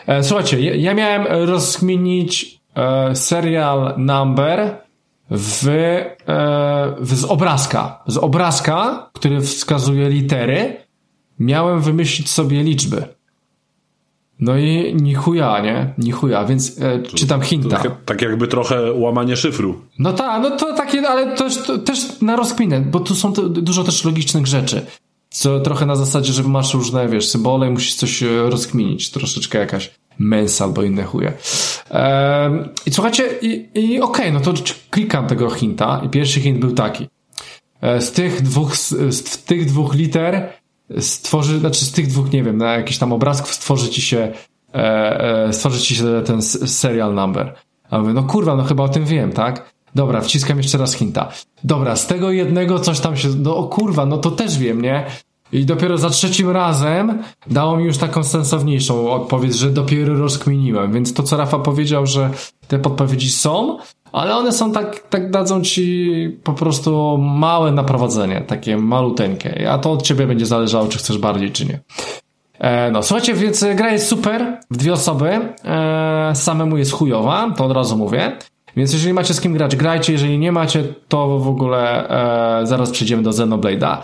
E, 0.06 0.22
słuchajcie, 0.22 0.60
ja, 0.60 0.74
ja 0.74 0.94
miałem 0.94 1.46
rozkminić 1.48 2.61
e, 2.74 3.16
serial 3.16 3.94
Number 3.98 4.78
w, 5.30 5.68
e, 5.68 6.16
w, 7.00 7.14
z 7.14 7.24
obrazka. 7.24 8.02
Z 8.06 8.16
obrazka, 8.16 9.10
który 9.12 9.40
wskazuje 9.40 10.08
litery, 10.08 10.76
miałem 11.38 11.80
wymyślić 11.80 12.30
sobie 12.30 12.62
liczby. 12.62 13.04
No 14.40 14.56
i 14.56 14.94
ni 14.94 15.14
chuja, 15.14 15.60
nie? 15.60 15.94
Ni 15.98 16.12
chuja, 16.12 16.44
więc 16.44 16.80
e, 16.80 17.02
czytam 17.02 17.40
hinta. 17.40 17.76
Tak, 17.76 18.04
tak 18.04 18.22
jakby 18.22 18.48
trochę 18.48 18.92
łamanie 18.92 19.36
szyfru. 19.36 19.80
No 19.98 20.12
tak, 20.12 20.42
no 20.42 20.50
to 20.50 20.74
takie, 20.74 21.08
ale 21.08 21.36
to, 21.36 21.50
to, 21.66 21.78
też 21.78 22.20
na 22.20 22.36
rozkminę, 22.36 22.80
bo 22.80 23.00
tu 23.00 23.14
są 23.14 23.32
to, 23.32 23.48
dużo 23.48 23.84
też 23.84 24.04
logicznych 24.04 24.46
rzeczy. 24.46 24.86
Co 25.32 25.60
trochę 25.60 25.86
na 25.86 25.96
zasadzie, 25.96 26.32
że 26.32 26.42
masz 26.42 26.74
różne, 26.74 27.08
wiesz, 27.08 27.28
symbole 27.28 27.68
i 27.68 27.70
musisz 27.70 27.94
coś 27.94 28.22
e, 28.22 28.50
rozkminić. 28.50 29.10
Troszeczkę 29.10 29.58
jakaś 29.58 29.90
mens 30.18 30.62
albo 30.62 30.82
inne 30.82 31.04
chuje. 31.04 31.32
Ehm, 31.90 32.68
I 32.86 32.90
słuchajcie, 32.90 33.24
i, 33.42 33.68
i 33.74 34.00
okej, 34.00 34.30
okay, 34.30 34.32
no 34.32 34.40
to 34.40 34.52
klikam 34.90 35.26
tego 35.26 35.50
hinta 35.50 36.00
i 36.04 36.08
pierwszy 36.08 36.40
hint 36.40 36.58
był 36.58 36.72
taki. 36.72 37.08
E, 37.80 38.00
z 38.00 38.12
tych 38.12 38.42
dwóch, 38.42 38.76
z, 38.76 39.14
z 39.14 39.44
tych 39.44 39.66
dwóch 39.66 39.94
liter 39.94 40.52
stworzy, 40.98 41.58
znaczy 41.58 41.84
z 41.84 41.92
tych 41.92 42.06
dwóch, 42.06 42.32
nie 42.32 42.42
wiem, 42.42 42.56
na 42.56 42.72
jakiś 42.72 42.98
tam 42.98 43.12
obrazków 43.12 43.54
stworzy 43.54 43.88
ci 43.88 44.02
się 44.02 44.32
e, 44.74 45.46
e, 45.46 45.52
stworzyć 45.52 45.86
ci 45.86 45.96
się 45.96 46.22
ten 46.24 46.42
serial 46.42 47.14
number. 47.14 47.54
A 47.90 47.98
mówię, 47.98 48.12
no 48.12 48.22
kurwa, 48.22 48.56
no 48.56 48.64
chyba 48.64 48.84
o 48.84 48.88
tym 48.88 49.04
wiem, 49.04 49.32
tak? 49.32 49.72
Dobra, 49.94 50.20
wciskam 50.20 50.58
jeszcze 50.58 50.78
raz 50.78 50.94
hinta. 50.94 51.28
Dobra, 51.64 51.96
z 51.96 52.06
tego 52.06 52.30
jednego 52.30 52.78
coś 52.78 53.00
tam 53.00 53.16
się, 53.16 53.28
no 53.28 53.56
o 53.56 53.64
kurwa, 53.64 54.06
no 54.06 54.18
to 54.18 54.30
też 54.30 54.58
wiem, 54.58 54.82
nie? 54.82 55.06
I 55.52 55.64
dopiero 55.64 55.98
za 55.98 56.10
trzecim 56.10 56.50
razem 56.50 57.22
dało 57.46 57.76
mi 57.76 57.84
już 57.84 57.98
taką 57.98 58.24
sensowniejszą 58.24 59.10
odpowiedź, 59.10 59.54
że 59.54 59.70
dopiero 59.70 60.14
rozkminiłem. 60.14 60.92
Więc 60.92 61.14
to, 61.14 61.22
co 61.22 61.36
Rafa 61.36 61.58
powiedział, 61.58 62.06
że 62.06 62.30
te 62.68 62.78
podpowiedzi 62.78 63.30
są, 63.30 63.78
ale 64.12 64.36
one 64.36 64.52
są 64.52 64.72
tak, 64.72 65.08
tak 65.08 65.30
dadzą 65.30 65.62
ci 65.62 66.38
po 66.44 66.52
prostu 66.52 67.18
małe 67.18 67.72
naprowadzenie, 67.72 68.40
takie 68.40 68.76
maluteńkie. 68.76 69.70
A 69.70 69.78
to 69.78 69.92
od 69.92 70.02
ciebie 70.02 70.26
będzie 70.26 70.46
zależało, 70.46 70.88
czy 70.88 70.98
chcesz 70.98 71.18
bardziej, 71.18 71.52
czy 71.52 71.66
nie. 71.66 71.80
E, 72.58 72.90
no, 72.90 73.02
słuchajcie, 73.02 73.34
więc 73.34 73.64
gra 73.76 73.92
jest 73.92 74.08
super 74.08 74.60
w 74.70 74.76
dwie 74.76 74.92
osoby. 74.92 75.54
E, 75.64 76.32
samemu 76.34 76.76
jest 76.76 76.92
chujowa, 76.92 77.50
to 77.56 77.64
od 77.64 77.72
razu 77.72 77.96
mówię. 77.96 78.38
Więc 78.76 78.92
jeżeli 78.92 79.12
macie 79.12 79.34
z 79.34 79.40
kim 79.40 79.52
grać, 79.52 79.76
grajcie. 79.76 80.12
Jeżeli 80.12 80.38
nie 80.38 80.52
macie, 80.52 80.84
to 81.08 81.38
w 81.38 81.48
ogóle 81.48 82.08
e, 82.60 82.66
zaraz 82.66 82.90
przejdziemy 82.90 83.22
do 83.22 83.30
Xenoblade'a. 83.30 83.96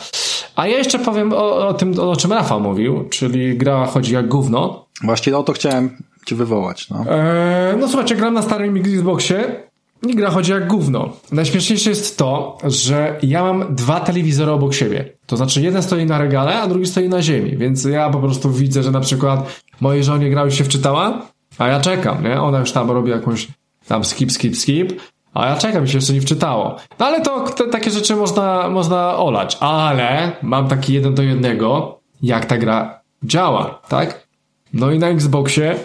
A 0.56 0.66
ja 0.66 0.78
jeszcze 0.78 0.98
powiem 0.98 1.32
o, 1.32 1.68
o 1.68 1.74
tym, 1.74 2.00
o 2.00 2.16
czym 2.16 2.32
Rafa 2.32 2.58
mówił, 2.58 3.04
czyli 3.10 3.58
gra 3.58 3.86
chodzi 3.86 4.14
jak 4.14 4.28
gówno. 4.28 4.86
Właśnie 5.04 5.36
o 5.36 5.42
to 5.42 5.52
chciałem 5.52 5.96
cię 6.26 6.36
wywołać. 6.36 6.90
No, 6.90 7.04
e, 7.08 7.76
no 7.80 7.88
słuchajcie, 7.88 8.16
gram 8.16 8.34
na 8.34 8.42
starym 8.42 8.76
Xboxie 8.76 9.68
i 10.06 10.14
gra 10.14 10.30
chodzi 10.30 10.52
jak 10.52 10.66
gówno. 10.66 11.08
Najśmieszniejsze 11.32 11.90
jest 11.90 12.18
to, 12.18 12.58
że 12.64 13.18
ja 13.22 13.42
mam 13.42 13.74
dwa 13.74 14.00
telewizory 14.00 14.50
obok 14.52 14.74
siebie. 14.74 15.12
To 15.26 15.36
znaczy 15.36 15.62
jeden 15.62 15.82
stoi 15.82 16.06
na 16.06 16.18
regale, 16.18 16.60
a 16.60 16.66
drugi 16.66 16.86
stoi 16.86 17.08
na 17.08 17.22
ziemi, 17.22 17.56
więc 17.56 17.84
ja 17.84 18.10
po 18.10 18.18
prostu 18.18 18.50
widzę, 18.50 18.82
że 18.82 18.90
na 18.90 19.00
przykład 19.00 19.62
mojej 19.80 20.04
żonie 20.04 20.30
gra 20.30 20.44
już 20.44 20.54
się 20.54 20.64
wczytała, 20.64 21.22
a 21.58 21.68
ja 21.68 21.80
czekam, 21.80 22.24
nie? 22.24 22.40
Ona 22.40 22.58
już 22.58 22.72
tam 22.72 22.90
robi 22.90 23.10
jakąś 23.10 23.48
tam 23.88 24.04
skip, 24.04 24.32
skip, 24.32 24.56
skip, 24.56 25.00
a 25.34 25.46
ja 25.46 25.56
czekam, 25.56 25.82
mi 25.82 25.88
się 25.88 25.98
jeszcze 25.98 26.12
nie 26.12 26.20
wczytało. 26.20 26.76
No 26.98 27.06
ale 27.06 27.20
to 27.20 27.40
te, 27.40 27.68
takie 27.68 27.90
rzeczy 27.90 28.16
można, 28.16 28.68
można 28.68 29.16
olać. 29.16 29.56
Ale 29.60 30.32
mam 30.42 30.68
taki 30.68 30.92
jeden 30.92 31.14
do 31.14 31.22
jednego, 31.22 31.98
jak 32.22 32.46
ta 32.46 32.58
gra 32.58 33.00
działa, 33.22 33.80
tak? 33.88 34.28
No 34.72 34.90
i 34.90 34.98
na 34.98 35.08
Xboxie, 35.08 35.76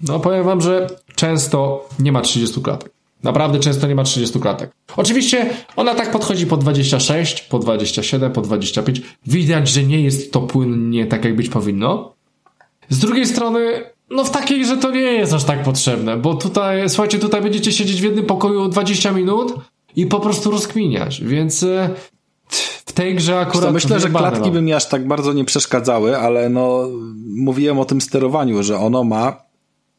no 0.00 0.20
powiem 0.20 0.44
wam, 0.44 0.60
że 0.60 0.86
często 1.14 1.88
nie 1.98 2.12
ma 2.12 2.20
30 2.20 2.62
klatek. 2.62 2.92
Naprawdę 3.22 3.60
często 3.60 3.86
nie 3.86 3.94
ma 3.94 4.04
30 4.04 4.40
klatek. 4.40 4.70
Oczywiście 4.96 5.50
ona 5.76 5.94
tak 5.94 6.10
podchodzi 6.10 6.46
po 6.46 6.56
26, 6.56 7.42
po 7.42 7.58
27, 7.58 8.32
po 8.32 8.40
25. 8.40 9.02
Widać, 9.26 9.68
że 9.68 9.82
nie 9.82 10.00
jest 10.00 10.32
to 10.32 10.40
płynnie 10.40 11.06
tak, 11.06 11.24
jak 11.24 11.36
być 11.36 11.48
powinno. 11.48 12.14
Z 12.88 12.98
drugiej 12.98 13.26
strony, 13.26 13.84
no 14.14 14.24
w 14.24 14.30
takiej, 14.30 14.66
że 14.66 14.76
to 14.76 14.90
nie 14.90 15.00
jest 15.00 15.32
aż 15.32 15.44
tak 15.44 15.62
potrzebne, 15.62 16.16
bo 16.16 16.34
tutaj, 16.34 16.90
słuchajcie, 16.90 17.18
tutaj 17.18 17.42
będziecie 17.42 17.72
siedzieć 17.72 18.00
w 18.00 18.04
jednym 18.04 18.26
pokoju 18.26 18.68
20 18.68 19.12
minut 19.12 19.54
i 19.96 20.06
po 20.06 20.20
prostu 20.20 20.50
rozkminiać, 20.50 21.20
więc 21.24 21.62
e, 21.62 21.90
w 22.86 22.92
tej 22.92 23.14
grze 23.14 23.40
akurat... 23.40 23.72
myślę, 23.72 24.00
że 24.00 24.08
klatki 24.08 24.46
no. 24.46 24.50
by 24.50 24.62
mi 24.62 24.72
aż 24.72 24.88
tak 24.88 25.06
bardzo 25.06 25.32
nie 25.32 25.44
przeszkadzały, 25.44 26.18
ale 26.18 26.48
no 26.48 26.88
mówiłem 27.36 27.78
o 27.78 27.84
tym 27.84 28.00
sterowaniu, 28.00 28.62
że 28.62 28.78
ono 28.78 29.04
ma 29.04 29.44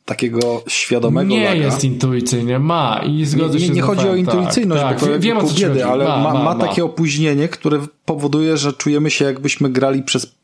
takiego 0.05 0.63
świadomego 0.67 1.29
Nie 1.29 1.45
laga. 1.45 1.55
jest 1.55 1.83
intuicyjnie, 1.83 2.59
ma 2.59 3.01
i 3.05 3.25
zgodzę 3.25 3.53
nie, 3.53 3.65
się 3.65 3.69
Nie, 3.69 3.75
nie 3.75 3.81
chodzi 3.81 4.09
o 4.09 4.15
intuicyjność, 4.15 4.81
tak, 4.81 4.99
bo 4.99 5.05
tak, 5.05 5.19
wiem, 5.19 5.37
o 5.37 5.43
co 5.43 5.55
biedy, 5.55 5.85
ale 5.85 6.05
ma, 6.05 6.17
ma, 6.17 6.33
ma, 6.33 6.43
ma, 6.43 6.55
takie 6.55 6.85
opóźnienie, 6.85 7.47
które 7.47 7.79
powoduje, 8.05 8.57
że 8.57 8.73
czujemy 8.73 9.11
się 9.11 9.25
jakbyśmy 9.25 9.69
grali 9.69 10.03
przez 10.03 10.35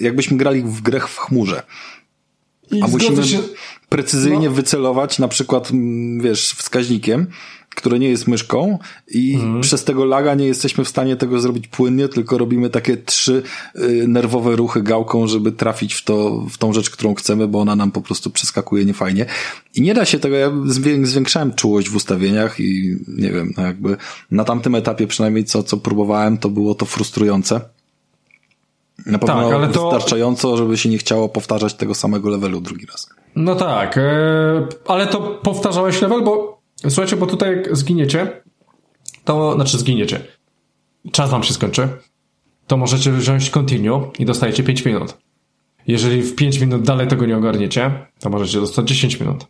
jakbyśmy 0.00 0.36
grali 0.36 0.62
w 0.62 0.80
grę 0.80 1.00
w 1.00 1.18
chmurze. 1.18 1.62
I 2.70 2.82
A 2.82 2.86
musimy 2.86 3.24
się... 3.24 3.38
precyzyjnie 3.88 4.48
no. 4.48 4.54
wycelować 4.54 5.18
na 5.18 5.28
przykład, 5.28 5.70
wiesz, 6.20 6.52
wskaźnikiem, 6.52 7.26
które 7.78 7.98
nie 7.98 8.08
jest 8.08 8.28
myszką 8.28 8.78
i 9.08 9.34
mhm. 9.34 9.60
przez 9.60 9.84
tego 9.84 10.04
laga 10.04 10.34
nie 10.34 10.46
jesteśmy 10.46 10.84
w 10.84 10.88
stanie 10.88 11.16
tego 11.16 11.40
zrobić 11.40 11.68
płynnie, 11.68 12.08
tylko 12.08 12.38
robimy 12.38 12.70
takie 12.70 12.96
trzy 12.96 13.42
y, 13.76 14.04
nerwowe 14.08 14.56
ruchy 14.56 14.82
gałką, 14.82 15.26
żeby 15.26 15.52
trafić 15.52 15.94
w 15.94 16.04
to, 16.04 16.40
w 16.50 16.58
tą 16.58 16.72
rzecz, 16.72 16.90
którą 16.90 17.14
chcemy, 17.14 17.48
bo 17.48 17.60
ona 17.60 17.76
nam 17.76 17.90
po 17.90 18.00
prostu 18.00 18.30
przeskakuje 18.30 18.84
niefajnie. 18.84 19.26
I 19.74 19.82
nie 19.82 19.94
da 19.94 20.04
się 20.04 20.18
tego, 20.18 20.36
ja 20.36 20.52
zwiększałem 21.02 21.54
czułość 21.54 21.88
w 21.88 21.96
ustawieniach 21.96 22.60
i 22.60 22.96
nie 23.08 23.32
wiem, 23.32 23.52
no 23.56 23.62
jakby 23.62 23.96
na 24.30 24.44
tamtym 24.44 24.74
etapie 24.74 25.06
przynajmniej 25.06 25.44
co, 25.44 25.62
co 25.62 25.76
próbowałem, 25.76 26.38
to 26.38 26.48
było 26.48 26.74
to 26.74 26.86
frustrujące. 26.86 27.60
Na 29.06 29.18
pewno 29.18 29.42
tak, 29.42 29.52
ale 29.52 29.68
to... 29.68 29.90
wystarczająco, 29.90 30.56
żeby 30.56 30.76
się 30.76 30.88
nie 30.88 30.98
chciało 30.98 31.28
powtarzać 31.28 31.74
tego 31.74 31.94
samego 31.94 32.30
levelu 32.30 32.60
drugi 32.60 32.86
raz. 32.86 33.08
No 33.36 33.54
tak, 33.54 33.96
yy, 33.96 34.02
ale 34.86 35.06
to 35.06 35.20
powtarzałeś 35.20 36.02
level, 36.02 36.22
bo 36.24 36.60
słuchajcie, 36.88 37.16
bo 37.16 37.26
tutaj 37.26 37.56
jak 37.56 37.76
zginiecie, 37.76 38.42
to 39.24 39.54
znaczy 39.54 39.78
zginiecie. 39.78 40.20
Czas 41.12 41.30
wam 41.30 41.42
się 41.42 41.54
skończy. 41.54 41.88
To 42.66 42.76
możecie 42.76 43.12
wziąć 43.12 43.50
continue 43.50 44.10
i 44.18 44.24
dostajecie 44.24 44.62
5 44.62 44.84
minut. 44.84 45.16
Jeżeli 45.86 46.22
w 46.22 46.34
5 46.34 46.60
minut 46.60 46.82
dalej 46.82 47.08
tego 47.08 47.26
nie 47.26 47.36
ogarniecie, 47.36 48.06
to 48.20 48.30
możecie 48.30 48.60
dostać 48.60 48.88
10 48.88 49.20
minut. 49.20 49.46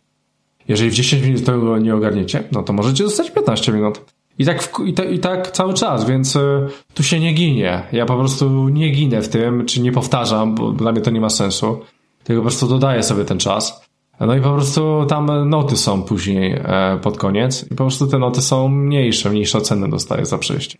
Jeżeli 0.67 0.89
w 0.89 0.93
10 0.93 1.23
minut 1.23 1.45
tego 1.45 1.77
nie 1.77 1.95
ogarniecie, 1.95 2.43
no 2.51 2.63
to 2.63 2.73
możecie 2.73 3.03
dostać 3.03 3.31
15 3.31 3.71
minut. 3.71 4.01
I 4.39 4.45
tak, 4.45 4.63
w, 4.63 4.79
i, 4.85 4.93
te, 4.93 5.05
i 5.05 5.19
tak 5.19 5.51
cały 5.51 5.73
czas, 5.73 6.05
więc 6.05 6.35
y, 6.35 6.67
tu 6.93 7.03
się 7.03 7.19
nie 7.19 7.33
ginie. 7.33 7.83
Ja 7.91 8.05
po 8.05 8.17
prostu 8.17 8.69
nie 8.69 8.89
ginę 8.89 9.21
w 9.21 9.29
tym, 9.29 9.65
czy 9.65 9.81
nie 9.81 9.91
powtarzam, 9.91 10.55
bo 10.55 10.71
dla 10.71 10.91
mnie 10.91 11.01
to 11.01 11.11
nie 11.11 11.21
ma 11.21 11.29
sensu. 11.29 11.79
Tylko 12.23 12.41
po 12.41 12.47
prostu 12.47 12.67
dodaję 12.67 13.03
sobie 13.03 13.25
ten 13.25 13.39
czas. 13.39 13.89
No 14.19 14.35
i 14.35 14.41
po 14.41 14.53
prostu 14.53 15.05
tam 15.09 15.49
noty 15.49 15.77
są 15.77 16.03
później 16.03 16.53
e, 16.53 16.99
pod 17.01 17.17
koniec 17.17 17.63
i 17.63 17.69
po 17.69 17.75
prostu 17.75 18.07
te 18.07 18.19
noty 18.19 18.41
są 18.41 18.69
mniejsze, 18.69 19.29
mniejsze 19.29 19.57
oceny 19.57 19.89
dostaję 19.89 20.25
za 20.25 20.37
przejście. 20.37 20.77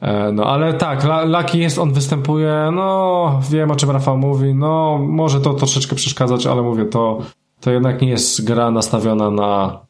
E, 0.00 0.32
no 0.32 0.44
ale 0.44 0.74
tak, 0.74 1.06
Lucky 1.26 1.58
jest, 1.58 1.78
on 1.78 1.92
występuje, 1.92 2.70
no 2.72 3.40
wiem 3.50 3.70
o 3.70 3.76
czym 3.76 3.90
Rafał 3.90 4.18
mówi, 4.18 4.54
no 4.54 4.98
może 4.98 5.40
to 5.40 5.54
troszeczkę 5.54 5.96
przeszkadzać, 5.96 6.46
ale 6.46 6.62
mówię, 6.62 6.84
to, 6.84 7.18
to 7.60 7.70
jednak 7.70 8.02
nie 8.02 8.08
jest 8.08 8.44
gra 8.44 8.70
nastawiona 8.70 9.30
na 9.30 9.80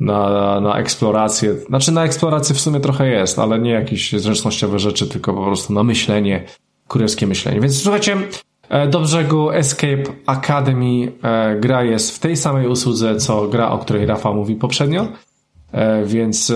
na, 0.00 0.60
na 0.60 0.78
eksplorację. 0.78 1.54
Znaczy 1.54 1.92
na 1.92 2.04
eksplorację 2.04 2.54
w 2.54 2.60
sumie 2.60 2.80
trochę 2.80 3.08
jest, 3.08 3.38
ale 3.38 3.58
nie 3.58 3.70
jakieś 3.70 4.12
zręcznościowe 4.12 4.78
rzeczy, 4.78 5.08
tylko 5.08 5.34
po 5.34 5.44
prostu 5.44 5.72
na 5.72 5.82
myślenie, 5.82 6.44
kurierskie 6.88 7.26
myślenie. 7.26 7.60
Więc 7.60 7.82
słuchajcie, 7.82 8.16
e, 8.68 8.88
do 8.88 9.00
brzegu 9.00 9.50
Escape 9.50 10.02
Academy 10.26 11.12
e, 11.22 11.56
gra 11.60 11.84
jest 11.84 12.16
w 12.16 12.18
tej 12.18 12.36
samej 12.36 12.68
usłudze, 12.68 13.16
co 13.16 13.48
gra, 13.48 13.70
o 13.70 13.78
której 13.78 14.06
Rafa 14.06 14.32
mówi 14.32 14.54
poprzednio, 14.54 15.08
e, 15.72 16.04
więc 16.04 16.52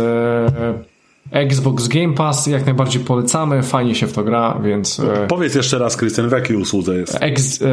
Xbox 1.31 1.89
Game 1.89 2.15
Pass 2.15 2.47
jak 2.47 2.67
najbardziej 2.67 3.05
polecamy, 3.05 3.63
fajnie 3.63 3.95
się 3.95 4.07
w 4.07 4.13
to 4.13 4.25
gra, 4.25 4.59
więc... 4.65 5.03
Powiedz 5.29 5.55
jeszcze 5.55 5.79
raz, 5.79 5.97
Krystian, 5.97 6.29
w 6.29 6.33
jakiej 6.33 6.57
usłudze 6.57 6.97
jest? 6.97 7.19
Ex, 7.21 7.65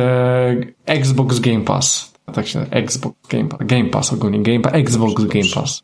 Xbox 0.85 1.39
Game 1.39 1.61
Pass 1.61 2.14
tak 2.33 2.47
się 2.47 2.65
Xbox 2.69 3.15
Game 3.29 3.49
Pass, 3.49 3.59
Game 3.63 3.85
Pass 3.85 4.13
ogólnie, 4.13 4.43
Game 4.43 4.59
Pass, 4.59 4.73
Xbox 4.73 5.13
dobrze, 5.13 5.27
Game 5.27 5.51
Pass. 5.55 5.83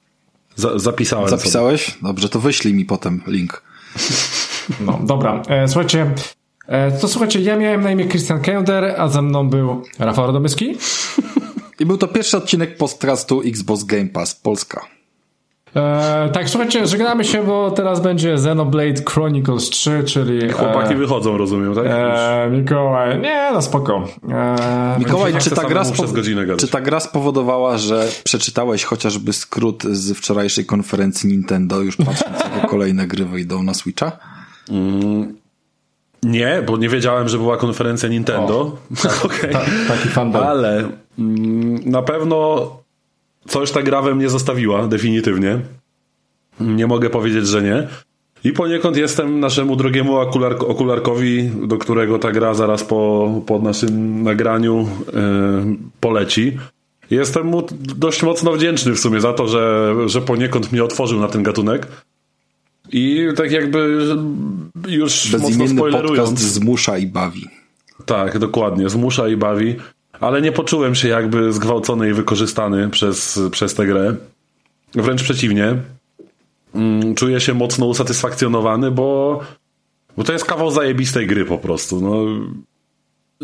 zapisałem. 0.76 1.30
Zapisałeś? 1.30 1.86
Sobie. 1.86 1.98
Dobrze, 2.02 2.30
to 2.30 2.40
wyślij 2.40 2.74
mi 2.74 2.86
potem 2.86 3.22
link. 3.28 3.64
No, 4.80 5.00
dobra. 5.04 5.42
E, 5.48 5.68
słuchajcie, 5.68 6.12
e, 6.68 6.92
to 6.92 7.08
słuchajcie, 7.08 7.40
ja 7.40 7.58
miałem 7.58 7.82
na 7.82 7.92
imię 7.92 8.08
Christian 8.08 8.42
Kender, 8.42 8.96
a 8.98 9.08
ze 9.08 9.22
mną 9.22 9.50
był 9.50 9.84
Rafał 10.00 10.28
Radomyski. 10.28 10.76
I 11.80 11.86
był 11.86 11.98
to 11.98 12.08
pierwszy 12.08 12.38
odcinek 12.38 12.78
podcastu 12.78 13.42
Xbox 13.46 13.84
Game 13.84 14.06
Pass 14.06 14.36
Polska. 14.36 14.86
E, 15.76 16.30
tak, 16.34 16.50
słuchajcie, 16.50 16.88
żegnamy 16.88 17.24
się, 17.24 17.44
bo 17.44 17.72
teraz 17.72 18.02
będzie 18.02 18.34
Xenoblade 18.34 19.02
Chronicles 19.10 19.70
3, 19.70 20.04
czyli... 20.04 20.50
Chłopaki 20.50 20.94
e, 20.94 20.98
wychodzą, 20.98 21.38
rozumiem, 21.38 21.76
tak? 21.76 21.86
E, 21.88 22.50
Mikołaj, 22.52 23.20
nie, 23.20 23.50
no 23.54 23.62
spoko. 23.62 24.04
E, 24.32 24.96
Mikołaj, 25.00 25.34
czy 25.40 25.50
ta, 25.50 25.64
gra 25.64 25.84
czy 26.58 26.68
ta 26.68 26.82
gra 26.82 27.00
spowodowała, 27.00 27.78
że 27.78 28.08
przeczytałeś 28.24 28.84
chociażby 28.84 29.34
skrót 29.34 29.84
z 29.84 30.18
wczorajszej 30.18 30.66
konferencji 30.66 31.30
Nintendo, 31.30 31.82
już 31.82 31.98
patrząc, 31.98 32.40
jakie 32.56 32.68
kolejne 32.68 33.08
gry 33.08 33.26
wyjdą 33.26 33.64
na 33.64 33.74
Switcha? 33.74 34.12
Mm, 34.70 35.36
nie, 36.24 36.64
bo 36.68 36.78
nie 36.78 36.90
wiedziałem, 36.90 37.30
że 37.30 37.38
była 37.38 37.58
konferencja 37.58 38.10
Nintendo. 38.10 38.60
O, 38.60 38.78
tak, 39.04 39.20
okay. 39.26 39.50
ta, 39.52 39.62
taki 39.88 40.10
fandom. 40.10 40.44
Ale 40.44 40.90
mm, 41.20 41.80
na 41.86 42.02
pewno 42.02 42.81
Coś 43.48 43.72
ta 43.72 43.82
gra 43.82 44.02
we 44.02 44.16
mnie 44.16 44.30
zostawiła, 44.30 44.88
definitywnie. 44.88 45.60
Nie 46.60 46.88
mogę 46.88 47.10
powiedzieć, 47.10 47.48
że 47.48 47.62
nie. 47.62 47.88
I 48.44 48.52
poniekąd 48.52 48.98
jestem 48.98 49.40
naszemu 49.40 49.76
drogiemu 49.76 50.16
okular 50.16 50.56
okularkowi, 50.60 51.52
do 51.68 51.78
którego 51.78 52.20
ta 52.20 52.32
gra 52.32 52.54
zaraz 52.54 52.84
po, 52.84 53.32
po 53.46 53.60
naszym 53.60 54.24
nagraniu 54.24 54.88
yy, 55.14 55.78
poleci. 56.00 56.58
Jestem 57.12 57.48
mu 57.48 57.64
dość 57.98 58.24
mocno 58.24 58.54
wdzięczny 58.54 58.94
w 58.94 59.00
sumie 59.00 59.22
za 59.22 59.34
to, 59.34 59.48
że, 59.48 59.96
że 60.06 60.22
poniekąd 60.22 60.72
mnie 60.72 60.84
otworzył 60.84 61.20
na 61.20 61.28
ten 61.28 61.44
gatunek. 61.44 61.88
I 62.92 63.28
tak 63.36 63.52
jakby 63.52 64.08
już 64.88 65.34
mocno 65.34 65.68
spoilerując. 65.68 66.30
podcast 66.30 66.54
zmusza 66.54 66.98
i 66.98 67.08
bawi. 67.08 67.48
Tak, 68.06 68.40
dokładnie, 68.40 68.90
zmusza 68.90 69.28
i 69.28 69.38
bawi. 69.38 69.76
Ale 70.22 70.42
nie 70.42 70.52
poczułem 70.52 70.96
się 70.96 71.08
jakby 71.08 71.54
zgwałcony 71.54 72.10
i 72.10 72.14
wykorzystany 72.14 72.90
przez, 72.90 73.40
przez 73.52 73.74
tę 73.74 73.86
grę. 73.86 74.16
Wręcz 74.94 75.24
przeciwnie. 75.24 75.76
Mm, 76.76 77.16
czuję 77.16 77.40
się 77.40 77.54
mocno 77.54 77.86
usatysfakcjonowany, 77.86 78.92
bo, 78.92 79.40
bo 80.18 80.24
to 80.24 80.34
jest 80.34 80.46
kawał 80.46 80.72
zajebistej 80.72 81.28
gry 81.28 81.46
po 81.46 81.58
prostu. 81.58 82.02
No, 82.02 82.26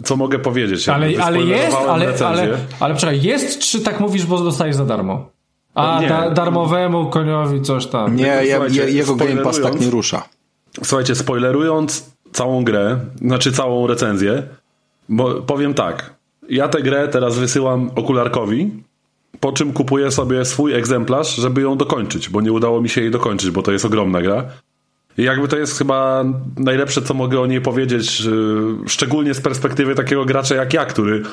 co 0.03 0.15
mogę 0.15 0.39
powiedzieć? 0.39 0.89
Ale, 0.89 1.23
ale 1.23 1.41
jest, 1.41 1.77
ale, 1.77 2.13
ale, 2.25 2.57
ale 2.79 2.95
czekaj, 2.95 3.21
jest 3.21 3.59
czy 3.59 3.79
tak 3.79 3.99
mówisz, 3.99 4.25
bo 4.25 4.39
dostajesz 4.39 4.75
za 4.75 4.85
darmo? 4.85 5.29
A 5.75 6.01
da, 6.09 6.29
darmowemu 6.29 7.09
koniowi 7.09 7.61
coś 7.61 7.85
tam. 7.85 8.15
Nie, 8.15 8.25
je, 8.25 8.59
je, 8.69 8.91
jego 8.91 9.15
Game 9.15 9.37
Pass 9.37 9.61
tak 9.61 9.79
nie 9.79 9.89
rusza. 9.89 10.23
Słuchajcie, 10.83 11.15
spoilerując 11.15 12.11
całą 12.31 12.63
grę, 12.63 12.99
znaczy 13.21 13.51
całą 13.51 13.87
recenzję, 13.87 14.43
bo 15.09 15.33
powiem 15.33 15.73
tak. 15.73 16.16
Ja 16.49 16.67
tę 16.67 16.81
grę 16.81 17.07
teraz 17.07 17.37
wysyłam 17.37 17.91
okularkowi, 17.95 18.71
po 19.39 19.51
czym 19.51 19.73
kupuję 19.73 20.11
sobie 20.11 20.45
swój 20.45 20.73
egzemplarz, 20.73 21.35
żeby 21.35 21.61
ją 21.61 21.77
dokończyć, 21.77 22.29
bo 22.29 22.41
nie 22.41 22.51
udało 22.51 22.81
mi 22.81 22.89
się 22.89 23.01
jej 23.01 23.11
dokończyć, 23.11 23.51
bo 23.51 23.61
to 23.61 23.71
jest 23.71 23.85
ogromna 23.85 24.21
gra. 24.21 24.45
I 25.17 25.23
jakby 25.23 25.47
to 25.47 25.57
jest 25.57 25.77
chyba 25.77 26.25
najlepsze, 26.57 27.01
co 27.01 27.13
mogę 27.13 27.39
o 27.39 27.45
niej 27.45 27.61
powiedzieć, 27.61 28.23
szczególnie 28.87 29.33
z 29.33 29.41
perspektywy 29.41 29.95
takiego 29.95 30.25
gracza 30.25 30.55
jak 30.55 30.73
ja, 30.73 30.85
który 30.85 31.23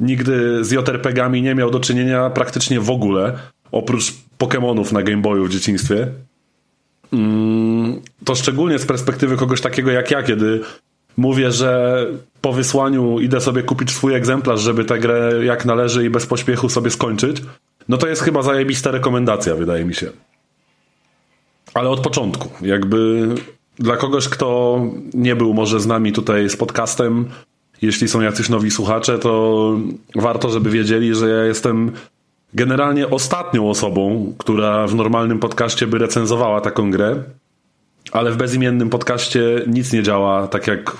nigdy 0.00 0.64
z 0.64 0.70
JRPG-ami 0.70 1.42
nie 1.42 1.54
miał 1.54 1.70
do 1.70 1.80
czynienia 1.80 2.30
praktycznie 2.30 2.80
w 2.80 2.90
ogóle, 2.90 3.38
oprócz 3.72 4.14
Pokémonów 4.38 4.92
na 4.92 5.02
Game 5.02 5.22
Boyu 5.22 5.44
w 5.44 5.50
dzieciństwie. 5.50 6.08
Mm, 7.12 8.00
to 8.24 8.34
szczególnie 8.34 8.78
z 8.78 8.86
perspektywy 8.86 9.36
kogoś 9.36 9.60
takiego 9.60 9.90
jak 9.90 10.10
ja, 10.10 10.22
kiedy 10.22 10.60
mówię, 11.16 11.52
że 11.52 12.06
po 12.40 12.52
wysłaniu 12.52 13.20
idę 13.20 13.40
sobie 13.40 13.62
kupić 13.62 13.90
swój 13.90 14.14
egzemplarz, 14.14 14.60
żeby 14.60 14.84
tę 14.84 14.98
grę 14.98 15.32
jak 15.44 15.64
należy 15.64 16.04
i 16.04 16.10
bez 16.10 16.26
pośpiechu 16.26 16.68
sobie 16.68 16.90
skończyć, 16.90 17.42
no 17.88 17.96
to 17.96 18.06
jest 18.06 18.22
chyba 18.22 18.42
zajebista 18.42 18.90
rekomendacja, 18.90 19.54
wydaje 19.54 19.84
mi 19.84 19.94
się. 19.94 20.10
Ale 21.74 21.88
od 21.88 22.00
początku. 22.00 22.48
Jakby 22.66 23.28
dla 23.78 23.96
kogoś, 23.96 24.28
kto 24.28 24.80
nie 25.14 25.36
był 25.36 25.54
może 25.54 25.80
z 25.80 25.86
nami 25.86 26.12
tutaj 26.12 26.50
z 26.50 26.56
podcastem, 26.56 27.28
jeśli 27.82 28.08
są 28.08 28.20
jacyś 28.20 28.48
nowi 28.48 28.70
słuchacze, 28.70 29.18
to 29.18 29.72
warto, 30.14 30.50
żeby 30.50 30.70
wiedzieli, 30.70 31.14
że 31.14 31.28
ja 31.28 31.44
jestem 31.44 31.92
generalnie 32.54 33.08
ostatnią 33.08 33.70
osobą, 33.70 34.32
która 34.38 34.86
w 34.86 34.94
normalnym 34.94 35.38
podcaście 35.38 35.86
by 35.86 35.98
recenzowała 35.98 36.60
taką 36.60 36.90
grę, 36.90 37.22
ale 38.12 38.32
w 38.32 38.36
bezimiennym 38.36 38.90
podcaście 38.90 39.62
nic 39.66 39.92
nie 39.92 40.02
działa 40.02 40.48
tak 40.48 40.66
jak 40.66 40.96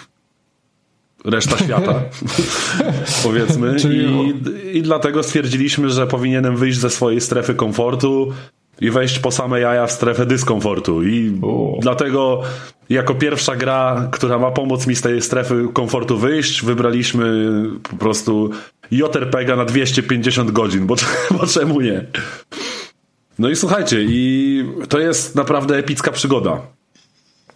reszta 1.24 1.58
świata, 1.64 2.00
powiedzmy. 3.24 3.76
I, 3.90 4.78
I 4.78 4.82
dlatego 4.82 5.22
stwierdziliśmy, 5.22 5.90
że 5.90 6.06
powinienem 6.06 6.56
wyjść 6.56 6.78
ze 6.78 6.90
swojej 6.90 7.20
strefy 7.20 7.54
komfortu 7.54 8.32
i 8.80 8.90
wejść 8.90 9.18
po 9.18 9.30
same 9.30 9.60
jaja 9.60 9.86
w 9.86 9.92
strefę 9.92 10.26
dyskomfortu. 10.26 11.02
I 11.02 11.40
dlatego 11.80 12.42
jako 12.88 13.14
pierwsza 13.14 13.56
gra, 13.56 14.08
która 14.12 14.38
ma 14.38 14.50
pomóc 14.50 14.86
mi 14.86 14.96
z 14.96 15.00
tej 15.00 15.22
strefy 15.22 15.68
komfortu 15.72 16.18
wyjść, 16.18 16.64
wybraliśmy 16.64 17.52
po 17.82 17.96
prostu 17.96 18.50
JRPG 18.90 19.56
na 19.56 19.64
250 19.64 20.50
godzin, 20.50 20.86
bo, 20.86 20.94
bo 21.38 21.46
czemu 21.46 21.80
nie? 21.80 22.04
No 23.38 23.48
i 23.48 23.56
słuchajcie, 23.56 24.04
i 24.08 24.64
to 24.88 24.98
jest 24.98 25.34
naprawdę 25.34 25.76
epicka 25.76 26.12
przygoda. 26.12 26.75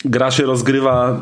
Gra 0.05 0.31
się 0.31 0.43
rozgrywa 0.43 1.21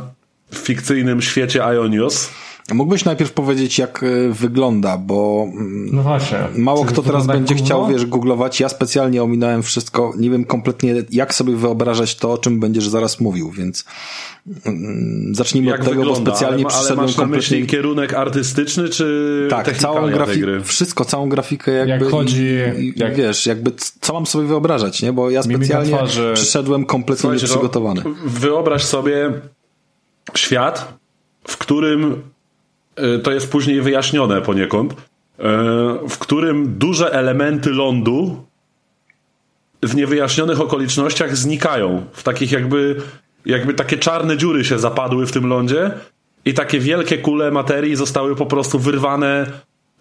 w 0.53 0.57
fikcyjnym 0.57 1.23
świecie 1.23 1.59
Ionios 1.59 2.31
Mógłbyś 2.75 3.05
najpierw 3.05 3.33
powiedzieć, 3.33 3.79
jak 3.79 4.03
e, 4.03 4.33
wygląda, 4.33 4.99
bo 4.99 5.49
mm, 5.53 5.89
no 5.93 6.03
właśnie. 6.03 6.39
mało 6.57 6.85
kto 6.85 7.03
teraz 7.03 7.27
będzie 7.27 7.55
chciał, 7.55 7.87
wiesz, 7.87 8.07
googlować. 8.07 8.61
Ja 8.61 8.69
specjalnie 8.69 9.23
ominąłem 9.23 9.63
wszystko. 9.63 10.13
Nie 10.19 10.31
wiem 10.31 10.45
kompletnie, 10.45 10.95
jak 11.11 11.35
sobie 11.35 11.57
wyobrażać 11.57 12.17
to, 12.17 12.33
o 12.33 12.39
czym 12.39 12.61
będziesz 12.61 12.89
zaraz 12.89 13.21
mówił, 13.21 13.51
więc 13.51 13.85
mm, 14.67 15.35
zacznijmy 15.35 15.71
jak 15.71 15.81
od 15.81 15.87
tego, 15.87 16.01
wygląda? 16.01 16.31
bo 16.31 16.37
specjalnie 16.37 16.67
ale, 16.67 16.77
ale 16.77 16.97
masz 16.97 17.17
na 17.17 17.27
myśli 17.27 17.67
kierunek 17.67 18.15
artystyczny, 18.15 18.89
czy 18.89 19.47
tak, 19.51 19.77
całą 19.77 20.11
grafikę, 20.11 20.61
wszystko, 20.65 21.05
całą 21.05 21.29
grafikę 21.29 21.73
jakby 21.73 22.05
jak 22.05 22.13
chodzi, 22.15 22.49
i, 22.79 22.93
jak... 22.97 23.15
wiesz, 23.15 23.47
jakby 23.47 23.73
co 24.01 24.13
mam 24.13 24.27
sobie 24.27 24.47
wyobrażać, 24.47 25.03
nie? 25.03 25.13
Bo 25.13 25.31
ja 25.31 25.43
specjalnie 25.43 25.93
twarzy... 25.93 26.33
przyszedłem 26.35 26.85
kompletnie 26.85 27.21
Słuchajcie, 27.21 27.47
nieprzygotowany. 27.47 28.03
Wyobraź 28.27 28.85
sobie 28.85 29.33
świat, 30.35 30.99
w 31.45 31.57
którym 31.57 32.23
to 33.23 33.31
jest 33.33 33.51
później 33.51 33.81
wyjaśnione 33.81 34.43
poniekąd, 34.43 34.93
e, 34.93 34.97
w 36.09 36.19
którym 36.19 36.79
duże 36.79 37.13
elementy 37.13 37.71
lądu 37.71 38.45
w 39.83 39.95
niewyjaśnionych 39.95 40.61
okolicznościach 40.61 41.37
znikają. 41.37 42.05
W 42.13 42.23
takich 42.23 42.53
jakby, 42.53 42.97
jakby 43.47 43.75
takie 43.75 43.97
czarne 43.97 44.37
dziury 44.37 44.65
się 44.65 44.79
zapadły 44.79 45.27
w 45.27 45.33
tym 45.33 45.47
lądzie 45.47 45.91
i 46.45 46.55
takie 46.55 46.81
wielkie 46.81 47.19
kule 47.19 47.51
materii 47.51 47.97
zostały 47.97 48.37
po 48.37 48.47
prostu 48.47 48.79
wyrwane 48.79 49.47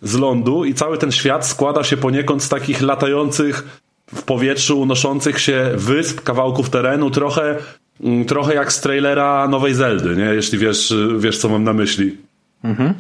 z 0.02 0.18
lądu 0.18 0.66
i 0.66 0.74
cały 0.74 0.98
ten 0.98 1.12
świat 1.12 1.48
składa 1.48 1.84
się 1.84 1.98
poniekąd 1.98 2.44
z 2.44 2.50
takich 2.50 2.82
latających 2.82 3.80
w 4.16 4.24
powietrzu, 4.24 4.80
unoszących 4.80 5.40
się 5.40 5.72
wysp, 5.76 6.22
kawałków 6.22 6.70
terenu, 6.70 7.12
trochę, 7.12 7.56
mm, 8.04 8.26
trochę 8.26 8.54
jak 8.54 8.74
z 8.74 8.82
trailera 8.82 9.48
Nowej 9.48 9.74
Zeldy, 9.74 10.16
nie? 10.16 10.24
jeśli 10.24 10.58
wiesz, 10.58 10.94
wiesz 11.18 11.38
co 11.38 11.50
mam 11.50 11.64
na 11.64 11.74
myśli. 11.74 12.18
Mhm. 12.64 12.94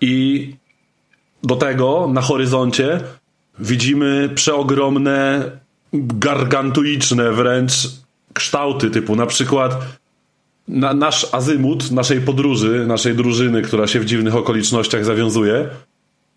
I 0.00 0.54
do 1.42 1.56
tego 1.56 2.08
na 2.12 2.20
horyzoncie 2.20 3.00
widzimy 3.58 4.30
przeogromne, 4.34 5.50
gargantuiczne 5.92 7.32
wręcz 7.32 7.72
kształty, 8.32 8.90
typu 8.90 9.16
na 9.16 9.26
przykład 9.26 9.78
na, 10.68 10.94
nasz 10.94 11.34
azymut 11.34 11.90
naszej 11.90 12.20
podróży, 12.20 12.84
naszej 12.86 13.14
drużyny, 13.14 13.62
która 13.62 13.86
się 13.86 14.00
w 14.00 14.04
dziwnych 14.04 14.36
okolicznościach 14.36 15.04
zawiązuje, 15.04 15.68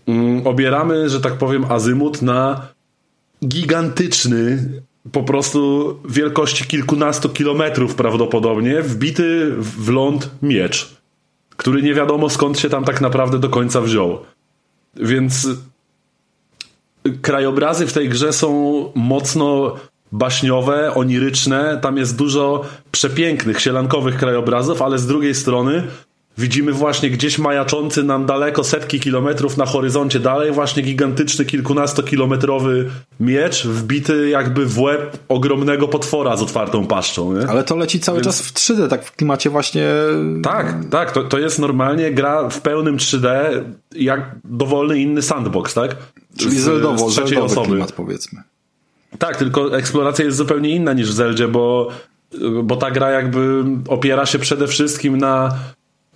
mm, 0.08 0.48
obieramy, 0.48 1.10
że 1.10 1.22
tak 1.22 1.34
powiem, 1.34 1.66
azymut 1.70 2.22
na 2.22 2.68
gigantyczny, 3.46 4.70
po 5.12 5.24
prostu 5.24 5.96
wielkości 6.10 6.66
kilkunastu 6.66 7.30
kilometrów 7.30 7.96
prawdopodobnie, 7.96 8.82
wbity 8.82 9.56
w 9.60 9.90
ląd 9.90 10.30
miecz 10.42 10.99
który 11.60 11.82
nie 11.82 11.94
wiadomo 11.94 12.30
skąd 12.30 12.60
się 12.60 12.70
tam 12.70 12.84
tak 12.84 13.02
naprawdę 13.02 13.40
do 13.40 13.50
końca 13.50 13.82
wziął. 13.82 14.20
Więc 14.96 15.48
krajobrazy 17.22 17.88
w 17.88 17.94
tej 17.94 18.10
grze 18.10 18.34
są 18.34 18.52
mocno 18.96 19.76
baśniowe, 20.12 20.94
oniryczne. 20.94 21.80
Tam 21.82 21.98
jest 21.98 22.18
dużo 22.18 22.66
przepięknych, 22.92 23.62
sielankowych 23.62 24.18
krajobrazów, 24.18 24.82
ale 24.82 25.00
z 25.00 25.08
drugiej 25.08 25.36
strony 25.36 25.88
Widzimy 26.40 26.72
właśnie 26.72 27.10
gdzieś 27.10 27.40
majaczący 27.40 28.04
nam 28.04 28.26
daleko 28.26 28.64
setki 28.64 29.00
kilometrów 29.00 29.58
na 29.58 29.66
horyzoncie 29.66 30.20
dalej 30.20 30.52
właśnie 30.52 30.84
gigantyczny 30.84 31.46
kilkunastokilometrowy 31.46 32.90
miecz 33.20 33.66
wbity 33.68 34.30
jakby 34.30 34.66
w 34.66 34.80
łeb 34.80 35.18
ogromnego 35.28 35.88
potwora 35.88 36.38
z 36.38 36.42
otwartą 36.42 36.88
paszczą. 36.88 37.34
Nie? 37.34 37.48
Ale 37.48 37.64
to 37.64 37.76
leci 37.76 38.00
cały 38.00 38.18
Więc... 38.18 38.26
czas 38.26 38.42
w 38.42 38.54
3D, 38.54 38.88
tak 38.88 39.06
w 39.06 39.16
klimacie 39.16 39.50
właśnie... 39.50 39.88
Tak, 40.44 40.76
tak, 40.92 41.12
to, 41.12 41.24
to 41.24 41.40
jest 41.40 41.60
normalnie 41.60 42.12
gra 42.12 42.50
w 42.50 42.62
pełnym 42.62 42.98
3D 42.98 43.30
jak 43.96 44.36
dowolny 44.44 45.00
inny 45.00 45.22
sandbox, 45.22 45.74
tak? 45.74 45.96
Czyli 46.38 46.60
z, 46.60 46.64
zeldowo, 46.64 47.10
z 47.10 47.14
trzeciej 47.14 47.38
osoby. 47.38 47.68
klimat 47.68 47.92
powiedzmy. 47.92 48.44
Tak, 49.18 49.38
tylko 49.38 49.78
eksploracja 49.78 50.26
jest 50.26 50.38
zupełnie 50.38 50.70
inna 50.70 50.94
niż 50.94 51.10
w 51.10 51.14
Zeldzie, 51.14 51.48
bo 51.48 51.90
bo 52.64 52.76
ta 52.76 52.92
gra 52.92 53.12
jakby 53.12 53.64
opiera 53.88 54.26
się 54.26 54.40
przede 54.40 54.68
wszystkim 54.68 55.18
na 55.18 55.60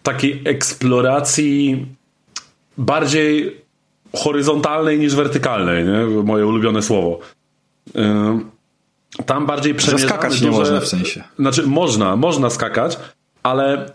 takiej 0.03 0.41
eksploracji 0.45 1.85
bardziej 2.77 3.61
horyzontalnej 4.15 4.99
niż 4.99 5.15
wertykalnej, 5.15 5.85
nie? 5.85 6.23
moje 6.23 6.47
ulubione 6.47 6.81
słowo. 6.81 7.19
Tam 9.25 9.45
bardziej 9.45 9.75
przemierzamy 9.75 10.09
skakać 10.09 10.41
nie 10.41 10.51
można 10.51 10.79
w 10.79 10.87
sensie. 10.87 11.23
Znaczy 11.39 11.67
można, 11.67 12.15
można 12.15 12.49
skakać, 12.49 12.99
ale 13.43 13.91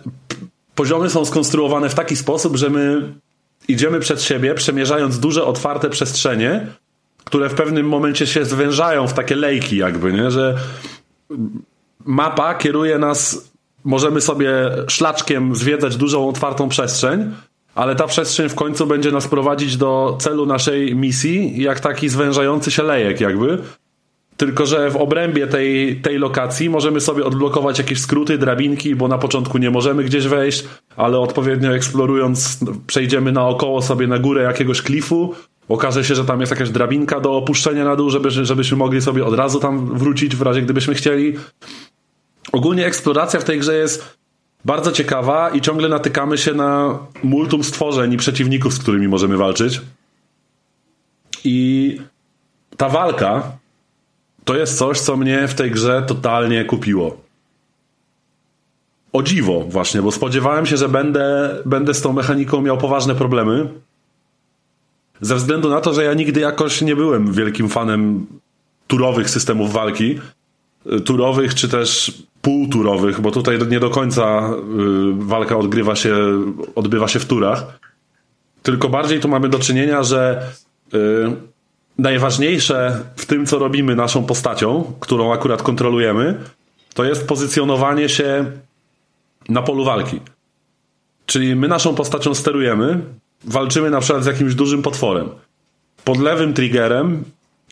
poziomy 0.75 1.11
są 1.11 1.25
skonstruowane 1.25 1.89
w 1.89 1.95
taki 1.95 2.17
sposób, 2.17 2.57
że 2.57 2.71
my 2.71 3.13
idziemy 3.69 4.01
przed 4.01 4.23
siebie, 4.23 4.55
przemierzając 4.55 5.19
duże, 5.19 5.45
otwarte 5.45 5.91
przestrzenie, 5.91 6.67
które 7.25 7.49
w 7.49 7.55
pewnym 7.55 7.89
momencie 7.89 8.27
się 8.27 8.45
zwężają 8.45 9.07
w 9.07 9.13
takie 9.13 9.37
lejki 9.37 9.77
jakby, 9.77 10.13
nie? 10.13 10.31
że 10.31 10.57
mapa 12.05 12.55
kieruje 12.55 12.99
nas 12.99 13.51
możemy 13.89 14.21
sobie 14.21 14.51
szlaczkiem 14.89 15.55
zwiedzać 15.55 15.97
dużą, 15.97 16.29
otwartą 16.29 16.69
przestrzeń, 16.69 17.31
ale 17.75 17.97
ta 17.97 18.07
przestrzeń 18.07 18.49
w 18.49 18.55
końcu 18.55 18.87
będzie 18.87 19.13
nas 19.13 19.29
prowadzić 19.29 19.77
do 19.77 20.17
celu 20.21 20.47
naszej 20.47 20.97
misji, 20.97 21.63
jak 21.63 21.81
taki 21.81 22.09
zwężający 22.09 22.71
się 22.71 22.83
lejek, 22.83 23.21
jakby. 23.21 23.59
tylko 24.37 24.67
że 24.67 24.91
w 24.91 24.97
obrębie 24.97 25.47
tej, 25.47 25.97
tej 25.97 26.19
lokacji 26.19 26.71
możemy 26.71 27.01
sobie 27.01 27.25
odblokować 27.25 27.79
jakieś 27.79 28.01
skróty, 28.01 28.39
drabinki, 28.39 28.95
bo 28.95 29.09
na 29.09 29.19
początku 29.19 29.59
nie 29.59 29.71
możemy 29.71 30.05
gdzieś 30.05 30.27
wejść, 30.27 30.65
ale 30.97 31.19
odpowiednio 31.19 31.75
eksplorując 31.75 32.59
przejdziemy 32.87 33.33
naokoło 33.33 33.83
sobie 33.83 34.07
na 34.07 34.19
górę 34.19 34.43
jakiegoś 34.43 34.83
klifu, 34.83 35.35
okaże 35.69 36.05
się, 36.05 36.15
że 36.15 36.25
tam 36.25 36.41
jest 36.41 36.53
jakaś 36.53 36.71
drabinka 36.71 37.21
do 37.21 37.37
opuszczenia 37.37 37.85
na 37.85 37.97
dół, 37.97 38.11
żeby, 38.11 38.31
żebyśmy 38.31 38.77
mogli 38.77 39.03
sobie 39.03 39.25
od 39.25 39.35
razu 39.35 39.61
tam 39.61 39.99
wrócić 39.99 40.37
w 40.37 40.43
razie 40.43 40.63
gdybyśmy 40.63 40.95
chcieli. 40.95 41.35
Ogólnie 42.53 42.87
eksploracja 42.87 43.41
w 43.41 43.45
tej 43.45 43.59
grze 43.59 43.77
jest 43.77 44.19
bardzo 44.65 44.93
ciekawa 44.93 45.51
i 45.51 45.61
ciągle 45.61 45.89
natykamy 45.89 46.39
się 46.39 46.55
na 46.55 46.99
multum 47.23 47.65
stworzeń 47.65 48.13
i 48.13 48.17
przeciwników, 48.17 48.75
z 48.75 48.79
którymi 48.79 49.09
możemy 49.09 49.37
walczyć. 49.37 49.81
I 51.45 51.99
ta 52.77 52.89
walka 52.89 53.53
to 54.45 54.57
jest 54.57 54.79
coś, 54.79 55.01
co 55.01 55.17
mnie 55.17 55.49
w 55.49 55.55
tej 55.55 55.71
grze 55.71 56.03
totalnie 56.07 56.65
kupiło. 56.65 57.17
O 59.13 59.23
dziwo, 59.23 59.61
właśnie, 59.61 60.03
bo 60.03 60.13
spodziewałem 60.13 60.67
się, 60.67 60.77
że 60.77 60.89
będę, 60.89 61.57
będę 61.67 61.95
z 61.95 62.03
tą 62.03 62.13
mechaniką 62.13 62.61
miał 62.63 62.79
poważne 62.79 63.15
problemy. 63.15 63.69
Ze 65.21 65.35
względu 65.35 65.71
na 65.71 65.81
to, 65.81 65.95
że 65.95 66.05
ja 66.05 66.15
nigdy 66.15 66.41
jakoś 66.41 66.83
nie 66.83 66.97
byłem 66.97 67.33
wielkim 67.33 67.69
fanem 67.69 68.27
turowych 68.87 69.31
systemów 69.31 69.73
walki. 69.73 70.19
Turowych 71.05 71.55
czy 71.55 71.69
też 71.69 72.13
półturowych, 72.43 73.21
bo 73.21 73.31
tutaj 73.31 73.59
nie 73.71 73.81
do 73.81 73.91
końca 73.91 74.51
y, 74.51 74.55
walka 75.19 75.57
odgrywa 75.57 75.97
się, 75.97 76.17
odbywa 76.75 77.09
się 77.09 77.19
w 77.19 77.25
turach. 77.25 77.79
Tylko 78.63 78.89
bardziej 78.89 79.21
tu 79.21 79.29
mamy 79.29 79.49
do 79.49 79.59
czynienia, 79.59 80.03
że 80.03 80.43
y, 80.95 80.99
najważniejsze 81.99 83.05
w 83.17 83.27
tym, 83.27 83.47
co 83.47 83.59
robimy 83.59 83.97
naszą 83.97 84.25
postacią, 84.25 84.93
którą 85.01 85.33
akurat 85.33 85.63
kontrolujemy, 85.63 86.39
to 86.95 87.05
jest 87.05 87.29
pozycjonowanie 87.29 88.09
się 88.09 88.45
na 89.49 89.63
polu 89.63 89.85
walki. 89.85 90.21
Czyli 91.27 91.57
my 91.57 91.69
naszą 91.69 91.95
postacią 91.95 92.35
sterujemy, 92.35 93.01
walczymy 93.45 93.91
na 93.91 94.01
przykład 94.01 94.25
z 94.25 94.27
jakimś 94.27 94.55
dużym 94.55 94.83
potworem. 94.83 95.29
Pod 96.05 96.19
lewym 96.19 96.55
triggerem 96.55 97.25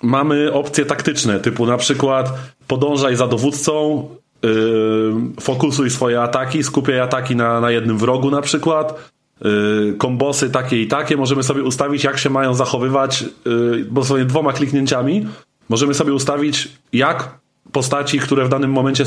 mamy 0.02 0.52
opcje 0.52 0.84
taktyczne, 0.84 1.40
typu 1.40 1.66
na 1.66 1.76
przykład 1.76 2.32
podążaj 2.66 3.16
za 3.16 3.26
dowódcą, 3.26 4.08
yy, 4.42 5.14
fokusuj 5.40 5.90
swoje 5.90 6.22
ataki, 6.22 6.62
skupiaj 6.62 7.00
ataki 7.00 7.36
na, 7.36 7.60
na 7.60 7.70
jednym 7.70 7.98
wrogu 7.98 8.30
na 8.30 8.42
przykład, 8.42 9.10
Y, 9.44 9.94
kombosy 9.98 10.50
takie 10.50 10.82
i 10.82 10.86
takie, 10.86 11.16
możemy 11.16 11.42
sobie 11.42 11.62
ustawić, 11.62 12.04
jak 12.04 12.18
się 12.18 12.30
mają 12.30 12.54
zachowywać, 12.54 13.24
y, 13.46 13.86
bo 13.90 14.04
sobie 14.04 14.24
dwoma 14.24 14.52
kliknięciami 14.52 15.26
możemy 15.68 15.94
sobie 15.94 16.14
ustawić, 16.14 16.68
jak 16.92 17.38
postaci, 17.72 18.18
które 18.18 18.44
w 18.44 18.48
danym 18.48 18.72
momencie 18.72 19.04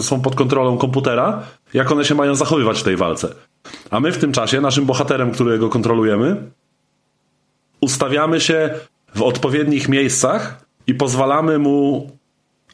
są 0.00 0.20
pod 0.22 0.34
kontrolą 0.34 0.78
komputera, 0.78 1.42
jak 1.74 1.92
one 1.92 2.04
się 2.04 2.14
mają 2.14 2.34
zachowywać 2.34 2.80
w 2.80 2.82
tej 2.82 2.96
walce. 2.96 3.34
A 3.90 4.00
my 4.00 4.12
w 4.12 4.18
tym 4.18 4.32
czasie, 4.32 4.60
naszym 4.60 4.84
bohaterem, 4.84 5.30
którego 5.30 5.68
kontrolujemy, 5.68 6.36
ustawiamy 7.80 8.40
się 8.40 8.70
w 9.14 9.22
odpowiednich 9.22 9.88
miejscach 9.88 10.64
i 10.86 10.94
pozwalamy 10.94 11.58
mu 11.58 12.10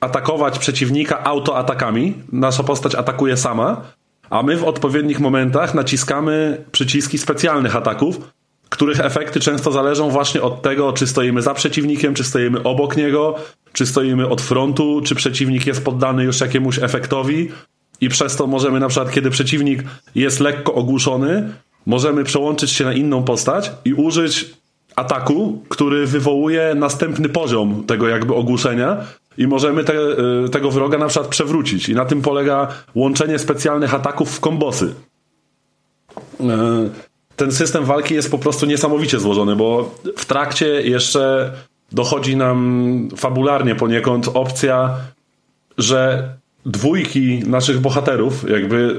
atakować 0.00 0.58
przeciwnika 0.58 1.24
autoatakami. 1.24 2.14
Nasza 2.32 2.62
postać 2.62 2.94
atakuje 2.94 3.36
sama, 3.36 3.80
a 4.30 4.42
my 4.42 4.56
w 4.56 4.64
odpowiednich 4.64 5.20
momentach 5.20 5.74
naciskamy 5.74 6.64
przyciski 6.72 7.18
specjalnych 7.18 7.76
ataków, 7.76 8.20
których 8.68 9.00
efekty 9.00 9.40
często 9.40 9.72
zależą 9.72 10.10
właśnie 10.10 10.42
od 10.42 10.62
tego, 10.62 10.92
czy 10.92 11.06
stoimy 11.06 11.42
za 11.42 11.54
przeciwnikiem, 11.54 12.14
czy 12.14 12.24
stoimy 12.24 12.62
obok 12.62 12.96
niego, 12.96 13.34
czy 13.72 13.86
stoimy 13.86 14.28
od 14.28 14.42
frontu, 14.42 15.00
czy 15.04 15.14
przeciwnik 15.14 15.66
jest 15.66 15.84
poddany 15.84 16.24
już 16.24 16.40
jakiemuś 16.40 16.78
efektowi 16.78 17.48
i 18.00 18.08
przez 18.08 18.36
to 18.36 18.46
możemy 18.46 18.80
na 18.80 18.88
przykład, 18.88 19.12
kiedy 19.12 19.30
przeciwnik 19.30 19.84
jest 20.14 20.40
lekko 20.40 20.74
ogłuszony, 20.74 21.52
możemy 21.86 22.24
przełączyć 22.24 22.70
się 22.70 22.84
na 22.84 22.92
inną 22.92 23.22
postać 23.22 23.72
i 23.84 23.94
użyć 23.94 24.50
ataku, 24.96 25.64
który 25.68 26.06
wywołuje 26.06 26.74
następny 26.74 27.28
poziom 27.28 27.84
tego 27.86 28.08
jakby 28.08 28.34
ogłuszenia 28.34 28.96
i 29.40 29.46
możemy 29.46 29.84
te, 29.84 29.94
y, 30.44 30.48
tego 30.48 30.70
wroga 30.70 30.98
na 30.98 31.06
przykład 31.06 31.28
przewrócić. 31.28 31.88
I 31.88 31.94
na 31.94 32.04
tym 32.04 32.22
polega 32.22 32.68
łączenie 32.94 33.38
specjalnych 33.38 33.94
ataków 33.94 34.30
w 34.36 34.40
kombosy. 34.40 34.94
Y, 36.40 36.44
ten 37.36 37.52
system 37.52 37.84
walki 37.84 38.14
jest 38.14 38.30
po 38.30 38.38
prostu 38.38 38.66
niesamowicie 38.66 39.20
złożony, 39.20 39.56
bo 39.56 39.94
w 40.16 40.24
trakcie 40.24 40.66
jeszcze 40.66 41.52
dochodzi 41.92 42.36
nam 42.36 43.08
fabularnie 43.16 43.74
poniekąd 43.74 44.28
opcja, 44.34 44.96
że 45.78 46.28
dwójki 46.66 47.42
naszych 47.46 47.80
bohaterów, 47.80 48.50
jakby 48.50 48.96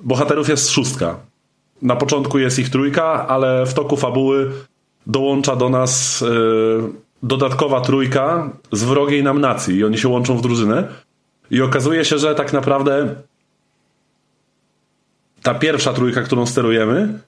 bohaterów 0.00 0.48
jest 0.48 0.70
szóstka. 0.70 1.16
Na 1.82 1.96
początku 1.96 2.38
jest 2.38 2.58
ich 2.58 2.70
trójka, 2.70 3.28
ale 3.28 3.66
w 3.66 3.74
toku 3.74 3.96
fabuły 3.96 4.50
dołącza 5.06 5.56
do 5.56 5.68
nas 5.68 6.20
yy, 6.20 6.90
dodatkowa 7.22 7.80
trójka 7.80 8.50
z 8.72 8.84
wrogiej 8.84 9.22
nam 9.22 9.40
nacji 9.40 9.76
i 9.76 9.84
oni 9.84 9.98
się 9.98 10.08
łączą 10.08 10.36
w 10.36 10.42
drużynę. 10.42 10.88
I 11.50 11.62
okazuje 11.62 12.04
się, 12.04 12.18
że 12.18 12.34
tak 12.34 12.52
naprawdę 12.52 13.14
ta 15.42 15.54
pierwsza 15.54 15.92
trójka, 15.92 16.22
którą 16.22 16.46
sterujemy, 16.46 17.18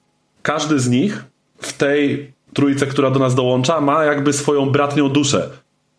każdy 0.41 0.79
z 0.79 0.89
nich 0.89 1.23
w 1.57 1.73
tej 1.73 2.33
trójce, 2.53 2.87
która 2.87 3.11
do 3.11 3.19
nas 3.19 3.35
dołącza, 3.35 3.81
ma 3.81 4.03
jakby 4.03 4.33
swoją 4.33 4.69
bratnią 4.69 5.09
duszę. 5.09 5.49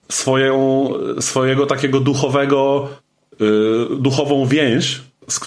Swoją, 0.08 0.88
swojego 1.20 1.66
takiego 1.66 2.00
duchowego, 2.00 2.88
yy, 3.40 3.88
duchową 3.98 4.46
więź, 4.46 5.02
z, 5.28 5.40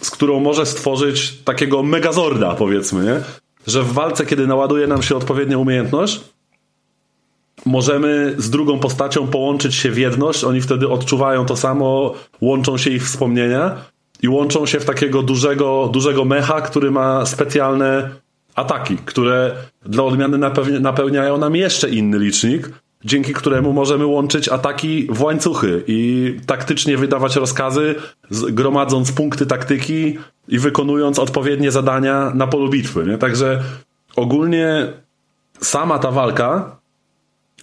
z, 0.00 0.10
którą 0.10 0.40
może 0.40 0.66
stworzyć 0.66 1.32
takiego 1.44 1.82
megazorda, 1.82 2.54
powiedzmy, 2.54 3.04
nie? 3.04 3.20
Że 3.66 3.82
w 3.82 3.92
walce, 3.92 4.26
kiedy 4.26 4.46
naładuje 4.46 4.86
nam 4.86 5.02
się 5.02 5.16
odpowiednia 5.16 5.58
umiejętność, 5.58 6.20
możemy 7.66 8.34
z 8.38 8.50
drugą 8.50 8.78
postacią 8.78 9.26
połączyć 9.26 9.74
się 9.74 9.90
w 9.90 9.98
jedność, 9.98 10.44
oni 10.44 10.60
wtedy 10.60 10.88
odczuwają 10.88 11.46
to 11.46 11.56
samo, 11.56 12.14
łączą 12.40 12.78
się 12.78 12.90
ich 12.90 13.04
wspomnienia 13.04 13.74
i 14.22 14.28
łączą 14.28 14.66
się 14.66 14.80
w 14.80 14.84
takiego 14.84 15.22
dużego, 15.22 15.90
dużego 15.92 16.24
mecha, 16.24 16.60
który 16.60 16.90
ma 16.90 17.26
specjalne 17.26 18.10
ataki, 18.54 18.96
które 19.04 19.52
dla 19.86 20.04
odmiany 20.04 20.38
napełniają 20.80 21.38
nam 21.38 21.56
jeszcze 21.56 21.90
inny 21.90 22.18
licznik, 22.18 22.70
dzięki 23.04 23.32
któremu 23.32 23.72
możemy 23.72 24.06
łączyć 24.06 24.48
ataki 24.48 25.06
w 25.10 25.22
łańcuchy 25.22 25.84
i 25.86 26.36
taktycznie 26.46 26.96
wydawać 26.96 27.36
rozkazy, 27.36 27.94
gromadząc 28.30 29.12
punkty 29.12 29.46
taktyki 29.46 30.18
i 30.48 30.58
wykonując 30.58 31.18
odpowiednie 31.18 31.70
zadania 31.70 32.32
na 32.34 32.46
polu 32.46 32.68
bitwy. 32.68 33.06
Nie? 33.06 33.18
Także 33.18 33.62
ogólnie 34.16 34.92
sama 35.60 35.98
ta 35.98 36.10
walka 36.10 36.81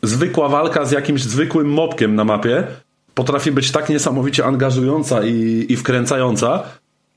zwykła 0.01 0.49
walka 0.49 0.85
z 0.85 0.91
jakimś 0.91 1.23
zwykłym 1.23 1.69
mopkiem 1.69 2.15
na 2.15 2.23
mapie 2.23 2.63
potrafi 3.13 3.51
być 3.51 3.71
tak 3.71 3.89
niesamowicie 3.89 4.45
angażująca 4.45 5.23
i, 5.23 5.65
i 5.69 5.75
wkręcająca, 5.75 6.63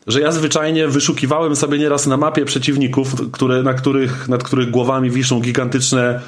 że 0.06 0.20
ja 0.20 0.32
zwyczajnie 0.32 0.88
wyszukiwałem 0.88 1.56
sobie 1.56 1.78
nieraz 1.78 2.06
na 2.06 2.16
mapie 2.16 2.44
przeciwników, 2.44 3.30
które, 3.32 3.62
na 3.62 3.74
których, 3.74 4.28
nad 4.28 4.42
których 4.42 4.70
głowami 4.70 5.10
wiszą 5.10 5.40
gigantyczne 5.40 6.20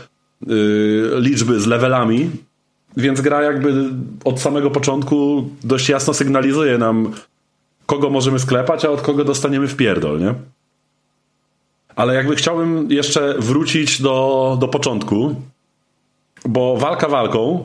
yy, 0.47 1.13
liczby 1.21 1.61
z 1.61 1.67
levelami, 1.67 2.31
więc 2.97 3.21
gra 3.21 3.43
jakby 3.43 3.75
od 4.25 4.41
samego 4.41 4.71
początku 4.71 5.49
dość 5.65 5.89
jasno 5.89 6.15
sygnalizuje 6.15 6.79
nam, 6.79 7.13
kogo 7.87 8.11
możemy 8.11 8.39
sklepać, 8.39 8.85
a 8.85 8.91
od 8.91 9.01
kogo 9.01 9.25
dostaniemy 9.25 9.69
w 9.69 9.77
pierdol, 9.77 10.21
nie? 10.21 10.35
Ale 11.97 12.15
jakby 12.15 12.37
chciałbym 12.37 12.91
jeszcze 12.91 13.35
wrócić 13.39 14.03
do, 14.03 14.57
do 14.61 14.69
początku, 14.69 15.35
bo 16.49 16.77
walka 16.77 17.09
walką, 17.09 17.65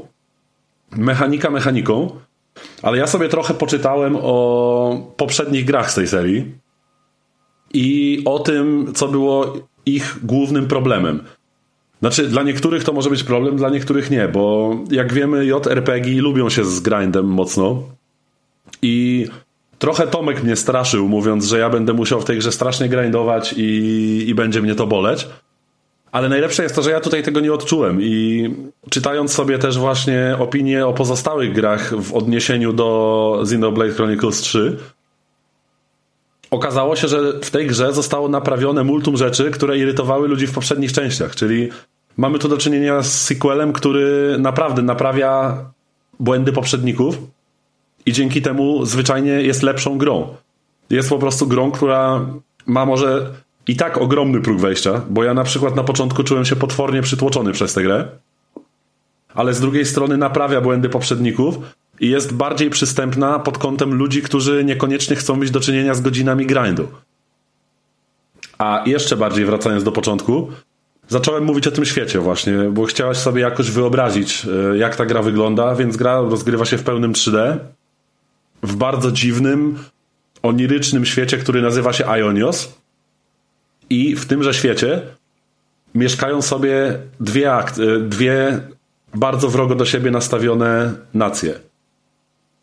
mechanika 0.91 1.49
mechaniką, 1.49 2.09
ale 2.81 2.97
ja 2.97 3.07
sobie 3.07 3.29
trochę 3.29 3.53
poczytałem 3.53 4.17
o 4.21 5.13
poprzednich 5.17 5.65
grach 5.65 5.91
z 5.91 5.95
tej 5.95 6.07
serii 6.07 6.55
i 7.73 8.21
o 8.25 8.39
tym, 8.39 8.91
co 8.95 9.07
było 9.07 9.53
ich 9.85 10.19
głównym 10.23 10.67
problemem. 10.67 11.23
Znaczy, 11.99 12.27
dla 12.27 12.43
niektórych 12.43 12.83
to 12.83 12.93
może 12.93 13.09
być 13.09 13.23
problem, 13.23 13.57
dla 13.57 13.69
niektórych 13.69 14.11
nie, 14.11 14.27
bo 14.27 14.75
jak 14.91 15.13
wiemy, 15.13 15.45
JRPG 15.45 16.21
lubią 16.21 16.49
się 16.49 16.65
z 16.65 16.79
grindem 16.79 17.25
mocno 17.25 17.83
i 18.81 19.25
trochę 19.79 20.07
Tomek 20.07 20.43
mnie 20.43 20.55
straszył, 20.55 21.07
mówiąc, 21.09 21.45
że 21.45 21.59
ja 21.59 21.69
będę 21.69 21.93
musiał 21.93 22.21
w 22.21 22.25
tej 22.25 22.37
grze 22.37 22.51
strasznie 22.51 22.89
grindować 22.89 23.53
i, 23.57 24.23
i 24.27 24.35
będzie 24.35 24.61
mnie 24.61 24.75
to 24.75 24.87
boleć. 24.87 25.27
Ale 26.11 26.29
najlepsze 26.29 26.63
jest 26.63 26.75
to, 26.75 26.81
że 26.81 26.91
ja 26.91 26.99
tutaj 26.99 27.23
tego 27.23 27.39
nie 27.39 27.53
odczułem 27.53 28.01
i 28.01 28.49
czytając 28.89 29.33
sobie 29.33 29.59
też 29.59 29.77
właśnie 29.77 30.35
opinie 30.39 30.87
o 30.87 30.93
pozostałych 30.93 31.53
grach 31.53 32.01
w 32.01 32.13
odniesieniu 32.13 32.73
do 32.73 33.39
Xenoblade 33.41 33.93
Chronicles 33.93 34.41
3, 34.41 34.77
okazało 36.51 36.95
się, 36.95 37.07
że 37.07 37.39
w 37.41 37.51
tej 37.51 37.67
grze 37.67 37.93
zostało 37.93 38.29
naprawione 38.29 38.83
multum 38.83 39.17
rzeczy, 39.17 39.51
które 39.51 39.77
irytowały 39.77 40.27
ludzi 40.27 40.47
w 40.47 40.53
poprzednich 40.53 40.91
częściach, 40.91 41.35
czyli 41.35 41.69
mamy 42.17 42.39
tu 42.39 42.49
do 42.49 42.57
czynienia 42.57 43.03
z 43.03 43.21
sequelem, 43.21 43.73
który 43.73 44.35
naprawdę 44.39 44.81
naprawia 44.81 45.57
błędy 46.19 46.51
poprzedników 46.51 47.17
i 48.05 48.13
dzięki 48.13 48.41
temu 48.41 48.85
zwyczajnie 48.85 49.31
jest 49.31 49.63
lepszą 49.63 49.97
grą. 49.97 50.35
Jest 50.89 51.09
po 51.09 51.19
prostu 51.19 51.47
grą, 51.47 51.71
która 51.71 52.25
ma 52.65 52.85
może 52.85 53.33
i 53.69 53.75
tak 53.75 53.97
ogromny 53.97 54.41
próg 54.41 54.59
wejścia, 54.59 55.01
bo 55.09 55.23
ja 55.23 55.33
na 55.33 55.43
przykład 55.43 55.75
na 55.75 55.83
początku 55.83 56.23
czułem 56.23 56.45
się 56.45 56.55
potwornie 56.55 57.01
przytłoczony 57.01 57.51
przez 57.51 57.73
tę 57.73 57.83
grę, 57.83 58.07
ale 59.33 59.53
z 59.53 59.59
drugiej 59.59 59.85
strony 59.85 60.17
naprawia 60.17 60.61
błędy 60.61 60.89
poprzedników 60.89 61.57
i 61.99 62.09
jest 62.09 62.33
bardziej 62.33 62.69
przystępna 62.69 63.39
pod 63.39 63.57
kątem 63.57 63.93
ludzi, 63.93 64.21
którzy 64.21 64.63
niekoniecznie 64.63 65.15
chcą 65.15 65.35
mieć 65.35 65.51
do 65.51 65.59
czynienia 65.59 65.93
z 65.93 66.01
godzinami 66.01 66.45
grindu. 66.45 66.87
A 68.57 68.83
jeszcze 68.85 69.17
bardziej 69.17 69.45
wracając 69.45 69.83
do 69.83 69.91
początku, 69.91 70.51
zacząłem 71.07 71.43
mówić 71.43 71.67
o 71.67 71.71
tym 71.71 71.85
świecie 71.85 72.19
właśnie, 72.19 72.53
bo 72.71 72.85
chciałaś 72.85 73.17
sobie 73.17 73.41
jakoś 73.41 73.71
wyobrazić, 73.71 74.45
e, 74.73 74.77
jak 74.77 74.95
ta 74.95 75.05
gra 75.05 75.21
wygląda, 75.21 75.75
więc 75.75 75.97
gra 75.97 76.21
rozgrywa 76.21 76.65
się 76.65 76.77
w 76.77 76.83
pełnym 76.83 77.13
3D, 77.13 77.57
w 78.63 78.75
bardzo 78.75 79.11
dziwnym, 79.11 79.79
onirycznym 80.43 81.05
świecie, 81.05 81.37
który 81.37 81.61
nazywa 81.61 81.93
się 81.93 82.05
Ionios. 82.05 82.78
I 83.89 84.15
w 84.15 84.25
tymże 84.25 84.53
świecie 84.53 85.01
mieszkają 85.95 86.41
sobie 86.41 86.99
dwie, 87.19 87.53
akt, 87.53 87.79
e, 87.79 87.99
dwie 87.99 88.59
bardzo 89.15 89.49
wrogo 89.49 89.75
do 89.75 89.85
siebie 89.85 90.11
nastawione 90.11 90.93
nacje. 91.13 91.59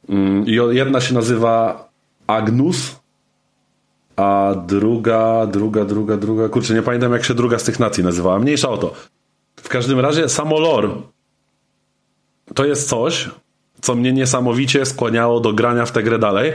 Mm, 0.09 0.45
jedna 0.73 1.01
się 1.01 1.15
nazywa 1.15 1.89
Agnus, 2.27 3.01
a 4.17 4.55
druga, 4.67 5.47
druga, 5.47 5.85
druga, 5.85 6.17
druga, 6.17 6.49
kurczę, 6.49 6.75
nie 6.75 6.83
pamiętam 6.83 7.13
jak 7.13 7.25
się 7.25 7.35
druga 7.35 7.59
z 7.59 7.65
tych 7.65 7.81
nacji 7.81 8.05
nazywała. 8.05 8.39
Mniejsza 8.39 8.69
o 8.69 8.79
to. 8.79 8.95
W 9.57 9.69
każdym 9.69 10.01
razie 10.01 10.29
samo 10.29 10.61
lore 10.61 10.91
to 12.55 12.65
jest 12.65 12.89
coś, 12.89 13.31
co 13.81 13.95
mnie 13.95 14.13
niesamowicie 14.13 14.87
skłaniało 14.87 15.41
do 15.41 15.53
grania 15.53 15.87
w 15.87 15.93
tę 15.93 16.03
grę 16.03 16.19
dalej, 16.19 16.53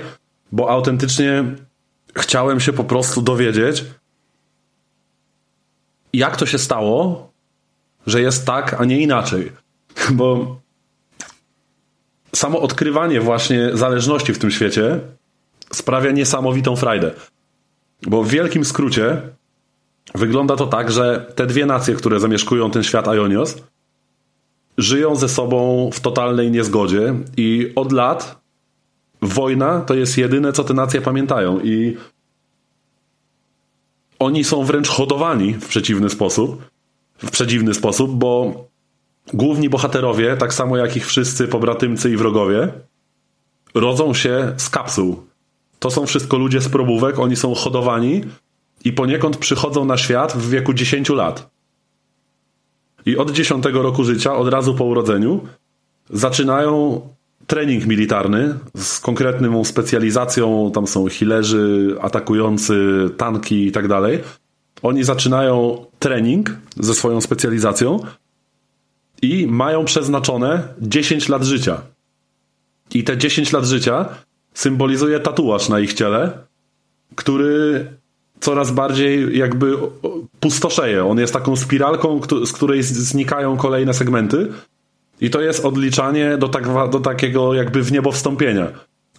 bo 0.52 0.70
autentycznie 0.70 1.44
chciałem 2.16 2.60
się 2.60 2.74
po 2.74 2.84
prostu 2.84 3.22
dowiedzieć, 3.22 3.86
jak 6.14 6.38
to 6.38 6.46
się 6.46 6.58
stało, 6.58 7.32
że 8.08 8.22
jest 8.22 8.46
tak, 8.46 8.82
a 8.82 8.86
nie 8.86 9.00
inaczej. 9.00 9.52
Bo 10.12 10.60
samo 12.36 12.62
odkrywanie 12.62 13.22
właśnie 13.22 13.70
zależności 13.74 14.34
w 14.34 14.40
tym 14.40 14.52
świecie 14.52 15.00
sprawia 15.72 16.12
niesamowitą 16.12 16.76
frajdę. 16.76 17.12
Bo 18.08 18.24
w 18.24 18.30
wielkim 18.30 18.66
skrócie 18.66 19.22
wygląda 20.16 20.56
to 20.56 20.68
tak, 20.68 20.92
że 20.92 21.32
te 21.36 21.48
dwie 21.48 21.66
nacje, 21.66 21.96
które 21.96 22.20
zamieszkują 22.20 22.72
ten 22.72 22.84
świat 22.84 23.08
Ionios, 23.08 23.58
żyją 24.78 25.16
ze 25.16 25.30
sobą 25.30 25.90
w 25.94 26.00
totalnej 26.00 26.52
niezgodzie 26.52 27.14
i 27.38 27.72
od 27.76 27.92
lat 27.92 28.42
wojna 29.22 29.82
to 29.82 29.94
jest 29.94 30.18
jedyne, 30.18 30.54
co 30.54 30.64
te 30.64 30.74
nacje 30.74 31.02
pamiętają 31.02 31.60
i 31.60 31.98
oni 34.22 34.44
są 34.44 34.64
wręcz 34.64 34.90
hodowani 34.90 35.54
w 35.54 35.68
przeciwny 35.68 36.10
sposób, 36.10 36.62
w 37.18 37.32
przedziwny 37.32 37.74
sposób, 37.74 38.12
bo 38.12 38.54
główni 39.34 39.70
bohaterowie, 39.70 40.38
tak 40.38 40.54
samo 40.54 40.78
jak 40.78 40.96
ich 40.96 41.08
wszyscy 41.08 41.48
pobratymcy 41.48 42.12
i 42.12 42.18
wrogowie, 42.18 42.74
rodzą 43.74 44.14
się 44.14 44.54
z 44.58 44.70
kapsuł. 44.70 45.24
To 45.80 45.92
są 45.92 46.06
wszystko 46.06 46.38
ludzie 46.38 46.62
z 46.62 46.70
probówek, 46.70 47.20
oni 47.20 47.36
są 47.36 47.56
hodowani 47.56 48.22
i 48.84 48.94
poniekąd 48.94 49.38
przychodzą 49.38 49.86
na 49.86 49.98
świat 49.98 50.34
w 50.34 50.50
wieku 50.50 50.74
10 50.74 51.10
lat. 51.10 51.50
I 53.06 53.18
od 53.18 53.32
10 53.32 53.66
roku 53.66 54.04
życia, 54.04 54.36
od 54.36 54.48
razu 54.48 54.76
po 54.76 54.86
urodzeniu, 54.86 55.42
zaczynają 56.10 57.02
trening 57.48 57.86
militarny 57.86 58.60
z 58.78 59.00
konkretną 59.00 59.64
specjalizacją. 59.64 60.72
Tam 60.74 60.88
są 60.88 61.06
healerzy, 61.10 61.96
atakujący, 62.02 63.10
tanki 63.18 63.68
i 63.68 63.72
tak 63.72 63.88
dalej. 63.88 64.20
Oni 64.82 65.04
zaczynają 65.04 65.86
trening 66.00 66.58
ze 66.80 66.94
swoją 66.94 67.22
specjalizacją 67.22 68.00
i 69.22 69.48
mają 69.48 69.86
przeznaczone 69.86 70.64
10 70.82 71.30
lat 71.30 71.44
życia. 71.44 71.82
I 72.94 73.04
te 73.04 73.18
10 73.18 73.52
lat 73.52 73.66
życia 73.66 74.06
symbolizuje 74.54 75.20
tatuaż 75.20 75.70
na 75.70 75.80
ich 75.80 75.94
ciele, 75.94 76.32
który 77.16 77.86
coraz 78.40 78.72
bardziej 78.72 79.38
jakby 79.38 79.78
pustoszeje. 80.40 81.06
On 81.06 81.20
jest 81.20 81.34
taką 81.34 81.56
spiralką, 81.56 82.22
z 82.46 82.54
której 82.54 82.84
znikają 82.84 83.58
kolejne 83.58 83.94
segmenty 83.94 84.48
i 85.22 85.30
to 85.30 85.42
jest 85.42 85.66
odliczanie 85.66 86.38
do, 86.38 86.50
tak, 86.50 86.90
do 86.90 87.00
takiego 87.00 87.54
jakby 87.54 87.84
w 87.84 87.92
niebo 87.92 88.12
wstąpienia, 88.12 88.68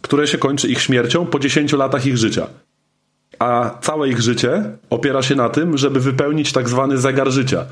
które 0.01 0.27
się 0.27 0.39
kończy 0.39 0.69
ich 0.69 0.81
śmiercią 0.81 1.27
po 1.27 1.39
10 1.39 1.73
latach 1.73 2.07
ich 2.07 2.17
życia. 2.17 2.47
A 3.39 3.79
całe 3.81 4.09
ich 4.09 4.21
życie 4.21 4.65
opiera 4.91 5.23
się 5.23 5.35
na 5.35 5.49
tym, 5.49 5.79
żeby 5.79 6.01
wypełnić 6.01 6.53
tak 6.53 6.69
zwany 6.69 6.99
zegar 6.99 7.31
życia. 7.31 7.67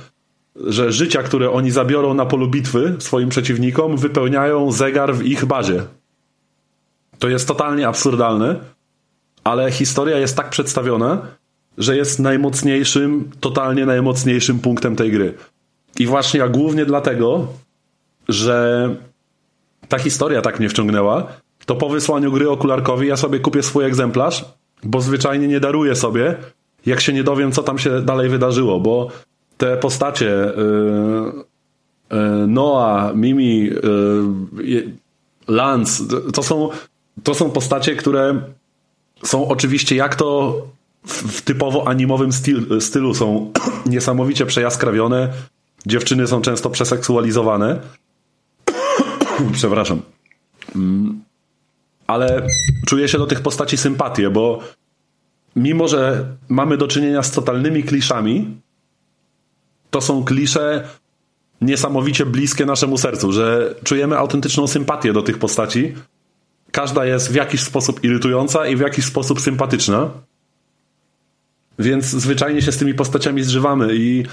Że 0.57 0.93
życia, 0.93 1.23
które 1.23 1.51
oni 1.51 1.71
zabiorą 1.71 2.15
na 2.15 2.27
polu 2.27 2.49
bitwy 2.49 2.97
swoim 2.99 3.29
przeciwnikom, 3.29 3.97
wypełniają 3.97 4.73
zegar 4.73 5.15
w 5.15 5.27
ich 5.27 5.45
bazie. 5.45 5.83
To 7.19 7.29
jest 7.29 7.49
totalnie 7.49 7.89
absurdalne, 7.89 8.57
ale 9.45 9.71
historia 9.71 10.19
jest 10.19 10.37
tak 10.37 10.51
przedstawiona, 10.51 11.23
że 11.79 11.97
jest 11.97 12.19
najmocniejszym, 12.19 13.31
totalnie 13.41 13.87
najmocniejszym 13.87 14.59
punktem 14.59 14.97
tej 14.97 15.11
gry. 15.11 15.35
I 15.99 16.07
właśnie 16.07 16.41
ja 16.41 16.49
głównie 16.49 16.87
dlatego, 16.87 17.49
że 18.33 18.89
ta 19.89 19.99
historia 19.99 20.43
tak 20.43 20.61
mnie 20.61 20.69
wciągnęła, 20.69 21.27
to 21.67 21.77
po 21.77 21.89
wysłaniu 21.89 22.33
gry 22.33 22.51
okularkowi 22.51 23.09
ja 23.09 23.17
sobie 23.17 23.39
kupię 23.39 23.63
swój 23.63 23.85
egzemplarz, 23.85 24.45
bo 24.85 25.01
zwyczajnie 25.01 25.49
nie 25.49 25.61
daruję 25.61 25.95
sobie, 25.95 26.37
jak 26.87 27.01
się 27.01 27.13
nie 27.13 27.25
dowiem, 27.25 27.53
co 27.53 27.63
tam 27.63 27.79
się 27.79 28.03
dalej 28.03 28.29
wydarzyło, 28.29 28.81
bo 28.81 29.09
te 29.57 29.77
postacie 29.77 30.27
yy, 30.27 31.33
yy, 32.11 32.47
Noah, 32.47 33.15
Mimi, 33.15 33.65
yy, 33.65 34.93
Lance, 35.49 36.05
to 36.35 36.43
są, 36.43 36.69
to 37.23 37.35
są 37.35 37.51
postacie, 37.51 37.97
które 37.97 38.43
są 39.23 39.49
oczywiście 39.49 39.97
jak 39.97 40.17
to 40.17 40.57
w 41.07 41.43
typowo 41.43 41.89
animowym 41.89 42.33
styl, 42.33 42.81
stylu 42.81 43.15
są 43.15 43.53
niesamowicie 43.87 44.47
przejaskrawione. 44.47 45.33
Dziewczyny 45.87 46.27
są 46.27 46.41
często 46.41 46.71
przeseksualizowane. 46.71 47.81
Przepraszam. 49.53 50.03
Mm. 50.77 51.25
Ale 52.07 52.47
czuję 52.87 53.09
się 53.09 53.19
do 53.19 53.27
tych 53.27 53.41
postaci 53.41 53.77
sympatię, 53.77 54.31
bo 54.31 54.61
mimo, 55.57 55.89
że 55.89 56.27
mamy 56.49 56.77
do 56.77 56.89
czynienia 56.89 57.23
z 57.23 57.31
totalnymi 57.31 57.83
kliszami, 57.83 58.57
to 59.91 60.01
są 60.01 60.25
klisze 60.25 60.89
niesamowicie 61.61 62.27
bliskie 62.27 62.67
naszemu 62.67 62.99
sercu, 62.99 63.33
że 63.33 63.75
czujemy 63.85 64.19
autentyczną 64.19 64.67
sympatię 64.67 65.13
do 65.13 65.23
tych 65.23 65.39
postaci. 65.39 65.95
Każda 66.73 67.05
jest 67.05 67.33
w 67.33 67.35
jakiś 67.35 67.61
sposób 67.61 68.05
irytująca 68.05 68.67
i 68.67 68.77
w 68.77 68.81
jakiś 68.81 69.05
sposób 69.05 69.41
sympatyczna. 69.41 70.11
Więc 71.79 72.05
zwyczajnie 72.05 72.63
się 72.63 72.73
z 72.73 72.77
tymi 72.77 72.95
postaciami 72.95 73.43
zżywamy 73.43 73.89
i 73.97 74.25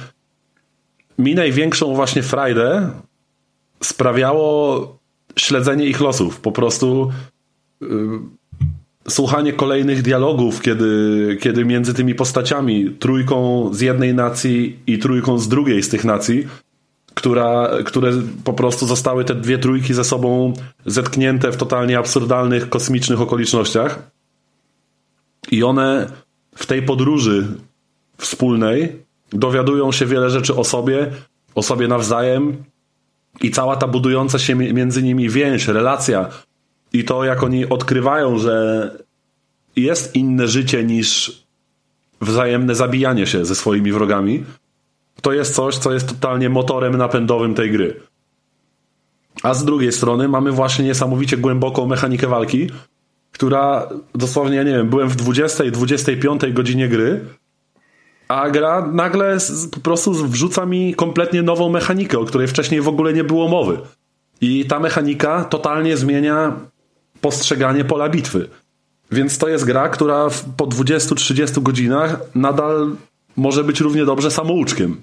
mi 1.19 1.35
największą 1.35 1.95
właśnie 1.95 2.23
frajdę 2.23 2.91
sprawiało 3.83 4.96
śledzenie 5.37 5.85
ich 5.85 5.99
losów. 5.99 6.39
Po 6.39 6.51
prostu 6.51 7.11
yy, 7.81 7.87
słuchanie 9.09 9.53
kolejnych 9.53 10.01
dialogów, 10.01 10.61
kiedy, 10.61 11.37
kiedy 11.41 11.65
między 11.65 11.93
tymi 11.93 12.15
postaciami, 12.15 12.91
trójką 12.99 13.69
z 13.73 13.81
jednej 13.81 14.13
nacji 14.13 14.79
i 14.87 14.99
trójką 14.99 15.39
z 15.39 15.47
drugiej 15.47 15.83
z 15.83 15.89
tych 15.89 16.05
nacji, 16.05 16.47
która, 17.13 17.69
które 17.85 18.11
po 18.43 18.53
prostu 18.53 18.87
zostały 18.87 19.25
te 19.25 19.35
dwie 19.35 19.57
trójki 19.57 19.93
ze 19.93 20.03
sobą 20.03 20.53
zetknięte 20.85 21.51
w 21.51 21.57
totalnie 21.57 21.97
absurdalnych, 21.97 22.69
kosmicznych 22.69 23.21
okolicznościach. 23.21 24.11
I 25.51 25.63
one 25.63 26.07
w 26.55 26.65
tej 26.65 26.81
podróży 26.81 27.47
wspólnej 28.17 28.95
dowiadują 29.33 29.91
się 29.91 30.05
wiele 30.05 30.29
rzeczy 30.29 30.55
o 30.55 30.63
sobie, 30.63 31.11
o 31.55 31.63
sobie 31.63 31.87
nawzajem 31.87 32.63
i 33.41 33.51
cała 33.51 33.75
ta 33.75 33.87
budująca 33.87 34.39
się 34.39 34.55
między 34.55 35.03
nimi 35.03 35.29
więź, 35.29 35.67
relacja 35.67 36.29
i 36.93 37.03
to, 37.03 37.23
jak 37.23 37.43
oni 37.43 37.69
odkrywają, 37.69 38.37
że 38.37 38.91
jest 39.75 40.15
inne 40.15 40.47
życie 40.47 40.83
niż 40.83 41.41
wzajemne 42.21 42.75
zabijanie 42.75 43.27
się 43.27 43.45
ze 43.45 43.55
swoimi 43.55 43.91
wrogami, 43.91 44.43
to 45.21 45.33
jest 45.33 45.55
coś, 45.55 45.77
co 45.77 45.93
jest 45.93 46.07
totalnie 46.07 46.49
motorem 46.49 46.97
napędowym 46.97 47.55
tej 47.55 47.71
gry. 47.71 47.99
A 49.43 49.53
z 49.53 49.65
drugiej 49.65 49.91
strony 49.91 50.27
mamy 50.27 50.51
właśnie 50.51 50.85
niesamowicie 50.85 51.37
głęboką 51.37 51.85
mechanikę 51.85 52.27
walki, 52.27 52.69
która 53.31 53.89
dosłownie, 54.15 54.55
ja 54.55 54.63
nie 54.63 54.71
wiem, 54.71 54.89
byłem 54.89 55.09
w 55.09 55.15
20, 55.15 55.63
25 55.71 56.41
godzinie 56.53 56.87
gry, 56.87 57.25
a 58.27 58.49
gra 58.49 58.87
nagle 58.91 59.37
po 59.71 59.79
prostu 59.79 60.13
wrzuca 60.13 60.65
mi 60.65 60.95
kompletnie 60.95 61.41
nową 61.43 61.69
mechanikę, 61.69 62.19
o 62.19 62.25
której 62.25 62.47
wcześniej 62.47 62.81
w 62.81 62.87
ogóle 62.87 63.13
nie 63.13 63.23
było 63.23 63.47
mowy. 63.47 63.77
I 64.41 64.65
ta 64.65 64.79
mechanika 64.79 65.43
totalnie 65.43 65.97
zmienia 65.97 66.53
postrzeganie 67.21 67.85
pola 67.85 68.09
bitwy. 68.09 68.49
Więc 69.11 69.37
to 69.37 69.47
jest 69.47 69.65
gra, 69.65 69.89
która 69.89 70.27
po 70.57 70.67
20-30 70.67 71.61
godzinach 71.61 72.19
nadal 72.35 72.95
może 73.37 73.63
być 73.63 73.79
równie 73.79 74.05
dobrze 74.05 74.31
samouczkiem. 74.31 74.97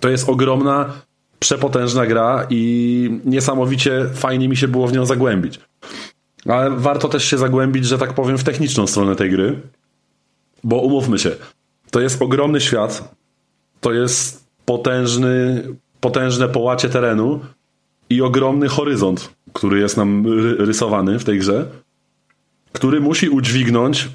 To 0.00 0.08
jest 0.08 0.28
ogromna, 0.28 0.92
przepotężna 1.38 2.06
gra 2.06 2.46
i 2.50 3.20
niesamowicie 3.24 4.06
fajnie 4.14 4.48
mi 4.48 4.56
się 4.56 4.68
było 4.68 4.88
w 4.88 4.92
nią 4.92 5.06
zagłębić. 5.06 5.60
Ale 6.48 6.70
warto 6.70 7.08
też 7.08 7.24
się 7.24 7.38
zagłębić, 7.38 7.86
że 7.86 7.98
tak 7.98 8.12
powiem, 8.12 8.38
w 8.38 8.44
techniczną 8.44 8.86
stronę 8.86 9.16
tej 9.16 9.30
gry, 9.30 9.60
bo 10.64 10.76
umówmy 10.76 11.18
się, 11.18 11.36
to 11.94 12.00
jest 12.00 12.22
ogromny 12.22 12.60
świat, 12.60 13.14
to 13.80 13.92
jest 13.92 14.46
potężny, 14.64 15.62
potężne 16.00 16.48
połacie 16.48 16.88
terenu 16.88 17.40
i 18.10 18.22
ogromny 18.22 18.68
horyzont, 18.68 19.34
który 19.52 19.80
jest 19.80 19.96
nam 19.96 20.26
rysowany 20.58 21.18
w 21.18 21.24
tej 21.24 21.38
grze, 21.38 21.66
który 22.72 23.00
musi 23.00 23.28
udźwignąć 23.28 24.08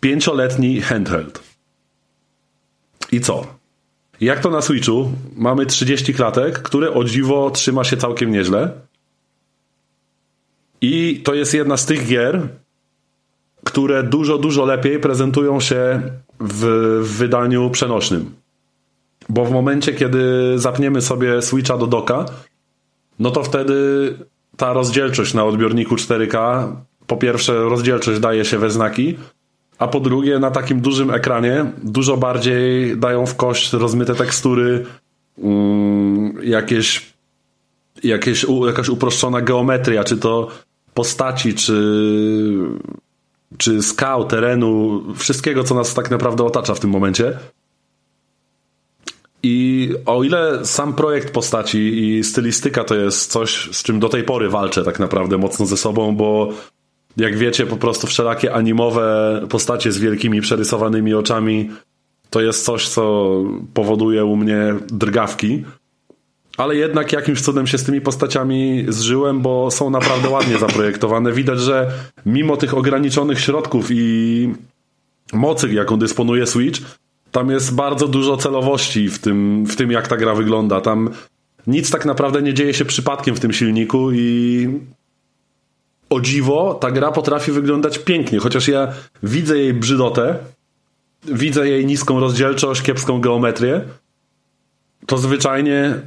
pięcioletni 0.00 0.80
handheld. 0.80 1.42
I 3.12 3.20
co? 3.20 3.46
Jak 4.20 4.40
to 4.40 4.50
na 4.50 4.62
Switchu? 4.62 5.12
Mamy 5.36 5.66
30 5.66 6.14
klatek, 6.14 6.58
które 6.58 6.94
o 6.94 7.04
dziwo 7.04 7.50
trzyma 7.50 7.84
się 7.84 7.96
całkiem 7.96 8.32
nieźle. 8.32 8.72
I 10.80 11.20
to 11.24 11.34
jest 11.34 11.54
jedna 11.54 11.76
z 11.76 11.86
tych 11.86 12.06
gier, 12.06 12.48
które 13.66 14.02
dużo, 14.02 14.38
dużo 14.38 14.64
lepiej 14.64 15.00
prezentują 15.00 15.60
się 15.60 16.02
w, 16.40 16.64
w 17.02 17.16
wydaniu 17.18 17.70
przenośnym. 17.70 18.34
Bo 19.28 19.44
w 19.44 19.50
momencie, 19.50 19.92
kiedy 19.92 20.52
zapniemy 20.56 21.02
sobie 21.02 21.42
Switcha 21.42 21.78
do 21.78 21.86
doka, 21.86 22.24
no 23.18 23.30
to 23.30 23.42
wtedy 23.42 23.74
ta 24.56 24.72
rozdzielczość 24.72 25.34
na 25.34 25.44
odbiorniku 25.44 25.96
4K, 25.96 26.66
po 27.06 27.16
pierwsze 27.16 27.54
rozdzielczość 27.54 28.20
daje 28.20 28.44
się 28.44 28.58
we 28.58 28.70
znaki, 28.70 29.16
a 29.78 29.88
po 29.88 30.00
drugie 30.00 30.38
na 30.38 30.50
takim 30.50 30.80
dużym 30.80 31.10
ekranie 31.10 31.72
dużo 31.82 32.16
bardziej 32.16 32.96
dają 32.96 33.26
w 33.26 33.36
kość 33.36 33.72
rozmyte 33.72 34.14
tekstury, 34.14 34.86
um, 35.36 36.34
jakieś, 36.42 37.12
jakieś 38.04 38.46
jakaś 38.66 38.88
uproszczona 38.88 39.40
geometria, 39.40 40.04
czy 40.04 40.16
to 40.16 40.48
postaci, 40.94 41.54
czy, 41.54 41.72
czy 43.56 43.82
skał, 43.82 44.24
terenu, 44.24 45.02
wszystkiego, 45.16 45.64
co 45.64 45.74
nas 45.74 45.94
tak 45.94 46.10
naprawdę 46.10 46.44
otacza 46.44 46.74
w 46.74 46.80
tym 46.80 46.90
momencie. 46.90 47.38
I 49.42 49.90
o 50.06 50.22
ile 50.22 50.64
sam 50.64 50.94
projekt 50.94 51.32
postaci 51.32 51.78
i 51.78 52.24
stylistyka 52.24 52.84
to 52.84 52.94
jest 52.94 53.32
coś, 53.32 53.68
z 53.72 53.82
czym 53.82 54.00
do 54.00 54.08
tej 54.08 54.24
pory 54.24 54.48
walczę 54.48 54.84
tak 54.84 54.98
naprawdę 54.98 55.38
mocno 55.38 55.66
ze 55.66 55.76
sobą, 55.76 56.16
bo 56.16 56.52
jak 57.16 57.36
wiecie, 57.36 57.66
po 57.66 57.76
prostu 57.76 58.06
wszelakie 58.06 58.54
animowe 58.54 59.40
postacie 59.48 59.92
z 59.92 59.98
wielkimi 59.98 60.40
przerysowanymi 60.40 61.14
oczami 61.14 61.70
to 62.30 62.40
jest 62.40 62.64
coś, 62.64 62.88
co 62.88 63.34
powoduje 63.74 64.24
u 64.24 64.36
mnie 64.36 64.74
drgawki. 64.86 65.64
Ale 66.56 66.76
jednak 66.76 67.12
jakimś 67.12 67.40
cudem 67.40 67.66
się 67.66 67.78
z 67.78 67.84
tymi 67.84 68.00
postaciami 68.00 68.84
zżyłem, 68.88 69.40
bo 69.40 69.70
są 69.70 69.90
naprawdę 69.90 70.28
ładnie 70.28 70.58
zaprojektowane. 70.58 71.32
Widać, 71.32 71.60
że 71.60 71.90
mimo 72.26 72.56
tych 72.56 72.74
ograniczonych 72.74 73.40
środków 73.40 73.86
i 73.90 74.54
mocy, 75.32 75.72
jaką 75.72 75.98
dysponuje 75.98 76.46
Switch, 76.46 76.80
tam 77.32 77.50
jest 77.50 77.74
bardzo 77.74 78.08
dużo 78.08 78.36
celowości 78.36 79.08
w 79.08 79.18
tym, 79.18 79.66
w 79.66 79.76
tym 79.76 79.90
jak 79.90 80.08
ta 80.08 80.16
gra 80.16 80.34
wygląda. 80.34 80.80
Tam 80.80 81.10
nic 81.66 81.90
tak 81.90 82.04
naprawdę 82.04 82.42
nie 82.42 82.54
dzieje 82.54 82.74
się 82.74 82.84
przypadkiem 82.84 83.34
w 83.34 83.40
tym 83.40 83.52
silniku 83.52 84.12
i 84.12 84.68
o 86.10 86.20
dziwo, 86.20 86.74
ta 86.74 86.90
gra 86.90 87.12
potrafi 87.12 87.52
wyglądać 87.52 87.98
pięknie, 87.98 88.38
chociaż 88.38 88.68
ja 88.68 88.92
widzę 89.22 89.58
jej 89.58 89.74
brzydotę, 89.74 90.38
widzę 91.24 91.68
jej 91.68 91.86
niską 91.86 92.20
rozdzielczość, 92.20 92.82
kiepską 92.82 93.20
geometrię, 93.20 93.80
to 95.06 95.18
zwyczajnie 95.18 96.00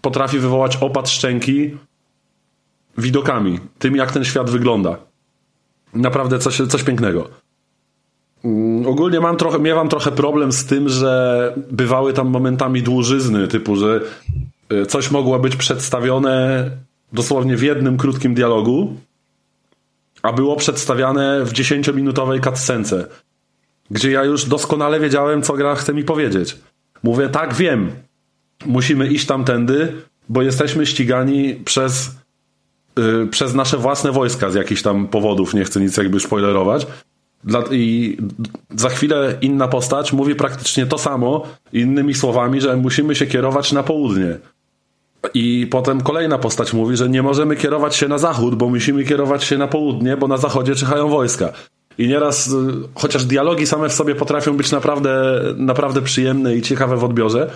potrafi 0.00 0.38
wywołać 0.38 0.76
opad 0.76 1.10
szczęki 1.10 1.76
widokami, 2.98 3.58
tym 3.78 3.96
jak 3.96 4.12
ten 4.12 4.24
świat 4.24 4.50
wygląda. 4.50 4.96
Naprawdę 5.94 6.38
coś, 6.38 6.62
coś 6.68 6.82
pięknego. 6.82 7.28
Mm, 8.44 8.86
ogólnie 8.86 9.20
mam 9.20 9.36
trochę, 9.36 9.58
miewam 9.58 9.88
trochę 9.88 10.12
problem 10.12 10.52
z 10.52 10.66
tym, 10.66 10.88
że 10.88 11.54
bywały 11.70 12.12
tam 12.12 12.28
momentami 12.28 12.82
dłużyzny, 12.82 13.48
typu, 13.48 13.76
że 13.76 14.00
e, 14.68 14.86
coś 14.86 15.10
mogło 15.10 15.38
być 15.38 15.56
przedstawione 15.56 16.70
dosłownie 17.12 17.56
w 17.56 17.62
jednym 17.62 17.96
krótkim 17.96 18.34
dialogu, 18.34 18.96
a 20.22 20.32
było 20.32 20.56
przedstawiane 20.56 21.44
w 21.44 21.52
10-minutowej 21.52 22.44
cutscence, 22.44 23.06
gdzie 23.90 24.10
ja 24.10 24.24
już 24.24 24.44
doskonale 24.44 25.00
wiedziałem, 25.00 25.42
co 25.42 25.54
gra 25.54 25.74
chce 25.74 25.94
mi 25.94 26.04
powiedzieć. 26.04 26.56
Mówię, 27.02 27.28
tak, 27.28 27.54
wiem, 27.54 27.90
musimy 28.66 29.06
iść 29.06 29.26
tamtędy, 29.26 29.92
bo 30.28 30.42
jesteśmy 30.42 30.86
ścigani 30.86 31.54
przez, 31.54 32.10
yy, 32.96 33.26
przez 33.30 33.54
nasze 33.54 33.78
własne 33.78 34.12
wojska 34.12 34.50
z 34.50 34.54
jakichś 34.54 34.82
tam 34.82 35.06
powodów, 35.06 35.54
nie 35.54 35.64
chcę 35.64 35.80
nic 35.80 35.96
jakby 35.96 36.20
spoilerować. 36.20 36.86
Dla, 37.44 37.62
I 37.70 38.16
za 38.76 38.88
chwilę 38.88 39.38
inna 39.40 39.68
postać 39.68 40.12
mówi 40.12 40.34
praktycznie 40.34 40.86
to 40.86 40.98
samo, 40.98 41.46
innymi 41.72 42.14
słowami, 42.14 42.60
że 42.60 42.76
musimy 42.76 43.14
się 43.14 43.26
kierować 43.26 43.72
na 43.72 43.82
południe. 43.82 44.38
I 45.34 45.66
potem 45.70 46.00
kolejna 46.00 46.38
postać 46.38 46.72
mówi, 46.72 46.96
że 46.96 47.08
nie 47.08 47.22
możemy 47.22 47.56
kierować 47.56 47.96
się 47.96 48.08
na 48.08 48.18
zachód, 48.18 48.54
bo 48.54 48.68
musimy 48.68 49.04
kierować 49.04 49.44
się 49.44 49.58
na 49.58 49.68
południe, 49.68 50.16
bo 50.16 50.28
na 50.28 50.36
zachodzie 50.36 50.74
czyhają 50.74 51.08
wojska. 51.08 51.52
I 51.98 52.08
nieraz, 52.08 52.48
y, 52.48 52.52
chociaż 52.94 53.24
dialogi 53.24 53.66
same 53.66 53.88
w 53.88 53.92
sobie 53.92 54.14
potrafią 54.14 54.56
być 54.56 54.72
naprawdę, 54.72 55.42
naprawdę 55.56 56.02
przyjemne 56.02 56.56
i 56.56 56.62
ciekawe 56.62 56.96
w 56.96 57.04
odbiorze, 57.04 57.50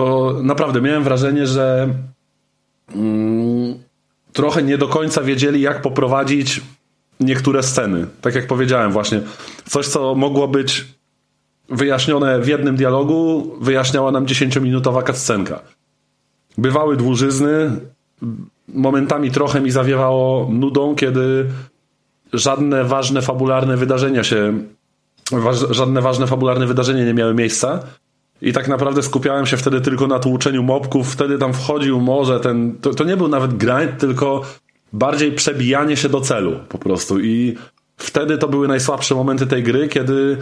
to 0.00 0.34
naprawdę 0.42 0.80
miałem 0.80 1.04
wrażenie, 1.04 1.46
że 1.46 1.94
mm, 2.94 3.74
trochę 4.32 4.62
nie 4.62 4.78
do 4.78 4.88
końca 4.88 5.22
wiedzieli, 5.22 5.60
jak 5.60 5.82
poprowadzić 5.82 6.60
niektóre 7.20 7.62
sceny. 7.62 8.06
Tak 8.20 8.34
jak 8.34 8.46
powiedziałem, 8.46 8.92
właśnie 8.92 9.20
coś, 9.66 9.86
co 9.86 10.14
mogło 10.14 10.48
być 10.48 10.86
wyjaśnione 11.68 12.40
w 12.40 12.48
jednym 12.48 12.76
dialogu, 12.76 13.50
wyjaśniała 13.60 14.10
nam 14.10 14.26
10-minutowa 14.26 15.06
cutscenka. 15.06 15.60
Bywały 16.58 16.96
dłużyzny, 16.96 17.70
momentami 18.68 19.30
trochę 19.30 19.60
mi 19.60 19.70
zawiewało 19.70 20.48
nudą, 20.52 20.94
kiedy 20.94 21.46
żadne 22.32 22.84
ważne 22.84 23.22
fabularne 23.22 23.76
wydarzenia 23.76 24.24
się, 24.24 24.58
żadne 25.70 26.00
ważne 26.00 26.26
fabularne 26.26 26.66
wydarzenia 26.66 27.04
nie 27.04 27.14
miały 27.14 27.34
miejsca. 27.34 27.80
I 28.42 28.52
tak 28.52 28.68
naprawdę 28.68 29.02
skupiałem 29.02 29.46
się 29.46 29.56
wtedy 29.56 29.80
tylko 29.80 30.06
na 30.06 30.18
tłuczeniu 30.18 30.62
mobków. 30.62 31.12
Wtedy 31.12 31.38
tam 31.38 31.52
wchodził 31.52 32.00
może 32.00 32.40
ten. 32.40 32.78
To, 32.80 32.94
to 32.94 33.04
nie 33.04 33.16
był 33.16 33.28
nawet 33.28 33.56
grind, 33.56 33.98
tylko 33.98 34.42
bardziej 34.92 35.32
przebijanie 35.32 35.96
się 35.96 36.08
do 36.08 36.20
celu 36.20 36.56
po 36.68 36.78
prostu. 36.78 37.20
I 37.20 37.56
wtedy 37.96 38.38
to 38.38 38.48
były 38.48 38.68
najsłabsze 38.68 39.14
momenty 39.14 39.46
tej 39.46 39.62
gry, 39.62 39.88
kiedy 39.88 40.36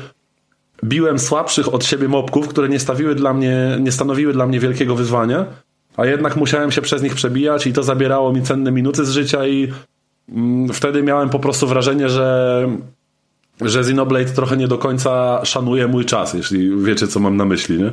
biłem 0.85 1.19
słabszych 1.19 1.75
od 1.75 1.85
siebie 1.85 2.09
mobków, 2.09 2.49
które 2.49 2.69
nie 2.69 2.79
stawiły 2.79 3.15
dla 3.15 3.35
mnie, 3.35 3.79
nie 3.81 3.93
stanowiły 3.93 4.33
dla 4.33 4.47
mnie 4.47 4.61
wielkiego 4.61 4.95
wyzwania 4.95 5.47
a 5.99 6.07
jednak 6.07 6.37
musiałem 6.37 6.71
się 6.71 6.83
przez 6.83 7.03
nich 7.03 7.15
przebijać 7.15 7.67
i 7.67 7.73
to 7.73 7.83
zabierało 7.83 8.33
mi 8.33 8.43
cenne 8.43 8.73
minuty 8.73 9.05
z 9.05 9.11
życia 9.11 9.47
i 9.47 9.73
mm, 10.29 10.69
wtedy 10.73 11.03
miałem 11.03 11.31
po 11.31 11.39
prostu 11.39 11.67
wrażenie, 11.67 12.09
że 12.09 12.69
że 13.61 13.81
Xenoblade 13.81 14.31
trochę 14.31 14.57
nie 14.57 14.69
do 14.69 14.79
końca 14.79 15.41
szanuje 15.45 15.89
mój 15.89 16.05
czas, 16.05 16.35
jeśli 16.35 16.85
wiecie, 16.85 17.09
co 17.09 17.21
mam 17.21 17.37
na 17.37 17.45
myśli, 17.45 17.79
nie? 17.79 17.93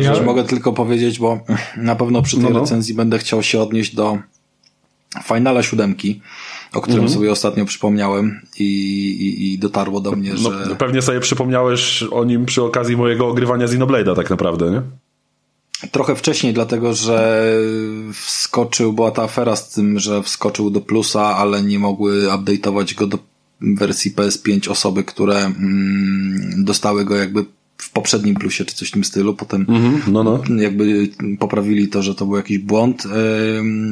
Ja 0.00 0.22
mogę 0.22 0.44
tylko 0.44 0.72
powiedzieć, 0.72 1.18
bo 1.18 1.40
na 1.76 1.96
pewno 1.96 2.22
przy 2.22 2.36
tej 2.36 2.44
no, 2.44 2.50
no. 2.50 2.60
recenzji 2.60 2.94
będę 2.94 3.18
chciał 3.18 3.42
się 3.42 3.60
odnieść 3.60 3.94
do 3.94 4.18
Finala 5.24 5.62
siódemki, 5.62 6.20
o 6.72 6.80
którym 6.80 7.00
mhm. 7.00 7.14
sobie 7.14 7.32
ostatnio 7.32 7.64
przypomniałem 7.64 8.40
i, 8.58 8.64
i, 8.64 9.54
i 9.54 9.58
dotarło 9.58 10.00
do 10.00 10.12
mnie, 10.12 10.32
no, 10.42 10.50
że... 10.50 10.76
Pewnie 10.76 11.02
sobie 11.02 11.20
przypomniałeś 11.20 12.02
o 12.10 12.24
nim 12.24 12.46
przy 12.46 12.62
okazji 12.62 12.96
mojego 12.96 13.28
ogrywania 13.28 13.66
Xenoblade'a 13.66 14.16
tak 14.16 14.30
naprawdę, 14.30 14.70
nie? 14.70 14.82
Trochę 15.90 16.16
wcześniej, 16.16 16.52
dlatego 16.52 16.94
że 16.94 17.44
wskoczył, 18.14 18.92
była 18.92 19.10
ta 19.10 19.22
afera 19.22 19.56
z 19.56 19.70
tym, 19.70 19.98
że 19.98 20.22
wskoczył 20.22 20.70
do 20.70 20.80
plusa, 20.80 21.36
ale 21.36 21.62
nie 21.62 21.78
mogły 21.78 22.26
update'ować 22.26 22.94
go 22.94 23.06
do 23.06 23.18
wersji 23.60 24.12
PS5 24.12 24.70
osoby, 24.70 25.04
które 25.04 25.36
mm, 25.38 26.64
dostały 26.64 27.04
go 27.04 27.16
jakby 27.16 27.44
w 27.76 27.90
poprzednim 27.90 28.34
plusie, 28.34 28.64
czy 28.64 28.74
coś 28.74 28.88
w 28.88 28.92
tym 28.92 29.04
stylu. 29.04 29.34
Potem 29.34 29.66
mm-hmm, 29.66 30.08
no, 30.08 30.24
no. 30.24 30.42
jakby 30.56 31.08
poprawili 31.38 31.88
to, 31.88 32.02
że 32.02 32.14
to 32.14 32.26
był 32.26 32.36
jakiś 32.36 32.58
błąd. 32.58 33.06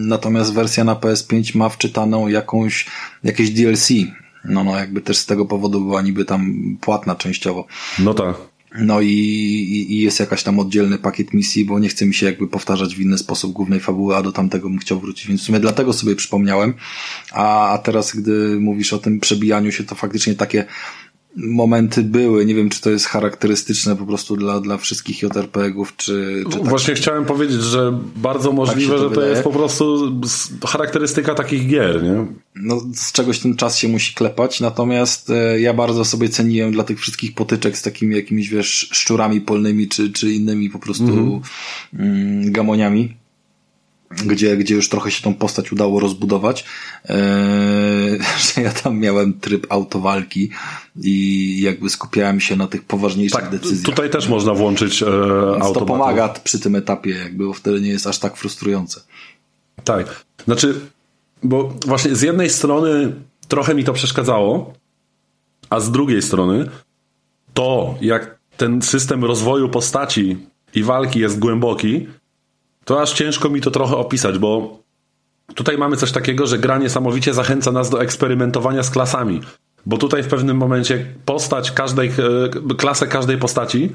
Natomiast 0.05 0.53
wersja 0.53 0.85
na 0.85 0.95
PS5 0.95 1.57
ma 1.57 1.69
wczytaną 1.69 2.28
jakąś, 2.28 2.86
jakieś 3.24 3.51
DLC. 3.51 3.89
No, 4.45 4.65
no, 4.65 4.77
jakby 4.77 5.01
też 5.01 5.16
z 5.16 5.27
tego 5.27 5.47
powodu 5.47 5.81
była 5.81 6.03
niby 6.03 6.24
tam 6.24 6.55
płatna 6.81 7.15
częściowo. 7.15 7.66
No 7.99 8.15
tak. 8.15 8.36
No 8.74 9.01
i, 9.01 9.09
i, 9.89 9.99
jest 9.99 10.20
jakaś 10.20 10.43
tam 10.43 10.59
oddzielny 10.59 10.99
pakiet 10.99 11.35
misji, 11.35 11.65
bo 11.65 11.78
nie 11.78 11.89
chce 11.89 12.07
mi 12.07 12.15
się 12.15 12.27
jakby 12.27 12.49
powtarzać 12.49 12.95
w 12.95 13.01
inny 13.01 13.19
sposób 13.19 13.53
głównej 13.53 13.81
fabuły, 13.81 14.16
a 14.16 14.23
do 14.23 14.32
tamtego 14.32 14.69
bym 14.69 14.78
chciał 14.78 15.01
wrócić, 15.01 15.27
więc 15.27 15.40
w 15.40 15.45
sumie 15.45 15.61
dlatego 15.61 15.93
sobie 15.93 16.16
przypomniałem. 16.16 16.74
A, 17.32 17.69
a 17.69 17.78
teraz, 17.78 18.16
gdy 18.16 18.61
mówisz 18.61 18.93
o 18.93 18.99
tym 18.99 19.20
przebijaniu 19.20 19.73
się, 19.73 19.85
to 19.85 19.95
faktycznie 19.95 20.35
takie 20.35 20.65
momenty 21.39 22.02
były. 22.02 22.47
Nie 22.47 22.55
wiem, 22.55 22.70
czy 22.70 22.81
to 22.81 22.90
jest 22.90 23.06
charakterystyczne 23.06 23.97
po 23.97 24.06
prostu 24.06 24.36
dla, 24.36 24.60
dla 24.60 24.77
wszystkich 24.77 25.23
JRPG-ów, 25.23 25.97
czy, 25.97 26.44
czy 26.51 26.59
tak 26.59 26.69
Właśnie 26.69 26.94
chciałem 26.94 27.24
powiedzieć, 27.24 27.62
że 27.62 27.98
bardzo 28.16 28.52
możliwe, 28.52 28.93
tak 28.93 29.02
to 29.02 29.09
że 29.09 29.15
to 29.15 29.23
jest 29.23 29.43
po 29.43 29.51
prostu 29.51 30.12
charakterystyka 30.66 31.35
takich 31.35 31.69
gier, 31.69 32.02
nie? 32.02 32.27
No, 32.55 32.81
z 32.94 33.12
czegoś 33.12 33.39
ten 33.39 33.56
czas 33.56 33.78
się 33.78 33.89
musi 33.89 34.15
klepać, 34.15 34.60
natomiast 34.60 35.31
e, 35.31 35.60
ja 35.60 35.74
bardzo 35.74 36.05
sobie 36.05 36.28
ceniłem 36.28 36.73
dla 36.73 36.85
tych 36.85 37.01
wszystkich 37.01 37.35
potyczek 37.35 37.78
z 37.78 37.82
takimi 37.82 38.16
jakimiś, 38.16 38.48
wiesz, 38.48 38.89
szczurami 38.93 39.40
polnymi, 39.40 39.89
czy, 39.89 40.12
czy 40.12 40.32
innymi 40.32 40.70
po 40.70 40.78
prostu 40.78 41.05
mhm. 41.05 41.40
mm, 41.93 42.52
gamoniami 42.52 43.18
gdzie, 44.10 44.56
gdzie 44.56 44.74
już 44.74 44.89
trochę 44.89 45.10
się 45.10 45.22
tą 45.22 45.35
postać 45.35 45.72
udało 45.72 46.01
rozbudować, 46.01 46.64
eee, 47.05 47.18
że 48.55 48.62
ja 48.62 48.72
tam 48.72 48.98
miałem 48.98 49.40
tryb 49.40 49.66
autowalki 49.72 50.51
i 51.02 51.60
jakby 51.62 51.90
skupiałem 51.90 52.40
się 52.40 52.56
na 52.56 52.66
tych 52.66 52.85
poważniejszych 52.85 53.40
tak, 53.40 53.51
decyzjach. 53.51 53.85
Tutaj 53.85 54.10
też 54.10 54.28
można 54.28 54.55
włączyć 54.55 55.02
e, 55.02 55.06
To 55.74 55.86
pomaga 55.86 56.28
przy 56.28 56.59
tym 56.59 56.76
etapie, 56.76 57.10
jakby, 57.10 57.47
bo 57.47 57.52
wtedy 57.52 57.80
nie 57.80 57.90
jest 57.90 58.06
aż 58.06 58.18
tak 58.18 58.36
frustrujące. 58.36 59.01
Tak, 59.85 60.24
znaczy, 60.44 60.80
bo 61.43 61.74
właśnie 61.86 62.16
z 62.16 62.22
jednej 62.22 62.51
strony 62.51 63.12
trochę 63.48 63.74
mi 63.74 63.85
to 63.85 63.93
przeszkadzało, 63.93 64.74
a 65.70 65.80
z 65.80 65.90
drugiej 65.90 66.22
strony 66.22 66.68
to, 67.55 67.94
jak 68.01 68.39
ten 68.56 68.82
system 68.82 69.24
rozwoju 69.24 69.68
postaci 69.68 70.36
i 70.74 70.82
walki 70.82 71.20
jest 71.20 71.39
głęboki, 71.39 72.06
to 72.89 73.02
aż 73.02 73.12
ciężko 73.12 73.51
mi 73.51 73.60
to 73.60 73.70
trochę 73.70 73.97
opisać, 73.97 74.39
bo 74.39 74.78
tutaj 75.55 75.78
mamy 75.78 75.97
coś 75.97 76.12
takiego, 76.12 76.47
że 76.47 76.59
gra 76.59 76.78
niesamowicie 76.78 77.35
zachęca 77.35 77.73
nas 77.73 77.90
do 77.90 78.02
eksperymentowania 78.02 78.82
z 78.82 78.90
klasami. 78.90 79.40
Bo 79.86 79.98
tutaj 79.98 80.23
w 80.23 80.28
pewnym 80.28 80.56
momencie 80.56 81.06
postać 81.24 81.73
każdej, 81.73 82.09
e, 82.70 82.74
klasę 82.74 83.06
każdej 83.06 83.39
postaci 83.39 83.90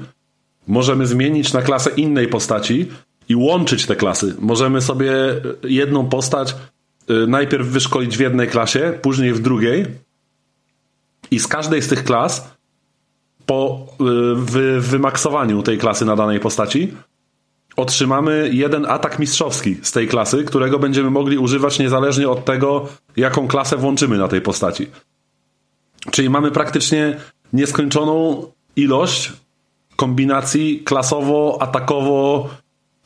możemy 0.66 1.06
zmienić 1.06 1.52
na 1.52 1.62
klasę 1.62 1.90
innej 1.90 2.28
postaci 2.28 2.86
i 3.28 3.36
łączyć 3.36 3.86
te 3.86 3.96
klasy. 3.96 4.34
Możemy 4.38 4.80
sobie 4.80 5.12
jedną 5.64 6.08
postać 6.08 6.54
e, 7.08 7.26
najpierw 7.26 7.66
wyszkolić 7.66 8.16
w 8.16 8.20
jednej 8.20 8.48
klasie, 8.48 8.98
później 9.02 9.32
w 9.32 9.38
drugiej 9.40 9.86
i 11.30 11.40
z 11.40 11.46
każdej 11.46 11.82
z 11.82 11.88
tych 11.88 12.04
klas 12.04 12.54
po 13.46 13.86
e, 14.00 14.80
wymaksowaniu 14.80 15.62
tej 15.62 15.78
klasy 15.78 16.04
na 16.04 16.16
danej 16.16 16.40
postaci 16.40 16.92
otrzymamy 17.76 18.50
jeden 18.52 18.86
atak 18.86 19.18
mistrzowski 19.18 19.76
z 19.82 19.92
tej 19.92 20.08
klasy, 20.08 20.44
którego 20.44 20.78
będziemy 20.78 21.10
mogli 21.10 21.38
używać 21.38 21.78
niezależnie 21.78 22.28
od 22.28 22.44
tego, 22.44 22.88
jaką 23.16 23.48
klasę 23.48 23.76
włączymy 23.76 24.18
na 24.18 24.28
tej 24.28 24.40
postaci. 24.40 24.86
Czyli 26.10 26.30
mamy 26.30 26.50
praktycznie 26.50 27.16
nieskończoną 27.52 28.46
ilość 28.76 29.32
kombinacji 29.96 30.82
klasowo, 30.84 31.58
atakowo, 31.60 32.48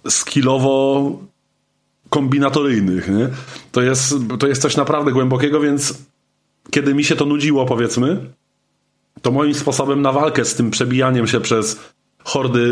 skillowo 0.08 1.12
kombinatoryjnych. 2.10 3.08
Nie? 3.08 3.28
To, 3.72 3.82
jest, 3.82 4.14
to 4.38 4.46
jest 4.46 4.62
coś 4.62 4.76
naprawdę 4.76 5.12
głębokiego, 5.12 5.60
więc 5.60 5.98
kiedy 6.70 6.94
mi 6.94 7.04
się 7.04 7.16
to 7.16 7.24
nudziło, 7.24 7.66
powiedzmy, 7.66 8.20
to 9.22 9.30
moim 9.30 9.54
sposobem 9.54 10.02
na 10.02 10.12
walkę 10.12 10.44
z 10.44 10.54
tym 10.54 10.70
przebijaniem 10.70 11.26
się 11.26 11.40
przez 11.40 11.80
hordy 12.28 12.70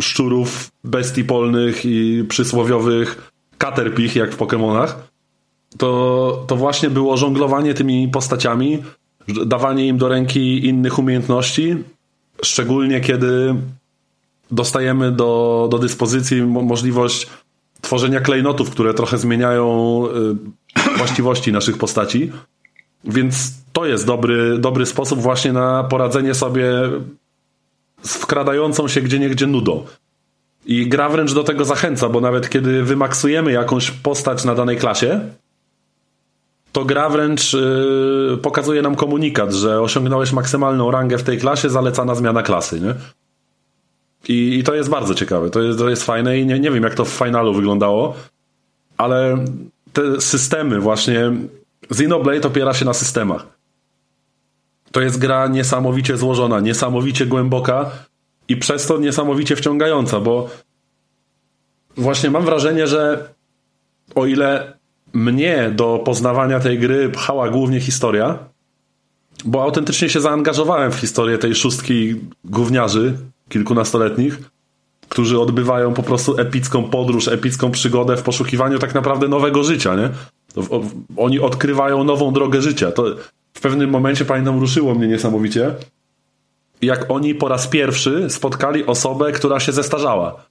szczurów, 0.00 0.70
bestii 0.84 1.24
polnych 1.24 1.84
i 1.84 2.24
przysłowiowych 2.28 3.32
caterpich, 3.58 4.16
jak 4.16 4.32
w 4.32 4.38
Pokémonach, 4.38 4.88
to, 5.78 6.44
to 6.46 6.56
właśnie 6.56 6.90
było 6.90 7.16
żonglowanie 7.16 7.74
tymi 7.74 8.08
postaciami, 8.08 8.82
dawanie 9.46 9.86
im 9.86 9.98
do 9.98 10.08
ręki 10.08 10.66
innych 10.66 10.98
umiejętności, 10.98 11.76
szczególnie 12.42 13.00
kiedy 13.00 13.54
dostajemy 14.50 15.12
do, 15.12 15.68
do 15.70 15.78
dyspozycji 15.78 16.42
możliwość 16.42 17.26
tworzenia 17.80 18.20
klejnotów, 18.20 18.70
które 18.70 18.94
trochę 18.94 19.18
zmieniają 19.18 20.02
y, 20.86 20.96
właściwości 20.98 21.52
naszych 21.52 21.78
postaci. 21.78 22.32
Więc 23.04 23.52
to 23.72 23.86
jest 23.86 24.06
dobry, 24.06 24.58
dobry 24.58 24.86
sposób 24.86 25.20
właśnie 25.20 25.52
na 25.52 25.84
poradzenie 25.84 26.34
sobie 26.34 26.70
z 28.06 28.16
wkradającą 28.16 28.88
się 28.88 29.00
gdzie 29.00 29.18
niegdzie 29.18 29.46
nudą. 29.46 29.84
I 30.66 30.88
gra 30.88 31.08
wręcz 31.08 31.32
do 31.32 31.44
tego 31.44 31.64
zachęca, 31.64 32.08
bo 32.08 32.20
nawet 32.20 32.48
kiedy 32.48 32.82
wymaksujemy 32.82 33.52
jakąś 33.52 33.90
postać 33.90 34.44
na 34.44 34.54
danej 34.54 34.76
klasie, 34.76 35.20
to 36.72 36.84
gra 36.84 37.08
wręcz 37.08 37.52
yy, 37.52 38.38
pokazuje 38.42 38.82
nam 38.82 38.96
komunikat, 38.96 39.52
że 39.52 39.80
osiągnąłeś 39.80 40.32
maksymalną 40.32 40.90
rangę 40.90 41.18
w 41.18 41.22
tej 41.22 41.38
klasie, 41.38 41.70
zalecana 41.70 42.14
zmiana 42.14 42.42
klasy, 42.42 42.80
nie? 42.80 42.94
I, 44.28 44.58
i 44.58 44.64
to 44.64 44.74
jest 44.74 44.90
bardzo 44.90 45.14
ciekawe, 45.14 45.50
to 45.50 45.62
jest, 45.62 45.78
to 45.78 45.90
jest 45.90 46.04
fajne 46.04 46.38
i 46.38 46.46
nie, 46.46 46.60
nie 46.60 46.70
wiem 46.70 46.82
jak 46.82 46.94
to 46.94 47.04
w 47.04 47.08
finalu 47.08 47.54
wyglądało, 47.54 48.14
ale 48.96 49.44
te 49.92 50.20
systemy 50.20 50.80
właśnie 50.80 51.32
Xenoblade 51.90 52.48
opiera 52.48 52.74
się 52.74 52.84
na 52.84 52.94
systemach. 52.94 53.46
To 54.94 55.00
jest 55.00 55.18
gra 55.18 55.46
niesamowicie 55.46 56.16
złożona, 56.16 56.60
niesamowicie 56.60 57.26
głęboka 57.26 57.90
i 58.48 58.56
przez 58.56 58.86
to 58.86 58.98
niesamowicie 58.98 59.56
wciągająca, 59.56 60.20
bo 60.20 60.50
właśnie 61.96 62.30
mam 62.30 62.44
wrażenie, 62.44 62.86
że 62.86 63.28
o 64.14 64.26
ile 64.26 64.78
mnie 65.12 65.72
do 65.74 66.02
poznawania 66.04 66.60
tej 66.60 66.78
gry 66.78 67.08
pchała 67.08 67.50
głównie 67.50 67.80
historia, 67.80 68.38
bo 69.44 69.62
autentycznie 69.62 70.08
się 70.08 70.20
zaangażowałem 70.20 70.92
w 70.92 70.96
historię 70.96 71.38
tej 71.38 71.54
szóstki 71.54 72.14
gówniarzy 72.44 73.18
kilkunastoletnich, 73.48 74.38
którzy 75.08 75.40
odbywają 75.40 75.94
po 75.94 76.02
prostu 76.02 76.38
epicką 76.38 76.84
podróż, 76.84 77.28
epicką 77.28 77.70
przygodę 77.70 78.16
w 78.16 78.22
poszukiwaniu 78.22 78.78
tak 78.78 78.94
naprawdę 78.94 79.28
nowego 79.28 79.64
życia, 79.64 79.96
nie? 79.96 80.10
Oni 81.16 81.40
odkrywają 81.40 82.04
nową 82.04 82.32
drogę 82.32 82.62
życia. 82.62 82.92
To 82.92 83.04
w 83.56 83.60
pewnym 83.60 83.90
momencie, 83.90 84.24
pamiętam, 84.24 84.60
ruszyło 84.60 84.94
mnie 84.94 85.08
niesamowicie, 85.08 85.74
jak 86.82 87.10
oni 87.10 87.34
po 87.34 87.48
raz 87.48 87.66
pierwszy 87.66 88.30
spotkali 88.30 88.86
osobę, 88.86 89.32
która 89.32 89.60
się 89.60 89.72
zestarzała. 89.72 90.44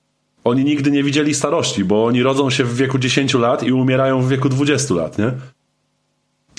Oni 0.43 0.63
nigdy 0.63 0.91
nie 0.91 1.03
widzieli 1.03 1.33
starości, 1.33 1.85
bo 1.85 2.05
oni 2.05 2.23
rodzą 2.23 2.49
się 2.49 2.63
w 2.63 2.75
wieku 2.75 2.99
10 2.99 3.33
lat 3.33 3.63
i 3.63 3.71
umierają 3.71 4.21
w 4.21 4.29
wieku 4.29 4.49
20 4.49 4.93
lat, 4.93 5.17
nie? 5.17 5.31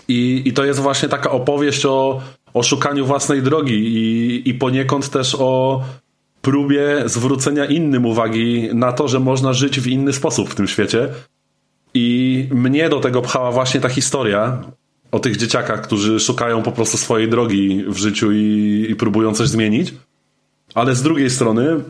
I, 0.09 0.43
i 0.45 0.53
to 0.53 0.65
jest 0.65 0.81
właśnie 0.81 1.09
taka 1.09 1.31
opowieść 1.31 1.87
o, 1.87 2.21
o 2.55 2.63
szukaniu 2.63 3.07
własnej 3.07 3.43
drogi 3.43 3.75
i, 3.75 4.49
i 4.49 4.55
poniekąd 4.55 5.11
też 5.11 5.37
o 5.39 5.83
próbie 6.43 7.03
zwrócenia 7.07 7.65
innym 7.65 8.07
uwagi 8.07 8.69
na 8.75 8.93
to, 8.93 9.09
że 9.09 9.21
można 9.21 9.53
żyć 9.53 9.81
w 9.81 9.87
inny 9.87 10.13
sposób 10.13 10.51
w 10.51 10.55
tym 10.55 10.69
świecie. 10.69 11.09
I 11.95 12.49
mnie 12.51 12.89
do 12.89 13.01
tego 13.01 13.23
pchała 13.23 13.53
właśnie 13.53 13.81
ta 13.81 13.89
historia 13.89 14.63
o 15.15 15.19
tych 15.19 15.37
dzieciakach, 15.37 15.81
którzy 15.81 16.21
szukają 16.21 16.63
po 16.63 16.73
prostu 16.73 16.97
swojej 16.97 17.29
drogi 17.29 17.85
w 17.89 17.97
życiu 17.97 18.33
i, 18.33 18.87
i 18.91 18.97
próbują 18.97 19.35
coś 19.35 19.49
zmienić. 19.49 19.95
Ale 20.75 20.95
z 20.95 21.03
drugiej 21.03 21.31
strony, 21.31 21.81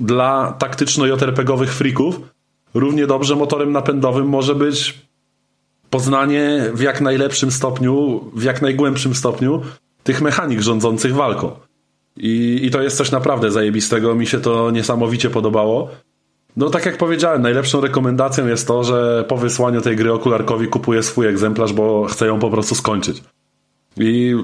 dla 0.00 0.56
taktyczno-JRPG-owych 0.58 1.72
freaków 1.72 2.20
równie 2.74 3.06
dobrze 3.06 3.36
motorem 3.36 3.72
napędowym 3.72 4.28
może 4.28 4.54
być 4.54 4.94
poznanie 5.90 6.70
w 6.74 6.80
jak 6.80 7.00
najlepszym 7.00 7.50
stopniu, 7.50 8.24
w 8.34 8.42
jak 8.42 8.62
najgłębszym 8.62 9.14
stopniu 9.14 9.62
tych 10.04 10.22
mechanik 10.22 10.60
rządzących 10.60 11.14
walką. 11.14 11.50
I, 12.16 12.60
I 12.62 12.70
to 12.70 12.82
jest 12.82 12.96
coś 12.96 13.10
naprawdę 13.10 13.50
zajebistego. 13.50 14.14
Mi 14.14 14.26
się 14.26 14.40
to 14.40 14.70
niesamowicie 14.70 15.30
podobało. 15.30 15.90
No 16.56 16.70
tak 16.70 16.86
jak 16.86 16.98
powiedziałem, 16.98 17.42
najlepszą 17.42 17.80
rekomendacją 17.80 18.46
jest 18.46 18.66
to, 18.66 18.84
że 18.84 19.24
po 19.28 19.36
wysłaniu 19.36 19.80
tej 19.80 19.96
gry 19.96 20.12
okularkowi 20.12 20.68
kupuję 20.68 21.02
swój 21.02 21.26
egzemplarz, 21.26 21.72
bo 21.72 22.04
chcę 22.04 22.26
ją 22.26 22.38
po 22.38 22.50
prostu 22.50 22.74
skończyć. 22.74 23.22
I 23.96 24.34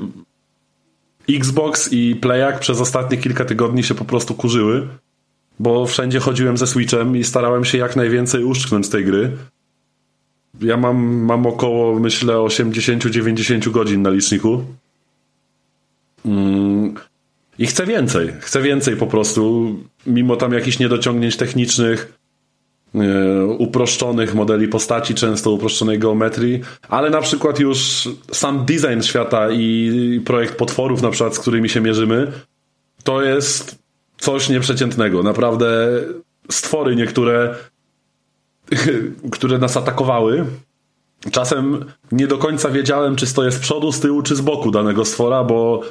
Xbox 1.31 1.93
i 1.93 2.17
Playak 2.17 2.59
przez 2.59 2.81
ostatnie 2.81 3.19
kilka 3.19 3.45
tygodni 3.45 3.83
się 3.83 3.95
po 3.95 4.05
prostu 4.05 4.35
kurzyły, 4.35 4.89
bo 5.59 5.87
wszędzie 5.87 6.21
chodziłem 6.21 6.57
ze 6.57 6.67
Switchem 6.67 7.17
i 7.17 7.25
starałem 7.25 7.65
się 7.65 7.79
jak 7.79 7.97
najwięcej 7.97 8.45
uszczknąć 8.45 8.87
z 8.87 8.91
tej 8.91 9.05
gry. 9.05 9.37
Ja 10.61 10.77
mam, 10.77 10.97
mam 11.05 11.47
około, 11.47 12.01
myślę, 12.01 12.35
80-90 12.35 13.71
godzin 13.71 14.03
na 14.03 14.11
liczniku. 14.11 14.65
Mm. 16.27 16.95
I 17.59 17.67
chcę 17.67 17.87
więcej. 17.87 18.33
Chcę 18.41 18.63
więcej 18.63 18.97
po 18.97 19.07
prostu, 19.07 19.75
mimo 20.07 20.37
tam 20.37 20.53
jakichś 20.53 20.79
niedociągnięć 20.79 21.37
technicznych, 21.37 22.19
e, 22.95 23.45
uproszczonych 23.47 24.35
modeli 24.35 24.69
postaci, 24.69 25.15
często 25.15 25.51
uproszczonej 25.51 25.99
geometrii, 25.99 26.61
ale 26.89 27.11
na 27.11 27.21
przykład 27.21 27.61
już 27.61 28.09
sam 28.33 28.65
design 28.65 29.03
świata 29.03 29.51
i 29.51 30.21
projekt 30.25 30.57
potworów, 30.57 31.03
na 31.03 31.11
przykład, 31.11 31.35
z 31.35 31.39
którymi 31.39 31.69
się 31.69 31.81
mierzymy, 31.81 32.33
to 33.05 33.23
jest 33.23 33.79
coś 34.19 34.49
nieprzeciętnego. 34.49 35.23
Naprawdę 35.23 35.89
stwory 36.51 36.97
niektóre, 36.97 37.55
które 39.33 39.59
nas 39.59 39.77
atakowały, 39.77 40.45
czasem 41.31 41.85
nie 42.13 42.27
do 42.27 42.39
końca 42.39 42.71
wiedziałem, 42.71 43.17
czy 43.17 43.27
stoję 43.27 43.51
z 43.51 43.59
przodu, 43.59 43.93
z 43.93 44.01
tyłu, 44.01 44.23
czy 44.23 44.37
z 44.37 44.41
boku 44.41 44.71
danego 44.71 45.05
stwora, 45.05 45.45
bo 45.45 45.83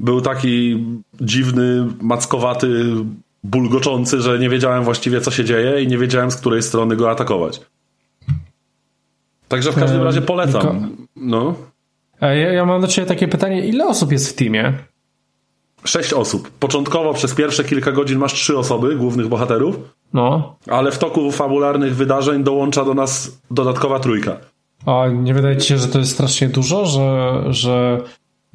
był 0.00 0.20
taki 0.20 0.84
dziwny, 1.20 1.86
mackowaty, 2.00 2.84
bulgoczący, 3.44 4.20
że 4.20 4.38
nie 4.38 4.48
wiedziałem 4.48 4.84
właściwie, 4.84 5.20
co 5.20 5.30
się 5.30 5.44
dzieje 5.44 5.82
i 5.82 5.86
nie 5.86 5.98
wiedziałem, 5.98 6.30
z 6.30 6.36
której 6.36 6.62
strony 6.62 6.96
go 6.96 7.10
atakować. 7.10 7.60
Także 9.48 9.72
w 9.72 9.74
każdym 9.74 10.02
razie 10.02 10.22
polecam. 10.22 10.96
No. 11.16 11.54
Ja, 12.20 12.34
ja 12.34 12.64
mam 12.64 12.80
do 12.80 12.86
Ciebie 12.86 13.08
takie 13.08 13.28
pytanie, 13.28 13.66
ile 13.66 13.86
osób 13.86 14.12
jest 14.12 14.30
w 14.30 14.34
teamie? 14.34 14.72
Sześć 15.84 16.12
osób. 16.12 16.50
Początkowo 16.50 17.14
przez 17.14 17.34
pierwsze 17.34 17.64
kilka 17.64 17.92
godzin 17.92 18.18
masz 18.18 18.32
trzy 18.32 18.58
osoby, 18.58 18.96
głównych 18.96 19.28
bohaterów. 19.28 19.76
No. 20.12 20.56
Ale 20.66 20.92
w 20.92 20.98
toku 20.98 21.32
fabularnych 21.32 21.96
wydarzeń 21.96 22.44
dołącza 22.44 22.84
do 22.84 22.94
nas 22.94 23.40
dodatkowa 23.50 24.00
trójka. 24.00 24.36
A 24.86 25.08
nie 25.08 25.34
wydaje 25.34 25.56
ci 25.56 25.68
się, 25.68 25.78
że 25.78 25.88
to 25.88 25.98
jest 25.98 26.12
strasznie 26.12 26.48
dużo, 26.48 26.86
że, 26.86 27.42
że 27.50 28.00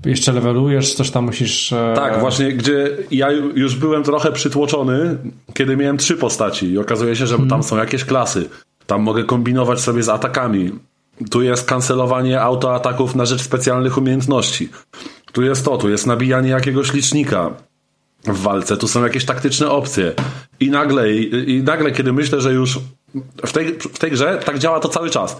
jeszcze 0.05 0.31
levelujesz, 0.31 0.93
coś 0.93 1.11
tam 1.11 1.25
musisz... 1.25 1.73
E... 1.73 1.93
Tak, 1.95 2.19
właśnie, 2.19 2.53
gdzie 2.53 2.97
ja 3.11 3.31
już 3.31 3.75
byłem 3.75 4.03
trochę 4.03 4.31
przytłoczony, 4.31 5.17
kiedy 5.53 5.77
miałem 5.77 5.97
trzy 5.97 6.17
postaci 6.17 6.71
i 6.71 6.77
okazuje 6.77 7.15
się, 7.15 7.27
że 7.27 7.35
hmm. 7.35 7.49
tam 7.49 7.63
są 7.63 7.77
jakieś 7.77 8.05
klasy. 8.05 8.49
Tam 8.87 9.01
mogę 9.01 9.23
kombinować 9.23 9.79
sobie 9.79 10.03
z 10.03 10.09
atakami. 10.09 10.71
Tu 11.31 11.41
jest 11.41 11.67
kancelowanie 11.67 12.41
autoataków 12.41 13.15
na 13.15 13.25
rzecz 13.25 13.41
specjalnych 13.41 13.97
umiejętności. 13.97 14.69
Tu 15.31 15.43
jest 15.43 15.65
to, 15.65 15.77
tu 15.77 15.89
jest 15.89 16.07
nabijanie 16.07 16.49
jakiegoś 16.49 16.93
licznika 16.93 17.51
w 18.23 18.41
walce, 18.41 18.77
tu 18.77 18.87
są 18.87 19.03
jakieś 19.03 19.25
taktyczne 19.25 19.69
opcje. 19.69 20.13
I 20.59 20.69
nagle, 20.69 21.11
i, 21.11 21.51
i 21.51 21.63
nagle 21.63 21.91
kiedy 21.91 22.13
myślę, 22.13 22.41
że 22.41 22.53
już 22.53 22.79
w 23.45 23.51
tej, 23.51 23.79
w 23.79 23.99
tej 23.99 24.11
grze 24.11 24.39
tak 24.45 24.59
działa 24.59 24.79
to 24.79 24.89
cały 24.89 25.09
czas. 25.09 25.37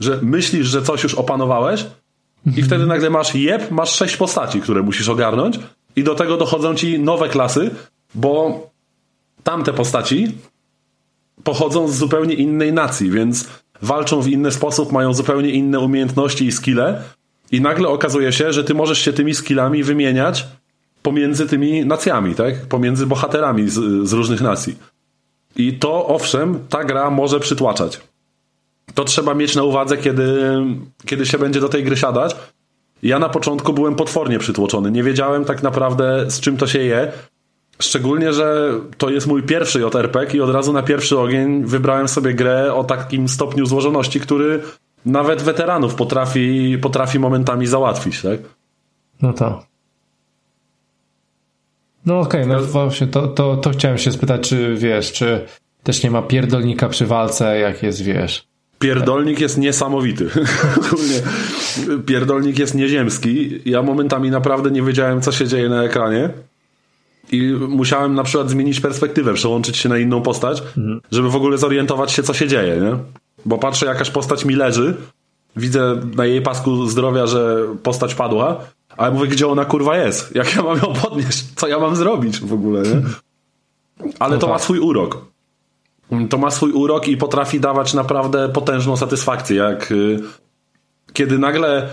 Że 0.00 0.18
myślisz, 0.22 0.66
że 0.66 0.82
coś 0.82 1.02
już 1.02 1.14
opanowałeś 1.14 1.86
i 2.56 2.62
wtedy 2.62 2.86
nagle 2.86 3.10
masz 3.10 3.34
jeb, 3.34 3.70
masz 3.70 3.90
sześć 3.90 4.16
postaci, 4.16 4.60
które 4.60 4.82
musisz 4.82 5.08
ogarnąć 5.08 5.58
i 5.96 6.04
do 6.04 6.14
tego 6.14 6.36
dochodzą 6.36 6.74
ci 6.74 6.98
nowe 6.98 7.28
klasy, 7.28 7.70
bo 8.14 8.66
tamte 9.42 9.72
postaci 9.72 10.32
pochodzą 11.44 11.88
z 11.88 11.96
zupełnie 11.96 12.34
innej 12.34 12.72
nacji, 12.72 13.10
więc 13.10 13.48
walczą 13.82 14.20
w 14.20 14.28
inny 14.28 14.50
sposób, 14.50 14.92
mają 14.92 15.14
zupełnie 15.14 15.50
inne 15.50 15.80
umiejętności 15.80 16.46
i 16.46 16.52
skille 16.52 17.02
i 17.52 17.60
nagle 17.60 17.88
okazuje 17.88 18.32
się, 18.32 18.52
że 18.52 18.64
ty 18.64 18.74
możesz 18.74 18.98
się 18.98 19.12
tymi 19.12 19.34
skillami 19.34 19.82
wymieniać 19.82 20.46
pomiędzy 21.02 21.46
tymi 21.46 21.86
nacjami, 21.86 22.34
tak? 22.34 22.66
Pomiędzy 22.66 23.06
bohaterami 23.06 23.68
z, 23.68 24.08
z 24.08 24.12
różnych 24.12 24.40
nacji. 24.40 24.76
I 25.56 25.72
to 25.72 26.06
owszem, 26.06 26.58
ta 26.68 26.84
gra 26.84 27.10
może 27.10 27.40
przytłaczać. 27.40 28.00
To 28.96 29.04
trzeba 29.04 29.34
mieć 29.34 29.56
na 29.56 29.62
uwadze, 29.62 29.96
kiedy, 29.96 30.40
kiedy 31.04 31.26
się 31.26 31.38
będzie 31.38 31.60
do 31.60 31.68
tej 31.68 31.84
gry 31.84 31.96
siadać. 31.96 32.36
Ja 33.02 33.18
na 33.18 33.28
początku 33.28 33.72
byłem 33.72 33.94
potwornie 33.94 34.38
przytłoczony. 34.38 34.90
Nie 34.90 35.02
wiedziałem 35.02 35.44
tak 35.44 35.62
naprawdę, 35.62 36.30
z 36.30 36.40
czym 36.40 36.56
to 36.56 36.66
się 36.66 36.78
je. 36.78 37.12
Szczególnie, 37.78 38.32
że 38.32 38.72
to 38.98 39.10
jest 39.10 39.26
mój 39.26 39.42
pierwszy 39.42 39.80
JRPG 39.80 40.34
i 40.34 40.40
od 40.40 40.50
razu 40.50 40.72
na 40.72 40.82
pierwszy 40.82 41.18
ogień 41.18 41.64
wybrałem 41.64 42.08
sobie 42.08 42.34
grę 42.34 42.74
o 42.74 42.84
takim 42.84 43.28
stopniu 43.28 43.66
złożoności, 43.66 44.20
który 44.20 44.62
nawet 45.06 45.42
weteranów 45.42 45.94
potrafi, 45.94 46.78
potrafi 46.82 47.18
momentami 47.18 47.66
załatwić, 47.66 48.22
tak? 48.22 48.40
No 49.22 49.32
to. 49.32 49.62
No 52.06 52.20
okej, 52.20 52.42
okay, 52.42 52.56
no 52.56 52.62
właśnie 52.62 53.06
to, 53.06 53.28
to, 53.28 53.56
to 53.56 53.70
chciałem 53.70 53.98
się 53.98 54.12
spytać, 54.12 54.48
czy 54.48 54.74
wiesz, 54.76 55.12
czy 55.12 55.46
też 55.82 56.02
nie 56.02 56.10
ma 56.10 56.22
pierdolnika 56.22 56.88
przy 56.88 57.06
walce, 57.06 57.58
jak 57.58 57.82
jest, 57.82 58.02
wiesz. 58.02 58.55
Pierdolnik 58.78 59.40
jest 59.40 59.58
niesamowity. 59.58 60.30
Pierdolnik 62.06 62.58
jest 62.58 62.74
nieziemski. 62.74 63.60
Ja 63.64 63.82
momentami 63.82 64.30
naprawdę 64.30 64.70
nie 64.70 64.82
wiedziałem, 64.82 65.20
co 65.22 65.32
się 65.32 65.46
dzieje 65.46 65.68
na 65.68 65.84
ekranie. 65.84 66.30
I 67.32 67.56
musiałem 67.68 68.14
na 68.14 68.24
przykład 68.24 68.50
zmienić 68.50 68.80
perspektywę, 68.80 69.34
przełączyć 69.34 69.76
się 69.76 69.88
na 69.88 69.98
inną 69.98 70.22
postać, 70.22 70.60
mhm. 70.60 71.00
żeby 71.10 71.30
w 71.30 71.36
ogóle 71.36 71.58
zorientować 71.58 72.12
się, 72.12 72.22
co 72.22 72.34
się 72.34 72.48
dzieje, 72.48 72.76
nie? 72.76 72.96
Bo 73.46 73.58
patrzę, 73.58 73.86
jakaś 73.86 74.10
postać 74.10 74.44
mi 74.44 74.54
leży, 74.54 74.94
widzę 75.56 76.00
na 76.16 76.26
jej 76.26 76.42
pasku 76.42 76.86
zdrowia, 76.86 77.26
że 77.26 77.66
postać 77.82 78.14
padła, 78.14 78.60
ale 78.96 79.14
mówię, 79.14 79.28
gdzie 79.28 79.48
ona 79.48 79.64
kurwa 79.64 79.96
jest? 79.96 80.34
Jak 80.34 80.56
ja 80.56 80.62
mam 80.62 80.78
ją 80.78 80.92
podnieść? 81.02 81.44
Co 81.56 81.68
ja 81.68 81.78
mam 81.78 81.96
zrobić 81.96 82.40
w 82.40 82.52
ogóle, 82.52 82.82
nie? 82.82 83.02
Ale 84.18 84.34
no 84.34 84.40
to 84.40 84.46
tak. 84.46 84.54
ma 84.54 84.58
swój 84.58 84.78
urok. 84.78 85.35
To 86.30 86.38
ma 86.38 86.50
swój 86.50 86.72
urok 86.72 87.08
i 87.08 87.16
potrafi 87.16 87.60
dawać 87.60 87.94
naprawdę 87.94 88.48
potężną 88.48 88.96
satysfakcję. 88.96 89.56
Jak 89.56 89.92
y, 89.92 90.20
kiedy 91.12 91.38
nagle 91.38 91.88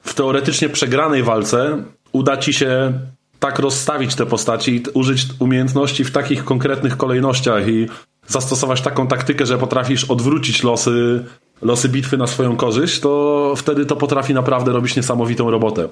w 0.00 0.14
teoretycznie 0.14 0.68
przegranej 0.68 1.22
walce 1.22 1.82
uda 2.12 2.36
ci 2.36 2.52
się 2.52 2.92
tak 3.38 3.58
rozstawić 3.58 4.14
te 4.14 4.26
postaci 4.26 4.76
i 4.76 4.82
użyć 4.94 5.26
umiejętności 5.38 6.04
w 6.04 6.10
takich 6.10 6.44
konkretnych 6.44 6.96
kolejnościach 6.96 7.68
i 7.68 7.86
zastosować 8.26 8.80
taką 8.80 9.06
taktykę, 9.06 9.46
że 9.46 9.58
potrafisz 9.58 10.04
odwrócić 10.04 10.62
losy, 10.62 11.24
losy 11.62 11.88
bitwy 11.88 12.16
na 12.16 12.26
swoją 12.26 12.56
korzyść, 12.56 13.00
to 13.00 13.54
wtedy 13.56 13.86
to 13.86 13.96
potrafi 13.96 14.34
naprawdę 14.34 14.72
robić 14.72 14.96
niesamowitą 14.96 15.50
robotę. 15.50 15.88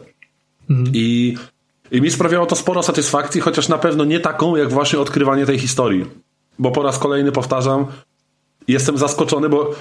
Mhm. 0.70 0.90
I, 0.94 1.36
I 1.90 2.00
mi 2.00 2.10
sprawiało 2.10 2.46
to 2.46 2.56
sporo 2.56 2.82
satysfakcji, 2.82 3.40
chociaż 3.40 3.68
na 3.68 3.78
pewno 3.78 4.04
nie 4.04 4.20
taką, 4.20 4.56
jak 4.56 4.70
właśnie 4.70 4.98
odkrywanie 4.98 5.46
tej 5.46 5.58
historii. 5.58 6.04
Bo 6.58 6.70
po 6.70 6.82
raz 6.82 6.98
kolejny 6.98 7.32
powtarzam, 7.32 7.86
jestem 8.68 8.98
zaskoczony, 8.98 9.48
bo 9.48 9.74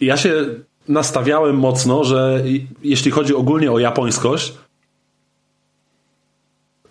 ja 0.00 0.16
się 0.16 0.46
nastawiałem 0.88 1.56
mocno, 1.56 2.04
że 2.04 2.44
jeśli 2.82 3.10
chodzi 3.10 3.34
ogólnie 3.34 3.72
o 3.72 3.78
japońskość, 3.78 4.54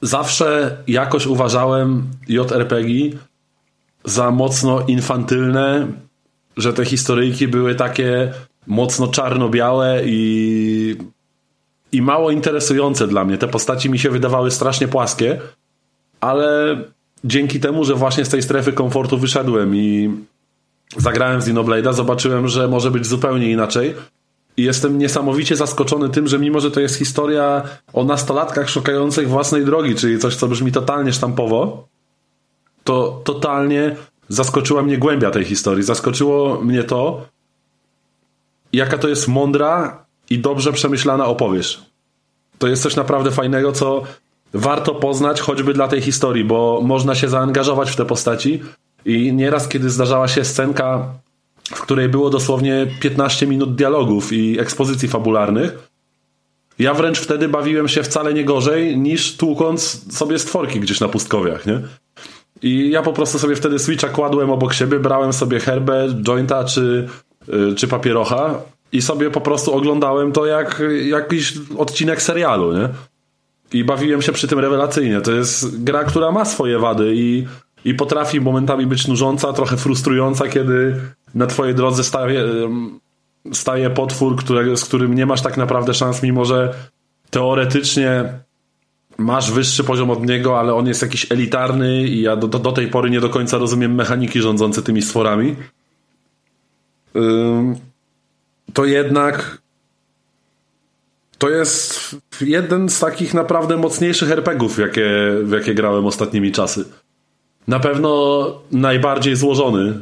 zawsze 0.01 0.77
jakoś 0.87 1.27
uważałem 1.27 2.07
JRPG 2.27 3.17
za 4.05 4.31
mocno 4.31 4.81
infantylne, 4.81 5.87
że 6.57 6.73
te 6.73 6.85
historyjki 6.85 7.47
były 7.47 7.75
takie 7.75 8.33
mocno 8.67 9.07
czarno-białe 9.07 10.01
i, 10.05 10.95
i 11.91 12.01
mało 12.01 12.31
interesujące 12.31 13.07
dla 13.07 13.25
mnie. 13.25 13.37
Te 13.37 13.47
postaci 13.47 13.89
mi 13.89 13.99
się 13.99 14.09
wydawały 14.09 14.51
strasznie 14.51 14.87
płaskie, 14.87 15.41
ale 16.21 16.77
dzięki 17.23 17.59
temu, 17.59 17.85
że 17.85 17.95
właśnie 17.95 18.25
z 18.25 18.29
tej 18.29 18.41
strefy 18.41 18.73
komfortu 18.73 19.17
wyszedłem 19.17 19.75
i 19.75 20.11
zagrałem 20.97 21.41
z 21.41 21.45
Dinoblade'a, 21.45 21.93
zobaczyłem, 21.93 22.47
że 22.47 22.67
może 22.67 22.91
być 22.91 23.07
zupełnie 23.07 23.51
inaczej. 23.51 23.95
I 24.57 24.63
jestem 24.63 24.97
niesamowicie 24.97 25.55
zaskoczony 25.55 26.09
tym, 26.09 26.27
że 26.27 26.39
mimo, 26.39 26.59
że 26.59 26.71
to 26.71 26.79
jest 26.79 26.95
historia 26.95 27.61
o 27.93 28.03
nastolatkach 28.03 28.69
szukających 28.69 29.29
własnej 29.29 29.65
drogi, 29.65 29.95
czyli 29.95 30.19
coś, 30.19 30.35
co 30.35 30.47
brzmi 30.47 30.71
totalnie 30.71 31.13
sztampowo, 31.13 31.87
to 32.83 33.21
totalnie 33.23 33.95
zaskoczyła 34.29 34.81
mnie 34.81 34.97
głębia 34.97 35.31
tej 35.31 35.45
historii. 35.45 35.83
Zaskoczyło 35.83 36.61
mnie 36.61 36.83
to, 36.83 37.25
jaka 38.73 38.97
to 38.97 39.07
jest 39.07 39.27
mądra 39.27 40.05
i 40.29 40.39
dobrze 40.39 40.73
przemyślana 40.73 41.25
opowieść. 41.25 41.79
To 42.59 42.67
jest 42.67 42.83
coś 42.83 42.95
naprawdę 42.95 43.31
fajnego, 43.31 43.71
co 43.71 44.03
warto 44.53 44.95
poznać 44.95 45.41
choćby 45.41 45.73
dla 45.73 45.87
tej 45.87 46.01
historii, 46.01 46.43
bo 46.43 46.81
można 46.83 47.15
się 47.15 47.29
zaangażować 47.29 47.91
w 47.91 47.95
te 47.95 48.05
postaci 48.05 48.61
i 49.05 49.33
nieraz, 49.33 49.67
kiedy 49.67 49.89
zdarzała 49.89 50.27
się 50.27 50.45
scenka, 50.45 51.05
w 51.63 51.81
której 51.81 52.09
było 52.09 52.29
dosłownie 52.29 52.87
15 52.99 53.47
minut 53.47 53.75
dialogów 53.75 54.33
i 54.33 54.59
ekspozycji 54.59 55.07
fabularnych, 55.07 55.89
ja 56.79 56.93
wręcz 56.93 57.19
wtedy 57.19 57.47
bawiłem 57.47 57.87
się 57.87 58.03
wcale 58.03 58.33
nie 58.33 58.45
gorzej 58.45 58.97
niż 58.97 59.37
tłukąc 59.37 60.13
sobie 60.17 60.39
stworki 60.39 60.79
gdzieś 60.79 60.99
na 60.99 61.07
pustkowiach, 61.07 61.65
nie? 61.65 61.81
I 62.61 62.89
ja 62.89 63.01
po 63.01 63.13
prostu 63.13 63.39
sobie 63.39 63.55
wtedy 63.55 63.79
Switcha 63.79 64.09
kładłem 64.09 64.49
obok 64.49 64.73
siebie, 64.73 64.99
brałem 64.99 65.33
sobie 65.33 65.59
herbę, 65.59 66.07
jointa 66.23 66.63
czy, 66.63 67.07
y, 67.71 67.75
czy 67.75 67.87
papierocha 67.87 68.61
i 68.91 69.01
sobie 69.01 69.31
po 69.31 69.41
prostu 69.41 69.73
oglądałem 69.73 70.31
to 70.31 70.45
jak 70.45 70.81
jakiś 71.05 71.53
odcinek 71.77 72.21
serialu, 72.21 72.73
nie? 72.73 72.89
I 73.73 73.83
bawiłem 73.83 74.21
się 74.21 74.31
przy 74.31 74.47
tym 74.47 74.59
rewelacyjnie. 74.59 75.21
To 75.21 75.31
jest 75.31 75.83
gra, 75.83 76.03
która 76.03 76.31
ma 76.31 76.45
swoje 76.45 76.79
wady 76.79 77.13
i, 77.15 77.47
i 77.85 77.93
potrafi 77.93 78.41
momentami 78.41 78.85
być 78.85 79.07
nużąca, 79.07 79.53
trochę 79.53 79.77
frustrująca, 79.77 80.47
kiedy 80.47 80.95
na 81.35 81.47
twojej 81.47 81.75
drodze 81.75 82.03
staje, 82.03 82.45
staje 83.53 83.89
potwór, 83.89 84.35
które, 84.35 84.77
z 84.77 84.85
którym 84.85 85.13
nie 85.13 85.25
masz 85.25 85.41
tak 85.41 85.57
naprawdę 85.57 85.93
szans, 85.93 86.23
mimo 86.23 86.45
że 86.45 86.73
teoretycznie 87.29 88.23
masz 89.17 89.51
wyższy 89.51 89.83
poziom 89.83 90.09
od 90.09 90.27
niego, 90.27 90.59
ale 90.59 90.73
on 90.73 90.87
jest 90.87 91.01
jakiś 91.01 91.31
elitarny 91.31 92.03
i 92.03 92.21
ja 92.21 92.35
do, 92.35 92.47
do, 92.47 92.71
tej 92.71 92.87
pory 92.87 93.09
nie 93.09 93.21
do 93.21 93.29
końca 93.29 93.57
rozumiem 93.57 93.95
mechaniki 93.95 94.41
rządzące 94.41 94.81
tymi 94.81 95.01
stworami. 95.01 95.55
to 98.73 98.85
jednak 98.85 99.61
To 101.39 101.49
jest 101.49 102.15
jeden 102.41 102.89
z 102.89 102.99
takich 102.99 103.33
naprawdę 103.33 103.77
mocniejszych 103.77 104.31
RPGów, 104.31 104.79
jakie, 104.79 105.09
w 105.43 105.51
jakie 105.51 105.73
grałem 105.75 106.05
ostatnimi 106.05 106.51
czasy. 106.51 106.85
Na 107.67 107.79
pewno 107.79 108.61
najbardziej 108.71 109.35
złożony 109.35 109.99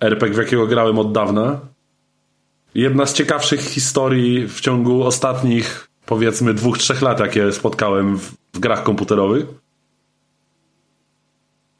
RPG, 0.00 0.34
w 0.34 0.44
jakiego 0.44 0.66
grałem 0.66 0.98
od 0.98 1.12
dawna. 1.12 1.60
Jedna 2.74 3.06
z 3.06 3.14
ciekawszych 3.14 3.60
historii 3.60 4.48
w 4.48 4.60
ciągu 4.60 5.02
ostatnich, 5.02 5.88
powiedzmy, 6.06 6.54
dwóch, 6.54 6.78
trzech 6.78 7.02
lat, 7.02 7.20
jakie 7.20 7.52
spotkałem 7.52 8.18
w, 8.18 8.32
w 8.54 8.58
grach 8.58 8.82
komputerowych. 8.82 9.46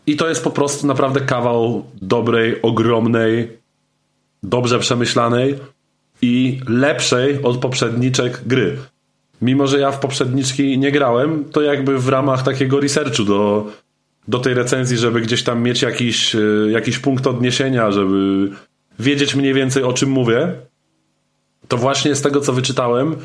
I 0.06 0.16
to 0.16 0.28
jest 0.28 0.44
po 0.44 0.50
prostu 0.50 0.86
naprawdę 0.86 1.20
kawał 1.20 1.84
dobrej, 2.02 2.62
ogromnej, 2.62 3.58
dobrze 4.42 4.78
przemyślanej 4.78 5.58
i 6.22 6.60
lepszej 6.68 7.42
od 7.42 7.56
poprzedniczek 7.58 8.42
gry. 8.46 8.76
Mimo, 9.42 9.66
że 9.66 9.80
ja 9.80 9.90
w 9.90 10.00
poprzedniczki 10.00 10.78
nie 10.78 10.92
grałem, 10.92 11.44
to 11.44 11.62
jakby 11.62 11.98
w 11.98 12.08
ramach 12.08 12.42
takiego 12.42 12.80
researchu 12.80 13.24
do, 13.24 13.66
do 14.28 14.38
tej 14.38 14.54
recenzji, 14.54 14.98
żeby 14.98 15.20
gdzieś 15.20 15.42
tam 15.42 15.62
mieć 15.62 15.82
jakiś, 15.82 16.34
e, 16.34 16.38
jakiś 16.70 16.98
punkt 16.98 17.26
odniesienia, 17.26 17.90
żeby 17.90 18.50
wiedzieć 18.98 19.34
mniej 19.34 19.54
więcej 19.54 19.82
o 19.82 19.92
czym 19.92 20.10
mówię, 20.10 20.52
to 21.68 21.76
właśnie 21.76 22.14
z 22.14 22.22
tego, 22.22 22.40
co 22.40 22.52
wyczytałem, 22.52 23.16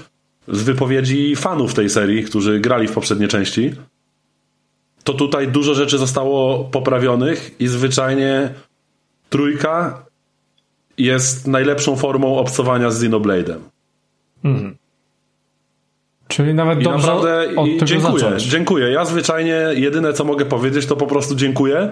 z 0.48 0.62
wypowiedzi 0.62 1.36
fanów 1.36 1.74
tej 1.74 1.90
serii, 1.90 2.24
którzy 2.24 2.60
grali 2.60 2.88
w 2.88 2.92
poprzednie 2.92 3.28
części, 3.28 3.72
to 5.04 5.14
tutaj 5.14 5.48
dużo 5.48 5.74
rzeczy 5.74 5.98
zostało 5.98 6.64
poprawionych 6.64 7.56
i 7.60 7.68
zwyczajnie 7.68 8.54
trójka 9.30 10.06
jest 10.98 11.48
najlepszą 11.48 11.96
formą 11.96 12.38
obcowania 12.38 12.92
z 12.92 13.04
Xenoblade'em. 13.04 13.60
Mhm. 14.44 14.76
Czyli 16.28 16.54
nawet 16.54 16.80
I 16.80 16.84
dobrze 16.84 17.08
naprawdę 17.08 17.50
od 17.56 17.66
tego 17.66 17.86
dziękuję, 17.86 18.20
zacząć. 18.20 18.44
dziękuję. 18.44 18.92
Ja 18.92 19.06
zwyczajnie 19.06 19.62
jedyne 19.74 20.14
co 20.14 20.24
mogę 20.24 20.46
powiedzieć 20.46 20.86
to 20.86 20.96
po 20.96 21.08
prostu 21.08 21.36
dziękuję, 21.36 21.90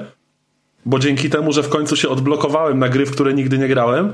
bo 0.85 0.99
dzięki 0.99 1.29
temu, 1.29 1.51
że 1.51 1.63
w 1.63 1.69
końcu 1.69 1.95
się 1.95 2.09
odblokowałem 2.09 2.79
na 2.79 2.89
gry, 2.89 3.05
w 3.05 3.11
które 3.11 3.33
nigdy 3.33 3.57
nie 3.57 3.67
grałem, 3.67 4.11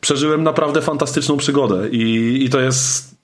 przeżyłem 0.00 0.42
naprawdę 0.42 0.82
fantastyczną 0.82 1.36
przygodę 1.36 1.88
i, 1.88 2.44
i 2.44 2.50
to 2.50 2.60
jest 2.60 3.16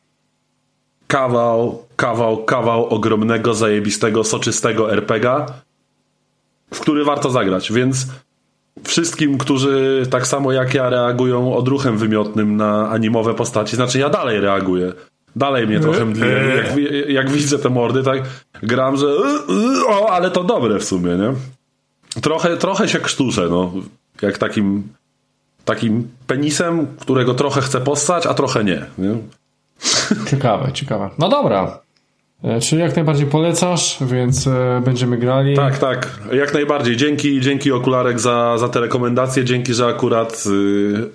kawał, 1.07 1.83
kawał, 1.97 2.45
kawał 2.45 2.87
ogromnego, 2.87 3.55
zajebistego, 3.55 4.25
soczystego 4.25 4.93
RPGa, 4.93 5.47
w 6.75 6.81
który 6.81 7.05
warto 7.05 7.31
zagrać, 7.31 7.73
więc 7.73 8.07
wszystkim, 8.85 9.39
którzy 9.39 10.07
tak 10.11 10.27
samo 10.27 10.53
jak 10.53 10.75
ja 10.75 10.91
reagują 10.91 11.57
odruchem 11.57 11.99
wymiotnym 11.99 12.57
na 12.57 12.91
animowe 12.91 13.35
postaci, 13.35 13.77
znaczy 13.77 13.99
ja 13.99 14.11
dalej 14.11 14.41
reaguję. 14.41 14.93
Dalej 15.37 15.67
mnie 15.67 15.81
trochę 15.81 16.05
mdli. 16.05 16.29
Jak, 16.57 16.77
jak, 17.09 17.31
widzę 17.31 17.59
te 17.59 17.69
mordy, 17.69 18.03
tak 18.03 18.23
gram, 18.63 18.97
że 18.97 19.07
o, 19.89 20.11
ale 20.11 20.31
to 20.31 20.45
dobre 20.45 20.79
w 20.79 20.85
sumie, 20.85 21.17
nie? 21.17 21.33
Trochę, 22.23 22.57
trochę 22.57 22.89
się 22.89 23.01
krztuszę, 23.01 23.47
no. 23.51 23.73
Jak 24.23 24.39
takim 24.39 24.83
takim 25.65 26.09
penisem, 26.27 26.87
którego 27.01 27.35
trochę 27.35 27.61
chcę 27.61 27.81
postać, 27.81 28.27
a 28.27 28.35
trochę 28.35 28.65
nie. 28.65 28.83
nie? 28.99 29.15
Ciekawe, 30.31 30.73
ciekawe. 30.73 31.11
No 31.19 31.29
dobra. 31.29 31.81
E, 32.45 32.61
czyli 32.61 32.81
jak 32.81 32.97
najbardziej 32.97 33.27
polecasz, 33.27 33.99
więc 34.01 34.47
e, 34.47 34.83
będziemy 34.85 35.19
grali. 35.19 35.57
Tak, 35.57 35.79
tak, 35.79 36.19
jak 36.33 36.55
najbardziej. 36.55 36.97
Dzięki, 36.97 37.41
dzięki 37.41 37.73
Okularek 37.73 38.21
za, 38.21 38.59
za 38.59 38.69
te 38.69 38.81
rekomendacje. 38.81 39.45
Dzięki, 39.45 39.75
że 39.75 39.87
akurat 39.87 40.45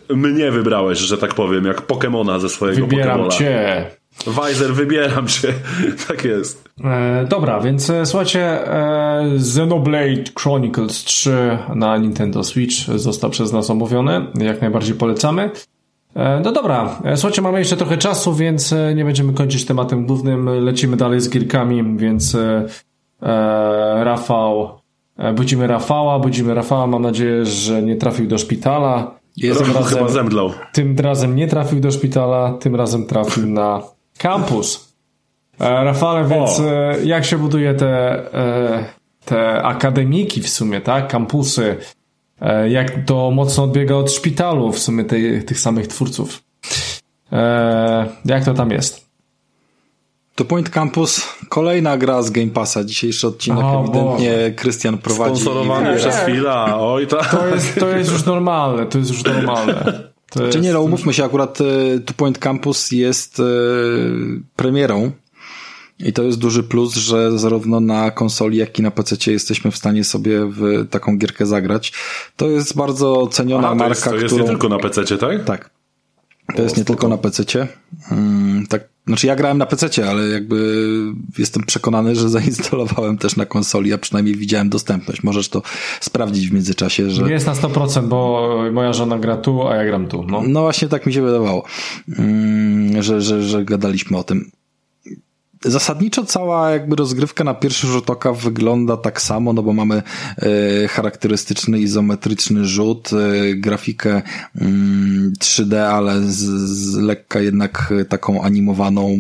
y, 0.10 0.16
mnie 0.16 0.52
wybrałeś, 0.52 1.00
że 1.00 1.18
tak 1.18 1.34
powiem, 1.34 1.66
jak 1.66 1.82
Pokemona 1.82 2.40
ze 2.40 2.50
swojego 2.50 2.88
Wybieram 2.88 3.08
Pokemona. 3.08 3.38
cię. 3.38 3.86
Weiser, 4.26 4.74
wybieram 4.74 5.28
cię. 5.28 5.54
tak 6.08 6.26
jest. 6.26 6.70
E, 6.84 7.26
dobra, 7.30 7.60
więc 7.60 7.90
e, 7.90 8.06
słuchajcie, 8.06 8.42
e, 8.42 9.36
Xenoblade 9.36 10.24
Chronicles 10.40 11.04
3 11.04 11.58
na 11.76 11.98
Nintendo 11.98 12.44
Switch 12.44 12.76
został 12.96 13.30
przez 13.30 13.54
nas 13.54 13.70
omówiony. 13.70 14.26
Jak 14.36 14.62
najbardziej 14.62 14.96
polecamy. 14.96 15.52
E, 16.16 16.40
no 16.44 16.52
dobra, 16.52 17.00
e, 17.04 17.18
słuchajcie, 17.18 17.42
mamy 17.42 17.60
jeszcze 17.60 17.78
trochę 17.78 17.98
czasu, 17.98 18.36
więc 18.36 18.76
nie 18.96 19.06
będziemy 19.06 19.34
kończyć 19.34 19.66
tematem 19.66 20.06
głównym. 20.06 20.50
Lecimy 20.66 20.98
dalej 20.98 21.22
z 21.22 21.30
gierkami, 21.30 21.98
więc 21.98 22.38
Rafał, 24.04 24.80
budzimy 25.36 25.68
Rafała, 25.68 26.20
budzimy 26.20 26.54
Rafała. 26.54 26.88
Mam 26.88 27.02
nadzieję, 27.02 27.46
że 27.46 27.84
nie 27.84 27.96
trafił 27.96 28.28
do 28.28 28.38
szpitala. 28.38 29.18
Tym 29.42 29.50
razem, 29.58 29.84
chyba 29.84 30.10
zemdlał. 30.10 30.52
Tym 30.74 31.00
razem 31.00 31.36
nie 31.36 31.48
trafił 31.48 31.80
do 31.80 31.92
szpitala, 31.92 32.54
tym 32.60 32.76
razem 32.76 33.06
trafił 33.06 33.46
na 33.48 33.82
kampus. 34.18 34.94
Rafale, 35.60 36.28
więc 36.28 36.60
o. 36.60 36.64
jak 37.04 37.26
się 37.26 37.38
buduje 37.38 37.74
te, 37.74 38.24
te 39.26 39.64
akademiki 39.64 40.42
w 40.42 40.50
sumie, 40.50 40.82
tak? 40.82 41.08
Kampusy 41.08 41.78
E, 42.42 42.70
jak 42.70 43.06
to 43.06 43.32
mocno 43.32 43.64
odbiega 43.64 43.96
od 43.96 44.12
szpitalu 44.12 44.72
w 44.72 44.80
sumie 44.80 45.04
tej, 45.04 45.44
tych 45.44 45.60
samych 45.60 45.88
twórców. 45.88 46.44
E, 47.32 48.08
jak 48.26 48.46
to 48.46 48.54
tam 48.54 48.72
jest? 48.72 49.08
To 50.36 50.46
Point 50.46 50.70
Campus, 50.70 51.36
kolejna 51.50 51.98
gra 51.98 52.22
z 52.22 52.30
Game 52.30 52.52
Passa. 52.52 52.84
Dzisiejszy 52.84 53.28
odcinek 53.28 53.64
o, 53.64 53.82
ewidentnie 53.84 54.54
Krystian 54.56 54.98
prowadzi. 54.98 55.42
Sponsorowany 55.42 55.96
przez 55.96 56.16
chwila. 56.16 56.80
Oj, 56.80 57.08
to... 57.08 57.18
To, 57.32 57.48
jest, 57.48 57.80
to 57.80 57.90
jest 57.90 58.12
już 58.12 58.26
normalne. 58.26 58.86
To 58.86 58.98
jest 58.98 59.12
już 59.12 59.24
normalne. 59.24 59.84
To 60.30 60.44
jest... 60.44 60.58
Czy 60.58 60.62
nie, 60.62 60.74
no 60.74 60.82
umówmy 60.82 61.14
się, 61.14 61.26
akurat 61.26 61.62
e, 61.62 62.00
Two 62.00 62.14
Point 62.18 62.40
Campus 62.40 62.92
jest 62.92 63.42
premierą 64.56 65.12
i 66.00 66.14
to 66.14 66.24
jest 66.24 66.40
duży 66.40 66.64
plus, 66.64 66.96
że 66.96 67.40
zarówno 67.40 67.80
na 67.80 68.12
konsoli, 68.12 68.58
jak 68.58 68.80
i 68.80 68.82
na 68.82 68.92
PC 68.92 69.32
jesteśmy 69.32 69.72
w 69.72 69.78
stanie 69.78 70.04
sobie 70.04 70.46
w 70.46 70.88
taką 70.90 71.18
gierkę 71.18 71.46
zagrać. 71.46 71.94
To 72.36 72.48
jest 72.48 72.76
bardzo 72.76 73.28
ceniona 73.28 73.76
marka, 73.76 73.90
jest, 73.90 74.04
to 74.04 74.16
jest 74.16 74.26
którą... 74.26 74.44
nie 74.44 74.50
tylko 74.50 74.70
na 74.70 74.80
PC, 74.80 75.18
tak? 75.18 75.44
Tak. 75.44 75.70
To 76.56 76.60
o, 76.60 76.62
jest 76.62 76.78
nie 76.78 76.84
spoko. 76.84 77.00
tylko 77.00 77.08
na 77.08 77.18
PC. 77.18 77.68
Hmm, 78.04 78.68
tak, 78.68 78.90
znaczy 79.08 79.28
ja 79.28 79.36
grałem 79.36 79.58
na 79.58 79.66
PC, 79.66 80.10
ale 80.10 80.28
jakby 80.28 80.86
jestem 81.38 81.64
przekonany, 81.64 82.16
że 82.16 82.30
zainstalowałem 82.38 83.18
też 83.18 83.36
na 83.36 83.46
konsoli, 83.46 83.94
a 83.94 83.98
przynajmniej 83.98 84.36
widziałem 84.36 84.70
dostępność. 84.70 85.24
Możesz 85.24 85.50
to 85.50 85.62
sprawdzić 86.02 86.50
w 86.50 86.54
międzyczasie, 86.54 87.10
że... 87.10 87.24
Nie 87.24 87.32
jest 87.32 87.48
na 87.48 87.54
100%, 87.54 88.08
bo 88.08 88.50
moja 88.72 88.94
żona 88.94 89.20
gra 89.20 89.38
tu, 89.38 89.68
a 89.68 89.76
ja 89.76 89.86
gram 89.86 90.08
tu. 90.08 90.24
No, 90.24 90.44
no 90.48 90.62
właśnie 90.62 90.88
tak 90.88 91.06
mi 91.06 91.14
się 91.14 91.22
wydawało, 91.22 91.64
hmm, 92.16 93.04
że, 93.04 93.22
że, 93.22 93.44
że 93.44 93.66
gadaliśmy 93.66 94.18
o 94.18 94.24
tym. 94.24 94.52
Zasadniczo 95.66 96.26
cała 96.26 96.72
jakby 96.72 96.96
rozgrywka 96.96 97.44
na 97.44 97.54
pierwszy 97.54 97.88
rzut 97.88 98.10
oka 98.10 98.34
wygląda 98.34 98.98
tak 98.98 99.22
samo, 99.22 99.54
no 99.54 99.64
bo 99.64 99.74
mamy 99.74 100.04
e, 100.38 100.88
charakterystyczny 100.88 101.80
izometryczny 101.80 102.66
rzut, 102.66 103.10
e, 103.14 103.56
grafikę 103.56 104.22
3D, 105.40 105.76
mm, 105.76 105.94
ale 105.94 106.22
z, 106.22 106.44
z 106.70 106.96
lekka 106.96 107.40
jednak 107.40 107.94
taką 108.10 108.42
animowaną, 108.42 109.18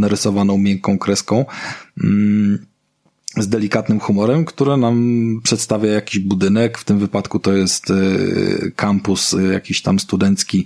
narysowaną 0.00 0.58
miękką 0.58 0.98
kreską. 0.98 1.44
Mm, 2.04 2.66
z 3.36 3.48
delikatnym 3.48 4.00
humorem, 4.00 4.44
które 4.44 4.76
nam 4.76 5.40
przedstawia 5.42 5.92
jakiś 5.92 6.18
budynek. 6.18 6.78
W 6.78 6.84
tym 6.84 6.98
wypadku 6.98 7.38
to 7.38 7.52
jest 7.52 7.90
e, 7.90 7.94
kampus 8.76 9.34
e, 9.34 9.42
jakiś 9.42 9.82
tam 9.82 9.98
studencki 9.98 10.64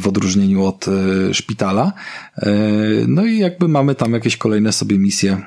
w 0.00 0.08
odróżnieniu 0.08 0.64
od 0.64 0.86
e, 0.88 1.34
szpitala. 1.34 1.92
No 3.08 3.24
i 3.24 3.38
jakby 3.38 3.68
mamy 3.68 3.94
tam 3.94 4.12
jakieś 4.12 4.36
kolejne 4.36 4.72
sobie 4.72 4.98
misje, 4.98 5.42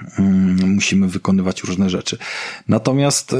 musimy 0.65 1.07
wykonywać 1.07 1.63
różne 1.63 1.89
rzeczy. 1.89 2.17
Natomiast 2.67 3.35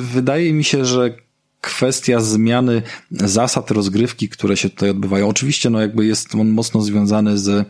wydaje 0.00 0.52
mi 0.52 0.64
się, 0.64 0.84
że 0.84 1.23
kwestia 1.64 2.20
zmiany 2.20 2.82
zasad 3.10 3.70
rozgrywki, 3.70 4.28
które 4.28 4.56
się 4.56 4.70
tutaj 4.70 4.90
odbywają. 4.90 5.28
Oczywiście, 5.28 5.70
no 5.70 5.80
jakby 5.80 6.06
jest 6.06 6.34
on 6.34 6.48
mocno 6.48 6.82
związany 6.82 7.38
z 7.38 7.66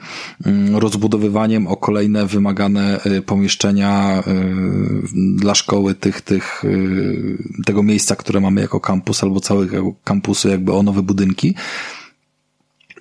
mm, 0.47 0.77
rozbudowywaniem 0.77 1.67
o 1.67 1.77
kolejne 1.77 2.27
wymagane 2.27 3.01
y, 3.07 3.23
pomieszczenia 3.23 4.23
y, 4.27 5.37
dla 5.37 5.55
szkoły 5.55 5.95
tych, 5.95 6.21
tych, 6.21 6.65
y, 6.65 7.39
tego 7.67 7.83
miejsca, 7.83 8.17
które 8.17 8.41
mamy 8.41 8.61
jako 8.61 8.81
kampus 8.81 9.23
albo 9.23 9.41
całego 9.41 9.95
kampusu 10.05 10.49
jakby 10.49 10.73
o 10.73 10.83
nowe 10.83 11.03
budynki. 11.03 11.55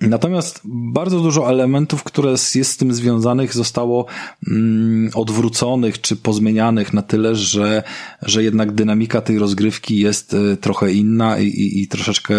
Natomiast 0.08 0.60
bardzo 0.64 1.20
dużo 1.20 1.50
elementów, 1.50 2.02
które 2.02 2.30
jest 2.30 2.70
z 2.70 2.76
tym 2.76 2.94
związanych, 2.94 3.54
zostało 3.54 4.06
mm, 4.48 5.10
odwróconych 5.14 6.00
czy 6.00 6.16
pozmienianych 6.16 6.92
na 6.92 7.02
tyle, 7.02 7.34
że, 7.34 7.82
że 8.22 8.42
jednak 8.42 8.72
dynamika 8.72 9.20
tej 9.20 9.38
rozgrywki 9.38 9.98
jest 9.98 10.34
y, 10.34 10.56
trochę 10.56 10.92
inna 10.92 11.38
i, 11.38 11.46
i, 11.46 11.82
i 11.82 11.88
troszeczkę 11.88 12.34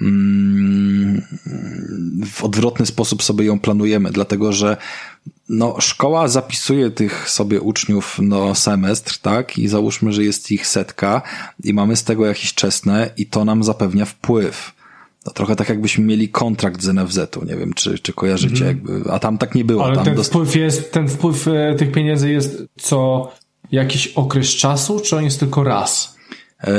mm, 0.00 1.22
w 2.26 2.44
odwrotny 2.44 2.86
sposób 2.86 3.22
sobie 3.22 3.44
ją 3.44 3.60
planujemy, 3.60 4.10
dlatego 4.10 4.52
że 4.52 4.76
no, 5.48 5.80
szkoła 5.80 6.28
zapisuje 6.28 6.90
tych 6.90 7.30
sobie 7.30 7.60
uczniów 7.60 8.18
no 8.22 8.54
semestr, 8.54 9.18
tak? 9.18 9.58
I 9.58 9.68
załóżmy, 9.68 10.12
że 10.12 10.24
jest 10.24 10.52
ich 10.52 10.66
setka 10.66 11.22
i 11.64 11.74
mamy 11.74 11.96
z 11.96 12.04
tego 12.04 12.26
jakieś 12.26 12.54
czesne 12.54 13.10
i 13.16 13.26
to 13.26 13.44
nam 13.44 13.64
zapewnia 13.64 14.04
wpływ 14.04 14.77
no 15.28 15.34
trochę 15.34 15.56
tak 15.56 15.68
jakbyśmy 15.68 16.04
mieli 16.04 16.28
kontrakt 16.28 16.82
z 16.82 16.94
NFZ-u, 16.94 17.44
nie 17.44 17.56
wiem, 17.56 17.74
czy, 17.74 17.98
czy 17.98 18.12
kojarzycie, 18.12 18.64
mm. 18.64 18.66
jakby, 18.66 19.12
a 19.12 19.18
tam 19.18 19.38
tak 19.38 19.54
nie 19.54 19.64
było. 19.64 19.84
Ale 19.84 19.94
tam 19.94 20.04
ten 20.04 20.14
dost... 20.14 20.30
wpływ 20.30 20.56
jest, 20.56 20.92
ten 20.92 21.08
wpływ 21.08 21.48
e, 21.48 21.74
tych 21.74 21.92
pieniędzy 21.92 22.30
jest 22.30 22.62
co 22.76 23.30
jakiś 23.72 24.06
okres 24.06 24.48
czasu, 24.48 25.00
czy 25.00 25.16
on 25.16 25.24
jest 25.24 25.40
tylko 25.40 25.64
raz? 25.64 26.16
E, 26.64 26.72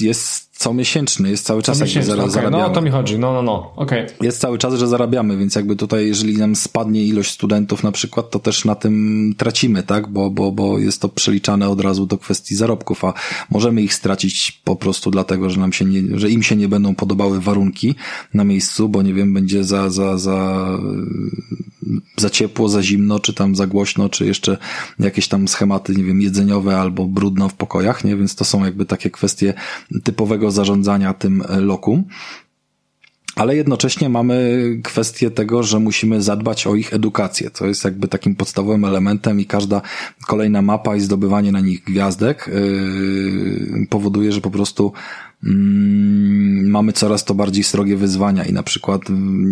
jest 0.00 0.45
comiesięczny, 0.56 1.30
jest 1.30 1.46
cały 1.46 1.62
czas 1.62 1.80
jakby 1.80 2.12
okay. 2.12 2.30
zarabiamy. 2.30 2.50
No 2.50 2.66
o 2.66 2.70
to 2.70 2.82
mi 2.82 2.90
chodzi, 2.90 3.18
no, 3.18 3.32
no, 3.32 3.42
no, 3.42 3.72
okej. 3.76 4.04
Okay. 4.04 4.16
Jest 4.20 4.40
cały 4.40 4.58
czas, 4.58 4.74
że 4.74 4.88
zarabiamy, 4.88 5.36
więc 5.36 5.54
jakby 5.54 5.76
tutaj, 5.76 6.06
jeżeli 6.06 6.38
nam 6.38 6.56
spadnie 6.56 7.04
ilość 7.04 7.30
studentów 7.30 7.82
na 7.82 7.92
przykład, 7.92 8.30
to 8.30 8.38
też 8.38 8.64
na 8.64 8.74
tym 8.74 9.34
tracimy, 9.36 9.82
tak, 9.82 10.08
bo, 10.08 10.30
bo, 10.30 10.52
bo 10.52 10.78
jest 10.78 11.02
to 11.02 11.08
przeliczane 11.08 11.68
od 11.68 11.80
razu 11.80 12.06
do 12.06 12.18
kwestii 12.18 12.56
zarobków, 12.56 13.04
a 13.04 13.12
możemy 13.50 13.82
ich 13.82 13.94
stracić 13.94 14.60
po 14.64 14.76
prostu 14.76 15.10
dlatego, 15.10 15.50
że 15.50 15.60
nam 15.60 15.72
się 15.72 15.84
nie, 15.84 16.18
że 16.18 16.30
im 16.30 16.42
się 16.42 16.56
nie 16.56 16.68
będą 16.68 16.94
podobały 16.94 17.40
warunki 17.40 17.94
na 18.34 18.44
miejscu, 18.44 18.88
bo 18.88 19.02
nie 19.02 19.14
wiem, 19.14 19.34
będzie 19.34 19.64
za, 19.64 19.90
za, 19.90 20.18
za, 20.18 20.68
za 22.16 22.30
ciepło, 22.30 22.68
za 22.68 22.82
zimno, 22.82 23.20
czy 23.20 23.34
tam 23.34 23.56
za 23.56 23.66
głośno, 23.66 24.08
czy 24.08 24.26
jeszcze 24.26 24.58
jakieś 24.98 25.28
tam 25.28 25.48
schematy, 25.48 25.94
nie 25.94 26.04
wiem, 26.04 26.20
jedzeniowe 26.20 26.78
albo 26.78 27.04
brudno 27.04 27.48
w 27.48 27.54
pokojach, 27.54 28.04
nie, 28.04 28.16
więc 28.16 28.34
to 28.34 28.44
są 28.44 28.64
jakby 28.64 28.86
takie 28.86 29.10
kwestie 29.10 29.54
typowego 30.04 30.45
zarządzania 30.50 31.14
tym 31.14 31.42
lokum. 31.48 32.04
Ale 33.36 33.56
jednocześnie 33.56 34.08
mamy 34.08 34.64
kwestię 34.84 35.30
tego, 35.30 35.62
że 35.62 35.80
musimy 35.80 36.22
zadbać 36.22 36.66
o 36.66 36.74
ich 36.74 36.94
edukację. 36.94 37.50
To 37.50 37.66
jest 37.66 37.84
jakby 37.84 38.08
takim 38.08 38.34
podstawowym 38.34 38.84
elementem 38.84 39.40
i 39.40 39.46
każda 39.46 39.82
kolejna 40.26 40.62
mapa 40.62 40.96
i 40.96 41.00
zdobywanie 41.00 41.52
na 41.52 41.60
nich 41.60 41.84
gwiazdek 41.84 42.50
yy, 42.52 43.86
powoduje, 43.86 44.32
że 44.32 44.40
po 44.40 44.50
prostu 44.50 44.92
mm, 45.44 46.70
mamy 46.70 46.92
coraz 46.92 47.24
to 47.24 47.34
bardziej 47.34 47.64
srogie 47.64 47.96
wyzwania 47.96 48.44
i 48.44 48.52
na 48.52 48.62
przykład 48.62 49.02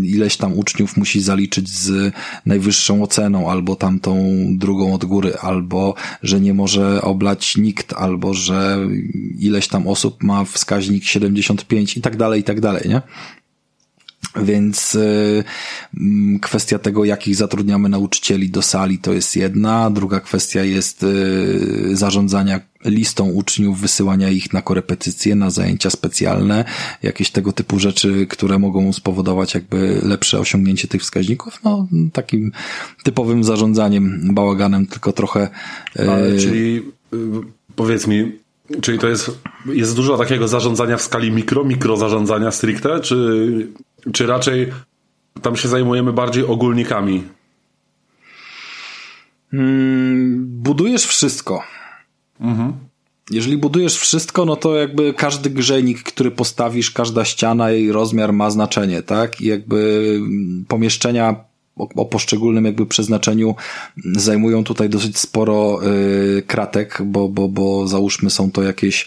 ileś 0.02 0.36
tam 0.36 0.58
uczniów 0.58 0.96
musi 0.96 1.20
zaliczyć 1.20 1.68
z 1.68 2.14
najwyższą 2.46 3.02
oceną, 3.02 3.50
albo 3.50 3.76
tamtą 3.76 4.34
drugą 4.50 4.94
od 4.94 5.04
góry, 5.04 5.36
albo 5.36 5.94
że 6.22 6.40
nie 6.40 6.54
może 6.54 7.02
oblać 7.02 7.56
nikt, 7.56 7.92
albo 7.92 8.34
że 8.34 8.78
ileś 9.38 9.68
tam 9.68 9.86
osób 9.88 10.22
ma 10.22 10.44
wskaźnik 10.44 11.04
75 11.04 11.96
i 11.96 12.00
tak 12.00 12.16
dalej, 12.16 12.40
i 12.40 12.44
tak 12.44 12.60
dalej, 12.60 12.88
nie? 12.88 13.02
Więc 14.42 14.94
y, 14.94 15.44
mm, 16.00 16.38
kwestia 16.40 16.78
tego, 16.78 17.04
jakich 17.04 17.36
zatrudniamy 17.36 17.88
nauczycieli 17.88 18.50
do 18.50 18.62
sali, 18.62 18.98
to 18.98 19.12
jest 19.12 19.36
jedna. 19.36 19.90
Druga 19.90 20.20
kwestia 20.20 20.64
jest 20.64 21.02
y, 21.02 21.96
zarządzania 21.96 22.60
listą 22.84 23.30
uczniów, 23.30 23.80
wysyłania 23.80 24.30
ich 24.30 24.52
na 24.52 24.62
korepetycje, 24.62 25.34
na 25.34 25.50
zajęcia 25.50 25.90
specjalne, 25.90 26.64
jakieś 27.02 27.30
tego 27.30 27.52
typu 27.52 27.78
rzeczy, 27.78 28.26
które 28.26 28.58
mogą 28.58 28.92
spowodować 28.92 29.54
jakby 29.54 30.00
lepsze 30.02 30.40
osiągnięcie 30.40 30.88
tych 30.88 31.02
wskaźników. 31.02 31.60
No, 31.64 31.86
takim 32.12 32.52
typowym 33.02 33.44
zarządzaniem, 33.44 34.34
bałaganem, 34.34 34.86
tylko 34.86 35.12
trochę. 35.12 35.48
Y, 36.00 36.10
Ale, 36.10 36.38
czyli 36.38 36.82
powiedz 37.76 38.06
mi, 38.06 38.44
Czyli 38.82 38.98
to 38.98 39.08
jest, 39.08 39.30
jest 39.66 39.96
dużo 39.96 40.18
takiego 40.18 40.48
zarządzania 40.48 40.96
w 40.96 41.02
skali 41.02 41.30
mikro, 41.30 41.64
mikro 41.64 41.96
zarządzania 41.96 42.50
stricte, 42.50 43.00
czy 43.00 43.68
czy 44.12 44.26
raczej 44.26 44.72
tam 45.42 45.56
się 45.56 45.68
zajmujemy 45.68 46.12
bardziej 46.12 46.44
ogólnikami? 46.44 47.24
Hmm, 49.50 50.46
budujesz 50.46 51.06
wszystko. 51.06 51.62
Mhm. 52.40 52.72
Jeżeli 53.30 53.56
budujesz 53.56 53.98
wszystko, 53.98 54.44
no 54.44 54.56
to 54.56 54.76
jakby 54.76 55.14
każdy 55.14 55.50
grzejnik, 55.50 56.02
który 56.02 56.30
postawisz, 56.30 56.90
każda 56.90 57.24
ściana 57.24 57.72
i 57.72 57.88
rozmiar 57.88 58.32
ma 58.32 58.50
znaczenie, 58.50 59.02
tak? 59.02 59.40
I 59.40 59.46
jakby 59.46 60.20
pomieszczenia 60.68 61.36
o, 61.76 61.88
o 61.96 62.04
poszczególnym 62.04 62.64
jakby 62.64 62.86
przeznaczeniu 62.86 63.54
zajmują 64.16 64.64
tutaj 64.64 64.88
dosyć 64.88 65.18
sporo 65.18 65.80
y, 65.86 66.42
kratek, 66.46 67.02
bo, 67.04 67.28
bo, 67.28 67.48
bo 67.48 67.88
załóżmy 67.88 68.30
są 68.30 68.50
to 68.50 68.62
jakieś 68.62 69.06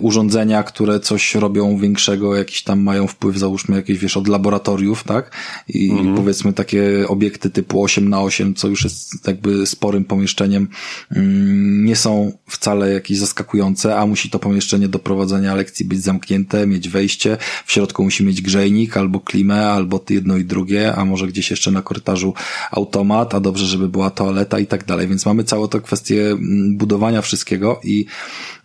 urządzenia, 0.00 0.62
które 0.62 1.00
coś 1.00 1.34
robią 1.34 1.78
większego, 1.78 2.36
jakiś 2.36 2.62
tam 2.62 2.80
mają 2.80 3.06
wpływ, 3.06 3.36
załóżmy 3.36 3.76
jakieś, 3.76 3.98
wiesz, 3.98 4.16
od 4.16 4.28
laboratoriów, 4.28 5.04
tak? 5.04 5.30
I 5.68 5.90
mhm. 5.90 6.16
powiedzmy 6.16 6.52
takie 6.52 7.08
obiekty 7.08 7.50
typu 7.50 7.82
8 7.82 8.08
na 8.08 8.20
8 8.20 8.54
co 8.54 8.68
już 8.68 8.84
jest 8.84 9.26
jakby 9.26 9.66
sporym 9.66 10.04
pomieszczeniem, 10.04 10.68
mm, 11.10 11.84
nie 11.84 11.96
są 11.96 12.32
wcale 12.46 12.92
jakieś 12.92 13.18
zaskakujące, 13.18 13.98
a 13.98 14.06
musi 14.06 14.30
to 14.30 14.38
pomieszczenie 14.38 14.88
do 14.88 14.98
prowadzenia 14.98 15.54
lekcji 15.54 15.84
być 15.84 16.02
zamknięte, 16.02 16.66
mieć 16.66 16.88
wejście, 16.88 17.36
w 17.66 17.72
środku 17.72 18.04
musi 18.04 18.24
mieć 18.24 18.42
grzejnik 18.42 18.96
albo 18.96 19.20
klimę, 19.20 19.70
albo 19.70 20.04
jedno 20.10 20.36
i 20.36 20.44
drugie, 20.44 20.94
a 20.94 21.04
może 21.04 21.26
gdzieś 21.26 21.50
jeszcze 21.50 21.70
na 21.70 21.82
korytarzu 21.82 22.34
automat, 22.70 23.34
a 23.34 23.40
dobrze, 23.40 23.66
żeby 23.66 23.88
była 23.88 24.10
toaleta 24.10 24.58
i 24.58 24.66
tak 24.66 24.84
dalej. 24.84 25.08
Więc 25.08 25.26
mamy 25.26 25.44
całą 25.44 25.68
tę 25.68 25.80
kwestię 25.80 26.30
mm, 26.30 26.76
budowania 26.76 27.22
wszystkiego 27.22 27.80
i 27.84 28.06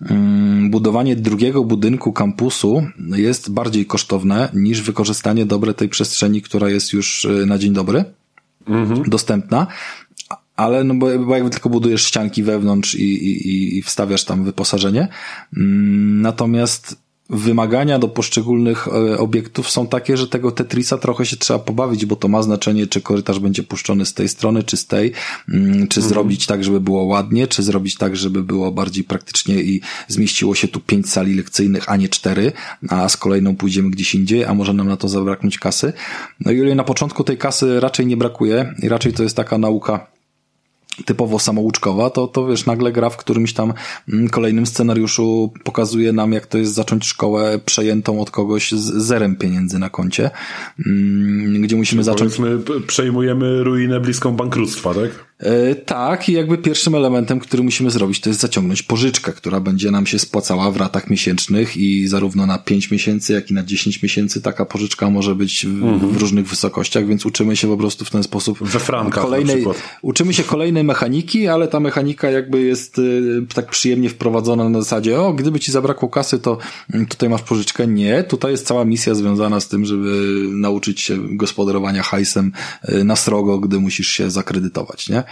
Mm, 0.02 0.57
budowanie 0.72 1.16
drugiego 1.16 1.64
budynku 1.64 2.14
kampusu 2.14 2.84
jest 3.16 3.52
bardziej 3.52 3.86
kosztowne 3.86 4.50
niż 4.54 4.82
wykorzystanie 4.82 5.46
dobre 5.46 5.74
tej 5.74 5.90
przestrzeni, 5.90 6.42
która 6.42 6.70
jest 6.70 6.94
już 6.94 7.26
y, 7.26 7.46
na 7.46 7.58
dzień 7.58 7.74
dobry 7.74 8.06
mhm. 8.68 9.10
dostępna. 9.10 9.68
Ale 10.56 10.84
no 10.84 10.94
bo, 10.94 11.20
bo 11.20 11.36
jakby 11.36 11.50
tylko 11.50 11.70
budujesz 11.70 12.06
ścianki 12.06 12.44
wewnątrz 12.44 12.96
i, 12.96 13.04
i, 13.04 13.78
i 13.78 13.82
wstawiasz 13.82 14.26
tam 14.26 14.44
wyposażenie. 14.44 15.08
Mm, 15.58 16.22
natomiast 16.22 17.07
wymagania 17.30 18.00
do 18.00 18.08
poszczególnych 18.08 18.88
e, 18.88 19.18
obiektów 19.18 19.70
są 19.70 19.88
takie, 19.88 20.18
że 20.18 20.28
tego 20.28 20.52
Tetrisa 20.52 20.98
trochę 20.98 21.26
się 21.26 21.38
trzeba 21.38 21.60
pobawić, 21.60 22.06
bo 22.06 22.16
to 22.16 22.28
ma 22.28 22.42
znaczenie, 22.42 22.88
czy 22.88 23.02
korytarz 23.02 23.40
będzie 23.40 23.64
puszczony 23.64 24.06
z 24.06 24.14
tej 24.14 24.30
strony, 24.30 24.64
czy 24.64 24.78
z 24.78 24.86
tej, 24.86 25.12
mm, 25.50 25.88
czy 25.88 26.00
mhm. 26.00 26.10
zrobić 26.10 26.46
tak, 26.46 26.64
żeby 26.64 26.80
było 26.80 27.04
ładnie, 27.04 27.48
czy 27.48 27.64
zrobić 27.64 27.96
tak, 27.96 28.16
żeby 28.16 28.44
było 28.44 28.72
bardziej 28.72 29.04
praktycznie 29.04 29.56
i 29.62 29.82
zmieściło 30.08 30.56
się 30.56 30.68
tu 30.68 30.80
pięć 30.80 31.10
sali 31.10 31.34
lekcyjnych, 31.34 31.90
a 31.90 31.96
nie 31.96 32.10
cztery, 32.10 32.52
a 32.90 33.10
z 33.10 33.18
kolejną 33.18 33.56
pójdziemy 33.56 33.90
gdzieś 33.90 34.16
indziej, 34.16 34.46
a 34.46 34.54
może 34.54 34.74
nam 34.74 34.88
na 34.88 34.98
to 34.98 35.08
zabraknąć 35.08 35.60
kasy. 35.60 35.94
No 36.40 36.52
i 36.52 36.76
na 36.76 36.84
początku 36.84 37.24
tej 37.24 37.38
kasy 37.38 37.80
raczej 37.80 38.06
nie 38.06 38.18
brakuje 38.18 38.74
i 38.84 38.90
raczej 38.90 39.14
to 39.14 39.24
jest 39.24 39.36
taka 39.36 39.58
nauka 39.58 40.17
typowo 41.06 41.40
samouczkowa, 41.40 42.10
to, 42.10 42.28
to 42.28 42.48
wiesz, 42.48 42.66
nagle 42.66 42.92
gra 42.92 43.10
w 43.10 43.18
którymś 43.18 43.54
tam 43.54 43.74
mm, 44.14 44.30
kolejnym 44.30 44.66
scenariuszu 44.66 45.54
pokazuje 45.64 46.14
nam, 46.14 46.34
jak 46.34 46.48
to 46.48 46.58
jest 46.58 46.74
zacząć 46.74 47.06
szkołę 47.06 47.60
przejętą 47.66 48.22
od 48.22 48.32
kogoś 48.32 48.72
z 48.72 49.04
zerem 49.04 49.36
pieniędzy 49.36 49.80
na 49.80 49.90
koncie, 49.90 50.30
mm, 50.86 51.62
gdzie 51.62 51.76
musimy 51.76 52.04
Czyli 52.04 52.06
zacząć... 52.06 52.34
przejmujemy 52.88 53.64
ruinę 53.64 54.00
bliską 54.00 54.36
bankructwa, 54.36 54.94
tak? 54.94 55.27
E, 55.40 55.76
tak, 55.76 56.30
i 56.30 56.34
jakby 56.34 56.58
pierwszym 56.58 56.96
elementem, 56.96 57.40
który 57.40 57.64
musimy 57.64 57.92
zrobić, 57.92 58.20
to 58.20 58.30
jest 58.30 58.42
zaciągnąć 58.42 58.84
pożyczkę, 58.84 59.34
która 59.34 59.60
będzie 59.60 59.92
nam 59.92 60.06
się 60.06 60.20
spłacała 60.20 60.72
w 60.72 60.78
ratach 60.78 61.10
miesięcznych 61.10 61.78
i 61.78 62.08
zarówno 62.08 62.46
na 62.46 62.58
5 62.58 62.92
miesięcy, 62.92 63.34
jak 63.34 63.52
i 63.52 63.54
na 63.54 63.64
10 63.64 64.04
miesięcy 64.04 64.42
taka 64.42 64.66
pożyczka 64.66 65.10
może 65.10 65.36
być 65.36 65.66
w, 65.66 65.84
mhm. 65.84 66.12
w 66.12 66.18
różnych 66.18 66.48
wysokościach, 66.48 67.08
więc 67.08 67.26
uczymy 67.26 67.56
się 67.56 67.68
po 67.68 67.78
prostu 67.78 68.06
w 68.06 68.10
ten 68.10 68.24
sposób. 68.24 68.58
We 68.62 68.80
frankach 68.80 69.24
kolejnej, 69.24 69.66
Uczymy 70.02 70.34
się 70.34 70.44
kolejnej 70.44 70.84
mechaniki, 70.84 71.48
ale 71.48 71.68
ta 71.68 71.80
mechanika 71.80 72.30
jakby 72.30 72.62
jest 72.62 73.00
y, 73.00 73.46
tak 73.54 73.70
przyjemnie 73.70 74.10
wprowadzona 74.10 74.70
na 74.70 74.82
zasadzie, 74.82 75.20
o, 75.20 75.34
gdyby 75.34 75.60
ci 75.60 75.72
zabrakło 75.72 76.10
kasy, 76.10 76.40
to 76.40 76.58
mm, 76.94 77.06
tutaj 77.06 77.30
masz 77.30 77.42
pożyczkę. 77.42 77.88
Nie, 77.88 78.24
tutaj 78.24 78.52
jest 78.52 78.68
cała 78.68 78.86
misja 78.86 79.16
związana 79.16 79.60
z 79.60 79.68
tym, 79.68 79.86
żeby 79.86 80.44
nauczyć 80.52 81.02
się 81.02 81.38
gospodarowania 81.38 82.04
hajsem 82.04 82.52
y, 82.90 83.04
na 83.04 83.16
srogo, 83.16 83.60
gdy 83.60 83.80
musisz 83.80 84.08
się 84.08 84.32
zakredytować, 84.32 85.10
nie? 85.10 85.27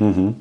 Mhm. 0.00 0.34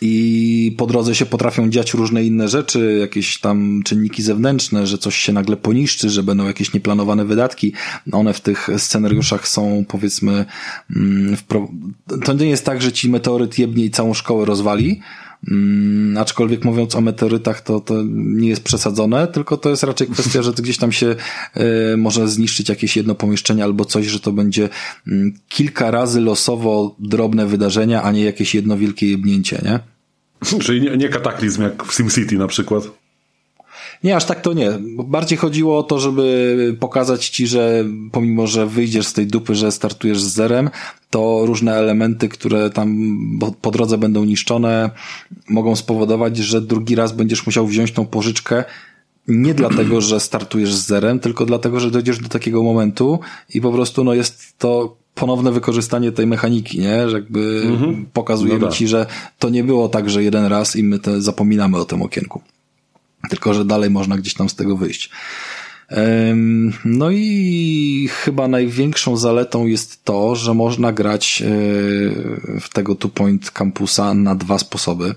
I 0.00 0.74
po 0.78 0.86
drodze 0.86 1.14
się 1.14 1.26
potrafią 1.26 1.70
dziać 1.70 1.94
różne 1.94 2.24
inne 2.24 2.48
rzeczy, 2.48 2.96
jakieś 3.00 3.40
tam 3.40 3.82
czynniki 3.84 4.22
zewnętrzne, 4.22 4.86
że 4.86 4.98
coś 4.98 5.16
się 5.16 5.32
nagle 5.32 5.56
poniszczy, 5.56 6.10
że 6.10 6.22
będą 6.22 6.46
jakieś 6.46 6.72
nieplanowane 6.72 7.24
wydatki. 7.24 7.72
One 8.12 8.32
w 8.32 8.40
tych 8.40 8.68
scenariuszach 8.76 9.48
są 9.48 9.84
powiedzmy, 9.88 10.44
mm, 10.96 11.36
to 12.24 12.32
nie 12.32 12.46
jest 12.46 12.64
tak, 12.64 12.82
że 12.82 12.92
ci 12.92 13.10
meteoryt 13.10 13.58
jebnie 13.58 13.84
i 13.84 13.90
całą 13.90 14.14
szkołę 14.14 14.44
rozwali, 14.44 15.00
Mm, 15.50 16.18
aczkolwiek 16.18 16.64
mówiąc 16.64 16.94
o 16.94 17.00
meteorytach, 17.00 17.60
to, 17.60 17.80
to 17.80 17.94
nie 18.14 18.48
jest 18.48 18.62
przesadzone, 18.62 19.26
tylko 19.26 19.56
to 19.56 19.70
jest 19.70 19.82
raczej 19.82 20.06
kwestia, 20.06 20.42
że 20.42 20.52
gdzieś 20.52 20.78
tam 20.78 20.92
się 20.92 21.16
y, 21.92 21.96
może 21.96 22.28
zniszczyć 22.28 22.68
jakieś 22.68 22.96
jedno 22.96 23.14
pomieszczenie 23.14 23.64
albo 23.64 23.84
coś, 23.84 24.06
że 24.06 24.20
to 24.20 24.32
będzie 24.32 24.68
y, 25.08 25.32
kilka 25.48 25.90
razy 25.90 26.20
losowo 26.20 26.96
drobne 26.98 27.46
wydarzenia, 27.46 28.02
a 28.02 28.12
nie 28.12 28.24
jakieś 28.24 28.54
jedno 28.54 28.76
wielkie 28.76 29.10
jebnięcie, 29.10 29.62
nie? 29.64 29.80
Czyli 30.58 30.80
nie, 30.80 30.96
nie 30.96 31.08
kataklizm 31.08 31.62
jak 31.62 31.84
w 31.84 31.94
SimCity 31.94 32.38
na 32.38 32.46
przykład. 32.46 33.05
Nie, 34.04 34.16
aż 34.16 34.24
tak 34.24 34.40
to 34.40 34.52
nie. 34.52 34.70
Bardziej 35.04 35.38
chodziło 35.38 35.78
o 35.78 35.82
to, 35.82 35.98
żeby 35.98 36.76
pokazać 36.80 37.28
ci, 37.28 37.46
że 37.46 37.84
pomimo, 38.12 38.46
że 38.46 38.66
wyjdziesz 38.66 39.06
z 39.06 39.12
tej 39.12 39.26
dupy, 39.26 39.54
że 39.54 39.72
startujesz 39.72 40.22
z 40.22 40.32
zerem, 40.32 40.70
to 41.10 41.42
różne 41.46 41.74
elementy, 41.74 42.28
które 42.28 42.70
tam 42.70 43.18
po 43.60 43.70
drodze 43.70 43.98
będą 43.98 44.24
niszczone, 44.24 44.90
mogą 45.48 45.76
spowodować, 45.76 46.36
że 46.36 46.60
drugi 46.60 46.94
raz 46.94 47.12
będziesz 47.12 47.46
musiał 47.46 47.66
wziąć 47.66 47.92
tą 47.92 48.06
pożyczkę 48.06 48.64
nie 49.28 49.54
dlatego, 49.54 50.00
że 50.00 50.20
startujesz 50.20 50.74
z 50.74 50.86
zerem, 50.86 51.20
tylko 51.20 51.46
dlatego, 51.46 51.80
że 51.80 51.90
dojdziesz 51.90 52.18
do 52.18 52.28
takiego 52.28 52.62
momentu 52.62 53.20
i 53.54 53.60
po 53.60 53.72
prostu 53.72 54.04
no 54.04 54.14
jest 54.14 54.58
to 54.58 54.96
ponowne 55.14 55.52
wykorzystanie 55.52 56.12
tej 56.12 56.26
mechaniki, 56.26 56.78
nie? 56.78 57.08
Że 57.08 57.16
jakby 57.16 57.62
mhm. 57.66 58.06
pokazujemy 58.12 58.60
no 58.60 58.68
ci, 58.68 58.84
tak. 58.84 58.90
że 58.90 59.06
to 59.38 59.48
nie 59.48 59.64
było 59.64 59.88
tak, 59.88 60.10
że 60.10 60.22
jeden 60.22 60.46
raz 60.46 60.76
i 60.76 60.84
my 60.84 60.98
te 60.98 61.20
zapominamy 61.20 61.76
o 61.76 61.84
tym 61.84 62.02
okienku. 62.02 62.42
Tylko, 63.30 63.54
że 63.54 63.64
dalej 63.64 63.90
można 63.90 64.16
gdzieś 64.16 64.34
tam 64.34 64.48
z 64.48 64.54
tego 64.54 64.76
wyjść. 64.76 65.10
No 66.84 67.10
i 67.10 68.08
chyba 68.24 68.48
największą 68.48 69.16
zaletą 69.16 69.66
jest 69.66 70.04
to, 70.04 70.36
że 70.36 70.54
można 70.54 70.92
grać 70.92 71.42
e, 71.42 71.48
w 72.60 72.68
tego 72.72 72.94
Two 72.94 73.08
Point 73.08 73.50
Campusa 73.50 74.14
na 74.14 74.34
dwa 74.34 74.58
sposoby. 74.58 75.14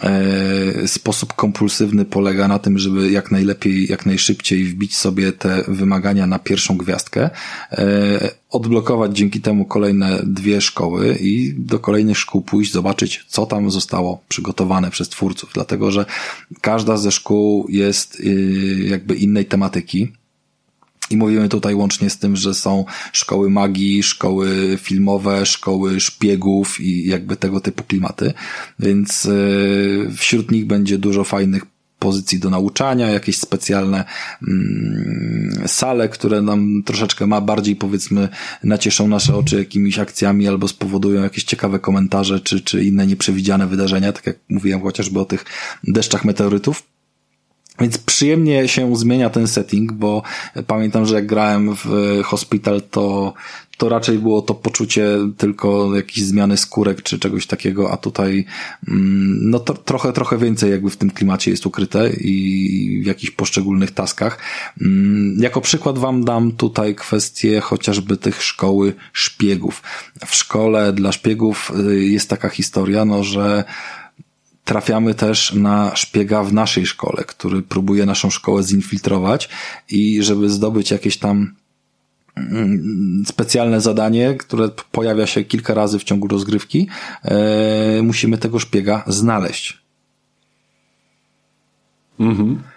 E, 0.00 0.88
sposób 0.88 1.32
kompulsywny 1.32 2.04
polega 2.04 2.48
na 2.48 2.58
tym, 2.58 2.78
żeby 2.78 3.10
jak 3.10 3.30
najlepiej, 3.30 3.90
jak 3.90 4.06
najszybciej 4.06 4.64
wbić 4.64 4.96
sobie 4.96 5.32
te 5.32 5.64
wymagania 5.68 6.26
na 6.26 6.38
pierwszą 6.38 6.76
gwiazdkę, 6.76 7.30
e, 7.72 8.41
odblokować 8.52 9.16
dzięki 9.16 9.40
temu 9.40 9.64
kolejne 9.64 10.22
dwie 10.26 10.60
szkoły 10.60 11.18
i 11.20 11.54
do 11.58 11.78
kolejnych 11.78 12.18
szkół 12.18 12.42
pójść, 12.42 12.72
zobaczyć, 12.72 13.24
co 13.28 13.46
tam 13.46 13.70
zostało 13.70 14.22
przygotowane 14.28 14.90
przez 14.90 15.08
twórców, 15.08 15.50
dlatego 15.54 15.90
że 15.90 16.06
każda 16.60 16.96
ze 16.96 17.12
szkół 17.12 17.66
jest 17.68 18.20
y, 18.20 18.86
jakby 18.88 19.14
innej 19.14 19.44
tematyki. 19.44 20.12
I 21.10 21.16
mówimy 21.16 21.48
tutaj 21.48 21.74
łącznie 21.74 22.10
z 22.10 22.18
tym, 22.18 22.36
że 22.36 22.54
są 22.54 22.84
szkoły 23.12 23.50
magii, 23.50 24.02
szkoły 24.02 24.78
filmowe, 24.80 25.46
szkoły 25.46 26.00
szpiegów 26.00 26.80
i 26.80 27.06
jakby 27.08 27.36
tego 27.36 27.60
typu 27.60 27.84
klimaty. 27.84 28.34
Więc 28.78 29.24
y, 29.24 30.10
wśród 30.16 30.50
nich 30.50 30.66
będzie 30.66 30.98
dużo 30.98 31.24
fajnych 31.24 31.71
pozycji 32.02 32.38
do 32.38 32.50
nauczania, 32.50 33.10
jakieś 33.10 33.38
specjalne 33.38 34.04
mm, 34.48 35.62
sale, 35.66 36.08
które 36.08 36.42
nam 36.42 36.82
troszeczkę 36.86 37.26
ma 37.26 37.40
bardziej 37.40 37.76
powiedzmy 37.76 38.28
nacieszą 38.64 39.08
nasze 39.08 39.36
oczy 39.36 39.58
jakimiś 39.58 39.98
akcjami 39.98 40.48
albo 40.48 40.68
spowodują 40.68 41.22
jakieś 41.22 41.44
ciekawe 41.44 41.78
komentarze 41.78 42.40
czy, 42.40 42.60
czy 42.60 42.84
inne 42.84 43.06
nieprzewidziane 43.06 43.66
wydarzenia, 43.66 44.12
tak 44.12 44.26
jak 44.26 44.36
mówiłem 44.48 44.82
chociażby 44.82 45.20
o 45.20 45.24
tych 45.24 45.44
deszczach 45.84 46.24
meteorytów. 46.24 46.82
Więc 47.80 47.98
przyjemnie 47.98 48.68
się 48.68 48.96
zmienia 48.96 49.30
ten 49.30 49.48
setting, 49.48 49.92
bo 49.92 50.22
pamiętam, 50.66 51.06
że 51.06 51.14
jak 51.14 51.26
grałem 51.26 51.76
w 51.76 52.20
Hospital, 52.24 52.82
to, 52.90 53.34
to 53.82 53.88
raczej 53.88 54.18
było 54.18 54.42
to 54.42 54.54
poczucie 54.54 55.06
tylko 55.38 55.96
jakiejś 55.96 56.26
zmiany 56.26 56.56
skórek 56.56 57.02
czy 57.02 57.18
czegoś 57.18 57.46
takiego, 57.46 57.92
a 57.92 57.96
tutaj 57.96 58.44
mm, 58.88 59.50
no 59.50 59.58
to, 59.58 59.74
trochę, 59.74 60.12
trochę 60.12 60.38
więcej 60.38 60.70
jakby 60.70 60.90
w 60.90 60.96
tym 60.96 61.10
klimacie 61.10 61.50
jest 61.50 61.66
ukryte 61.66 62.10
i 62.10 63.00
w 63.02 63.06
jakichś 63.06 63.30
poszczególnych 63.30 63.90
taskach. 63.90 64.38
Mm, 64.80 65.36
jako 65.40 65.60
przykład 65.60 65.98
wam 65.98 66.24
dam 66.24 66.52
tutaj 66.52 66.94
kwestię 66.94 67.60
chociażby 67.60 68.16
tych 68.16 68.42
szkoły 68.42 68.94
szpiegów. 69.12 69.82
W 70.26 70.34
szkole 70.34 70.92
dla 70.92 71.12
szpiegów 71.12 71.72
y, 71.90 72.04
jest 72.04 72.30
taka 72.30 72.48
historia, 72.48 73.04
no 73.04 73.24
że 73.24 73.64
trafiamy 74.64 75.14
też 75.14 75.52
na 75.52 75.96
szpiega 75.96 76.42
w 76.42 76.52
naszej 76.52 76.86
szkole, 76.86 77.24
który 77.24 77.62
próbuje 77.62 78.06
naszą 78.06 78.30
szkołę 78.30 78.62
zinfiltrować 78.62 79.48
i 79.88 80.22
żeby 80.22 80.50
zdobyć 80.50 80.90
jakieś 80.90 81.18
tam 81.18 81.61
specjalne 83.26 83.80
zadanie, 83.80 84.34
które 84.34 84.68
pojawia 84.92 85.26
się 85.26 85.44
kilka 85.44 85.74
razy 85.74 85.98
w 85.98 86.04
ciągu 86.04 86.28
rozgrywki, 86.28 86.88
e, 87.22 88.02
musimy 88.02 88.38
tego 88.38 88.58
szpiega 88.58 89.04
znaleźć. 89.06 89.82
Mhm 92.20 92.71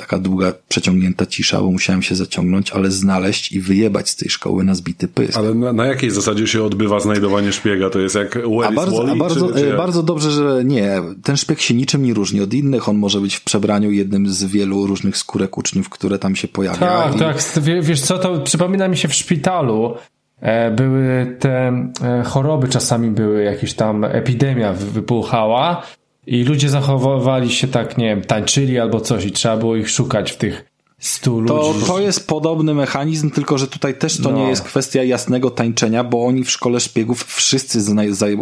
taka 0.00 0.18
długa, 0.18 0.52
przeciągnięta 0.68 1.26
cisza, 1.26 1.60
bo 1.60 1.70
musiałem 1.70 2.02
się 2.02 2.14
zaciągnąć, 2.14 2.70
ale 2.70 2.90
znaleźć 2.90 3.52
i 3.52 3.60
wyjebać 3.60 4.10
z 4.10 4.16
tej 4.16 4.30
szkoły 4.30 4.64
na 4.64 4.74
zbity 4.74 5.08
pysk. 5.08 5.36
Ale 5.36 5.54
na, 5.54 5.72
na 5.72 5.86
jakiej 5.86 6.10
zasadzie 6.10 6.46
się 6.46 6.62
odbywa 6.64 7.00
znajdowanie 7.00 7.52
szpiega? 7.52 7.90
To 7.90 7.98
jest 7.98 8.14
jak 8.14 8.30
Where 8.30 8.66
a 8.68 8.72
bardzo, 8.72 8.96
Wally, 8.96 9.12
a 9.12 9.16
bardzo, 9.16 9.48
czy, 9.48 9.54
czy 9.54 9.76
bardzo 9.76 10.02
dobrze, 10.02 10.30
że 10.30 10.64
nie. 10.64 11.02
Ten 11.22 11.36
szpieg 11.36 11.60
się 11.60 11.74
niczym 11.74 12.02
nie 12.02 12.14
różni 12.14 12.40
od 12.40 12.54
innych. 12.54 12.88
On 12.88 12.96
może 12.96 13.20
być 13.20 13.36
w 13.36 13.44
przebraniu 13.44 13.90
jednym 13.90 14.28
z 14.28 14.44
wielu 14.44 14.86
różnych 14.86 15.16
skórek 15.16 15.58
uczniów, 15.58 15.88
które 15.88 16.18
tam 16.18 16.36
się 16.36 16.48
pojawia. 16.48 16.78
Tak, 16.78 17.16
i... 17.16 17.18
tak. 17.18 17.36
Wiesz 17.82 18.00
co, 18.00 18.18
to 18.18 18.40
przypomina 18.40 18.88
mi 18.88 18.96
się 18.96 19.08
w 19.08 19.14
szpitalu. 19.14 19.94
E, 20.40 20.70
były 20.70 21.36
te 21.38 21.72
e, 22.02 22.22
choroby, 22.26 22.68
czasami 22.68 23.10
były 23.10 23.42
jakieś 23.42 23.74
tam 23.74 24.04
epidemia 24.04 24.72
wypuchała 24.72 25.82
i 26.28 26.44
ludzie 26.44 26.68
zachowywali 26.68 27.50
się 27.50 27.68
tak, 27.68 27.98
nie 27.98 28.06
wiem, 28.06 28.22
tańczyli 28.22 28.78
albo 28.78 29.00
coś 29.00 29.24
i 29.24 29.32
trzeba 29.32 29.56
było 29.56 29.76
ich 29.76 29.90
szukać 29.90 30.32
w 30.32 30.36
tych 30.36 30.64
stu 30.98 31.44
to, 31.46 31.72
ludzi. 31.72 31.86
To 31.86 32.00
jest 32.00 32.26
podobny 32.26 32.74
mechanizm, 32.74 33.30
tylko 33.30 33.58
że 33.58 33.66
tutaj 33.66 33.98
też 33.98 34.16
to 34.16 34.30
no. 34.30 34.38
nie 34.38 34.48
jest 34.48 34.62
kwestia 34.62 35.02
jasnego 35.02 35.50
tańczenia, 35.50 36.04
bo 36.04 36.26
oni 36.26 36.44
w 36.44 36.50
szkole 36.50 36.80
szpiegów 36.80 37.24
wszyscy 37.24 37.80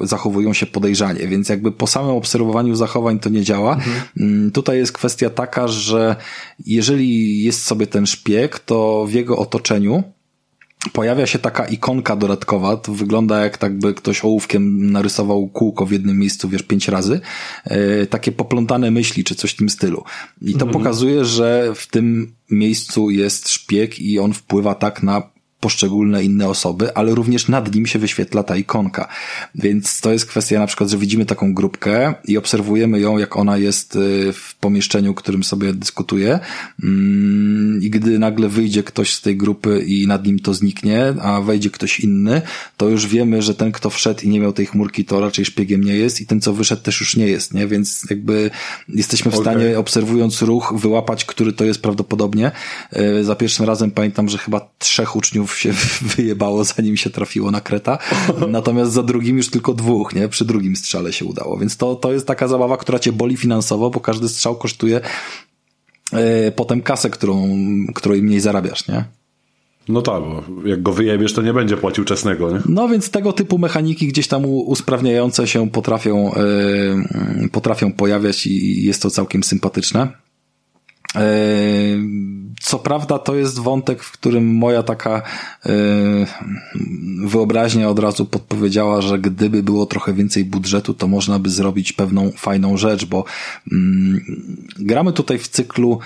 zachowują 0.03 0.53
się 0.53 0.67
podejrzanie, 0.67 1.29
więc 1.29 1.49
jakby 1.49 1.73
po 1.73 1.87
samym 1.87 2.11
obserwowaniu 2.11 2.75
zachowań 2.75 3.19
to 3.19 3.29
nie 3.29 3.43
działa. 3.43 3.75
Mhm. 3.75 3.97
Mm, 4.21 4.51
tutaj 4.51 4.79
jest 4.79 4.93
kwestia 4.93 5.31
taka, 5.31 5.69
że 5.69 6.17
jeżeli 6.67 7.43
jest 7.43 7.65
sobie 7.65 7.87
ten 7.87 8.07
szpieg, 8.07 8.59
to 8.59 9.07
w 9.09 9.13
jego 9.13 9.39
otoczeniu 9.39 10.03
pojawia 10.93 11.27
się 11.27 11.39
taka 11.39 11.67
ikonka 11.67 12.17
dodatkowa, 12.17 12.77
to 12.77 12.93
wygląda 12.93 13.41
jak 13.41 13.59
tak 13.59 13.79
by 13.79 13.95
ktoś 13.95 14.25
ołówkiem 14.25 14.91
narysował 14.91 15.49
kółko 15.49 15.87
w 15.87 15.93
jednym 15.93 16.19
miejscu, 16.19 16.49
wiesz, 16.49 16.63
pięć 16.63 16.89
razy, 16.89 17.21
e, 17.65 18.07
takie 18.07 18.33
poplątane 18.33 18.91
myśli, 18.91 19.25
czy 19.25 19.35
coś 19.35 19.51
w 19.51 19.57
tym 19.57 19.71
stylu. 19.71 20.05
I 20.43 20.53
to 20.53 20.65
mhm. 20.65 20.73
pokazuje, 20.73 21.25
że 21.25 21.73
w 21.75 21.87
tym 21.87 22.35
miejscu 22.51 23.11
jest 23.11 23.49
szpieg 23.49 23.99
i 23.99 24.19
on 24.19 24.33
wpływa 24.33 24.75
tak 24.75 25.03
na 25.03 25.36
poszczególne 25.61 26.25
inne 26.25 26.49
osoby, 26.49 26.95
ale 26.95 27.15
również 27.15 27.49
nad 27.49 27.75
nim 27.75 27.87
się 27.87 27.99
wyświetla 27.99 28.43
ta 28.43 28.57
ikonka. 28.57 29.09
Więc 29.55 30.01
to 30.01 30.13
jest 30.13 30.27
kwestia 30.27 30.59
na 30.59 30.67
przykład, 30.67 30.91
że 30.91 30.99
widzimy 30.99 31.27
taką 31.27 31.55
grupkę 31.55 32.15
i 32.25 32.39
obserwujemy 32.39 33.01
ją, 33.01 33.19
jak 33.19 33.37
ona 33.37 33.57
jest 33.57 33.97
y, 33.97 34.33
w 34.33 34.55
pomieszczeniu, 34.55 35.15
którym 35.15 35.45
sobie 35.45 35.73
dyskutuje 35.73 36.39
mm, 36.83 37.83
i 37.83 37.91
gdy 37.91 38.19
nagle 38.19 38.49
wyjdzie 38.49 38.83
ktoś 38.83 39.15
z 39.15 39.21
tej 39.21 39.37
grupy 39.37 39.85
i 39.87 40.07
nad 40.07 40.27
nim 40.27 40.39
to 40.39 40.55
zniknie, 40.55 41.15
a 41.23 41.41
wejdzie 41.41 41.71
ktoś 41.71 42.01
inny, 42.01 42.43
to 42.77 42.89
już 42.89 43.07
wiemy, 43.07 43.43
że 43.43 43.55
ten, 43.55 43.73
kto 43.73 43.91
wszedł 43.91 44.21
i 44.21 44.29
nie 44.29 44.41
miał 44.41 44.53
tej 44.53 44.67
chmurki, 44.67 45.05
to 45.05 45.21
raczej 45.21 45.45
szpiegiem 45.45 45.85
nie 45.85 45.95
jest 45.95 46.21
i 46.21 46.27
ten, 46.27 46.41
co 46.41 46.53
wyszedł, 46.53 46.83
też 46.83 47.01
już 47.01 47.17
nie 47.17 47.27
jest, 47.27 47.55
nie? 47.55 47.67
Więc 47.67 48.07
jakby 48.11 48.51
jesteśmy 48.89 49.31
w 49.31 49.35
okay. 49.35 49.45
stanie, 49.45 49.79
obserwując 49.79 50.43
ruch, 50.43 50.75
wyłapać, 50.77 51.25
który 51.25 51.53
to 51.53 51.65
jest 51.65 51.83
prawdopodobnie. 51.83 52.53
Y, 53.21 53.25
za 53.25 53.37
pierwszym 53.37 53.67
razem 53.67 53.91
pamiętam, 53.91 54.29
że 54.29 54.39
chyba 54.39 54.69
trzech 54.79 55.17
uczniów 55.17 55.46
się 55.55 55.73
wyjebało, 56.17 56.65
zanim 56.65 56.97
się 56.97 57.11
trafiło 57.11 57.51
na 57.51 57.61
kreta. 57.61 57.99
Natomiast 58.49 58.93
za 58.93 59.03
drugim 59.03 59.37
już 59.37 59.51
tylko 59.51 59.75
dwóch, 59.75 60.15
nie? 60.15 60.29
Przy 60.29 60.45
drugim 60.45 60.77
strzale 60.77 61.13
się 61.13 61.25
udało. 61.25 61.59
Więc 61.59 61.77
to, 61.77 61.95
to 61.95 62.13
jest 62.13 62.27
taka 62.27 62.49
zabawa, 62.49 62.77
która 62.77 62.99
cię 62.99 63.13
boli 63.13 63.37
finansowo, 63.37 63.91
bo 63.91 64.01
każdy 64.01 64.29
strzał 64.29 64.57
kosztuje 64.57 65.01
yy, 66.13 66.19
potem 66.57 66.83
kasę, 66.83 67.11
którą, 67.11 67.49
której 67.95 68.23
mniej 68.23 68.41
zarabiasz, 68.41 68.89
nie? 68.89 69.05
No 69.89 70.03
tak, 70.03 70.23
bo 70.23 70.43
jak 70.65 70.83
go 70.83 70.93
wyjebiesz, 70.93 71.33
to 71.33 71.43
nie 71.43 71.53
będzie 71.53 71.77
płacił 71.77 72.05
czesnego, 72.05 72.53
nie? 72.53 72.61
No 72.69 72.89
więc 72.89 73.11
tego 73.11 73.33
typu 73.33 73.59
mechaniki 73.59 74.09
gdzieś 74.09 74.29
tam 74.29 74.45
usprawniające 74.45 75.47
się 75.47 75.71
potrafią, 75.71 76.33
yy, 77.43 77.49
potrafią 77.49 77.93
pojawiać 77.93 78.47
i 78.47 78.85
jest 78.85 79.03
to 79.03 79.11
całkiem 79.11 79.43
sympatyczne. 79.43 80.09
Co 82.61 82.79
prawda 82.79 83.19
to 83.19 83.35
jest 83.35 83.59
wątek, 83.59 84.03
w 84.03 84.13
którym 84.13 84.55
moja 84.55 84.83
taka 84.83 85.23
wyobraźnia 87.25 87.89
od 87.89 87.99
razu 87.99 88.27
podpowiedziała, 88.27 89.01
że 89.01 89.19
gdyby 89.19 89.63
było 89.63 89.87
trochę 89.87 90.13
więcej 90.13 90.45
budżetu, 90.45 90.95
to 90.95 91.09
można 91.09 91.39
by 91.39 91.51
zrobić 91.51 91.93
pewną 91.93 92.31
fajną 92.37 92.77
rzecz, 92.77 93.05
bo 93.05 93.25
mm, 93.73 94.21
gramy 94.79 95.13
tutaj 95.13 95.39
w 95.39 95.49
cyklu 95.49 95.99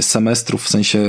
semestrów, 0.00 0.62
w 0.62 0.68
sensie 0.68 1.02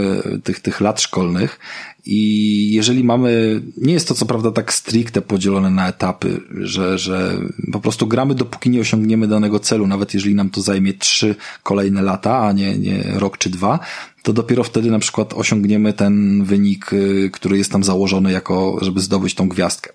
tych, 0.44 0.60
tych 0.60 0.82
lat 0.82 1.02
szkolnych 1.02 1.60
i 2.06 2.72
jeżeli 2.72 3.04
mamy, 3.04 3.62
nie 3.78 3.94
jest 3.94 4.08
to 4.08 4.14
co 4.14 4.26
prawda 4.26 4.52
tak 4.52 4.74
stricte 4.74 5.22
podzielone 5.22 5.70
na 5.70 5.90
etapy, 5.90 6.42
że, 6.62 6.98
że 6.98 7.38
po 7.72 7.80
prostu 7.80 8.08
gramy 8.08 8.36
dopóki 8.36 8.70
nie 8.70 8.82
osiągniemy 8.82 9.28
danego 9.28 9.60
celu, 9.60 9.88
nawet 9.88 10.14
jeżeli 10.14 10.36
nam 10.36 10.50
to 10.50 10.62
zajmie 10.62 10.94
trzy 10.94 11.36
kolejne 11.64 12.02
lata, 12.02 12.40
a 12.40 12.52
nie, 12.52 12.78
nie 12.78 13.04
rok 13.16 13.38
czy 13.38 13.50
dwa, 13.50 13.80
to 14.24 14.34
dopiero 14.34 14.64
wtedy 14.64 14.92
na 14.92 15.00
przykład 15.00 15.34
osiągniemy 15.34 15.94
ten 15.94 16.44
wynik, 16.44 16.94
y, 16.94 17.30
który 17.34 17.58
jest 17.58 17.72
tam 17.72 17.84
założony 17.84 18.32
jako, 18.32 18.80
żeby 18.82 19.00
zdobyć 19.00 19.36
tą 19.36 19.50
gwiazdkę. 19.50 19.94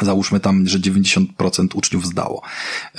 Załóżmy 0.00 0.40
tam, 0.40 0.68
że 0.68 0.78
90% 0.78 1.74
uczniów 1.74 2.06
zdało. 2.06 2.42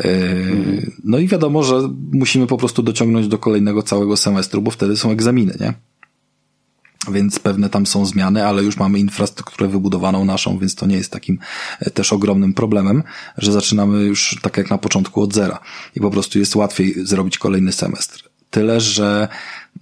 Y, 0.05 0.91
no 1.03 1.17
i 1.17 1.27
wiadomo, 1.27 1.63
że 1.63 1.89
musimy 2.11 2.47
po 2.47 2.57
prostu 2.57 2.83
dociągnąć 2.83 3.27
do 3.27 3.37
kolejnego 3.37 3.83
całego 3.83 4.17
semestru, 4.17 4.61
bo 4.61 4.71
wtedy 4.71 4.97
są 4.97 5.11
egzaminy, 5.11 5.57
nie? 5.59 5.73
Więc 7.11 7.39
pewne 7.39 7.69
tam 7.69 7.85
są 7.85 8.05
zmiany, 8.05 8.45
ale 8.45 8.63
już 8.63 8.77
mamy 8.77 8.99
infrastrukturę 8.99 9.69
wybudowaną 9.69 10.25
naszą, 10.25 10.57
więc 10.59 10.75
to 10.75 10.85
nie 10.85 10.95
jest 10.95 11.11
takim 11.11 11.39
e, 11.79 11.89
też 11.89 12.13
ogromnym 12.13 12.53
problemem, 12.53 13.03
że 13.37 13.51
zaczynamy 13.51 14.03
już 14.03 14.39
tak 14.41 14.57
jak 14.57 14.69
na 14.69 14.77
początku 14.77 15.21
od 15.21 15.33
zera 15.33 15.59
i 15.95 15.99
po 15.99 16.11
prostu 16.11 16.39
jest 16.39 16.55
łatwiej 16.55 17.05
zrobić 17.05 17.37
kolejny 17.37 17.71
semestr. 17.71 18.29
tyle, 18.49 18.81
że 18.81 19.27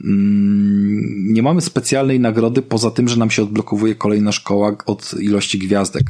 mm, 0.03 1.34
nie 1.34 1.43
mamy 1.43 1.61
specjalnej 1.61 2.19
nagrody 2.19 2.61
poza 2.61 2.91
tym, 2.91 3.07
że 3.07 3.15
nam 3.15 3.31
się 3.31 3.43
odblokowuje 3.43 3.95
kolejna 3.95 4.31
szkoła 4.31 4.76
od 4.85 5.14
ilości 5.19 5.60
gwiazdek. 5.60 6.06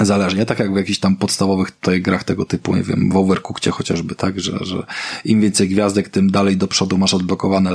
Zależnie, 0.00 0.46
tak 0.46 0.58
jak 0.58 0.72
w 0.72 0.76
jakichś 0.76 0.98
tam 0.98 1.16
podstawowych 1.16 1.70
tutaj 1.70 2.02
grach 2.02 2.24
tego 2.24 2.44
typu, 2.44 2.76
nie 2.76 2.82
wiem, 2.82 3.10
w 3.10 3.16
Overcookcie 3.16 3.70
chociażby, 3.70 4.14
tak, 4.14 4.40
że, 4.40 4.58
że 4.60 4.86
im 5.24 5.40
więcej 5.40 5.68
gwiazdek, 5.68 6.08
tym 6.08 6.30
dalej 6.30 6.56
do 6.56 6.68
przodu 6.68 6.98
masz 6.98 7.14
odblokowane 7.14 7.70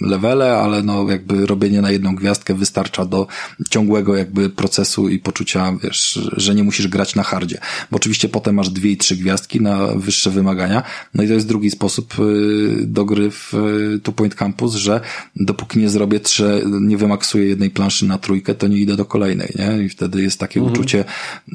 levele, 0.00 0.56
ale 0.56 0.82
no 0.82 1.10
jakby 1.10 1.46
robienie 1.46 1.80
na 1.80 1.90
jedną 1.90 2.14
gwiazdkę 2.14 2.54
wystarcza 2.54 3.04
do 3.04 3.26
ciągłego 3.70 4.16
jakby 4.16 4.50
procesu 4.50 5.08
i 5.08 5.18
poczucia, 5.18 5.76
wiesz, 5.82 6.20
że 6.36 6.54
nie 6.54 6.64
musisz 6.64 6.88
grać 6.88 7.14
na 7.14 7.22
hardzie. 7.22 7.58
Bo 7.90 7.96
oczywiście 7.96 8.28
potem 8.28 8.54
masz 8.54 8.70
dwie 8.70 8.90
i 8.90 8.96
trzy 8.96 9.16
gwiazdki 9.16 9.60
na 9.60 9.86
wyższe 9.86 10.30
wymagania. 10.30 10.82
No 11.14 11.22
i 11.22 11.28
to 11.28 11.34
jest 11.34 11.48
drugi 11.48 11.70
sposób 11.70 12.14
y, 12.18 12.86
do 12.86 13.04
gry 13.04 13.30
w 13.30 13.54
y, 13.54 14.00
Two 14.02 14.12
Point 14.12 14.34
Campus, 14.34 14.74
że 14.74 15.00
dopóki 15.36 15.78
nie 15.78 15.88
zrobię 15.88 16.20
trzy, 16.20 16.64
nie 16.80 16.96
wymaksuję 16.96 17.46
jednej 17.46 17.70
planszy 17.70 18.06
na 18.06 18.18
trójkę, 18.18 18.54
to 18.54 18.68
nie 18.68 18.76
idę 18.76 18.96
do 18.96 19.04
kolejnej, 19.04 19.52
nie? 19.58 19.84
I 19.84 19.88
wtedy 19.88 20.22
jest 20.22 20.38
takie 20.38 20.60
mhm. 20.60 20.76
uczucie 20.76 21.04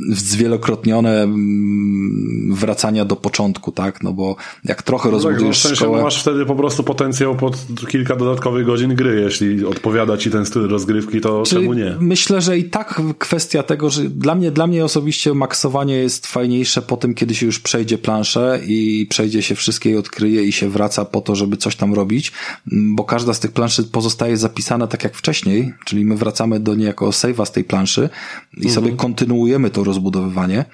zwielokrotnione 0.10 1.24
mm, 1.24 2.56
wracania 2.56 3.06
do 3.06 3.16
początku, 3.16 3.72
tak? 3.72 4.04
No 4.04 4.14
bo 4.14 4.36
jak 4.64 4.84
trochę 4.84 5.10
no 5.10 5.16
rozbudujesz 5.16 5.42
tak, 5.42 5.50
no 5.50 5.52
w 5.52 5.58
sensie 5.58 5.76
szkołę... 5.76 6.04
masz 6.04 6.22
wtedy 6.22 6.46
po 6.46 6.56
prostu 6.56 6.84
potencjał 6.84 7.36
pod 7.36 7.66
kilka 7.88 8.16
dodatkowych 8.16 8.66
godzin 8.66 8.96
gry, 8.96 9.22
jeśli 9.22 9.66
odpowiada 9.66 10.18
ci 10.18 10.32
ten 10.32 10.46
styl 10.46 10.68
rozgrywki, 10.68 11.22
to 11.22 11.44
Czyli 11.46 11.62
czemu 11.62 11.74
nie? 11.74 11.96
Myślę, 12.00 12.42
że 12.42 12.58
i 12.58 12.64
tak 12.64 13.02
kwestia 13.20 13.64
tego, 13.64 13.90
że 13.90 14.04
dla 14.04 14.36
mnie, 14.36 14.52
dla 14.52 14.68
mnie 14.68 14.86
osobiście 14.86 15.34
maksowanie 15.34 15.96
jest 15.96 16.28
fajniejsze 16.28 16.82
po 16.82 16.98
tym, 16.98 17.14
kiedy 17.14 17.36
się 17.36 17.46
już 17.46 17.60
przejdzie 17.60 17.98
planszę 17.98 18.60
i 18.68 19.08
przejdzie 19.10 19.42
się 19.42 19.56
wszystkie 19.56 19.92
i 19.92 19.98
odkryje 19.98 20.44
i 20.44 20.52
się 20.52 20.70
wraca 20.70 21.06
po 21.06 21.22
to, 21.22 21.36
żeby 21.36 21.58
coś 21.58 21.76
tam 21.76 21.94
robić, 21.94 22.32
bo 22.72 23.04
każda 23.04 23.34
z 23.34 23.40
tych 23.40 23.52
planszy 23.52 23.84
pozostaje 23.84 24.38
zapisana 24.38 24.88
tak 24.88 25.04
jak 25.04 25.16
wcześniej, 25.16 25.74
czyli 25.86 26.06
my 26.06 26.16
wracamy 26.16 26.60
do 26.60 26.76
niejako 26.76 27.10
save'a 27.10 27.46
z 27.46 27.52
tej 27.52 27.64
planszy 27.64 28.10
i 28.54 28.58
mhm. 28.58 28.76
sobie 28.76 28.92
kontynuujemy 28.92 29.70
to 29.70 29.84
rozbudowywanie, 29.96 30.66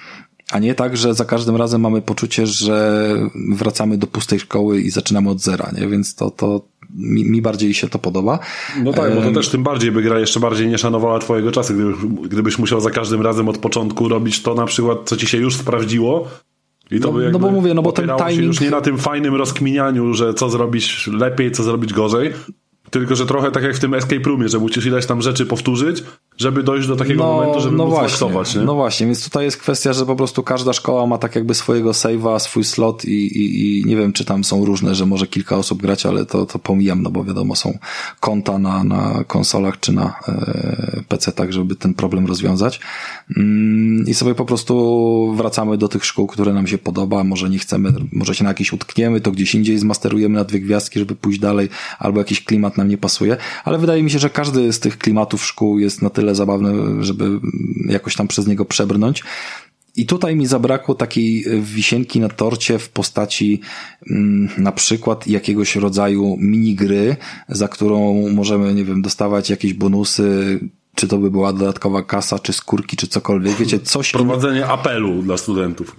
a 0.51 0.59
nie 0.59 0.75
tak, 0.75 0.97
że 0.97 1.13
za 1.13 1.25
każdym 1.25 1.55
razem 1.55 1.81
mamy 1.81 2.01
poczucie, 2.01 2.47
że 2.47 3.15
wracamy 3.51 3.97
do 3.97 4.07
pustej 4.07 4.39
szkoły 4.39 4.81
i 4.81 4.89
zaczynamy 4.89 5.29
od 5.29 5.39
zera, 5.39 5.71
nie? 5.77 5.87
Więc 5.87 6.15
to, 6.15 6.31
to 6.31 6.61
mi, 6.95 7.29
mi 7.29 7.41
bardziej 7.41 7.73
się 7.73 7.89
to 7.89 7.99
podoba. 7.99 8.39
No 8.83 8.93
tak, 8.93 9.15
bo 9.15 9.21
to 9.21 9.31
też 9.31 9.49
tym 9.49 9.63
bardziej 9.63 9.91
by 9.91 10.01
gra 10.01 10.19
jeszcze 10.19 10.39
bardziej 10.39 10.67
nie 10.67 10.77
szanowała 10.77 11.19
twojego 11.19 11.51
czasu, 11.51 11.73
gdybyś, 11.73 11.95
gdybyś 12.29 12.59
musiał 12.59 12.81
za 12.81 12.89
każdym 12.89 13.21
razem 13.21 13.49
od 13.49 13.57
początku 13.57 14.09
robić 14.09 14.41
to 14.41 14.55
na 14.55 14.65
przykład, 14.65 14.97
co 15.05 15.17
ci 15.17 15.27
się 15.27 15.37
już 15.37 15.55
sprawdziło, 15.55 16.27
i 16.91 16.99
to 16.99 17.07
no, 17.07 17.13
by 17.13 17.31
no 17.31 17.39
bo 17.39 17.51
mówię, 17.51 17.73
no 17.73 17.81
bo 17.81 17.91
ten 17.91 18.09
timing... 18.17 18.47
już 18.47 18.61
nie 18.61 18.69
na 18.69 18.81
tym 18.81 18.97
fajnym 18.97 19.35
rozkminianiu, 19.35 20.13
że 20.13 20.33
co 20.33 20.49
zrobić 20.49 21.07
lepiej, 21.07 21.51
co 21.51 21.63
zrobić 21.63 21.93
gorzej, 21.93 22.33
tylko, 22.89 23.15
że 23.15 23.25
trochę 23.25 23.51
tak 23.51 23.63
jak 23.63 23.75
w 23.75 23.79
tym 23.79 23.93
escape 23.93 24.29
roomie, 24.29 24.49
że 24.49 24.59
musisz 24.59 24.85
ileś 24.85 25.05
tam 25.05 25.21
rzeczy 25.21 25.45
powtórzyć, 25.45 26.03
żeby 26.41 26.63
dojść 26.63 26.87
do 26.87 26.95
takiego 26.95 27.23
no, 27.23 27.33
momentu, 27.33 27.61
żeby 27.61 27.77
no 27.77 27.85
móc 27.85 27.93
właśnie, 28.31 28.59
nie? 28.59 28.65
No 28.65 28.75
właśnie, 28.75 29.05
więc 29.05 29.23
tutaj 29.23 29.45
jest 29.45 29.57
kwestia, 29.57 29.93
że 29.93 30.05
po 30.05 30.15
prostu 30.15 30.43
każda 30.43 30.73
szkoła 30.73 31.07
ma 31.07 31.17
tak 31.17 31.35
jakby 31.35 31.53
swojego 31.53 31.91
save'a, 31.91 32.39
swój 32.39 32.63
slot 32.63 33.05
i, 33.05 33.27
i, 33.37 33.79
i 33.79 33.85
nie 33.85 33.95
wiem, 33.95 34.13
czy 34.13 34.25
tam 34.25 34.43
są 34.43 34.65
różne, 34.65 34.95
że 34.95 35.05
może 35.05 35.27
kilka 35.27 35.57
osób 35.57 35.81
grać, 35.81 36.05
ale 36.05 36.25
to, 36.25 36.45
to 36.45 36.59
pomijam, 36.59 37.01
no 37.01 37.11
bo 37.11 37.23
wiadomo, 37.23 37.55
są 37.55 37.77
konta 38.19 38.59
na, 38.59 38.83
na 38.83 39.23
konsolach 39.27 39.79
czy 39.79 39.93
na 39.93 40.13
e, 40.27 41.03
PC, 41.07 41.31
tak, 41.31 41.53
żeby 41.53 41.75
ten 41.75 41.93
problem 41.93 42.25
rozwiązać. 42.25 42.79
Mm, 43.37 44.07
I 44.07 44.13
sobie 44.13 44.35
po 44.35 44.45
prostu 44.45 45.33
wracamy 45.37 45.77
do 45.77 45.87
tych 45.87 46.05
szkół, 46.05 46.27
które 46.27 46.53
nam 46.53 46.67
się 46.67 46.77
podoba, 46.77 47.23
może 47.23 47.49
nie 47.49 47.59
chcemy, 47.59 47.93
może 48.11 48.35
się 48.35 48.43
na 48.43 48.49
jakieś 48.49 48.73
utkniemy, 48.73 49.21
to 49.21 49.31
gdzieś 49.31 49.55
indziej 49.55 49.77
zmasterujemy 49.77 50.35
na 50.35 50.43
dwie 50.43 50.59
gwiazdki, 50.59 50.99
żeby 50.99 51.15
pójść 51.15 51.39
dalej, 51.39 51.69
albo 51.99 52.19
jakiś 52.19 52.43
klimat 52.43 52.77
nam 52.77 52.87
nie 52.87 52.97
pasuje, 52.97 53.37
ale 53.63 53.77
wydaje 53.77 54.03
mi 54.03 54.11
się, 54.11 54.19
że 54.19 54.29
każdy 54.29 54.73
z 54.73 54.79
tych 54.79 54.97
klimatów 54.97 55.45
szkół 55.45 55.79
jest 55.79 56.01
na 56.01 56.09
tyle 56.09 56.30
zabawny, 56.35 57.03
żeby 57.03 57.39
jakoś 57.85 58.15
tam 58.15 58.27
przez 58.27 58.47
niego 58.47 58.65
przebrnąć. 58.65 59.23
I 59.95 60.05
tutaj 60.05 60.35
mi 60.35 60.47
zabrakło 60.47 60.95
takiej 60.95 61.45
wisienki 61.61 62.19
na 62.19 62.29
torcie 62.29 62.79
w 62.79 62.89
postaci 62.89 63.61
mm, 64.09 64.49
na 64.57 64.71
przykład 64.71 65.27
jakiegoś 65.27 65.75
rodzaju 65.75 66.37
minigry, 66.39 67.15
za 67.49 67.67
którą 67.67 68.29
możemy, 68.29 68.73
nie 68.73 68.85
wiem, 68.85 69.01
dostawać 69.01 69.49
jakieś 69.49 69.73
bonusy, 69.73 70.59
czy 70.95 71.07
to 71.07 71.17
by 71.17 71.31
była 71.31 71.53
dodatkowa 71.53 72.03
kasa, 72.03 72.39
czy 72.39 72.53
skórki, 72.53 72.97
czy 72.97 73.07
cokolwiek, 73.07 73.55
wiecie, 73.55 73.79
coś... 73.79 74.11
Prowadzenie 74.11 74.65
apelu 74.65 75.21
dla 75.21 75.37
studentów. 75.37 75.95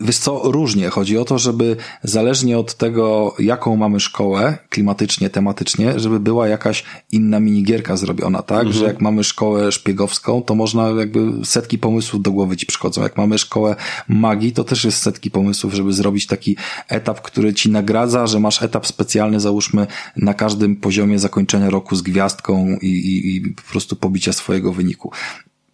Wiesz 0.00 0.18
co, 0.18 0.40
różnie. 0.44 0.90
Chodzi 0.90 1.18
o 1.18 1.24
to, 1.24 1.38
żeby 1.38 1.76
zależnie 2.02 2.58
od 2.58 2.74
tego, 2.74 3.34
jaką 3.38 3.76
mamy 3.76 4.00
szkołę, 4.00 4.58
klimatycznie, 4.68 5.30
tematycznie, 5.30 6.00
żeby 6.00 6.20
była 6.20 6.48
jakaś 6.48 6.84
inna 7.12 7.40
minigierka 7.40 7.96
zrobiona, 7.96 8.42
tak? 8.42 8.66
Mhm. 8.66 8.76
Że 8.76 8.84
jak 8.84 9.00
mamy 9.00 9.24
szkołę 9.24 9.72
szpiegowską, 9.72 10.42
to 10.42 10.54
można 10.54 10.88
jakby 10.88 11.44
setki 11.44 11.78
pomysłów 11.78 12.22
do 12.22 12.32
głowy 12.32 12.56
ci 12.56 12.66
przychodzą. 12.66 13.02
Jak 13.02 13.16
mamy 13.16 13.38
szkołę 13.38 13.76
magii, 14.08 14.52
to 14.52 14.64
też 14.64 14.84
jest 14.84 15.02
setki 15.02 15.30
pomysłów, 15.30 15.74
żeby 15.74 15.92
zrobić 15.92 16.26
taki 16.26 16.56
etap, 16.88 17.20
który 17.20 17.54
ci 17.54 17.70
nagradza, 17.70 18.26
że 18.26 18.40
masz 18.40 18.62
etap 18.62 18.86
specjalny, 18.86 19.40
załóżmy, 19.40 19.86
na 20.16 20.34
każdym 20.34 20.76
poziomie 20.76 21.18
zakończenia 21.18 21.70
roku 21.70 21.96
z 21.96 22.02
gwiazdką 22.02 22.76
i, 22.82 22.86
i, 22.86 23.36
i 23.36 23.40
po 23.50 23.62
prostu 23.62 23.96
pobicia 23.96 24.32
swojego 24.32 24.72
wyniku 24.72 25.12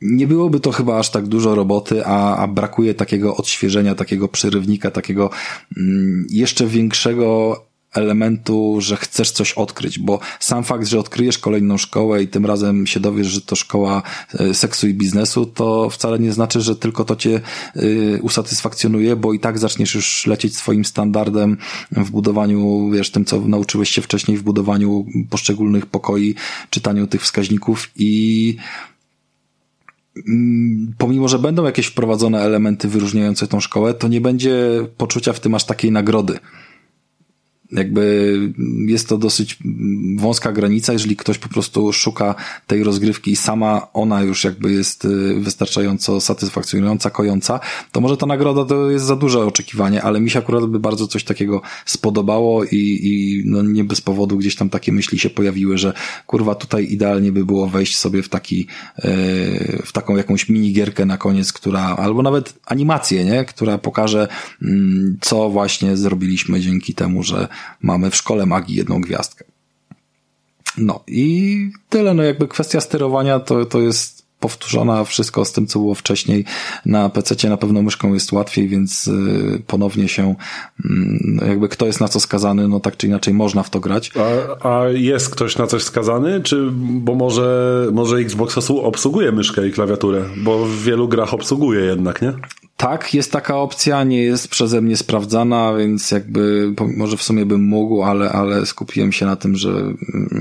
nie 0.02 0.26
byłoby 0.26 0.60
to 0.60 0.72
chyba 0.72 0.98
aż 0.98 1.10
tak 1.10 1.26
dużo 1.26 1.54
roboty, 1.54 2.06
a, 2.06 2.36
a 2.36 2.46
brakuje 2.46 2.94
takiego 2.94 3.36
odświeżenia, 3.36 3.94
takiego 3.94 4.28
przerywnika, 4.28 4.90
takiego 4.90 5.30
mm, 5.76 6.26
jeszcze 6.30 6.66
większego 6.66 7.56
elementu, 7.92 8.76
że 8.80 8.96
chcesz 8.96 9.30
coś 9.30 9.52
odkryć, 9.52 9.98
bo 9.98 10.20
sam 10.40 10.64
fakt, 10.64 10.86
że 10.86 10.98
odkryjesz 10.98 11.38
kolejną 11.38 11.78
szkołę 11.78 12.22
i 12.22 12.28
tym 12.28 12.46
razem 12.46 12.86
się 12.86 13.00
dowiesz, 13.00 13.26
że 13.26 13.40
to 13.40 13.56
szkoła 13.56 14.02
e, 14.34 14.54
seksu 14.54 14.88
i 14.88 14.94
biznesu, 14.94 15.46
to 15.46 15.90
wcale 15.90 16.18
nie 16.18 16.32
znaczy, 16.32 16.60
że 16.60 16.76
tylko 16.76 17.04
to 17.04 17.16
cię 17.16 17.40
e, 17.76 17.80
usatysfakcjonuje, 18.22 19.16
bo 19.16 19.32
i 19.32 19.40
tak 19.40 19.58
zaczniesz 19.58 19.94
już 19.94 20.26
lecieć 20.26 20.56
swoim 20.56 20.84
standardem 20.84 21.58
w 21.90 22.10
budowaniu, 22.10 22.90
wiesz, 22.90 23.10
tym, 23.10 23.24
co 23.24 23.40
nauczyłeś 23.40 23.90
się 23.90 24.02
wcześniej 24.02 24.36
w 24.36 24.42
budowaniu 24.42 25.06
poszczególnych 25.30 25.86
pokoi, 25.86 26.34
czytaniu 26.70 27.06
tych 27.06 27.22
wskaźników 27.22 27.90
i 27.96 28.56
pomimo, 30.98 31.28
że 31.28 31.38
będą 31.38 31.64
jakieś 31.64 31.86
wprowadzone 31.86 32.42
elementy 32.42 32.88
wyróżniające 32.88 33.46
tą 33.46 33.60
szkołę, 33.60 33.94
to 33.94 34.08
nie 34.08 34.20
będzie 34.20 34.56
poczucia 34.96 35.32
w 35.32 35.40
tym 35.40 35.54
aż 35.54 35.64
takiej 35.64 35.92
nagrody. 35.92 36.38
Jakby 37.72 38.38
jest 38.86 39.08
to 39.08 39.18
dosyć 39.18 39.58
wąska 40.16 40.52
granica, 40.52 40.92
jeżeli 40.92 41.16
ktoś 41.16 41.38
po 41.38 41.48
prostu 41.48 41.92
szuka 41.92 42.34
tej 42.66 42.84
rozgrywki 42.84 43.30
i 43.30 43.36
sama 43.36 43.86
ona 43.92 44.22
już 44.22 44.44
jakby 44.44 44.72
jest 44.72 45.04
y, 45.04 45.34
wystarczająco 45.40 46.20
satysfakcjonująca, 46.20 47.10
kojąca, 47.10 47.60
to 47.92 48.00
może 48.00 48.16
ta 48.16 48.26
nagroda 48.26 48.64
to 48.64 48.90
jest 48.90 49.04
za 49.04 49.16
duże 49.16 49.44
oczekiwanie, 49.44 50.02
ale 50.02 50.20
mi 50.20 50.30
się 50.30 50.38
akurat 50.38 50.66
by 50.66 50.80
bardzo 50.80 51.06
coś 51.06 51.24
takiego 51.24 51.62
spodobało 51.86 52.64
i, 52.64 53.00
i 53.02 53.42
no 53.46 53.62
nie 53.62 53.84
bez 53.84 54.00
powodu 54.00 54.36
gdzieś 54.36 54.56
tam 54.56 54.70
takie 54.70 54.92
myśli 54.92 55.18
się 55.18 55.30
pojawiły, 55.30 55.78
że 55.78 55.92
kurwa 56.26 56.54
tutaj 56.54 56.92
idealnie 56.92 57.32
by 57.32 57.44
było 57.44 57.66
wejść 57.66 57.96
sobie 57.96 58.22
w 58.22 58.28
taki, 58.28 58.66
y, 58.98 59.82
w 59.84 59.92
taką 59.92 60.16
jakąś 60.16 60.48
minigierkę 60.48 61.06
na 61.06 61.16
koniec, 61.18 61.52
która, 61.52 61.96
albo 61.96 62.22
nawet 62.22 62.54
animację, 62.66 63.24
nie? 63.24 63.44
Która 63.44 63.78
pokaże, 63.78 64.28
mm, 64.62 65.18
co 65.20 65.50
właśnie 65.50 65.96
zrobiliśmy 65.96 66.60
dzięki 66.60 66.94
temu, 66.94 67.22
że 67.22 67.48
mamy 67.82 68.10
w 68.10 68.16
szkole 68.16 68.46
magii 68.46 68.76
jedną 68.76 69.00
gwiazdkę. 69.00 69.44
No 70.78 71.04
i 71.06 71.70
tyle, 71.88 72.14
no 72.14 72.22
jakby 72.22 72.48
kwestia 72.48 72.80
sterowania 72.80 73.40
to, 73.40 73.66
to 73.66 73.80
jest 73.80 74.22
powtórzona 74.42 75.04
wszystko 75.04 75.44
z 75.44 75.52
tym, 75.52 75.66
co 75.66 75.78
było 75.78 75.94
wcześniej. 75.94 76.44
Na 76.86 77.08
PC 77.08 77.48
na 77.48 77.56
pewno 77.56 77.82
myszką 77.82 78.14
jest 78.14 78.32
łatwiej, 78.32 78.68
więc 78.68 79.06
y, 79.08 79.62
ponownie 79.66 80.08
się 80.08 80.34
mm, 80.84 81.40
jakby 81.48 81.68
kto 81.68 81.86
jest 81.86 82.00
na 82.00 82.08
co 82.08 82.20
skazany, 82.20 82.68
no 82.68 82.80
tak 82.80 82.96
czy 82.96 83.06
inaczej 83.06 83.34
można 83.34 83.62
w 83.62 83.70
to 83.70 83.80
grać. 83.80 84.10
A, 84.62 84.68
a 84.68 84.88
jest 84.88 85.30
ktoś 85.30 85.58
na 85.58 85.66
coś 85.66 85.82
skazany? 85.82 86.40
Czy, 86.40 86.68
bo 86.74 87.14
może, 87.14 87.86
może 87.92 88.16
Xbox 88.16 88.70
obsługuje 88.70 89.32
myszkę 89.32 89.68
i 89.68 89.72
klawiaturę? 89.72 90.24
Bo 90.36 90.66
w 90.66 90.82
wielu 90.82 91.08
grach 91.08 91.34
obsługuje 91.34 91.80
jednak, 91.80 92.22
nie? 92.22 92.32
Tak, 92.82 93.14
jest 93.14 93.32
taka 93.32 93.56
opcja, 93.56 94.04
nie 94.04 94.22
jest 94.22 94.48
przeze 94.48 94.80
mnie 94.80 94.96
sprawdzana, 94.96 95.74
więc 95.74 96.10
jakby 96.10 96.74
może 96.96 97.16
w 97.16 97.22
sumie 97.22 97.46
bym 97.46 97.62
mógł, 97.62 98.02
ale, 98.02 98.32
ale 98.32 98.66
skupiłem 98.66 99.12
się 99.12 99.26
na 99.26 99.36
tym, 99.36 99.56
że, 99.56 99.72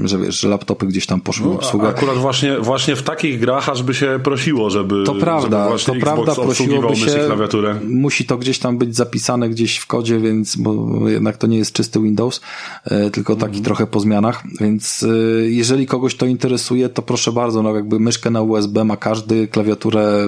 że 0.03 0.17
wiesz, 0.17 0.39
że 0.39 0.49
laptopy 0.49 0.85
gdzieś 0.85 1.05
tam 1.05 1.21
poszły 1.21 1.45
w 1.45 1.49
no, 1.49 1.55
obsługę. 1.55 1.87
Akurat 1.87 2.17
właśnie, 2.17 2.59
właśnie 2.59 2.95
w 2.95 3.03
takich 3.03 3.39
grach 3.39 3.69
aż 3.69 3.83
by 3.83 3.93
się 3.93 4.19
prosiło, 4.23 4.69
żeby 4.69 5.03
To 5.03 5.15
prawda, 5.15 5.77
żeby 5.77 5.99
to 5.99 6.05
prawda, 6.05 6.35
prosiłoby 6.35 6.95
się, 6.95 7.19
klawiaturę. 7.27 7.79
musi 7.87 8.25
to 8.25 8.37
gdzieś 8.37 8.59
tam 8.59 8.77
być 8.77 8.95
zapisane 8.95 9.49
gdzieś 9.49 9.77
w 9.77 9.85
kodzie, 9.85 10.19
więc, 10.19 10.55
bo 10.55 10.99
jednak 11.09 11.37
to 11.37 11.47
nie 11.47 11.57
jest 11.57 11.73
czysty 11.73 11.99
Windows, 11.99 12.41
e, 12.85 13.09
tylko 13.09 13.35
taki 13.35 13.45
mhm. 13.45 13.63
trochę 13.63 13.87
po 13.87 13.99
zmianach, 13.99 14.43
więc 14.61 15.03
e, 15.03 15.07
jeżeli 15.49 15.87
kogoś 15.87 16.15
to 16.15 16.25
interesuje, 16.25 16.89
to 16.89 17.01
proszę 17.01 17.31
bardzo, 17.31 17.63
no 17.63 17.75
jakby 17.75 17.99
myszkę 17.99 18.29
na 18.29 18.41
USB 18.41 18.83
ma 18.83 18.97
każdy, 18.97 19.47
klawiaturę 19.47 20.27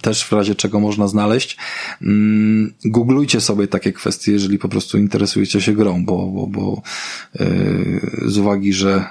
też 0.00 0.24
w 0.24 0.32
razie 0.32 0.54
czego 0.54 0.80
można 0.80 1.08
znaleźć, 1.08 1.25
znaleźć. 1.26 1.56
Mm, 2.02 2.74
googlujcie 2.84 3.40
sobie 3.40 3.68
takie 3.68 3.92
kwestie, 3.92 4.32
jeżeli 4.32 4.58
po 4.58 4.68
prostu 4.68 4.98
interesujecie 4.98 5.60
się 5.60 5.72
grą, 5.72 6.04
bo, 6.04 6.26
bo, 6.26 6.46
bo 6.46 6.82
yy, 7.40 8.30
z 8.30 8.38
uwagi, 8.38 8.72
że 8.72 9.04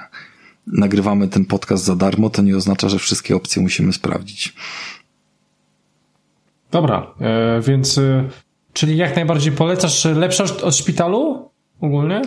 nagrywamy 0.66 1.28
ten 1.28 1.44
podcast 1.44 1.84
za 1.84 1.96
darmo, 1.96 2.30
to 2.30 2.42
nie 2.42 2.56
oznacza, 2.56 2.88
że 2.88 2.98
wszystkie 2.98 3.36
opcje 3.36 3.62
musimy 3.62 3.92
sprawdzić. 3.92 4.54
Dobra, 6.70 7.14
e, 7.20 7.60
więc 7.60 7.98
e, 7.98 8.28
czyli 8.72 8.96
jak 8.96 9.16
najbardziej 9.16 9.52
polecasz 9.52 10.04
lepsze 10.04 10.44
od 10.62 10.76
szpitalu 10.76 11.50
ogólnie? 11.80 12.22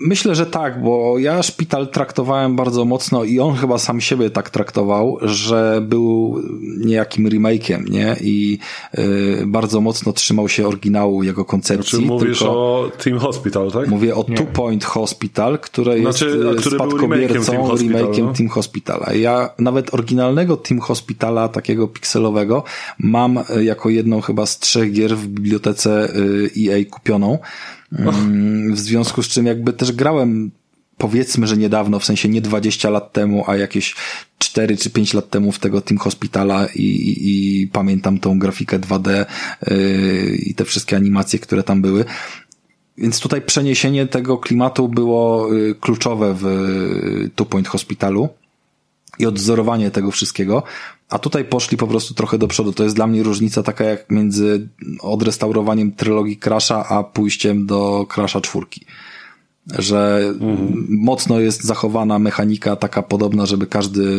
Myślę, 0.00 0.34
że 0.34 0.46
tak, 0.46 0.82
bo 0.82 1.18
ja 1.18 1.42
szpital 1.42 1.88
traktowałem 1.88 2.56
bardzo 2.56 2.84
mocno 2.84 3.24
i 3.24 3.40
on 3.40 3.54
chyba 3.54 3.78
sam 3.78 4.00
siebie 4.00 4.30
tak 4.30 4.50
traktował, 4.50 5.18
że 5.22 5.80
był 5.82 6.42
niejakim 6.78 7.28
remake'iem, 7.28 7.90
nie? 7.90 8.16
I 8.20 8.58
y, 8.98 9.44
bardzo 9.46 9.80
mocno 9.80 10.12
trzymał 10.12 10.48
się 10.48 10.68
oryginału 10.68 11.22
jego 11.22 11.44
koncepcji. 11.44 11.98
Znaczy 11.98 12.06
mówisz 12.06 12.42
o 12.42 12.90
Team 13.04 13.18
Hospital, 13.18 13.70
tak? 13.70 13.88
Mówię 13.88 14.14
o 14.14 14.24
nie. 14.28 14.36
Two 14.36 14.46
Point 14.46 14.84
Hospital, 14.84 15.58
które 15.58 15.98
znaczy, 15.98 16.40
jest 16.44 16.60
który 16.60 16.76
spadkobiercą 16.76 17.52
remake'iem 17.52 17.78
Team, 17.78 18.12
Team, 18.12 18.26
no? 18.26 18.32
Team 18.32 18.48
Hospitala. 18.48 19.12
Ja 19.12 19.50
nawet 19.58 19.94
oryginalnego 19.94 20.56
Team 20.56 20.80
Hospitala, 20.80 21.48
takiego 21.48 21.88
pikselowego, 21.88 22.64
mam 22.98 23.38
y, 23.38 23.64
jako 23.64 23.88
jedną 23.88 24.20
chyba 24.20 24.46
z 24.46 24.58
trzech 24.58 24.92
gier 24.92 25.16
w 25.16 25.26
bibliotece 25.26 26.08
y, 26.16 26.50
EA 26.58 26.84
kupioną. 26.90 27.38
Mm, 27.92 28.74
w 28.74 28.78
związku 28.80 29.22
z 29.22 29.28
czym 29.28 29.46
jakby 29.46 29.72
też 29.72 29.92
grałem 29.92 30.50
powiedzmy, 30.98 31.46
że 31.46 31.56
niedawno, 31.56 31.98
w 31.98 32.04
sensie 32.04 32.28
nie 32.28 32.40
20 32.40 32.90
lat 32.90 33.12
temu, 33.12 33.44
a 33.46 33.56
jakieś 33.56 33.94
4 34.38 34.76
czy 34.76 34.90
5 34.90 35.14
lat 35.14 35.30
temu 35.30 35.52
w 35.52 35.58
tego 35.58 35.80
Team 35.80 35.98
Hospitala 35.98 36.66
i, 36.66 36.82
i, 36.82 37.62
i 37.62 37.66
pamiętam 37.66 38.18
tą 38.18 38.38
grafikę 38.38 38.78
2D 38.78 39.26
yy, 39.66 40.36
i 40.36 40.54
te 40.54 40.64
wszystkie 40.64 40.96
animacje, 40.96 41.38
które 41.38 41.62
tam 41.62 41.82
były. 41.82 42.04
Więc 42.98 43.20
tutaj 43.20 43.42
przeniesienie 43.42 44.06
tego 44.06 44.38
klimatu 44.38 44.88
było 44.88 45.54
y, 45.56 45.74
kluczowe 45.80 46.34
w 46.34 46.46
y, 46.46 47.30
Two 47.34 47.44
Point 47.44 47.68
Hospitalu 47.68 48.28
i 49.18 49.26
odzorowanie 49.26 49.90
tego 49.90 50.10
wszystkiego. 50.10 50.62
A 51.08 51.18
tutaj 51.18 51.44
poszli 51.44 51.76
po 51.76 51.86
prostu 51.86 52.14
trochę 52.14 52.38
do 52.38 52.48
przodu. 52.48 52.72
To 52.72 52.84
jest 52.84 52.96
dla 52.96 53.06
mnie 53.06 53.22
różnica 53.22 53.62
taka 53.62 53.84
jak 53.84 54.10
między 54.10 54.68
odrestaurowaniem 55.00 55.92
trylogii 55.92 56.36
Crasha, 56.36 56.88
a 56.88 57.04
pójściem 57.04 57.66
do 57.66 58.06
Crasha 58.14 58.40
czwórki 58.40 58.86
że 59.78 60.24
mhm. 60.40 60.86
mocno 60.90 61.40
jest 61.40 61.64
zachowana 61.64 62.18
mechanika 62.18 62.76
taka 62.76 63.02
podobna, 63.02 63.46
żeby 63.46 63.66
każdy, 63.66 64.18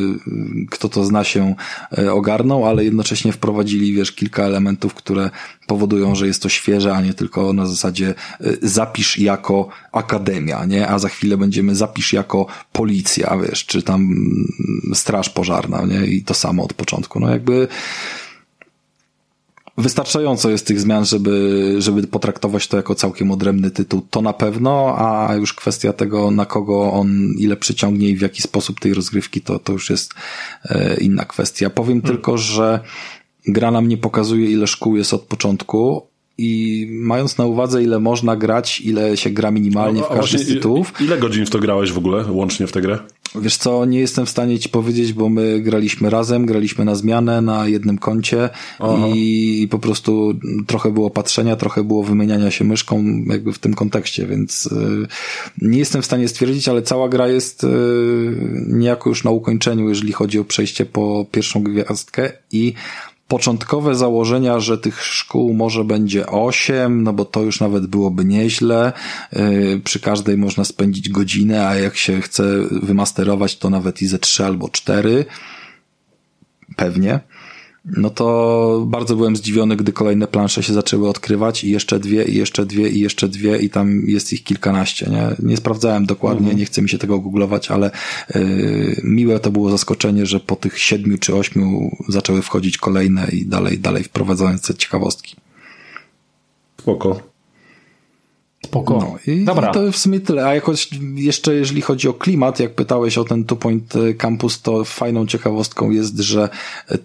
kto 0.69 0.89
to 0.89 1.03
zna 1.03 1.23
się 1.23 1.55
e, 1.97 2.13
ogarnął, 2.13 2.65
ale 2.65 2.83
jednocześnie 2.83 3.31
wprowadzili, 3.31 3.93
wiesz, 3.93 4.11
kilka 4.11 4.43
elementów, 4.43 4.93
które 4.93 5.29
powodują, 5.67 6.15
że 6.15 6.27
jest 6.27 6.41
to 6.41 6.49
świeże, 6.49 6.93
a 6.93 7.01
nie 7.01 7.13
tylko 7.13 7.53
na 7.53 7.65
zasadzie 7.65 8.13
e, 8.41 8.53
zapisz 8.61 9.19
jako 9.19 9.69
akademia, 9.91 10.65
nie? 10.65 10.87
A 10.87 10.99
za 10.99 11.09
chwilę 11.09 11.37
będziemy 11.37 11.75
zapisz 11.75 12.13
jako 12.13 12.45
policja, 12.71 13.37
wiesz, 13.37 13.65
czy 13.65 13.83
tam 13.83 14.01
mm, 14.01 14.95
straż 14.95 15.29
pożarna, 15.29 15.85
nie? 15.85 16.07
I 16.07 16.23
to 16.23 16.33
samo 16.33 16.63
od 16.63 16.73
początku. 16.73 17.19
No 17.19 17.29
jakby 17.29 17.67
wystarczająco 19.79 20.49
jest 20.49 20.67
tych 20.67 20.79
zmian, 20.79 21.05
żeby, 21.05 21.75
żeby 21.79 22.07
potraktować 22.07 22.67
to 22.67 22.77
jako 22.77 22.95
całkiem 22.95 23.31
odrębny 23.31 23.71
tytuł. 23.71 24.01
To 24.09 24.21
na 24.21 24.33
pewno, 24.33 24.95
a 24.97 25.35
już 25.35 25.53
kwestia 25.53 25.93
tego, 25.93 26.31
na 26.31 26.45
kogo 26.45 26.91
on 26.93 27.33
ile 27.37 27.55
przyciągnie 27.55 28.09
i 28.09 28.17
w 28.17 28.21
jaki 28.21 28.41
sposób 28.41 28.79
tej 28.79 28.93
rozgrywki, 28.93 29.41
to, 29.41 29.59
to 29.59 29.73
już 29.73 29.89
jest 29.89 30.13
e, 30.65 30.97
inna 30.97 31.25
kwestia. 31.25 31.69
Powiem 31.69 32.01
hmm. 32.01 32.15
tylko, 32.15 32.37
że 32.37 32.79
gra 33.47 33.71
nam 33.71 33.87
nie 33.87 33.97
pokazuje, 33.97 34.51
ile 34.51 34.67
szkół 34.67 34.97
jest 34.97 35.13
od 35.13 35.21
początku, 35.21 36.09
i 36.41 36.87
mając 36.91 37.37
na 37.37 37.45
uwadze, 37.45 37.83
ile 37.83 37.99
można 37.99 38.35
grać, 38.35 38.81
ile 38.81 39.17
się 39.17 39.29
gra 39.29 39.51
minimalnie 39.51 40.01
w 40.03 40.07
każdy 40.07 40.39
z 40.39 40.47
tytułów. 40.47 40.93
Ile 41.01 41.17
godzin 41.17 41.45
w 41.45 41.49
to 41.49 41.59
grałeś 41.59 41.91
w 41.91 41.97
ogóle, 41.97 42.25
łącznie 42.31 42.67
w 42.67 42.71
tę 42.71 42.81
grę? 42.81 42.99
Wiesz 43.35 43.57
co, 43.57 43.85
nie 43.85 43.99
jestem 43.99 44.25
w 44.25 44.29
stanie 44.29 44.59
ci 44.59 44.69
powiedzieć, 44.69 45.13
bo 45.13 45.29
my 45.29 45.59
graliśmy 45.59 46.09
razem, 46.09 46.45
graliśmy 46.45 46.85
na 46.85 46.95
zmianę 46.95 47.41
na 47.41 47.67
jednym 47.67 47.97
koncie 47.97 48.49
i 49.15 49.67
po 49.71 49.79
prostu 49.79 50.33
trochę 50.67 50.91
było 50.91 51.09
patrzenia, 51.09 51.55
trochę 51.55 51.83
było 51.83 52.03
wymieniania 52.03 52.51
się 52.51 52.65
myszką 52.65 53.03
jakby 53.27 53.53
w 53.53 53.59
tym 53.59 53.73
kontekście, 53.73 54.25
więc 54.25 54.65
y, 54.65 55.07
nie 55.61 55.79
jestem 55.79 56.01
w 56.01 56.05
stanie 56.05 56.27
stwierdzić, 56.27 56.67
ale 56.67 56.81
cała 56.81 57.09
gra 57.09 57.27
jest 57.27 57.63
y, 57.63 57.67
niejako 58.67 59.09
już 59.09 59.23
na 59.23 59.31
ukończeniu, 59.31 59.89
jeżeli 59.89 60.13
chodzi 60.13 60.39
o 60.39 60.45
przejście 60.45 60.85
po 60.85 61.25
pierwszą 61.31 61.63
gwiazdkę 61.63 62.31
i 62.51 62.73
początkowe 63.29 63.95
założenia, 63.95 64.59
że 64.59 64.77
tych 64.77 65.03
szkół 65.05 65.53
może 65.53 65.83
będzie 65.83 66.27
osiem, 66.27 67.03
no 67.03 67.13
bo 67.13 67.25
to 67.25 67.41
już 67.41 67.59
nawet 67.59 67.87
byłoby 67.87 68.25
nieźle. 68.25 68.93
Yy, 69.33 69.81
przy 69.83 69.99
każdej 69.99 70.37
można 70.37 70.63
spędzić 70.63 71.09
godzinę, 71.09 71.67
a 71.67 71.75
jak 71.75 71.97
się 71.97 72.21
chce 72.21 72.43
wymasterować, 72.71 73.57
to 73.57 73.69
nawet 73.69 74.01
i 74.01 74.07
ze 74.07 74.19
trzy 74.19 74.45
albo 74.45 74.69
cztery. 74.69 75.25
Pewnie 76.75 77.19
no 77.97 78.09
to 78.09 78.83
bardzo 78.87 79.15
byłem 79.15 79.35
zdziwiony, 79.35 79.75
gdy 79.75 79.93
kolejne 79.93 80.27
plansze 80.27 80.63
się 80.63 80.73
zaczęły 80.73 81.09
odkrywać 81.09 81.63
i 81.63 81.71
jeszcze 81.71 81.99
dwie, 81.99 82.23
i 82.23 82.35
jeszcze 82.35 82.65
dwie, 82.65 82.89
i 82.89 82.99
jeszcze 82.99 83.27
dwie 83.27 83.57
i 83.57 83.69
tam 83.69 84.01
jest 84.07 84.33
ich 84.33 84.43
kilkanaście, 84.43 85.09
nie? 85.09 85.49
Nie 85.49 85.57
sprawdzałem 85.57 86.05
dokładnie, 86.05 86.39
mhm. 86.39 86.57
nie 86.57 86.65
chcę 86.65 86.81
mi 86.81 86.89
się 86.89 86.97
tego 86.97 87.19
googlować, 87.19 87.71
ale 87.71 87.91
yy, 88.35 89.01
miłe 89.03 89.39
to 89.39 89.51
było 89.51 89.71
zaskoczenie, 89.71 90.25
że 90.25 90.39
po 90.39 90.55
tych 90.55 90.79
siedmiu 90.79 91.17
czy 91.17 91.35
ośmiu 91.35 91.91
zaczęły 92.07 92.41
wchodzić 92.41 92.77
kolejne 92.77 93.27
i 93.31 93.45
dalej, 93.45 93.79
dalej 93.79 94.03
wprowadzające 94.03 94.75
ciekawostki. 94.75 95.35
Spoko. 96.79 97.28
Spoko. 98.65 98.97
No, 98.99 99.33
i, 99.33 99.45
Dobra. 99.45 99.69
I 99.69 99.73
to 99.73 99.91
w 99.91 99.97
sumie 99.97 100.19
tyle. 100.19 100.45
A 100.45 100.55
jakoś 100.55 100.89
jeszcze 101.15 101.55
jeżeli 101.55 101.81
chodzi 101.81 102.07
o 102.07 102.13
klimat, 102.13 102.59
jak 102.59 102.75
pytałeś 102.75 103.17
o 103.17 103.23
ten 103.23 103.43
Two 103.43 103.55
Point 103.55 103.93
Campus, 104.17 104.61
to 104.61 104.83
fajną 104.83 105.27
ciekawostką 105.27 105.91
jest, 105.91 106.17
że 106.17 106.49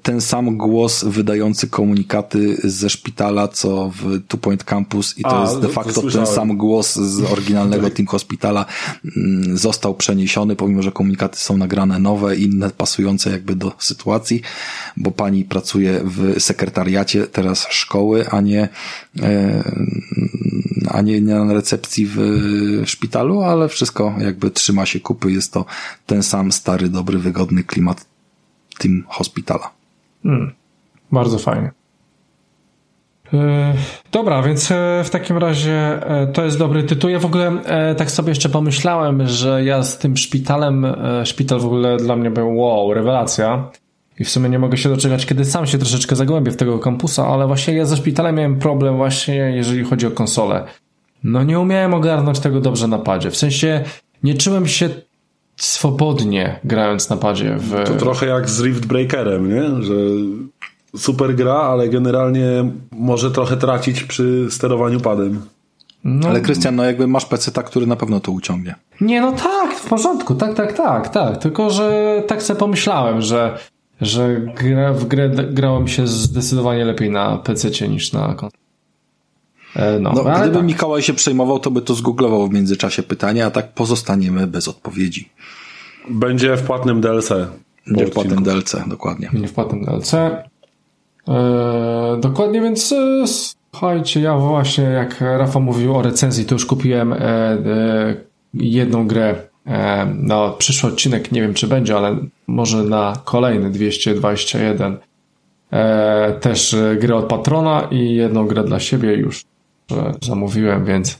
ten 0.03 0.21
sam 0.21 0.57
głos 0.57 1.05
wydający 1.05 1.69
komunikaty 1.69 2.57
ze 2.65 2.91
szpitala, 2.91 3.49
co 3.49 3.91
w 3.95 4.21
Two 4.29 4.39
Point 4.39 4.65
Campus 4.65 5.19
i 5.19 5.23
to 5.23 5.39
A, 5.39 5.43
jest 5.43 5.61
de 5.61 5.69
facto 5.69 6.03
ten 6.03 6.27
sam 6.27 6.57
głos 6.57 6.95
z 6.95 7.33
oryginalnego 7.33 7.91
Team 7.95 8.07
Hospitala 8.07 8.67
mm, 9.17 9.59
został 9.59 9.95
przeniesiony, 9.95 10.57
pomimo, 10.57 10.83
że 10.83 10.93
komunikaty 10.93 11.39
są 11.39 11.57
nagrane 11.57 11.99
nowe, 11.99 12.37
inne, 12.37 12.71
pasujące 12.71 13.31
jakby 13.31 13.57
do 13.57 13.73
sytuacji, 13.79 14.43
bo 14.97 15.11
pani 15.11 15.45
pracuje 15.45 16.01
w 16.05 16.41
sekretariacie 16.41 17.27
teraz 17.27 17.67
szkoły, 17.71 18.29
a 18.29 18.41
nie 18.41 18.69
e, 19.23 19.65
a 20.95 21.01
nie 21.01 21.21
na 21.21 21.53
recepcji 21.53 22.07
w 22.07 22.19
szpitalu, 22.87 23.43
ale 23.43 23.69
wszystko 23.69 24.15
jakby 24.19 24.51
trzyma 24.51 24.87
się 24.87 25.01
kupy. 25.01 25.33
Jest 25.33 25.53
to 25.53 25.65
ten 26.07 26.23
sam 26.23 26.53
stary, 26.53 26.89
dobry, 26.89 27.19
wygodny 27.19 27.65
klimat 27.65 28.07
tym 28.79 29.05
hospitala. 29.09 29.71
Hmm. 30.23 30.53
Bardzo 31.13 31.39
fajnie. 31.39 31.71
E, 33.35 33.75
dobra, 34.13 34.43
więc 34.43 34.71
e, 34.71 35.03
w 35.05 35.11
takim 35.11 35.39
razie 35.39 35.73
e, 35.73 36.27
to 36.27 36.45
jest 36.45 36.59
dobry 36.59 36.83
tytuł. 36.83 37.11
Ja 37.11 37.19
w 37.19 37.25
ogóle 37.25 37.53
tak 37.97 38.11
sobie 38.11 38.29
jeszcze 38.29 38.49
pomyślałem, 38.49 39.27
że 39.27 39.65
ja 39.65 39.83
z 39.83 39.99
tym 39.99 40.17
szpitalem, 40.17 40.87
szpital 41.25 41.61
w 41.61 41.65
ogóle 41.65 41.97
dla 41.97 42.17
mnie 42.17 42.31
był 42.31 42.57
wow, 42.57 42.95
rewelacja. 42.95 43.71
I 44.19 44.25
w 44.25 44.31
sumie 44.31 44.49
nie 44.49 44.59
mogę 44.59 44.77
się 44.77 44.89
doczekać, 44.89 45.27
kiedy 45.27 45.45
sam 45.45 45.67
się 45.67 45.79
troszeczkę 45.79 46.17
zagłębię 46.17 46.51
w 46.51 46.57
tego 46.57 46.79
kampusa, 46.79 47.29
ale 47.29 47.47
właśnie 47.47 47.75
ja 47.75 47.85
ze 47.85 47.97
szpitalem 47.97 48.35
miałem 48.35 48.59
problem 48.59 48.97
właśnie, 48.97 49.35
jeżeli 49.35 49.85
chodzi 49.85 50.07
o 50.07 50.11
konsolę. 50.11 50.65
No 51.25 51.43
nie 51.43 51.61
umiałem 51.61 51.95
ogarnąć 51.95 52.41
tego 52.41 52.61
dobrze 52.61 52.89
na 52.89 52.99
padzie. 52.99 53.31
W 53.31 53.37
sensie 53.37 53.85
nie 54.23 54.35
czułem 54.35 54.67
się 54.67 54.89
swobodnie 55.57 56.61
grając 56.65 57.11
na 57.11 57.17
padzie. 57.17 57.57
W... 57.59 57.85
To 57.85 57.95
trochę 57.95 58.27
jak 58.27 58.51
z 58.51 58.63
Rift 58.63 58.87
Breakerem, 58.87 59.49
nie? 59.55 59.83
Że 59.83 59.95
super 60.97 61.35
gra, 61.35 61.55
ale 61.55 61.89
generalnie 61.89 62.71
może 62.93 63.31
trochę 63.31 63.57
tracić 63.57 64.03
przy 64.03 64.47
sterowaniu 64.51 65.01
padem. 65.01 65.43
No. 66.05 66.29
Ale 66.29 66.41
Krystian, 66.41 66.77
no 66.77 66.85
jakby 66.85 67.07
masz 67.07 67.27
PC, 67.27 67.51
który 67.63 67.87
na 67.87 67.97
pewno 67.97 68.21
to 68.21 68.33
uciągnie. 68.33 68.75
Nie, 69.01 69.21
no 69.21 69.33
tak, 69.33 69.75
w 69.75 69.89
porządku, 69.89 70.35
tak, 70.35 70.55
tak, 70.55 70.73
tak, 70.73 71.09
tak. 71.09 71.39
Tylko, 71.39 71.71
że 71.71 72.23
tak 72.27 72.43
sobie 72.43 72.59
pomyślałem, 72.59 73.23
że 73.23 73.59
że 74.01 74.41
gra, 74.41 74.93
w 74.93 75.05
grę 75.05 75.31
grałem 75.31 75.89
się 75.89 76.07
zdecydowanie 76.07 76.85
lepiej 76.85 77.11
na 77.11 77.37
PC 77.37 77.89
niż 77.89 78.13
na 78.13 78.21
konsolę. 78.21 78.64
E, 79.77 79.99
no, 79.99 80.13
no 80.13 80.25
gdyby 80.25 80.55
tak. 80.55 80.65
Mikołaj 80.65 81.03
się 81.03 81.15
przejmował, 81.15 81.59
to 81.59 81.71
by 81.71 81.83
to 81.83 81.95
zgooglował 81.95 82.49
w 82.49 82.53
międzyczasie 82.53 83.03
pytanie, 83.03 83.47
a 83.47 83.51
tak 83.51 83.73
pozostaniemy 83.73 84.47
bez 84.47 84.69
odpowiedzi. 84.69 85.29
Będzie 86.11 86.57
w 86.57 86.63
płatnym 86.63 87.01
DLC. 87.01 87.29
Będzie 87.87 88.07
w 88.07 88.11
płatnym 88.11 88.43
DLC, 88.43 88.77
dokładnie. 88.87 89.31
Będzie 89.33 89.49
w 89.49 89.53
płatnym 89.53 89.85
DLC. 89.85 90.15
Eee, 90.15 90.41
dokładnie, 92.21 92.61
więc 92.61 92.93
e, 92.93 93.25
słuchajcie, 93.73 94.21
ja 94.21 94.37
właśnie 94.37 94.85
jak 94.85 95.21
Rafa 95.21 95.61
mówił 95.61 95.97
o 95.97 96.03
recenzji, 96.03 96.45
to 96.45 96.55
już 96.55 96.67
kupiłem 96.67 97.13
e, 97.13 97.19
e, 97.19 98.17
jedną 98.55 99.07
grę 99.07 99.37
E, 99.67 100.07
na 100.15 100.51
przyszły 100.51 100.91
odcinek, 100.91 101.33
nie 101.33 101.41
wiem 101.41 101.55
czy 101.55 101.67
będzie, 101.67 101.97
ale 101.97 102.17
może 102.47 102.83
na 102.83 103.17
kolejny 103.25 103.71
221 103.71 104.97
e, 105.71 106.33
też 106.41 106.77
grę 107.01 107.17
od 107.17 107.25
patrona 107.25 107.89
i 107.91 108.15
jedną 108.15 108.47
grę 108.47 108.65
dla 108.65 108.81
siebie 108.81 109.15
już 109.15 109.45
zamówiłem, 110.23 110.85
więc 110.85 111.19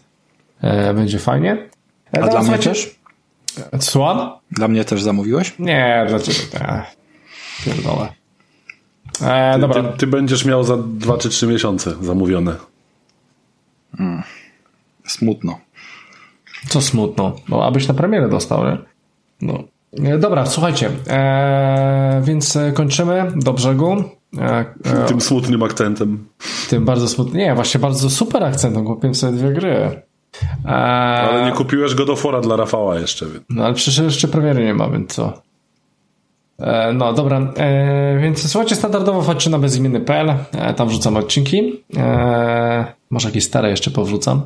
będzie 0.95 1.19
fajnie. 1.19 1.69
A 2.13 2.29
dla 2.29 2.43
mnie 2.43 2.59
też? 2.59 2.95
Słucham? 3.81 4.31
Dla 4.51 4.69
mnie 4.69 4.85
też 4.85 5.03
zamówiłeś? 5.03 5.55
Nie, 5.59 6.05
dla 6.09 6.21
ciebie. 6.21 6.39
Nie. 6.55 6.83
Pierdolę. 7.65 8.09
E, 9.23 9.55
ty, 9.55 9.61
dobra. 9.61 9.83
Ty, 9.83 9.99
ty, 9.99 10.07
będziesz 10.07 10.45
miał 10.45 10.65
za 10.65 10.77
2 10.77 11.19
czy 11.19 11.29
3 11.29 11.47
miesiące 11.47 11.95
zamówione. 12.01 12.57
Hmm. 13.97 14.23
Smutno. 15.07 15.59
Co 16.69 16.83
smutno? 16.83 17.37
No, 17.49 17.65
abyś 17.65 17.89
na 17.89 17.95
premierę 17.95 18.29
dostał, 18.29 18.65
nie? 18.65 18.79
No. 19.43 19.65
E, 20.05 20.19
dobra, 20.19 20.47
słuchajcie, 20.47 20.91
e, 21.09 22.23
więc 22.25 22.59
kończymy 22.75 23.33
do 23.37 23.53
brzegu. 23.53 24.05
E, 24.39 24.65
e, 24.85 25.07
tym 25.07 25.21
smutnym 25.21 25.63
akcentem. 25.63 26.27
Tym 26.71 26.85
bardzo 26.85 27.09
smutnym. 27.09 27.37
Nie, 27.37 27.55
właśnie 27.55 27.81
bardzo 27.81 28.11
super 28.11 28.45
akcentem. 28.45 28.85
Kupiłem 28.85 29.15
sobie 29.15 29.33
dwie 29.33 29.53
gry. 29.53 30.03
E, 30.65 30.69
ale 30.69 31.45
nie 31.45 31.53
kupiłeś 31.53 31.95
go 31.95 32.05
do 32.05 32.17
fora 32.17 32.41
dla 32.41 32.57
Rafała 32.57 32.99
jeszcze. 32.99 33.27
Więc. 33.27 33.45
No 33.51 33.65
ale 33.65 33.75
przecież 33.75 34.05
jeszcze 34.05 34.29
premiery 34.29 34.65
nie 34.65 34.75
ma, 34.75 34.89
więc 34.89 35.15
co? 35.15 35.43
E, 36.59 36.93
no 36.93 37.13
dobra, 37.13 37.53
więc 38.21 38.51
słuchajcie, 38.51 38.77
standardowo 38.77 39.23
wchodźcie 39.23 39.51
na 39.51 39.59
bezimienny.pl, 39.59 40.35
tam 40.77 40.89
wrzucam 40.89 41.17
odcinki, 41.17 41.85
może 43.11 43.29
jakieś 43.29 43.45
stare 43.45 43.71
jeszcze 43.71 43.91
powrzucam. 43.91 44.43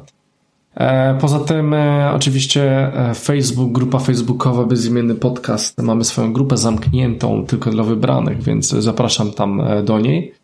Poza 1.21 1.39
tym 1.39 1.75
oczywiście 2.15 2.93
Facebook, 3.15 3.73
grupa 3.73 3.99
facebookowa 3.99 4.65
Bezimienny 4.65 5.15
Podcast, 5.15 5.83
mamy 5.83 6.05
swoją 6.05 6.33
grupę 6.33 6.57
zamkniętą 6.57 7.47
tylko 7.47 7.71
dla 7.71 7.83
wybranych, 7.83 8.43
więc 8.43 8.69
zapraszam 8.69 9.33
tam 9.33 9.63
do 9.85 10.01
niej. 10.01 10.35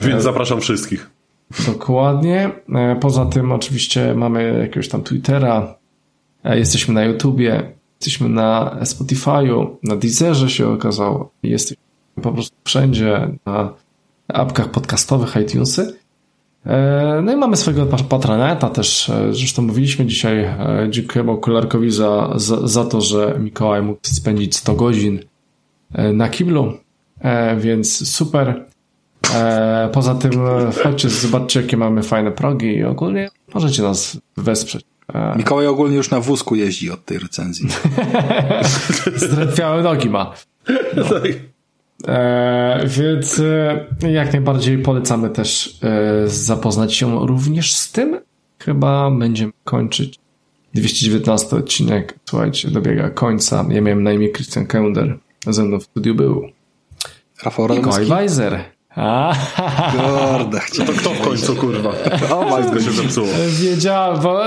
Więc 0.00 0.22
zapraszam 0.22 0.60
wszystkich. 0.60 1.10
Dokładnie. 1.66 2.50
Poza 3.00 3.26
tym 3.26 3.52
oczywiście 3.52 4.14
mamy 4.14 4.58
jakiegoś 4.60 4.88
tam 4.88 5.02
Twittera, 5.02 5.74
jesteśmy 6.44 6.94
na 6.94 7.04
YouTubie, 7.04 7.74
Jesteśmy 8.00 8.28
na 8.28 8.76
Spotify'u, 8.82 9.66
na 9.82 9.96
Deezerze 9.96 10.50
się 10.50 10.68
okazało. 10.68 11.30
Jesteśmy 11.42 11.82
po 12.22 12.32
prostu 12.32 12.56
wszędzie, 12.64 13.28
na 13.46 13.72
apkach 14.28 14.70
podcastowych, 14.70 15.36
iTunesy. 15.36 15.98
E, 16.66 17.20
no 17.22 17.32
i 17.32 17.36
mamy 17.36 17.56
swojego 17.56 17.86
patroneta 17.86 18.70
też, 18.70 19.10
e, 19.10 19.34
zresztą 19.34 19.62
mówiliśmy 19.62 20.06
dzisiaj, 20.06 20.44
e, 20.44 20.86
dziękujemy 20.90 21.30
okularkowi 21.30 21.90
za, 21.90 22.32
za, 22.36 22.66
za 22.66 22.84
to, 22.84 23.00
że 23.00 23.36
Mikołaj 23.38 23.82
mógł 23.82 24.00
spędzić 24.02 24.56
100 24.56 24.74
godzin 24.74 25.20
na 26.14 26.28
kiblu, 26.28 26.72
więc 27.56 28.08
super. 28.08 28.64
Poza 29.92 30.14
tym 30.14 30.32
chodźcie, 30.82 31.08
zobaczcie 31.08 31.60
jakie 31.60 31.76
mamy 31.76 32.02
fajne 32.02 32.32
progi 32.32 32.66
i 32.66 32.84
ogólnie 32.84 33.30
możecie 33.54 33.82
nas 33.82 34.20
wesprzeć. 34.36 34.84
Mikołaj 35.36 35.66
ogólnie 35.66 35.96
już 35.96 36.10
na 36.10 36.20
wózku 36.20 36.54
jeździ 36.54 36.90
od 36.90 37.04
tej 37.04 37.18
recenzji. 37.18 37.68
Zdrętwiałe 39.16 39.82
nogi 39.82 40.10
ma. 40.10 40.32
No. 40.96 41.04
E, 42.08 42.80
więc 42.86 43.38
e, 44.02 44.10
jak 44.10 44.32
najbardziej 44.32 44.78
polecamy 44.78 45.30
też 45.30 45.78
e, 45.82 46.28
zapoznać 46.28 46.94
się 46.94 47.26
również 47.26 47.74
z 47.74 47.92
tym. 47.92 48.20
Chyba 48.58 49.10
będziemy 49.10 49.52
kończyć 49.64 50.18
219 50.74 51.56
odcinek. 51.56 52.18
Słuchajcie, 52.24 52.70
dobiega 52.70 53.10
końca. 53.10 53.64
Ja 53.68 53.80
miałem 53.80 54.02
na 54.02 54.12
imię 54.12 54.28
Christian 54.32 54.66
Kender. 54.66 55.18
Ze 55.46 55.64
mną 55.64 55.80
w 55.80 55.82
studiu 55.82 56.14
był 56.14 56.48
Rafał 57.44 57.68
Mikołaj 57.68 58.04
Weiser. 58.04 58.64
Kurde, 59.92 60.60
To 60.86 60.92
kto 60.92 61.10
w 61.10 61.20
końcu, 61.20 61.56
kurwa? 61.56 61.92
O, 62.30 62.44
Majsko 62.50 62.80
się 62.80 62.90
zepsuło. 62.90 63.26
Wiedziałem, 63.60 64.20
bo 64.22 64.42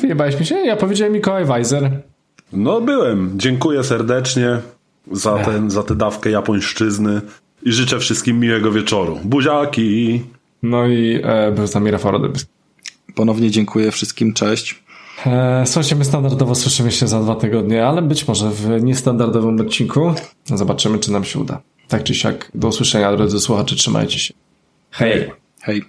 wyjebałeś 0.00 0.40
mi 0.40 0.46
się? 0.46 0.54
Ja 0.54 0.76
powiedziałem 0.76 1.12
Mikołaj 1.12 1.44
Weiser. 1.44 1.90
No 2.52 2.80
byłem. 2.80 3.32
Dziękuję 3.36 3.84
serdecznie 3.84 4.58
za, 5.12 5.38
ten, 5.38 5.70
za 5.70 5.82
tę 5.82 5.94
dawkę 5.94 6.30
japońszczyzny 6.30 7.20
i 7.62 7.72
życzę 7.72 7.98
wszystkim 7.98 8.40
miłego 8.40 8.72
wieczoru. 8.72 9.18
Buziaki! 9.24 10.22
No 10.62 10.86
i 10.86 11.20
e, 11.22 11.52
był 11.52 11.66
z 11.66 11.74
nami 11.74 11.90
Rafał 11.90 12.12
Rodybski. 12.12 12.50
Ponownie 13.14 13.50
dziękuję 13.50 13.90
wszystkim, 13.90 14.32
cześć. 14.32 14.82
E, 15.26 15.62
słuchajcie, 15.66 15.96
my 15.96 16.04
standardowo 16.04 16.54
słyszymy 16.54 16.92
się 16.92 17.08
za 17.08 17.20
dwa 17.20 17.34
tygodnie, 17.34 17.86
ale 17.86 18.02
być 18.02 18.28
może 18.28 18.50
w 18.50 18.82
niestandardowym 18.82 19.60
odcinku. 19.60 20.14
Zobaczymy, 20.44 20.98
czy 20.98 21.12
nam 21.12 21.24
się 21.24 21.38
uda. 21.38 21.60
Tak 21.88 22.02
czy 22.02 22.14
siak, 22.14 22.50
do 22.54 22.68
usłyszenia, 22.68 23.16
drodzy 23.16 23.40
słuchacze, 23.40 23.76
trzymajcie 23.76 24.18
się. 24.18 24.34
Hej! 24.90 25.30
Hej! 25.60 25.84